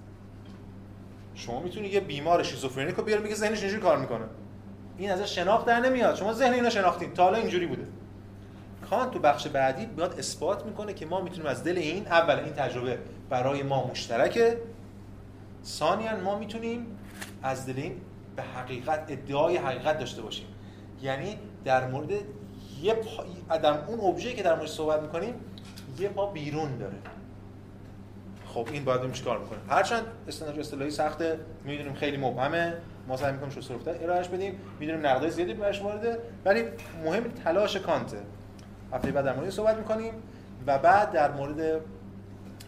شما 1.35 1.61
می‌تونی 1.61 1.89
یه 1.89 2.01
بیمار 2.01 2.43
شیزوفرنیک 2.43 2.95
رو 2.95 3.05
بیاری 3.05 3.23
میگه 3.23 3.35
ذهنش 3.35 3.61
اینجوری 3.61 3.83
کار 3.83 3.99
می‌کنه. 3.99 4.25
این 4.97 5.11
ازش 5.11 5.35
شناخت 5.35 5.67
در 5.67 5.81
نمیاد. 5.81 6.15
شما 6.15 6.33
ذهن 6.33 6.53
اینا 6.53 6.71
شناختین. 6.71 7.15
تا 7.15 7.25
حالا 7.25 7.39
اینجوری 7.39 7.67
بوده. 7.67 7.87
کانت 8.91 9.11
تو 9.11 9.19
بخش 9.19 9.47
بعدی 9.47 9.87
بیاد 9.87 10.19
اثبات 10.19 10.67
می‌کنه 10.67 10.95
که 10.95 11.07
ما 11.07 11.21
می‌تونیم 11.21 11.47
از 11.47 11.65
دل 11.65 11.79
این 11.79 12.07
اول 12.07 12.35
این 12.35 12.53
تجربه 12.53 12.99
برای 13.31 13.63
ما 13.63 13.87
مشترکه. 13.87 14.59
ثانیا 15.65 16.21
ما 16.21 16.39
می‌تونیم 16.39 16.87
از 17.43 17.67
دل 17.67 17.77
این 17.77 18.01
به 18.37 18.43
حقیقت 18.43 19.05
ادعای 19.09 19.57
حقیقت 19.57 19.99
داشته 19.99 20.23
باشیم. 20.23 20.47
یعنی 21.03 21.39
در 21.65 21.87
مورد 21.87 22.11
یه 22.83 22.95
پا... 22.95 23.25
ادم 23.51 23.85
اون 23.87 24.01
ابژه 24.01 24.33
که 24.33 24.43
در 24.43 24.55
موردش 24.55 24.71
صحبت 24.71 25.03
می‌کنیم 25.03 25.35
یه 25.99 26.09
پا 26.09 26.27
بیرون 26.27 26.79
داره. 26.79 26.97
خب 28.55 28.69
این 28.73 28.85
باید 28.85 29.13
چیکار 29.13 29.39
می‌کنه. 29.39 29.59
هرچند 29.69 30.03
استناج 30.29 30.59
اصطلاحی 30.59 30.91
سخته 30.91 31.39
می‌دونیم 31.65 31.95
خیلی 31.95 32.17
مبهمه. 32.17 32.75
ما 33.09 33.17
سعی 33.17 33.33
می‌کنیم 33.33 33.51
شو 33.51 33.79
ارائهش 34.03 34.29
بدیم. 34.29 34.59
می‌دونیم 34.81 35.07
نقدای 35.07 35.31
زیادی 35.31 35.55
بهش 35.55 35.83
وارده. 35.83 36.19
ولی 36.45 36.65
مهم 37.05 37.23
تلاش 37.45 37.77
کانته 37.77 38.17
هفته 38.93 39.13
بعد 39.13 39.25
در 39.25 39.37
مورد 39.37 39.51
صحبت 39.51 39.77
می‌کنیم 39.77 40.15
و 40.67 40.79
بعد 40.79 41.13
در 41.13 41.31
مورد 41.31 41.81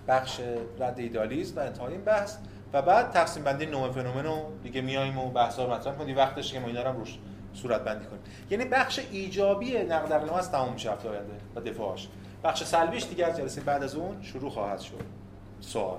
بخش 0.09 0.41
رد 0.80 0.99
ایدالیسم 0.99 1.57
و 1.57 1.61
انتهای 1.61 1.93
این 1.93 2.05
بحث 2.05 2.37
و 2.72 2.82
بعد 2.82 3.11
تقسیم 3.11 3.45
بندی 3.45 3.66
نوع 3.66 3.91
فنومن 3.91 4.24
رو 4.24 4.53
دیگه 4.62 4.80
میایم 4.80 5.18
و 5.18 5.30
بحثا 5.30 5.64
رو 5.64 5.72
مطرح 5.72 5.95
کنیم 5.95 6.16
وقتش 6.16 6.53
که 6.53 6.61
ما 6.61 6.66
اینا 6.66 6.82
رو 6.82 6.99
روش 6.99 7.18
صورت 7.55 7.84
بندی 7.84 8.05
کنیم. 8.05 8.22
یعنی 8.51 8.64
بخش 8.64 9.01
ایجابی 9.11 9.78
نقد 9.78 10.12
از 10.12 10.53
تمام 10.53 10.72
میشه 10.72 10.93
هفته 10.93 11.09
و 11.57 11.61
دفاعش. 11.61 12.09
بخش 12.45 12.64
سلبیش 12.64 13.07
دیگه 13.07 13.26
از 13.26 13.37
جلسه 13.37 13.61
بعد 13.61 13.82
از 13.82 13.95
اون 13.95 14.22
شروع 14.22 14.51
خواهد 14.51 14.78
شد. 14.78 15.26
سوال. 15.67 15.99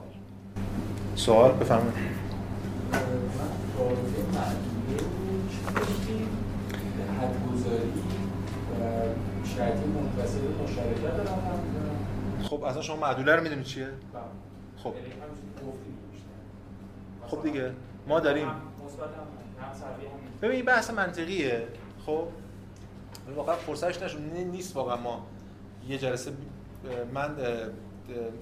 سوال 1.15 1.51
بفرمایید. 1.51 1.93
خب 12.43 12.63
اصلا 12.63 12.81
شما 12.81 12.95
معدوله 12.95 13.35
رو 13.35 13.43
می‌دونید 13.43 13.65
چیه؟ 13.65 13.87
خب. 14.83 14.93
خب 17.27 17.43
دیگه 17.43 17.71
ما 18.07 18.19
داریم. 18.19 18.47
ببین 20.41 20.55
این 20.55 20.65
بحث 20.65 20.89
منطقیه. 20.89 21.67
خب؟ 22.05 22.27
واقعا 23.35 23.55
فرصتش 23.55 24.01
نشون 24.01 24.21
نیست 24.21 24.75
واقعا 24.75 24.95
ما 24.95 25.25
یه 25.87 25.97
جلسه 25.97 26.31
من 27.13 27.35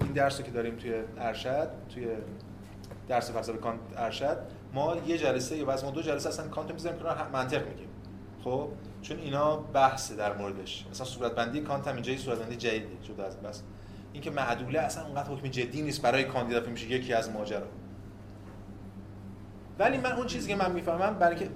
این 0.00 0.12
درسی 0.14 0.42
که 0.42 0.50
داریم 0.50 0.76
توی 0.76 0.94
ارشد 1.18 1.68
توی 1.94 2.06
درس 3.08 3.30
فلسفه 3.30 3.58
کانت 3.58 3.80
ارشد 3.96 4.38
ما 4.72 4.96
یه 5.06 5.18
جلسه 5.18 5.56
یا 5.56 5.66
ما 5.66 5.90
دو 5.90 6.02
جلسه 6.02 6.28
اصلا 6.28 6.48
کانت 6.48 6.72
می‌ذاریم 6.72 6.98
که 6.98 7.04
منطق 7.32 7.68
میگیم. 7.68 7.88
خب؟ 8.44 8.68
چون 9.02 9.18
اینا 9.18 9.56
بحث 9.56 10.12
در 10.12 10.36
موردش. 10.36 10.86
مثلا 10.90 11.06
صورت 11.06 11.34
بندی 11.34 11.60
کانت 11.60 11.88
هم 11.88 11.94
اینجا 11.94 12.16
صورت 12.16 12.38
بندی 12.38 12.56
جدیده. 12.56 12.86
جدا 13.02 13.24
از 13.24 13.40
بس. 13.40 13.62
اینکه 14.12 14.30
معدوله 14.30 14.78
اصلا 14.78 15.04
اونقدر 15.04 15.28
حکم 15.30 15.48
جدی 15.48 15.82
نیست 15.82 16.02
برای 16.02 16.24
کاندیدا 16.24 16.70
میشه 16.70 16.90
یکی 16.90 17.12
از 17.12 17.30
ماجرا. 17.30 17.66
ولی 19.78 19.98
من 19.98 20.12
اون 20.12 20.26
چیزی 20.26 20.48
که 20.48 20.56
من 20.56 20.72
می‌فهمم 20.72 21.18
برای 21.18 21.36
که 21.36 21.48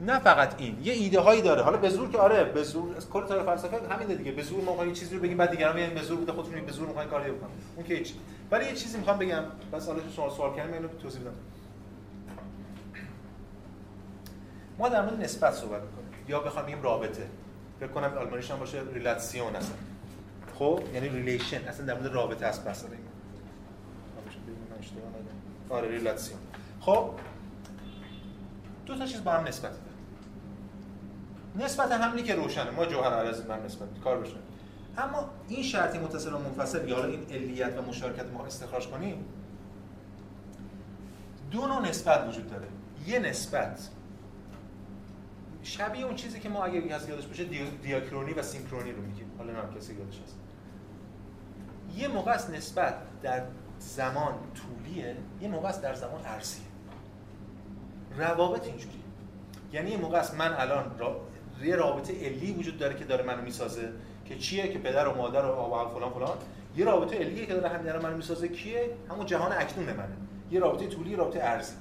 نه 0.00 0.18
فقط 0.18 0.54
این 0.58 0.78
یه 0.82 0.92
ایده 0.92 1.20
هایی 1.20 1.42
داره. 1.42 1.62
حالا 1.62 1.76
به 1.76 1.88
زور 1.88 2.10
که 2.10 2.18
آره 2.18 2.44
به 2.44 2.62
زور 2.62 2.96
از 2.96 3.10
کل 3.10 3.26
تاریخ 3.26 3.44
فلسفه 3.44 3.94
همین 3.94 4.16
دیگه. 4.16 4.32
به 4.32 4.42
زور 4.42 4.64
ما 4.64 4.86
چیزی 4.86 5.14
رو 5.14 5.22
بگیم 5.22 5.36
بعد 5.36 5.50
دیگران 5.50 5.76
میگن 5.76 5.94
به 5.94 6.02
زور 6.02 6.18
بوده 6.18 6.32
خودتون 6.32 6.64
به 6.64 6.72
زور 6.72 6.88
می‌خواین 6.88 7.10
کاری 7.10 7.30
بکنید 7.30 7.56
اون 7.76 7.86
که 7.86 7.94
هیچ. 7.94 8.14
ولی 8.50 8.64
یه 8.64 8.74
چیزی 8.74 8.98
می‌خوام 8.98 9.18
بگم. 9.18 9.42
بس 9.72 9.86
حالا 9.86 10.00
شما 10.16 10.30
سوال 10.30 10.56
کردم 10.56 10.72
اینو 10.72 10.88
توضیح 10.88 11.20
بدم. 11.20 11.34
ما 14.78 14.88
در 14.88 15.02
مورد 15.02 15.20
نسبت 15.20 15.54
صحبت 15.54 15.82
می‌کنیم. 15.82 16.24
یا 16.28 16.40
بخوام 16.40 16.66
بگیم 16.66 16.82
رابطه. 16.82 17.26
فکر 17.80 17.88
کنم 17.88 18.18
آلمانیش 18.18 18.50
هم 18.50 18.58
باشه 18.58 18.82
Relation 18.94 19.56
اصلا. 19.56 19.76
خب؟ 20.54 20.80
یعنی 20.94 21.08
relation. 21.08 21.68
اصلا 21.68 21.86
در 21.86 21.94
مورد 21.94 22.14
رابطه 22.14 22.46
است 22.46 22.64
داریم 22.64 22.98
آره 25.68 25.88
Relation 25.88 26.40
خب؟ 26.80 27.10
دو 28.86 28.98
تا 28.98 29.06
چیز 29.06 29.24
با 29.24 29.32
هم 29.32 29.44
نسبت 29.44 29.70
نسبت 31.58 31.92
همینی 31.92 32.22
که 32.22 32.34
روشنه. 32.34 32.70
ما 32.70 32.86
جوهر 32.86 33.10
عرضی 33.10 33.42
من 33.42 33.64
نسبت 33.64 33.88
کار 34.04 34.20
بشه. 34.20 34.36
اما 34.98 35.30
این 35.48 35.62
شرطی 35.62 35.98
متصل 35.98 36.34
و 36.34 36.38
منفصل 36.38 36.88
یا 36.88 37.04
این 37.04 37.26
علیت 37.30 37.78
و 37.78 37.82
مشارکت 37.82 38.32
ما 38.32 38.46
استخراج 38.46 38.86
کنیم 38.86 39.24
دو 41.50 41.66
نوع 41.66 41.88
نسبت 41.88 42.28
وجود 42.28 42.50
داره. 42.50 42.66
یه 43.06 43.18
نسبت 43.18 43.88
شبیه 45.62 46.04
اون 46.04 46.14
چیزی 46.14 46.40
که 46.40 46.48
ما 46.48 46.64
اگه 46.64 46.88
کسی 46.88 47.10
یادش 47.10 47.26
باشه 47.26 47.44
دیاکرونی 47.82 48.32
و 48.32 48.42
سینکرونی 48.42 48.92
رو 48.92 49.02
میگیم. 49.02 49.30
حالا 49.38 49.52
نه 49.52 49.78
کسی 49.78 49.94
یادش 49.94 50.20
هست. 50.20 50.36
یه 51.96 52.08
موقع 52.08 52.30
است 52.30 52.50
نسبت 52.50 52.94
در 53.22 53.42
زمان 53.78 54.34
طولیه 54.54 55.16
یه 55.40 55.48
موقع 55.48 55.68
است 55.68 55.82
در 55.82 55.94
زمان 55.94 56.24
عرضیه. 56.24 56.66
روابط 58.18 58.66
اینجوری 58.66 59.02
یعنی 59.72 59.90
یه 59.90 59.96
موقع 59.96 60.18
است 60.18 60.34
من 60.34 60.52
الان. 60.52 60.96
یه 61.64 61.76
رابطه 61.76 62.26
علی 62.26 62.52
وجود 62.52 62.78
داره 62.78 62.94
که 62.94 63.04
داره 63.04 63.24
منو 63.24 63.42
می‌سازه. 63.42 63.88
که 64.24 64.38
چیه؟ 64.38 64.68
که 64.68 64.78
پدر 64.78 65.08
و 65.08 65.14
مادر 65.14 65.44
و 65.44 65.48
آبا 65.48 65.88
فلان 65.88 66.10
فلان. 66.10 66.38
یه 66.76 66.84
رابطه 66.84 67.16
علیه 67.16 67.46
که 67.46 67.54
داره 67.54 67.68
همین 67.68 67.92
منو 67.92 68.16
می‌سازه 68.16 68.48
کیه؟ 68.48 68.90
همون 69.10 69.26
جهان 69.26 69.52
اکنون 69.52 69.86
منه. 69.86 70.16
یه 70.50 70.60
رابطه 70.60 70.86
طولی 70.86 71.16
رابطه 71.16 71.40
ارزی. 71.42 71.74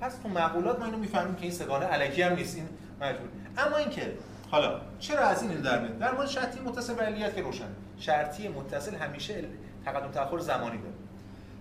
پس 0.00 0.16
تو 0.22 0.28
معقولات 0.28 0.78
ما 0.78 0.84
اینو 0.84 0.98
می‌فهمیم 0.98 1.34
که 1.34 1.42
این 1.42 1.50
سگانه 1.50 1.86
الکی 1.90 2.22
هم 2.22 2.34
نیست 2.34 2.56
این 2.56 2.68
مجبور. 3.00 3.28
اما 3.58 3.76
اینکه 3.76 4.12
حالا 4.50 4.80
چرا 4.98 5.20
از 5.20 5.42
این 5.42 5.52
در 5.52 5.80
میاد؟ 5.80 5.98
در 5.98 6.14
مورد 6.14 6.28
شرطی 6.28 6.60
متصل 6.60 6.94
به 6.94 7.02
علیت 7.02 7.36
که 7.36 7.42
روشن. 7.42 7.68
شرطی 7.98 8.48
متصل 8.48 8.94
همیشه 8.94 9.44
تقدم 9.84 10.10
تاخر 10.10 10.38
زمانی 10.38 10.78
داره. 10.78 10.94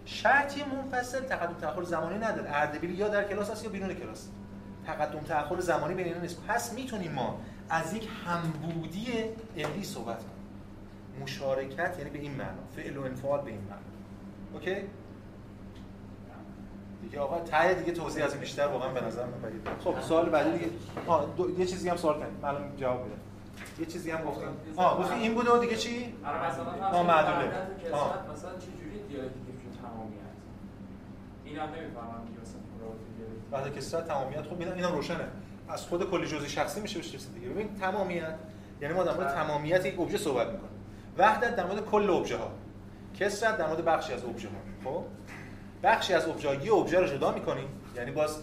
شرطی 0.06 0.64
منفصل 0.64 1.20
تقدم 1.20 1.56
تاخر 1.62 1.84
زمانی 1.84 2.18
نداره. 2.18 2.56
اردبیل 2.56 3.00
یا 3.00 3.08
در 3.08 3.24
کلاس 3.24 3.52
هست 3.52 3.64
یا 3.64 3.70
بیرون 3.70 3.94
کلاس. 3.94 4.28
تقدم 4.88 5.20
تاخر 5.20 5.60
زمانی 5.60 5.94
بین 5.94 6.06
اینا 6.06 6.20
نیست. 6.20 6.44
پس 6.48 6.74
می‌تونیم 6.74 7.12
ما 7.12 7.40
از 7.70 7.94
یک 7.94 8.10
همبودی 8.26 9.08
علی 9.58 9.84
صحبت 9.84 10.18
کنیم. 10.18 11.24
مشارکت 11.24 11.96
یعنی 11.98 12.10
به 12.10 12.20
این 12.20 12.32
معنا 12.32 12.64
فعل 12.76 12.98
و 12.98 13.02
انفعال 13.02 13.42
به 13.42 13.50
این 13.50 13.62
معنا. 13.62 13.82
اوکی؟ 14.54 14.76
دیگه 17.02 17.20
آقا 17.20 17.40
ته 17.40 17.74
دیگه 17.74 17.92
توضیح 17.92 18.26
از 18.26 18.32
این 18.32 18.40
بیشتر 18.40 18.68
واقعا 18.68 18.94
به 18.94 19.02
نظر 19.02 19.26
من 19.26 19.32
خب 19.84 20.02
سوال 20.02 20.30
بعدی 20.30 20.52
دیگه. 20.52 20.72
آ 21.08 21.26
دو... 21.26 21.60
یه 21.60 21.66
چیزی 21.66 21.90
هم 21.90 21.98
سوال 21.98 22.20
کنید 22.20 22.46
الان 22.46 22.78
جواب 22.78 23.04
میدم. 23.04 23.20
یه 23.80 23.86
چیزی 23.86 24.12
هم 24.12 24.24
گفتیم 24.24 24.48
آ 24.76 24.98
گفتی 24.98 25.14
این 25.14 25.36
بوده 25.36 25.52
و 25.52 25.58
دیگه 25.58 25.76
چی؟ 25.76 26.16
آ 26.94 27.04
معدوله 27.04 27.52
آ 27.94 28.08
مثلا 28.34 28.52
چه 28.60 28.68
جوری 28.80 29.04
دیالکتیک 29.08 29.56
تمامیت. 29.82 30.18
اینا 31.46 31.66
نمی‌فهمم 31.66 32.26
که 32.36 32.42
مثلا 32.42 32.62
بعد 33.52 33.76
کسرت 33.78 34.07
تمامیت 34.07 34.41
خب 34.41 34.60
اینا 34.60 34.74
اینم 34.74 34.91
روشنه. 34.91 35.28
از 35.69 35.82
خود 35.82 36.11
کلی 36.11 36.28
جزئی 36.28 36.49
شخصی 36.49 36.82
میشه 36.82 36.99
بشه 36.99 37.18
دیگه 37.18 37.49
ببین 37.49 37.76
تمامیت 37.76 38.36
یعنی 38.82 38.94
ما 38.94 39.03
در 39.03 39.14
مورد 39.14 39.34
تمامیت 39.34 39.86
یک 39.86 39.99
ابژه 39.99 40.18
صحبت 40.18 40.48
می‌کنیم. 40.48 40.72
وحدت 41.18 41.56
در 41.56 41.65
مورد 41.65 41.86
کل 41.86 42.10
ابژه 42.10 42.38
ها 42.38 42.52
کسرت 43.19 43.57
در 43.57 43.68
مورد 43.68 43.86
بخشی 43.86 44.14
از 44.14 44.26
ابژه 44.26 44.48
ها 44.48 44.91
خب؟ 44.91 45.03
بخشی 45.84 46.14
از 46.14 46.28
ابژه 46.28 46.65
یه 46.65 46.74
ابژه 46.74 46.99
رو 46.99 47.07
جدا 47.07 47.32
می‌کنیم. 47.32 47.68
یعنی 47.95 48.11
باز 48.11 48.38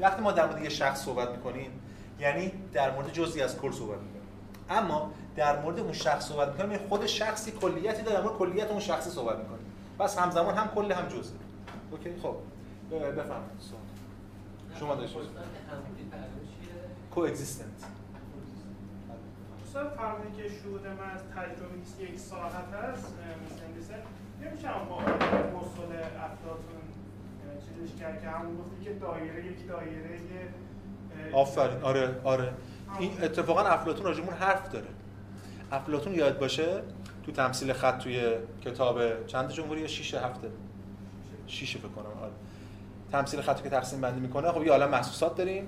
وقتی 0.00 0.22
ما 0.22 0.32
در 0.32 0.46
مورد 0.46 0.62
یه 0.62 0.68
شخص 0.68 1.04
صحبت 1.04 1.30
می‌کنیم 1.30 1.80
یعنی 2.20 2.52
در 2.72 2.90
مورد 2.90 3.12
جزئی 3.12 3.42
از 3.42 3.58
کل 3.58 3.72
صحبت 3.72 3.98
می‌کنیم. 3.98 4.22
اما 4.70 5.10
در 5.36 5.60
مورد 5.60 5.78
اون 5.78 5.92
شخص 5.92 6.28
صحبت 6.28 6.48
می‌کنیم 6.48 6.72
یعنی 6.72 6.88
خود 6.88 7.06
شخصی 7.06 7.52
کلیتی 7.52 8.02
داره 8.02 8.16
در 8.16 8.22
مورد 8.22 8.36
کلیت 8.36 8.70
اون 8.70 8.80
شخصی 8.80 9.10
صحبت 9.10 9.38
می‌کنیم 9.38 9.66
پس 9.98 10.18
همزمان 10.18 10.54
هم 10.54 10.68
کل 10.74 10.92
هم 10.92 11.08
جزء 11.08 11.32
اوکی 11.90 12.10
خب. 12.22 12.36
بفرمایید. 12.90 13.85
شما 14.80 14.94
داشتید 14.94 15.20
کو 17.10 17.20
اگزیستنت 17.20 17.66
مثلا 19.68 19.90
که 20.36 20.48
شهود 20.48 20.86
من 20.86 21.10
از 21.10 21.20
تجربه 21.36 21.76
نیست 21.78 22.00
یک 22.00 22.18
ساعت 22.18 22.52
هست 22.52 23.12
مثلا 23.76 23.96
نمیشه 24.40 24.68
با 24.88 24.96
اصول 25.60 25.96
افلاطون 25.96 26.80
چیزش 27.66 28.00
کرد 28.00 28.22
که 28.22 28.28
همون 28.28 28.56
گفتی 28.56 28.84
که 28.84 28.92
دایره 28.92 29.46
یک 29.46 29.68
دایره 29.68 30.18
آفرین. 31.32 31.82
آره 31.82 32.20
آره. 32.24 32.52
این 32.98 33.22
اتفاقا 33.22 33.60
افلاطون 33.60 34.06
راجمون 34.06 34.34
حرف 34.34 34.72
داره. 34.72 34.86
افلاطون 35.72 36.14
یاد 36.14 36.38
باشه 36.38 36.82
تو 37.26 37.32
تمثیل 37.32 37.72
خط 37.72 37.98
توی 37.98 38.34
کتاب 38.64 39.26
چند 39.26 39.50
جمهوری؟ 39.50 39.80
یا 39.80 39.86
6 39.86 40.14
هفته. 40.14 40.50
6 41.46 41.76
فکر 41.76 41.88
کنم. 41.88 42.06
آره. 42.06 42.32
تمثیل 43.12 43.40
خط 43.40 43.62
که 43.62 43.70
تقسیم 43.70 44.00
بندی 44.00 44.20
می‌کنه 44.20 44.52
خب 44.52 44.66
یه 44.66 44.72
عالم 44.72 44.90
محسوسات 44.90 45.36
داریم 45.36 45.66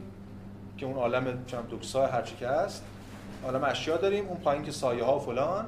که 0.77 0.86
اون 0.86 0.97
عالم 0.97 1.44
چند 1.47 1.69
دوکسا 1.69 2.06
هر 2.06 2.23
چی 2.23 2.36
که 2.36 2.48
هست. 2.48 2.85
عالم 3.44 3.65
اشیا 3.65 3.97
داریم 3.97 4.28
اون 4.28 4.39
پایین 4.39 4.62
که 4.62 4.73
سایه 4.73 5.05
ها 5.05 5.16
و 5.16 5.20
فلان. 5.20 5.66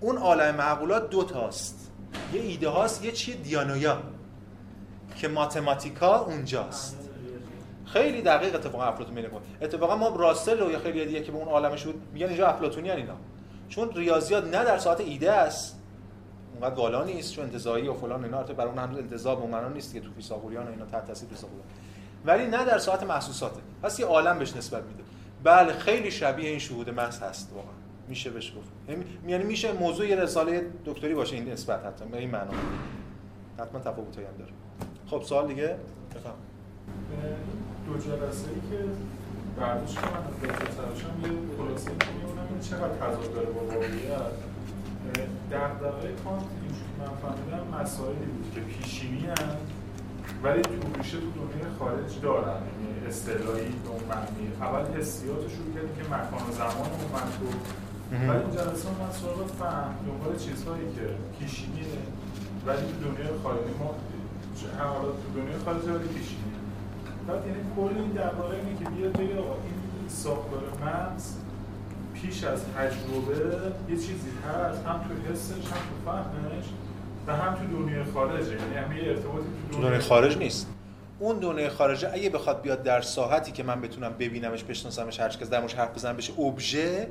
اون 0.00 0.16
عالم 0.16 0.54
معقولات 0.54 1.10
دو 1.10 1.24
تاست. 1.24 1.90
یه 2.32 2.40
ایده 2.40 2.68
هاست 2.68 3.04
یه 3.04 3.12
چیه 3.12 3.34
دیانویا 3.34 3.98
که 5.16 5.28
ماتماتیکا 5.28 6.18
اونجاست. 6.18 7.10
خیلی 7.86 8.22
دقیق 8.22 8.54
اتفاقا 8.54 8.84
افلاطون 8.84 9.14
میگه 9.14 9.30
اتفاقا 9.62 9.96
ما 9.96 10.08
راسل 10.08 10.62
و 10.62 10.70
یا 10.70 10.78
خیلی 10.78 11.06
دیگه 11.06 11.22
که 11.22 11.32
به 11.32 11.38
اون 11.38 11.48
عالمش 11.48 11.84
بود 11.84 12.02
میگن 12.12 12.26
اینجا 12.26 12.46
افلاطونی 12.46 12.90
اینا. 12.90 13.16
چون 13.68 13.90
ریاضیات 13.94 14.44
نه 14.44 14.64
در 14.64 14.78
ساعت 14.78 15.00
ایده 15.00 15.32
است 15.32 15.80
اونقدر 16.64 16.82
گالا 16.82 17.04
نیست 17.04 17.32
چون 17.32 17.44
انتزاعی 17.44 17.88
و 17.88 17.94
فلان 17.94 18.24
اینا. 18.24 18.36
البته 18.36 18.52
برای 18.52 18.70
اون 18.70 18.78
هنوز 18.78 18.98
انتزاع 18.98 19.46
به 19.46 19.68
نیست 19.74 19.94
که 19.94 20.00
تو 20.00 20.12
فیثاغوریان 20.16 20.66
و 20.66 20.70
اینا 20.70 20.84
تحت 20.84 21.06
تاثیر 21.06 21.28
فیثاغوریان 21.28 21.66
ولی 22.24 22.46
نه 22.46 22.64
در 22.64 22.78
ساعت 22.78 23.02
محسوساته. 23.02 23.60
پس 23.82 24.00
یه 24.00 24.06
عالم 24.06 24.38
بهش 24.38 24.56
نسبت 24.56 24.82
میده. 24.82 25.02
بله 25.44 25.72
خیلی 25.72 26.10
شبیه 26.10 26.50
این 26.50 26.58
شهود 26.58 26.90
محض 26.90 27.18
هست 27.18 27.52
واقعا. 27.54 27.72
میشه 28.08 28.30
بهش 28.30 28.52
گفت. 28.56 28.68
یعنی-, 28.88 29.04
یعنی 29.26 29.44
میشه 29.44 29.72
موضوع 29.72 30.06
یه 30.06 30.16
رساله 30.16 30.70
دکتری 30.84 31.14
باشه 31.14 31.36
این 31.36 31.48
نسبت 31.48 31.84
حتی 31.84 32.04
به 32.04 32.18
این 32.18 32.30
معنا. 32.30 32.52
حتما 33.58 33.80
تفاوتایی 33.80 34.26
هم 34.26 34.36
داره. 34.38 34.52
خب 35.06 35.22
سوال 35.22 35.46
دیگه؟ 35.46 35.76
بفهم. 36.14 36.34
دو 37.86 37.98
جلسه 37.98 38.48
ای 38.48 38.70
که 38.70 38.84
برداشت 39.60 39.98
من 39.98 40.04
از 40.04 40.40
دکتر 40.42 40.70
سرشم 40.70 41.20
یه 41.22 41.56
خلاصه 41.56 41.90
میمونم. 41.90 42.60
چقدر 42.60 42.88
تضاد 42.88 43.34
داره 43.34 43.46
با 43.46 43.60
واقعیت؟ 43.60 44.53
در 45.50 45.68
دقیقه 45.68 46.22
کانت 46.24 46.42
اینجوری 46.62 46.92
من 46.98 47.12
فهمیدم 47.22 47.80
مسائلی 47.80 48.26
بود 48.34 48.52
که 48.54 48.60
پیشینی 48.60 49.26
هم 49.26 49.56
ولی 50.42 50.62
تو 50.62 50.70
ریشه 50.98 51.18
تو 51.20 51.30
دنیای 51.40 51.70
خارج 51.78 52.20
دارن. 52.22 52.60
یعنی 52.68 53.06
اصطلاحی 53.08 53.68
به 53.84 53.88
اون 53.90 54.04
معنی. 54.10 54.46
اول 54.60 55.00
حسیات 55.00 55.42
رو 55.42 55.48
شروع 55.48 55.74
کردیم 55.74 55.96
که 55.96 56.04
مکان 56.14 56.48
و 56.48 56.52
زمان 56.52 56.88
رو. 57.00 57.06
من 57.14 57.26
تو 57.36 57.46
ولی 58.28 58.42
این 58.44 58.50
جلسه 58.50 58.88
من 58.88 59.12
سراغ 59.12 59.46
فهم 59.46 59.94
دنبال 60.06 60.36
چیزهایی 60.38 60.86
که 60.96 61.06
پیشینیه. 61.38 61.84
ولی 62.66 62.82
تو 62.88 62.94
دنیای 63.04 63.38
خارجی 63.42 63.74
ما 63.78 63.94
حالا 64.78 65.08
تو 65.08 65.26
دنیای 65.40 65.58
خارجی 65.64 65.88
ولی 65.88 66.08
پیشینی 66.08 66.54
بعد 67.26 67.46
یعنی 67.46 67.60
کل 67.76 67.94
این 67.98 68.10
درباره 68.10 68.56
اینه 68.56 68.78
که 68.78 68.90
بیاد 68.90 69.12
بگه 69.12 69.30
این 69.30 70.08
ساختار 70.08 70.62
مغز 70.84 71.34
پیش 72.24 72.44
از 72.44 72.60
تجربه 72.64 73.72
یه 73.88 73.96
چیزی 73.96 74.30
هست 74.48 74.86
هم 74.86 75.00
تو 75.08 75.32
حسش 75.32 75.52
هم 75.52 75.60
تو 75.60 76.10
فهمش 76.10 76.64
و 77.26 77.36
هم 77.36 77.54
تو 77.54 77.66
دنیای 77.66 78.04
خارجه 78.04 78.50
یعنی 78.50 78.74
هم 78.74 78.96
یه 78.96 79.10
ارتباطی 79.10 79.46
تو 79.72 79.82
دنیای 79.82 79.98
خارج 79.98 80.38
نیست. 80.38 80.66
اون 81.18 81.38
دنیای 81.38 81.68
خارجه 81.68 82.10
اگه 82.12 82.30
بخواد 82.30 82.62
بیاد 82.62 82.82
در 82.82 83.00
ساحتی 83.00 83.52
که 83.52 83.62
من 83.62 83.80
بتونم 83.80 84.12
ببینمش 84.18 84.64
بشناسمش 84.64 85.20
هر 85.20 85.28
کس 85.28 85.50
در 85.50 85.58
موردش 85.58 85.74
حرف 85.74 85.94
بزنم 85.94 86.16
بشه 86.16 86.40
ابژه 86.40 87.08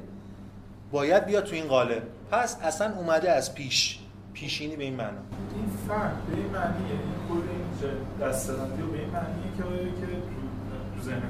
باید 0.91 1.26
بیاد 1.26 1.44
تو 1.44 1.56
این 1.56 1.68
قالب. 1.68 2.03
پس 2.31 2.57
اصلا 2.64 2.94
اومده 2.95 3.31
از 3.31 3.56
پیش. 3.56 3.99
پیشینی 4.34 4.76
به 4.76 4.84
این 4.84 4.95
معنا. 4.95 5.10
این 5.56 5.69
فهم 5.88 6.18
به 6.30 6.38
این 6.38 6.45
معنیه. 6.45 6.91
این 6.91 7.27
کل 7.30 7.49
این 7.49 8.27
دستبندی 8.27 8.81
و 8.81 8.85
به 8.85 8.99
این 8.99 9.10
معنیه 9.10 9.52
که 9.57 9.64
که 10.02 10.06
تو, 10.06 10.95
تو 10.95 11.02
ذهن 11.02 11.22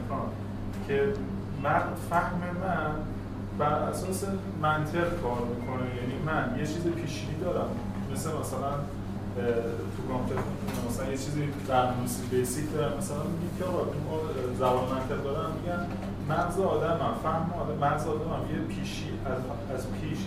که 0.88 1.14
من 1.64 1.82
فهم 2.10 2.40
من 2.62 2.96
بر 3.60 3.74
اساس 3.74 4.24
منطق 4.62 5.22
کار 5.22 5.42
می‌کنه. 5.56 5.86
یعنی 5.96 6.16
من 6.26 6.56
یه 6.60 6.66
چیز 6.66 6.84
پیشینی 6.84 7.36
دارم. 7.42 7.70
مثل 8.12 8.30
مثلا 8.30 8.74
تو 9.98 10.14
کامپیوتر 10.14 10.44
مثلا 10.90 11.06
یه 11.12 11.18
چیزی 11.18 11.50
برنامه‌نویسی 11.68 12.22
بیسیک 12.32 12.74
دارم. 12.74 12.98
مثلا 12.98 13.18
میگم 13.18 13.58
که 13.60 13.66
آقا 13.66 13.84
زبان 14.60 14.86
منطق 14.94 15.24
دارم 15.24 15.52
میگن 15.62 15.88
مغز 16.30 16.60
آدم 16.60 17.06
هم 17.06 17.16
فهم 17.24 17.54
آدم 17.54 17.78
مغز 17.78 18.08
آدم 18.08 18.30
هم 18.34 18.56
یه 18.56 18.62
پیشی 18.76 19.10
از, 19.26 19.78
از 19.80 19.88
پیش 19.92 20.18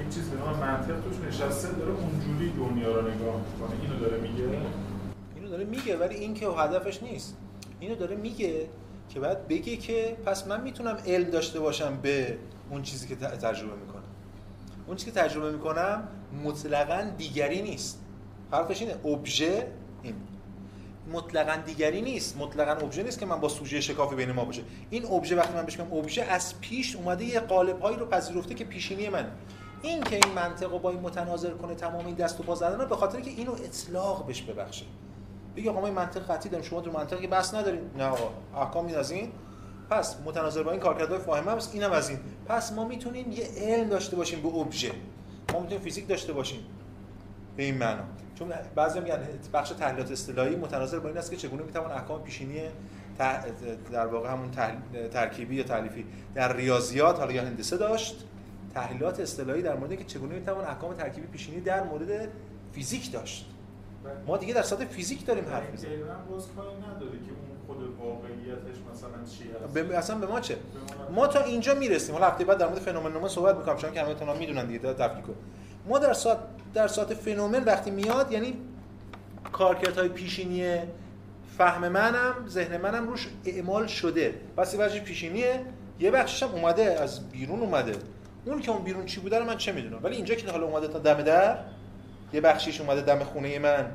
یک 0.00 0.14
چیز 0.14 0.30
به 0.30 0.38
نام 0.38 0.56
منطق 0.56 0.94
توش 1.04 1.16
نشسته 1.28 1.68
داره 1.72 1.92
اونجوری 1.92 2.52
دنیا 2.52 2.94
رو 2.94 3.00
نگاه 3.00 3.36
می‌کنه. 3.36 3.80
اینو 3.82 4.00
داره 4.00 4.20
میگه. 4.20 4.44
اینو 5.36 5.48
داره 5.48 5.64
میگه 5.64 5.96
ولی 5.96 6.14
این 6.14 6.34
که 6.34 6.46
هدفش 6.48 7.02
نیست. 7.02 7.36
اینو 7.80 7.94
داره 7.94 8.16
میگه 8.16 8.66
که 9.08 9.20
بعد 9.20 9.48
بگه 9.48 9.76
که 9.76 10.16
پس 10.26 10.46
من 10.46 10.60
می‌تونم 10.60 10.96
علم 11.06 11.30
داشته 11.30 11.60
باشم 11.60 11.98
به 12.02 12.38
اون 12.72 12.82
چیزی 12.82 13.08
که 13.08 13.16
تجربه 13.16 13.76
می‌کنم. 13.76 14.02
اون 14.86 14.96
چیزی 14.96 15.10
که 15.10 15.20
تجربه 15.20 15.52
می‌کنم 15.52 16.08
مطلقا 16.44 17.10
دیگری 17.18 17.62
نیست. 17.62 18.00
فرقش 18.50 18.82
اینه 18.82 19.06
ابژه 19.06 19.66
این. 20.02 20.14
مطلقا 21.12 21.56
دیگری 21.66 22.02
نیست. 22.02 22.36
مطلقا 22.36 22.72
ابژه 22.72 23.02
نیست 23.02 23.18
که 23.18 23.26
من 23.26 23.40
با 23.40 23.48
سوژه 23.48 23.80
شکافی 23.80 24.16
بین 24.16 24.32
ما 24.32 24.44
باشه. 24.44 24.62
این 24.90 25.06
ابژه 25.06 25.36
وقتی 25.36 25.54
من 25.54 25.62
بهش 25.62 25.80
میگم 25.80 25.96
ابژه 25.96 26.22
از 26.22 26.60
پیش 26.60 26.96
اومده 26.96 27.24
یه 27.24 27.40
قالب 27.40 27.80
هایی 27.80 27.96
رو 27.96 28.06
پذیرفته 28.06 28.54
که 28.54 28.64
پیشینی 28.64 29.08
من 29.08 29.30
این 29.82 30.02
که 30.02 30.14
این 30.14 30.34
منطق 30.34 30.80
با 30.80 30.90
این 30.90 31.00
متناظر 31.00 31.50
کنه 31.50 31.74
تمام 31.74 32.06
این 32.06 32.14
دست 32.14 32.40
و 32.40 32.42
پا 32.42 32.54
زدن 32.54 32.88
به 32.88 32.96
خاطر 32.96 33.20
که 33.20 33.30
اینو 33.30 33.52
اطلاق 33.52 34.26
بهش 34.26 34.42
ببخشه. 34.42 34.84
بگی 35.56 35.68
آقا 35.68 35.80
ما 35.80 35.86
این 35.86 35.96
منطق 35.96 36.30
قطعی 36.30 36.50
داریم 36.50 36.66
شما 36.66 36.80
تو 36.80 36.92
منطقی 36.92 37.26
بس 37.26 37.54
ندارین. 37.54 37.90
نه 37.98 38.04
آقا 38.04 38.30
احکام 38.56 38.86
این. 38.86 39.32
پس 39.92 40.16
متناظر 40.24 40.62
با 40.62 40.70
این 40.70 40.80
کارکردهای 40.80 41.18
فاهمه 41.18 41.52
است 41.52 41.74
اینم 41.74 41.92
از 41.92 42.08
این. 42.08 42.18
پس 42.46 42.72
ما 42.72 42.84
می‌تونیم 42.84 43.32
یه 43.32 43.48
علم 43.56 43.88
داشته 43.88 44.16
باشیم 44.16 44.42
به 44.42 44.48
ابژه. 44.48 44.92
ما 45.52 45.60
می‌تونیم 45.60 45.80
فیزیک 45.80 46.08
داشته 46.08 46.32
باشیم 46.32 46.60
به 47.56 47.62
این 47.62 47.78
معنا. 47.78 48.02
چون 48.34 48.52
بعضی 48.74 49.00
میگن 49.00 49.18
بخش 49.52 49.68
تحلیلات 49.70 50.10
اصطلاحی 50.10 50.56
متناظر 50.56 50.98
با 50.98 51.08
این 51.08 51.18
است 51.18 51.30
که 51.30 51.36
چگونه 51.36 51.62
می‌توان 51.62 51.90
احکام 51.90 52.22
پیشینی 52.22 52.60
در 53.92 54.06
واقع 54.06 54.28
همون 54.28 54.50
ترکیبی 55.12 55.54
یا 55.54 55.62
تعلیفی 55.62 56.04
در 56.34 56.56
ریاضیات 56.56 57.18
حالا 57.18 57.32
یا 57.32 57.42
هندسه 57.42 57.76
داشت 57.76 58.24
تحلیلات 58.74 59.20
اصطلاحی 59.20 59.62
در 59.62 59.74
مورد 59.76 59.96
که 59.96 60.04
چگونه 60.04 60.34
می‌توان 60.34 60.64
احکام 60.64 60.94
ترکیبی 60.94 61.26
پیشینی 61.26 61.60
در 61.60 61.82
مورد 61.82 62.28
فیزیک 62.72 63.12
داشت. 63.12 63.48
ما 64.26 64.36
دیگه 64.36 64.54
در 64.54 64.62
سطح 64.62 64.84
فیزیک 64.84 65.26
داریم 65.26 65.44
حرف 65.44 65.70
می‌زنیم. 65.70 65.98
باز 66.30 66.46
کاری 66.56 66.76
نداره 66.76 67.18
که 67.18 67.32
خود 67.72 67.98
واقعیتش 67.98 68.78
مثلا 68.92 69.10
چی 69.84 69.94
اصلا 69.94 70.18
به 70.18 70.26
ما 70.26 70.40
چه؟ 70.40 70.56
ما 71.14 71.26
تا 71.26 71.40
اینجا 71.40 71.74
می‌رسیم. 71.74 72.14
حالا 72.14 72.26
هفته 72.26 72.44
بعد 72.44 72.58
در 72.58 72.66
مورد 72.66 72.78
فنومن 72.78 73.28
صحبت 73.28 73.56
می‌کنم 73.56 73.76
چون 73.76 73.92
که 73.92 74.02
همتون 74.02 74.36
می‌دونن 74.36 74.66
دیگه 74.66 74.78
تفکیک 74.78 75.24
ما 75.86 75.98
در 75.98 76.12
ساعت 76.12 76.38
در 76.74 76.88
ساعت 76.88 77.14
فنومن 77.14 77.64
وقتی 77.64 77.90
میاد 77.90 78.32
یعنی 78.32 78.54
کارکردهای 79.52 80.08
پیشینی 80.08 80.78
فهم 81.58 81.88
منم 81.88 82.34
ذهن 82.48 82.76
منم 82.76 83.08
روش 83.08 83.28
اعمال 83.44 83.86
شده. 83.86 84.34
پس 84.56 84.74
وجه 84.78 85.00
پیشینیه. 85.00 85.60
یه 86.00 86.10
بخشش 86.10 86.42
هم 86.42 86.48
اومده 86.50 87.00
از 87.00 87.30
بیرون 87.30 87.60
اومده. 87.60 87.92
اون 88.44 88.60
که 88.60 88.70
اون 88.70 88.82
بیرون 88.84 89.06
چی 89.06 89.20
بوده 89.20 89.38
رو 89.38 89.44
من 89.44 89.56
چه 89.56 89.72
می‌دونم؟ 89.72 90.00
ولی 90.02 90.16
اینجا 90.16 90.34
که 90.34 90.50
حالا 90.50 90.66
اومده 90.66 90.88
تا 90.88 90.98
دم 90.98 91.22
در 91.22 91.58
یه 92.32 92.40
بخشیش 92.40 92.80
اومده 92.80 93.00
دم 93.00 93.24
خونه 93.24 93.58
من 93.58 93.92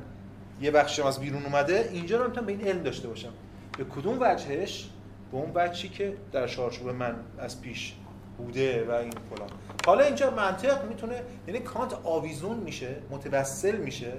یه 0.60 0.70
بخشش 0.70 1.00
از 1.00 1.20
بیرون 1.20 1.44
اومده 1.44 1.88
اینجا 1.92 2.18
رو 2.18 2.28
می‌تونم 2.28 2.46
به 2.46 2.52
این 2.52 2.66
علم 2.66 2.82
داشته 2.82 3.08
باشم. 3.08 3.32
به 3.78 3.84
کدوم 3.84 4.18
وجهش؟ 4.20 4.90
به 5.32 5.36
اون 5.36 5.52
وجهی 5.54 5.88
که 5.88 6.16
در 6.32 6.46
چارچوب 6.46 6.88
من 6.88 7.14
از 7.38 7.60
پیش 7.60 7.94
بوده 8.38 8.86
و 8.88 8.90
این 8.90 9.10
فلان. 9.10 9.48
حالا 9.86 10.04
اینجا 10.04 10.30
منطق 10.30 10.88
می‌تونه 10.88 11.22
یعنی 11.46 11.60
کانت 11.60 11.94
آویزون 12.04 12.56
میشه 12.56 12.96
متوسل 13.10 13.76
میشه. 13.76 14.12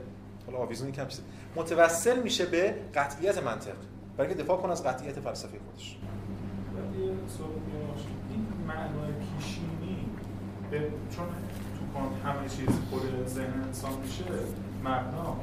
حالا 0.46 0.58
آویزون 0.58 0.92
کم 0.92 1.08
متوسل 1.56 2.22
میشه 2.24 2.46
به 2.46 2.76
قطعیت 2.96 3.44
منطق. 3.44 3.76
برای 4.18 4.34
دفاع 4.34 4.58
کنه 4.58 4.72
از 4.72 4.84
قطعیت 4.84 5.20
فلسفه 5.20 5.58
خودش. 5.70 5.98
این 8.30 8.48
معنای 8.68 9.12
پیشینی 9.12 10.06
چون 11.16 11.26
تو 11.80 12.00
کانت 12.00 12.12
همه 12.26 12.50
چیز 12.50 12.70
خود 12.90 13.28
ذهن 13.28 13.62
انسان 13.68 13.92
میشه 14.04 14.24
معنا 14.84 15.38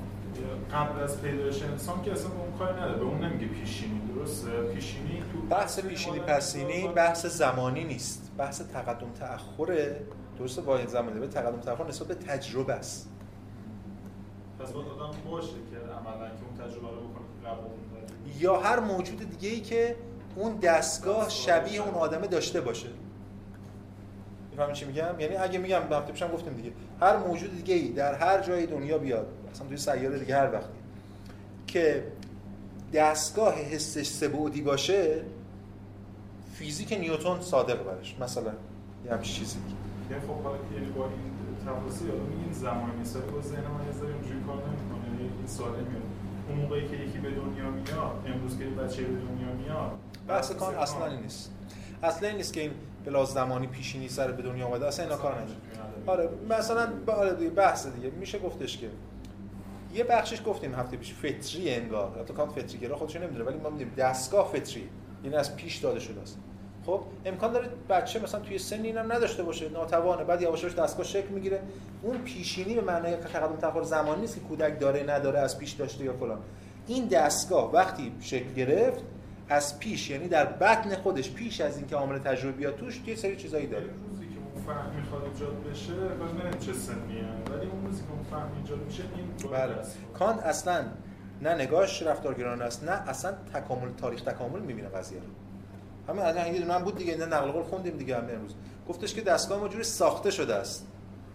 قبل 0.72 1.02
از 1.02 1.22
پیدایش 1.22 1.62
انسان 1.62 2.02
که 2.02 2.12
اصلا 2.12 2.30
اون 2.30 2.58
کاری 2.58 2.76
نداره 2.76 2.98
به 2.98 3.04
اون 3.04 3.24
نمیگه 3.24 3.46
پیشینی 3.46 4.00
درسته؟ 4.14 4.62
پیشینی 4.62 5.22
تو 5.32 5.40
بحث 5.56 5.80
پیشینی 5.80 6.20
پسینی 6.20 6.88
بحث 6.88 7.26
زمانی 7.26 7.84
نیست. 7.84 8.32
بحث 8.38 8.62
تقدم 8.72 9.10
تأخره. 9.20 10.00
درسته 10.38 10.62
واحد 10.62 10.88
زمانی 10.88 11.20
به 11.20 11.26
تقدم 11.26 11.60
تأخر 11.60 11.88
نسبت 11.88 12.08
به 12.08 12.14
تجربه 12.14 12.72
است. 12.72 13.10
پس 14.60 14.72
باید 14.72 14.88
آدم 14.88 15.30
باشه 15.30 15.48
که 15.48 15.76
عملا 15.76 16.28
که 16.28 16.34
اون 16.46 16.68
تجربه 16.68 16.88
رو 16.88 17.08
بکنه 17.08 17.26
که 18.34 18.38
یا 18.38 18.60
هر 18.60 18.80
موجود 18.80 19.30
دیگه 19.30 19.48
ای 19.48 19.60
که 19.60 19.96
اون 20.36 20.56
دستگاه 20.56 21.28
شبیه 21.28 21.82
اون 21.82 21.94
آدمه 21.94 22.26
داشته 22.26 22.60
باشه. 22.60 22.88
می‌فهمی 24.50 24.72
چی 24.72 24.84
میگم؟ 24.84 25.20
یعنی 25.20 25.36
اگه 25.36 25.58
میگم 25.58 25.82
هفته 25.92 26.12
پیشم 26.12 26.28
گفتیم 26.28 26.54
دیگه. 26.54 26.72
هر 27.00 27.16
موجود 27.16 27.56
دیگه 27.56 27.74
ای 27.74 27.88
در 27.88 28.14
هر 28.14 28.42
جای 28.42 28.66
دنیا 28.66 28.98
بیاد 28.98 29.28
اصلا 29.56 29.68
توی 29.68 29.76
سیاره 29.76 30.18
دیگه 30.18 30.36
هر 30.36 30.52
وقتی 30.52 30.78
که 31.66 32.04
دستگاه 32.94 33.54
حسش 33.54 34.06
سبودی 34.06 34.62
باشه 34.62 35.22
فیزیک 36.54 36.92
نیوتن 36.92 37.40
صادق 37.40 37.84
برش. 37.84 38.16
مثلا 38.20 38.52
یه 39.04 39.12
همچین 39.12 39.34
چیزی. 39.34 39.58
یعنی 40.10 40.22
خب 40.22 40.42
حالا 40.42 40.58
یعنی 40.74 40.86
با 40.86 41.04
این 41.04 41.32
تفاصیل 41.66 42.10
حالا 42.10 42.22
میگین 42.22 42.52
زمانی 42.52 43.00
مثلا 43.00 43.22
با 43.22 43.40
ذهن 43.40 43.58
یه 43.58 43.92
ذره 44.00 44.14
اونجوری 44.14 44.40
کار 44.46 44.56
نمی‌کنه. 44.56 45.12
یعنی 45.12 45.32
این 45.38 45.46
سوال 45.46 45.70
میاد. 45.70 46.02
اون 46.48 46.58
موقعی 46.58 46.88
که 46.88 46.96
یکی 46.96 47.18
به 47.18 47.30
دنیا 47.30 47.70
میاد 47.70 48.26
امروز 48.26 48.58
که 48.58 48.64
بچه 48.64 49.02
به 49.02 49.08
دنیا 49.08 49.52
میاد 49.64 49.90
بحث 50.28 50.52
کان 50.52 50.74
اصلا 50.74 51.06
این 51.06 51.20
نیست. 51.20 51.50
اصلا 52.02 52.28
این 52.28 52.36
نیست 52.36 52.52
که 52.52 52.60
این 52.60 52.70
بلا 53.04 53.24
زمانی 53.24 53.66
پیشینی 53.66 54.08
سر 54.08 54.32
به 54.32 54.42
دنیا 54.42 54.66
آمده 54.66 54.86
اصلا 54.86 55.04
اینا 55.04 55.16
کار 55.16 55.32
نداره. 55.32 55.56
آره 56.06 56.28
مثلا 56.48 56.88
آره 57.06 57.34
دیگه 57.34 57.50
بحث 57.50 57.86
دیگه. 57.86 58.10
میشه 58.10 58.38
گفتش 58.38 58.78
که 58.78 58.88
یه 59.94 60.04
بخشش 60.04 60.40
گفتیم 60.46 60.74
هفته 60.74 60.96
پیش 60.96 61.14
فطری 61.14 61.70
انگار. 61.70 62.24
تو 62.26 62.34
کام 62.34 62.48
فطری 62.48 62.78
گرا 62.78 62.96
خودش 62.96 63.16
نمی‌دونه 63.16 63.44
ولی 63.44 63.56
ما 63.56 63.70
می‌دونیم 63.70 63.94
دستگاه 63.96 64.52
فطری. 64.52 64.88
یعنی 65.24 65.36
از 65.36 65.56
پیش 65.56 65.76
داده 65.76 66.00
شده 66.00 66.20
است. 66.20 66.38
خب 66.86 67.00
امکان 67.24 67.52
داره 67.52 67.68
بچه 67.88 68.22
مثلا 68.22 68.40
توی 68.40 68.58
سن 68.58 68.82
اینم 68.82 69.12
نداشته 69.12 69.42
باشه 69.42 69.68
ناتوانه. 69.68 70.24
بعد 70.24 70.42
یواش 70.42 70.62
یواش 70.62 70.74
دستگاه 70.74 71.06
شکل 71.06 71.28
می‌گیره. 71.28 71.60
اون 72.02 72.18
پیشینی 72.18 72.74
به 72.74 72.80
معنای 72.80 73.16
تقدم 73.16 73.56
تاخر 73.56 73.82
زمانی 73.82 74.20
نیست 74.20 74.34
که 74.34 74.40
کودک 74.40 74.80
داره 74.80 75.02
نداره 75.02 75.38
از 75.38 75.58
پیش 75.58 75.72
داشته 75.72 76.04
یا 76.04 76.12
فلان. 76.12 76.38
این 76.86 77.06
دستگاه 77.06 77.72
وقتی 77.72 78.12
شکل 78.20 78.52
گرفت 78.52 79.02
از 79.48 79.78
پیش 79.78 80.10
یعنی 80.10 80.28
در 80.28 80.46
بطن 80.46 80.96
خودش 80.96 81.30
پیش 81.30 81.60
از 81.60 81.76
اینکه 81.78 81.96
عامل 81.96 82.18
تجربه 82.18 82.52
بیاد 82.52 82.76
توش 82.76 83.00
یه 83.06 83.14
سری 83.14 83.36
چیزایی 83.36 83.66
داره. 83.66 83.86
فهم 84.66 84.90
می‌خواد 84.96 85.22
ایجاد 85.24 85.62
بشه 85.70 85.92
باز 85.92 86.30
نمی‌دونم 86.30 86.58
چه 86.58 86.72
سنیه 86.72 87.24
ولی 87.50 87.66
اون 87.70 87.86
روزی 87.86 88.02
که 88.02 88.12
اون 88.12 88.22
فهم 88.22 88.48
ایجاد 88.62 88.78
میشه 88.78 89.02
این 89.16 89.50
بله. 89.52 89.74
کانت 90.18 90.40
اصلا 90.40 90.84
نه 91.42 91.54
نگاهش 91.54 92.02
رفتارگرانه 92.02 92.64
است 92.64 92.84
نه 92.84 92.90
اصلا 92.90 93.32
تکامل 93.54 93.88
تاریخ 93.92 94.20
تکامل 94.20 94.60
می‌بینه 94.60 94.88
قضیه 94.88 95.18
رو. 95.18 95.26
همین 96.08 96.22
الان 96.22 96.54
یه 96.54 96.60
دونه 96.60 96.78
بود 96.78 96.98
دیگه 96.98 97.12
این 97.12 97.22
نقل 97.22 97.50
قول 97.50 97.62
خوندیم 97.62 97.96
دیگه 97.96 98.16
همین 98.16 98.34
امروز. 98.34 98.54
گفتش 98.88 99.14
که 99.14 99.20
دستگاه 99.20 99.60
ما 99.60 99.68
جوری 99.68 99.84
ساخته 99.84 100.30
شده 100.30 100.54
است. 100.54 100.86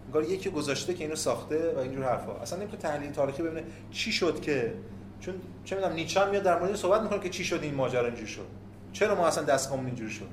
انگار 0.06 0.24
یکی 0.24 0.50
گذاشته 0.50 0.94
که 0.94 1.04
اینو 1.04 1.16
ساخته 1.16 1.74
و 1.76 1.78
اینجور 1.78 2.04
حرفا. 2.04 2.32
اصلا 2.32 2.58
نمی‌تونه 2.58 2.82
تحلیل 2.82 3.12
تاریخی 3.12 3.42
ببینه 3.42 3.64
چی 3.90 4.12
شد 4.12 4.40
که. 4.40 4.74
چون 5.20 5.34
چه 5.64 5.76
می‌دونم 5.76 5.94
نیچه 5.94 6.30
میاد 6.30 6.42
در 6.42 6.58
مورد 6.58 6.76
صحبت 6.76 7.02
می‌کنه 7.02 7.20
که 7.20 7.28
چی 7.28 7.44
شد 7.44 7.60
این 7.62 7.74
ماجرا 7.74 8.06
اینجوری 8.06 8.26
شد. 8.26 8.46
چرا 8.92 9.14
ما 9.14 9.26
اصلا 9.26 9.44
دستگاهمون 9.44 9.86
اینجوری 9.86 10.10
شد؟ 10.10 10.28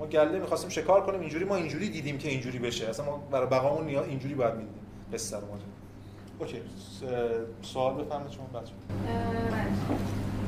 ما 0.00 0.06
گله 0.06 0.38
می‌خواستیم 0.38 0.70
شکار 0.70 1.00
کنیم 1.06 1.20
اینجوری 1.20 1.44
ما 1.44 1.56
اینجوری 1.56 1.90
دیدیم 1.90 2.18
که 2.18 2.28
اینجوری 2.28 2.58
بشه. 2.58 2.88
اصلا 2.88 3.06
ما 3.06 3.16
برای 3.30 3.46
بقامون 3.46 3.88
اینجوری 3.88 4.34
باید 4.34 4.54
می‌دیدیم. 4.54 4.82
قصه 5.12 5.36
رو 5.36 5.46
ماجرا. 5.46 5.66
اوکی. 6.38 6.60
سوال 7.62 7.94
بفرمایید 7.94 8.32
شما 8.32 8.46
بچه 8.60 8.72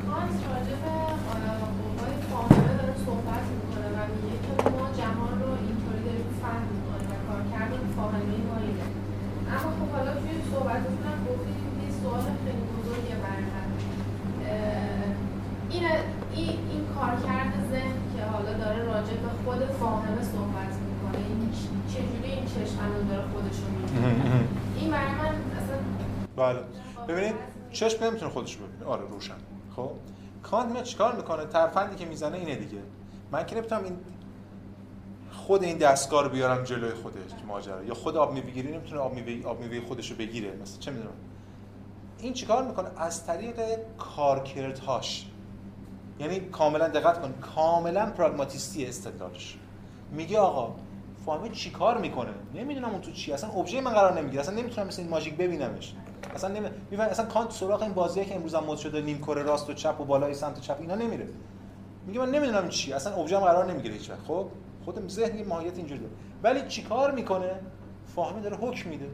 کانت 0.07 0.39
راجع 0.53 0.77
به 0.83 0.93
قوای 2.01 2.17
فاهمه 2.31 2.73
داره 2.81 2.95
صحبت 3.07 3.45
می‌کنه 3.59 3.89
و 3.97 3.99
میگه 4.13 4.37
که 4.45 4.53
ما 4.79 4.87
جهان 4.99 5.35
رو 5.43 5.51
اینطوری 5.67 6.03
داریم 6.05 6.29
فهم 6.43 6.63
می‌کنیم 6.73 7.09
و 7.13 7.17
کارکرد 7.29 7.73
فاهمه 7.97 8.37
ما 8.49 8.57
اینه. 8.67 8.87
اما 9.55 9.71
خب 9.79 9.89
حالا 9.97 10.13
توی 10.21 10.35
صحبتتون 10.53 11.05
هم 11.09 11.19
گفتید 11.29 11.59
یه 11.83 11.91
سوال 12.01 12.23
خیلی 12.45 12.63
بزرگه 12.75 13.17
برای 13.25 13.47
من. 13.53 13.69
این 15.73 15.85
این 16.71 16.83
کارکرد 16.97 17.53
ذهن 17.73 17.97
که 18.13 18.21
حالا 18.33 18.53
داره 18.53 18.81
راجع 19.03 19.15
به 19.15 19.29
خود 19.45 19.65
فاهمه 19.65 20.23
صحبت 20.23 20.75
می‌کنه. 20.75 21.27
این 21.27 21.51
چجوری 21.89 22.33
این 22.33 22.45
چشم 22.45 23.09
داره 23.09 23.29
خودشو 23.33 23.63
می‌بینه؟ 23.71 24.45
این 24.77 24.91
برای 24.91 25.13
من 25.13 25.27
اصلا 25.27 25.77
بله. 26.37 26.59
ببینید 27.09 27.35
چشم 27.73 28.05
نمی‌تونه 28.05 28.31
خودش 28.31 28.57
ببینه. 28.57 28.85
آره 28.87 29.03
روشن. 29.11 29.35
خب؟ 29.77 29.91
کانت 30.43 30.73
میاد 30.73 30.85
چیکار 30.85 31.17
می‌کنه؟ 31.17 31.45
ترفندی 31.45 31.97
که 31.97 32.05
می‌زنه 32.05 32.37
اینه 32.37 32.57
دیگه. 32.57 32.83
من 33.33 33.47
که 33.47 33.57
نمی‌تونم 33.57 33.85
این 33.85 33.97
خود 35.33 35.63
این 35.63 35.79
دستگاه 35.79 36.23
رو 36.23 36.29
بیارم 36.29 36.65
جلوی 36.65 36.95
خودش 36.95 37.17
ماجرا. 37.49 37.85
یا 37.85 37.95
خود 37.95 38.17
آب 38.17 38.33
می‌گیری 38.33 38.73
نمی‌تونه 38.73 39.01
آب 39.01 39.15
میوه 39.15 39.49
آب 39.49 39.61
میوه 39.61 39.87
خودش 39.87 40.11
رو 40.11 40.17
بگیره. 40.17 40.53
مثلا 40.63 40.79
چه 40.81 40.91
می‌دونم. 40.91 41.13
این 42.19 42.33
چیکار 42.33 42.65
می‌کنه؟ 42.65 42.89
از 42.97 43.27
طریق 43.27 43.61
کارکردهاش. 43.99 45.27
یعنی 46.21 46.41
کاملا 46.41 46.89
دقت 46.89 47.21
کن 47.21 47.35
کاملا 47.55 48.07
پراگماتیستی 48.07 48.87
استدلالش. 48.87 49.59
میگه 50.13 50.39
آقا 50.39 50.75
فاهمه 51.27 51.49
چیکار 51.49 51.99
می‌کنه؟ 51.99 52.31
نمی‌دونم 52.55 52.89
اون 52.89 53.01
تو 53.01 53.11
چی 53.11 53.33
اصلا 53.33 53.51
ابژه 53.51 53.81
من 53.81 53.91
قرار 53.91 54.21
نمی‌گیره 54.21 54.41
اصلا 54.41 54.55
نمی‌تونم 54.55 54.87
مثل 54.87 55.03
این 55.03 55.11
ماژیک 55.11 55.37
ببینمش. 55.37 55.95
اصلا 56.35 56.55
نمی 56.55 56.97
اصلا 56.97 57.27
کانت 57.27 57.51
سراغ 57.51 57.83
این 57.83 57.93
بازیه 57.93 58.25
که 58.25 58.35
امروز 58.35 58.55
هم 58.55 58.65
مد 58.65 58.79
شده 58.79 59.01
نیم 59.01 59.19
کره 59.19 59.43
راست 59.43 59.71
و 59.71 59.73
چپ 59.73 60.01
و 60.01 60.05
بالای 60.05 60.35
سمت 60.35 60.61
چپ 60.61 60.77
اینا 60.81 60.95
نمیره. 60.95 61.29
میگه 62.07 62.21
من 62.21 62.31
نمی‌دونم 62.31 62.69
چی 62.69 62.93
اصلا 62.93 63.15
ابژه 63.15 63.39
قرار 63.39 63.73
نمی‌گیره 63.73 63.95
هیچ 63.95 64.11
وقت 64.11 64.21
خب 64.29 64.47
خود 64.85 65.09
ذهن 65.09 65.47
ماهیت 65.49 65.77
اینجوری 65.77 66.01
داره 66.01 66.13
ولی 66.43 66.69
چیکار 66.69 67.11
می‌کنه؟ 67.11 67.51
فاهمه 68.15 68.41
داره 68.41 68.57
حکم 68.57 68.91
میده. 68.91 69.07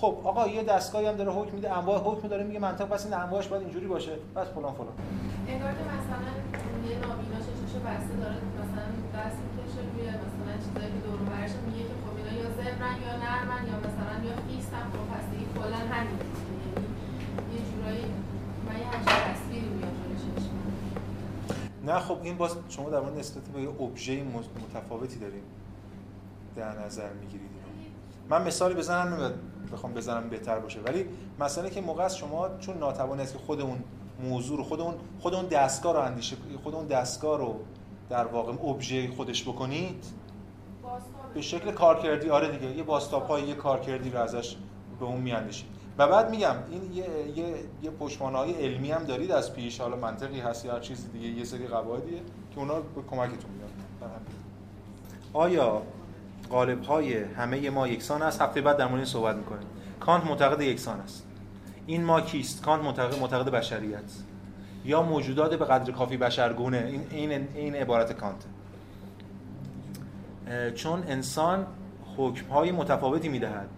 خب 0.00 0.14
آقا 0.24 0.46
یه 0.48 0.62
دستگاهی 0.62 1.06
هم 1.06 1.16
داره 1.16 1.32
حکم 1.32 1.54
میده 1.54 1.78
انواع 1.78 1.98
حکم 1.98 2.28
داره 2.28 2.44
میگه 2.44 2.58
منطق 2.58 2.88
پس 2.88 3.04
این 3.04 3.14
انواعش 3.14 3.46
باید 3.46 3.62
اینجوری 3.62 3.86
باشه. 3.86 4.12
بس 4.36 4.46
فلان 4.46 4.74
فلان. 4.74 4.94
انگار 5.48 5.72
که 5.78 5.84
مثلا 5.96 6.30
یه 6.90 6.96
نابینا 7.04 7.38
چشش 7.46 7.74
بسته 7.86 8.14
داره 8.22 8.38
مثلا 8.60 8.86
دست 9.16 9.38
می‌کشه 9.44 9.80
روی 9.92 10.06
مثلا 10.24 10.54
چیزایی 10.64 10.92
که 10.94 11.00
دور 11.06 11.20
برش 11.30 11.52
میگه 11.66 11.82
که 11.88 11.94
خب 12.04 12.14
اینا 12.18 12.32
یا 12.42 12.48
زبرن 12.58 12.96
یا 13.06 13.14
نرمن 13.24 13.62
یا 13.70 13.76
مثلا 13.86 14.14
یا 14.28 14.36
فیکسن 14.48 14.84
خب 14.92 15.04
پس 15.12 15.24
دیگه 15.32 15.46
کلا 15.58 15.80
همین. 15.92 16.18
یعنی 16.18 16.86
یه 17.54 17.60
جورایی 17.70 18.06
من 18.66 18.76
یه 18.80 18.86
همچین 18.86 19.18
تصویری 19.32 19.68
میاد 19.68 19.96
نه 21.86 21.98
خب 22.00 22.18
این 22.22 22.36
باز 22.36 22.56
شما 22.68 22.90
در 22.90 23.00
مورد 23.00 23.18
نسبت 23.18 23.42
یه 23.58 23.68
ابژه 23.68 24.24
متفاوتی 24.64 25.18
داریم 25.18 25.42
در 26.56 26.84
نظر 26.84 27.12
می‌گیرید. 27.12 27.50
یعنی 27.50 27.86
من 28.28 28.46
مثالی 28.46 28.74
بزنم 28.74 29.14
نمیاد 29.14 29.38
بخوام 29.72 29.94
بزنم 29.94 30.28
بهتر 30.28 30.58
باشه. 30.58 30.80
ولی 30.80 31.06
مسئله 31.40 31.70
که 31.70 31.80
موقع 31.80 32.04
است 32.04 32.16
شما 32.16 32.48
چون 32.58 32.78
ناتوان 32.78 33.20
است 33.20 33.32
که 33.32 33.38
خود 33.38 33.60
اون 33.60 33.78
موضوع 34.22 34.56
رو 34.56 34.64
خود 34.64 34.80
اون 34.80 34.94
خود 35.20 35.34
اون 35.34 35.46
دستگاه 35.46 35.92
رو 35.92 36.00
اندیشه 36.00 36.36
خود 36.62 36.74
اون 36.74 36.86
دستگاه 36.86 37.38
رو 37.38 37.56
در 38.10 38.24
واقع 38.24 38.52
ابژه 38.52 39.10
خودش 39.10 39.42
بکنید 39.42 40.04
به 41.34 41.40
شکل 41.42 41.70
کارکردی 41.70 42.30
آره 42.30 42.58
دیگه 42.58 42.76
یه 42.76 42.82
باستاب 42.82 43.26
های 43.26 43.42
یه 43.42 43.54
کارکردی 43.54 44.10
رو 44.10 44.18
ازش 44.18 44.56
به 45.00 45.04
اون 45.06 45.20
میاندیشید. 45.20 45.66
و 45.98 46.08
بعد 46.08 46.30
میگم 46.30 46.54
این 46.70 46.92
یه 46.92 47.04
یه 47.36 47.54
یه 47.82 47.90
های 48.20 48.52
علمی 48.52 48.90
هم 48.90 49.04
دارید 49.04 49.32
از 49.32 49.54
پیش 49.54 49.80
حالا 49.80 49.96
منطقی 49.96 50.40
هست 50.40 50.64
یا 50.64 50.72
هر 50.72 50.80
چیزی 50.80 51.08
دیگه 51.08 51.28
یه 51.28 51.44
سری 51.44 51.66
قواعدیه 51.66 52.18
که 52.50 52.58
اونا 52.58 52.74
به 52.74 53.02
کمکتون 53.10 53.50
میاد 53.50 53.70
آیا 55.32 55.82
قالب 56.50 56.82
های 56.82 57.16
همه 57.16 57.70
ما 57.70 57.88
یکسان 57.88 58.22
است. 58.22 58.42
هفته 58.42 58.60
بعد 58.60 58.76
در 58.76 58.88
مورد 58.88 59.04
صحبت 59.04 59.36
می‌کنیم. 59.36 59.68
کانت 60.00 60.24
معتقد 60.24 60.60
یکسان 60.60 61.00
است. 61.00 61.26
این 61.86 62.04
ما 62.04 62.20
کیست؟ 62.20 62.62
کانت 62.62 62.82
معتقد 62.82 63.18
معتقد 63.20 63.50
بشریت. 63.50 64.12
یا 64.84 65.02
موجودات 65.02 65.54
به 65.54 65.64
قدر 65.64 65.92
کافی 65.92 66.16
بشرگونه. 66.16 66.86
این 67.10 67.30
این 67.30 67.48
این 67.54 67.74
عبارت 67.74 68.12
کانت. 68.12 68.44
چون 70.74 71.04
انسان 71.08 71.66
حکم 72.16 72.46
های 72.46 72.72
متفاوتی 72.72 73.28
می‌دهد. 73.28 73.68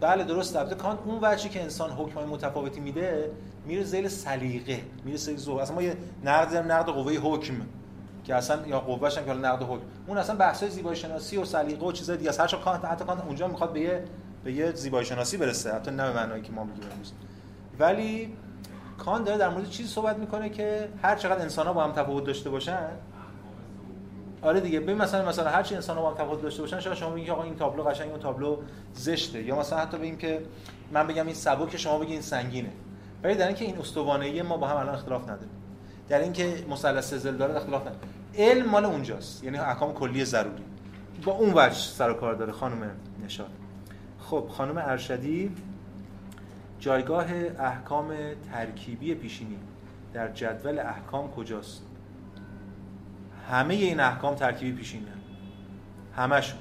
بله 0.00 0.24
درست. 0.24 0.56
البته 0.56 0.74
کانت 0.74 0.98
اون 1.04 1.18
وجهی 1.22 1.50
که 1.50 1.62
انسان 1.62 1.90
حکم 1.90 2.14
های 2.14 2.26
متفاوتی 2.26 2.80
میده 2.80 3.30
میره 3.66 3.82
زیل 3.82 4.08
سلیقه. 4.08 4.80
میره 5.04 5.16
زیل 5.16 5.36
ذوق 5.36 5.58
اصلا 5.58 5.74
ما 5.74 5.82
یه 5.82 5.96
نقد 6.24 6.56
نقد 6.56 6.86
قوه 6.86 7.12
حکم 7.12 7.54
که 8.28 8.34
اصلا 8.34 8.66
یا 8.66 8.80
قوهش 8.80 9.18
هم 9.18 9.24
که 9.24 9.32
نقد 9.32 9.62
حکم. 9.62 9.82
اون 10.06 10.18
اصلا 10.18 10.36
بحث 10.36 10.64
زیبایی 10.64 10.96
شناسی 10.96 11.36
و 11.36 11.44
سلیقه 11.44 11.86
و 11.86 11.92
چیزای 11.92 12.16
دیگه 12.16 12.32
هر 12.32 12.46
کانت 12.46 12.84
حتی 12.84 13.04
کانت 13.04 13.24
اونجا 13.24 13.48
می‌خواد 13.48 13.72
به 13.72 13.80
یه 13.80 14.04
به 14.44 14.52
یه 14.52 14.72
زیبایی 14.72 15.06
شناسی 15.06 15.36
برسه. 15.36 15.74
حتی 15.74 15.90
نه 15.90 16.02
به 16.02 16.12
معنایی 16.12 16.42
که 16.42 16.52
ما 16.52 16.64
میگیم 16.64 16.84
امروز. 16.92 17.12
ولی 17.78 18.36
کان 18.98 19.24
داره 19.24 19.38
در 19.38 19.48
مورد 19.48 19.68
چیزی 19.68 19.88
صحبت 19.88 20.18
می‌کنه 20.18 20.48
که 20.48 20.88
هر 21.02 21.16
چقدر 21.16 21.42
انسان 21.42 21.66
ها 21.66 21.72
با 21.72 21.84
هم 21.84 21.92
تفاوت 21.92 22.24
داشته 22.24 22.50
باشن. 22.50 22.88
آره 24.42 24.60
دیگه. 24.60 24.80
ببین 24.80 24.96
مثلا 24.96 25.28
مثلا 25.28 25.50
هر 25.50 25.62
چی 25.62 25.74
انسان 25.74 25.96
ها 25.96 26.02
با 26.02 26.10
هم 26.10 26.16
تفاوت 26.16 26.42
داشته 26.42 26.62
باشن 26.62 26.80
شاید 26.80 26.96
شما 26.96 27.10
بگید 27.10 27.30
آقا 27.30 27.42
این 27.42 27.56
تابلو 27.56 27.82
قشنگ 27.82 28.10
اون 28.10 28.20
تابلو 28.20 28.56
زشته. 28.94 29.42
یا 29.42 29.58
مثلا 29.58 29.78
حتی 29.78 29.98
بگیم 29.98 30.16
که 30.16 30.42
من 30.92 31.06
بگم 31.06 31.26
این 31.26 31.34
سبک 31.34 31.76
شما 31.76 31.98
بگید 31.98 32.12
این 32.12 32.22
سنگینه. 32.22 32.70
ولی 33.22 33.34
در 33.34 33.46
اینکه 33.46 33.64
این 33.64 33.78
استوانه 33.78 34.42
ما 34.42 34.56
با 34.56 34.66
هم 34.66 34.76
الان 34.76 34.94
اختلاف 34.94 35.22
نداریم 35.22 35.50
در 36.08 36.20
اینکه 36.20 36.64
مثلث 36.70 37.14
زل 37.14 37.36
داره 37.36 37.56
اختلاف 37.56 37.82
نداره. 37.82 38.17
علم 38.34 38.70
مال 38.70 38.84
اونجاست. 38.84 39.44
یعنی 39.44 39.58
احکام 39.58 39.92
کلی 39.94 40.24
ضروری. 40.24 40.64
با 41.24 41.32
اون 41.32 41.52
وجه 41.54 41.74
سر 41.74 42.10
و 42.10 42.14
کار 42.14 42.34
داره 42.34 42.52
خانم 42.52 42.90
نشاد. 43.24 43.50
خب 44.18 44.48
خانم 44.48 44.78
ارشدی 44.78 45.50
جایگاه 46.78 47.26
احکام 47.58 48.14
ترکیبی 48.52 49.14
پیشینی 49.14 49.58
در 50.12 50.28
جدول 50.28 50.78
احکام 50.78 51.30
کجاست؟ 51.30 51.82
همه 53.50 53.74
این 53.74 54.00
احکام 54.00 54.34
ترکیبی 54.34 54.78
پیشینی 54.78 55.06
همشون 56.16 56.58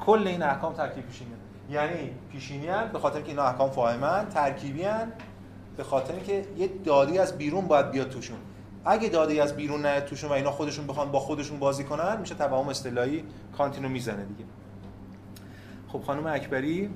کل 0.00 0.26
این 0.26 0.42
احکام 0.42 0.72
ترکیبی 0.72 1.06
پیشینی 1.06 1.30
یعنی 1.70 2.10
پیشینی 2.32 2.66
هن 2.66 2.88
به 2.92 2.98
خاطر 2.98 3.20
که 3.20 3.28
اینا 3.28 3.42
احکام 3.42 3.70
فاهمن 3.70 4.28
ترکیبی 4.28 4.82
هن 4.82 5.12
به 5.76 5.84
خاطر 5.84 6.18
که 6.18 6.44
یه 6.56 6.70
دادی 6.84 7.18
از 7.18 7.38
بیرون 7.38 7.66
باید 7.66 7.90
بیاد 7.90 8.08
توشون. 8.10 8.38
اگه 8.86 9.08
دادی 9.08 9.40
از 9.40 9.56
بیرون 9.56 9.86
نه 9.86 10.00
توشون 10.00 10.30
و 10.30 10.32
اینا 10.32 10.50
خودشون 10.50 10.86
بخوان 10.86 11.10
با 11.10 11.20
خودشون 11.20 11.58
بازی 11.58 11.84
کنن 11.84 12.20
میشه 12.20 12.34
توهم 12.34 12.68
اصطلاحی 12.68 13.24
کانتینو 13.58 13.88
می‌زنه 13.88 14.24
دیگه. 14.24 14.44
خب 15.88 16.02
خانم 16.02 16.26
اکبری 16.26 16.90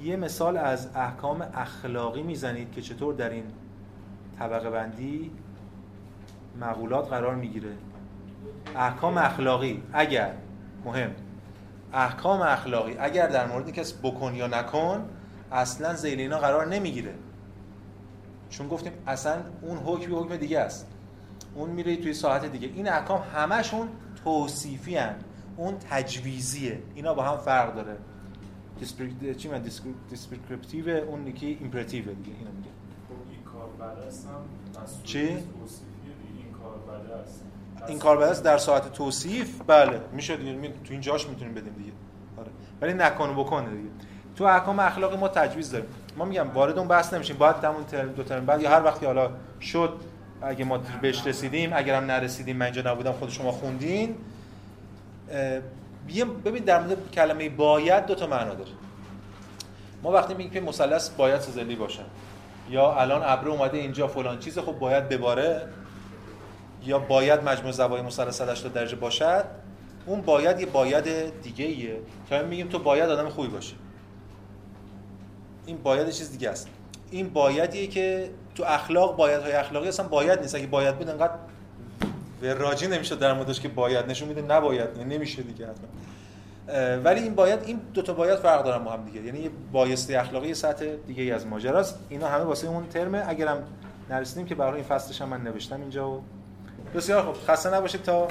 یه 0.00 0.16
مثال 0.16 0.56
از 0.56 0.88
احکام 0.94 1.46
اخلاقی 1.54 2.22
می‌زنید 2.22 2.72
که 2.72 2.82
چطور 2.82 3.14
در 3.14 3.30
این 3.30 3.44
طبقه 4.38 4.70
بندی 4.70 5.30
مقولات 6.60 7.08
قرار 7.08 7.34
می‌گیره. 7.34 7.72
احکام 8.76 9.18
اخلاقی 9.18 9.82
اگر 9.92 10.32
مهم. 10.84 11.10
احکام 11.92 12.42
اخلاقی 12.42 12.96
اگر 12.98 13.26
در 13.26 13.46
مورد 13.46 13.70
کس 13.70 13.94
بکن 14.02 14.34
یا 14.34 14.46
نکن 14.46 15.08
اصلا 15.52 15.94
زیل 15.94 16.20
اینا 16.20 16.38
قرار 16.38 16.66
نمی‌گیره. 16.66 17.14
چون 18.50 18.68
گفتیم 18.68 18.92
اصلا 19.06 19.36
اون 19.62 19.78
حکم 19.78 20.16
حکم 20.16 20.36
دیگه 20.36 20.60
است. 20.60 20.93
اون 21.54 21.70
میره 21.70 21.96
توی 21.96 22.14
ساعت 22.14 22.44
دیگه. 22.44 22.68
این 22.74 22.88
احکام 22.88 23.22
همشون 23.34 23.88
توصیفی 24.24 24.96
هن. 24.96 25.14
اون 25.56 25.74
تجویزیه. 25.90 26.82
اینا 26.94 27.14
با 27.14 27.22
هم 27.22 27.36
فرق 27.36 27.74
داره. 27.74 27.96
چی 29.38 29.48
من 29.48 29.62
descriptive 30.10 30.88
اون 30.88 31.26
یکی 31.26 31.58
imperative 31.60 32.04
دیگه. 32.04 32.38
اینو 32.38 32.50
میگه. 32.50 32.70
خب 33.08 35.02
چی؟ 35.04 35.18
این 35.18 35.38
کار 36.52 36.80
این 37.88 37.98
کار 37.98 38.34
در 38.34 38.58
ساعت 38.58 38.92
توصیف؟ 38.92 39.60
بله. 39.66 40.00
میشه 40.12 40.36
دیگه. 40.36 40.68
تو 40.68 40.74
این 40.90 41.00
جاش 41.00 41.28
می‌تونیم 41.28 41.54
بدیم 41.54 41.72
دیگه. 41.72 41.92
آره. 42.36 42.50
ولی 42.80 42.92
نکن 42.92 43.34
بکنه 43.34 43.70
دیگه. 43.70 43.88
تو 44.36 44.44
احکام 44.44 44.78
اخلاقی 44.78 45.16
ما 45.16 45.28
تجویز 45.28 45.70
داریم. 45.70 45.88
ما 46.16 46.24
میگم 46.24 46.50
وارد 46.50 46.78
اون 46.78 46.88
بحث 46.88 47.14
نمیشیم. 47.14 47.36
باید 47.36 47.56
همون 47.56 47.84
ترم 47.84 48.12
دو 48.12 48.22
ترم 48.22 48.46
بعد 48.46 48.60
یا 48.60 48.70
هر 48.70 48.84
وقتی 48.84 49.06
حالا 49.06 49.30
شد 49.60 50.00
اگه 50.44 50.64
ما 50.64 50.80
بهش 51.02 51.26
رسیدیم 51.26 51.72
اگر 51.74 51.94
هم 51.94 52.04
نرسیدیم 52.04 52.56
من 52.56 52.66
اینجا 52.66 52.92
نبودم 52.92 53.12
خود 53.12 53.30
شما 53.30 53.52
خوندین. 53.52 54.16
ببین 56.44 56.64
در 56.64 56.80
مورد 56.80 57.10
کلمه 57.10 57.48
باید 57.48 58.06
دو 58.06 58.14
تا 58.14 58.26
معنا 58.26 58.54
داره. 58.54 58.70
ما 60.02 60.12
وقتی 60.12 60.34
میگیم 60.34 60.52
که 60.52 60.60
مثلث 60.60 61.08
باید 61.10 61.40
سزلی 61.40 61.76
باشه. 61.76 62.02
یا 62.70 62.92
الان 62.92 63.22
ابر 63.24 63.48
اومده 63.48 63.78
اینجا 63.78 64.06
فلان 64.06 64.38
چیز 64.38 64.58
خب 64.58 64.72
باید 64.72 65.08
بباره. 65.08 65.68
یا 66.84 66.98
باید 66.98 67.42
مجموع 67.42 67.72
زوایای 67.72 68.06
مثلث 68.06 68.38
180 68.38 68.72
درجه 68.72 68.96
باشد. 68.96 69.44
اون 70.06 70.20
باید 70.20 70.60
یه 70.60 70.66
باید 70.66 71.40
دیگه 71.42 71.64
ایه 71.64 71.96
که 72.28 72.42
میگیم 72.42 72.68
تو 72.68 72.78
باید 72.78 73.10
آدم 73.10 73.28
خوبی 73.28 73.48
باشی. 73.48 73.74
این 75.66 75.76
باید 75.82 76.10
چیز 76.10 76.30
دیگه 76.32 76.50
است. 76.50 76.68
این 77.10 77.28
بایدیه 77.28 77.86
که 77.86 78.30
تو 78.54 78.64
اخلاق 78.66 79.16
باید 79.16 79.42
های 79.42 79.52
اخلاقی 79.52 79.88
اصلا 79.88 80.08
باید 80.08 80.40
نیست. 80.40 80.54
اگه 80.54 80.66
باید 80.66 80.98
بود 80.98 81.08
انقدر 81.08 81.34
راجی 82.42 82.86
نمیشه 82.86 83.16
در 83.16 83.32
موردش 83.32 83.60
که 83.60 83.68
باید. 83.68 84.06
نشون 84.06 84.28
میده 84.28 84.42
نباید. 84.42 84.96
یعنی 84.96 85.14
نمیشه 85.14 85.42
دیگه 85.42 85.66
حتما. 85.66 85.88
ولی 87.04 87.20
این 87.20 87.34
باید 87.34 87.62
این 87.64 87.80
دو 87.94 88.02
تا 88.02 88.12
باید 88.12 88.38
فرق 88.38 88.64
دارن 88.64 88.84
با 88.84 88.92
هم 88.92 89.04
دیگه. 89.04 89.22
یعنی 89.22 89.50
بایستی 89.72 90.14
اخلاقی 90.14 90.54
سطح 90.54 90.86
دیگه 91.06 91.22
ای 91.22 91.32
از 91.32 91.46
ماجراست. 91.46 91.98
اینا 92.08 92.28
همه 92.28 92.44
واسه 92.44 92.66
اون 92.66 92.86
ترمه. 92.86 93.24
اگرم 93.28 93.64
نرسیدیم 94.10 94.46
که 94.46 94.54
برای 94.54 94.74
این 94.74 94.84
فصلش 94.84 95.22
هم 95.22 95.28
من 95.28 95.40
نوشتم 95.42 95.80
اینجا 95.80 96.10
و 96.10 96.22
بسیار 96.94 97.22
خوب. 97.22 97.34
خسته 97.34 97.74
نباشید 97.74 98.02
تا 98.02 98.28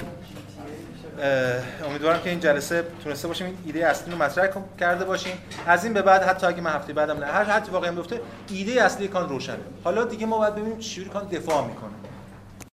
امیدوارم 1.88 2.20
که 2.20 2.30
این 2.30 2.40
جلسه 2.40 2.84
تونسته 3.04 3.28
باشیم 3.28 3.46
این 3.46 3.56
ایده 3.66 3.86
اصلی 3.86 4.12
رو 4.12 4.18
مطرح 4.18 4.48
کرده 4.80 5.04
باشیم. 5.04 5.38
از 5.66 5.84
این 5.84 5.92
به 5.92 6.02
بعد 6.02 6.22
حتی 6.22 6.46
اگه 6.46 6.60
من 6.60 6.70
هفته 6.70 6.92
بعدم 6.92 7.18
نه 7.18 7.26
هر 7.26 7.44
حتی 7.44 7.72
واقعا 7.72 7.92
بیفته 7.92 8.20
ایده 8.50 8.82
اصلی 8.82 9.08
کان 9.08 9.28
روشنه. 9.28 9.56
حالا 9.84 10.04
دیگه 10.04 10.26
ما 10.26 10.38
باید 10.38 10.54
ببینیم 10.54 10.78
چجوری 10.78 11.10
کان 11.10 11.28
دفاع 11.28 11.66
می‌کنه. 11.66 11.92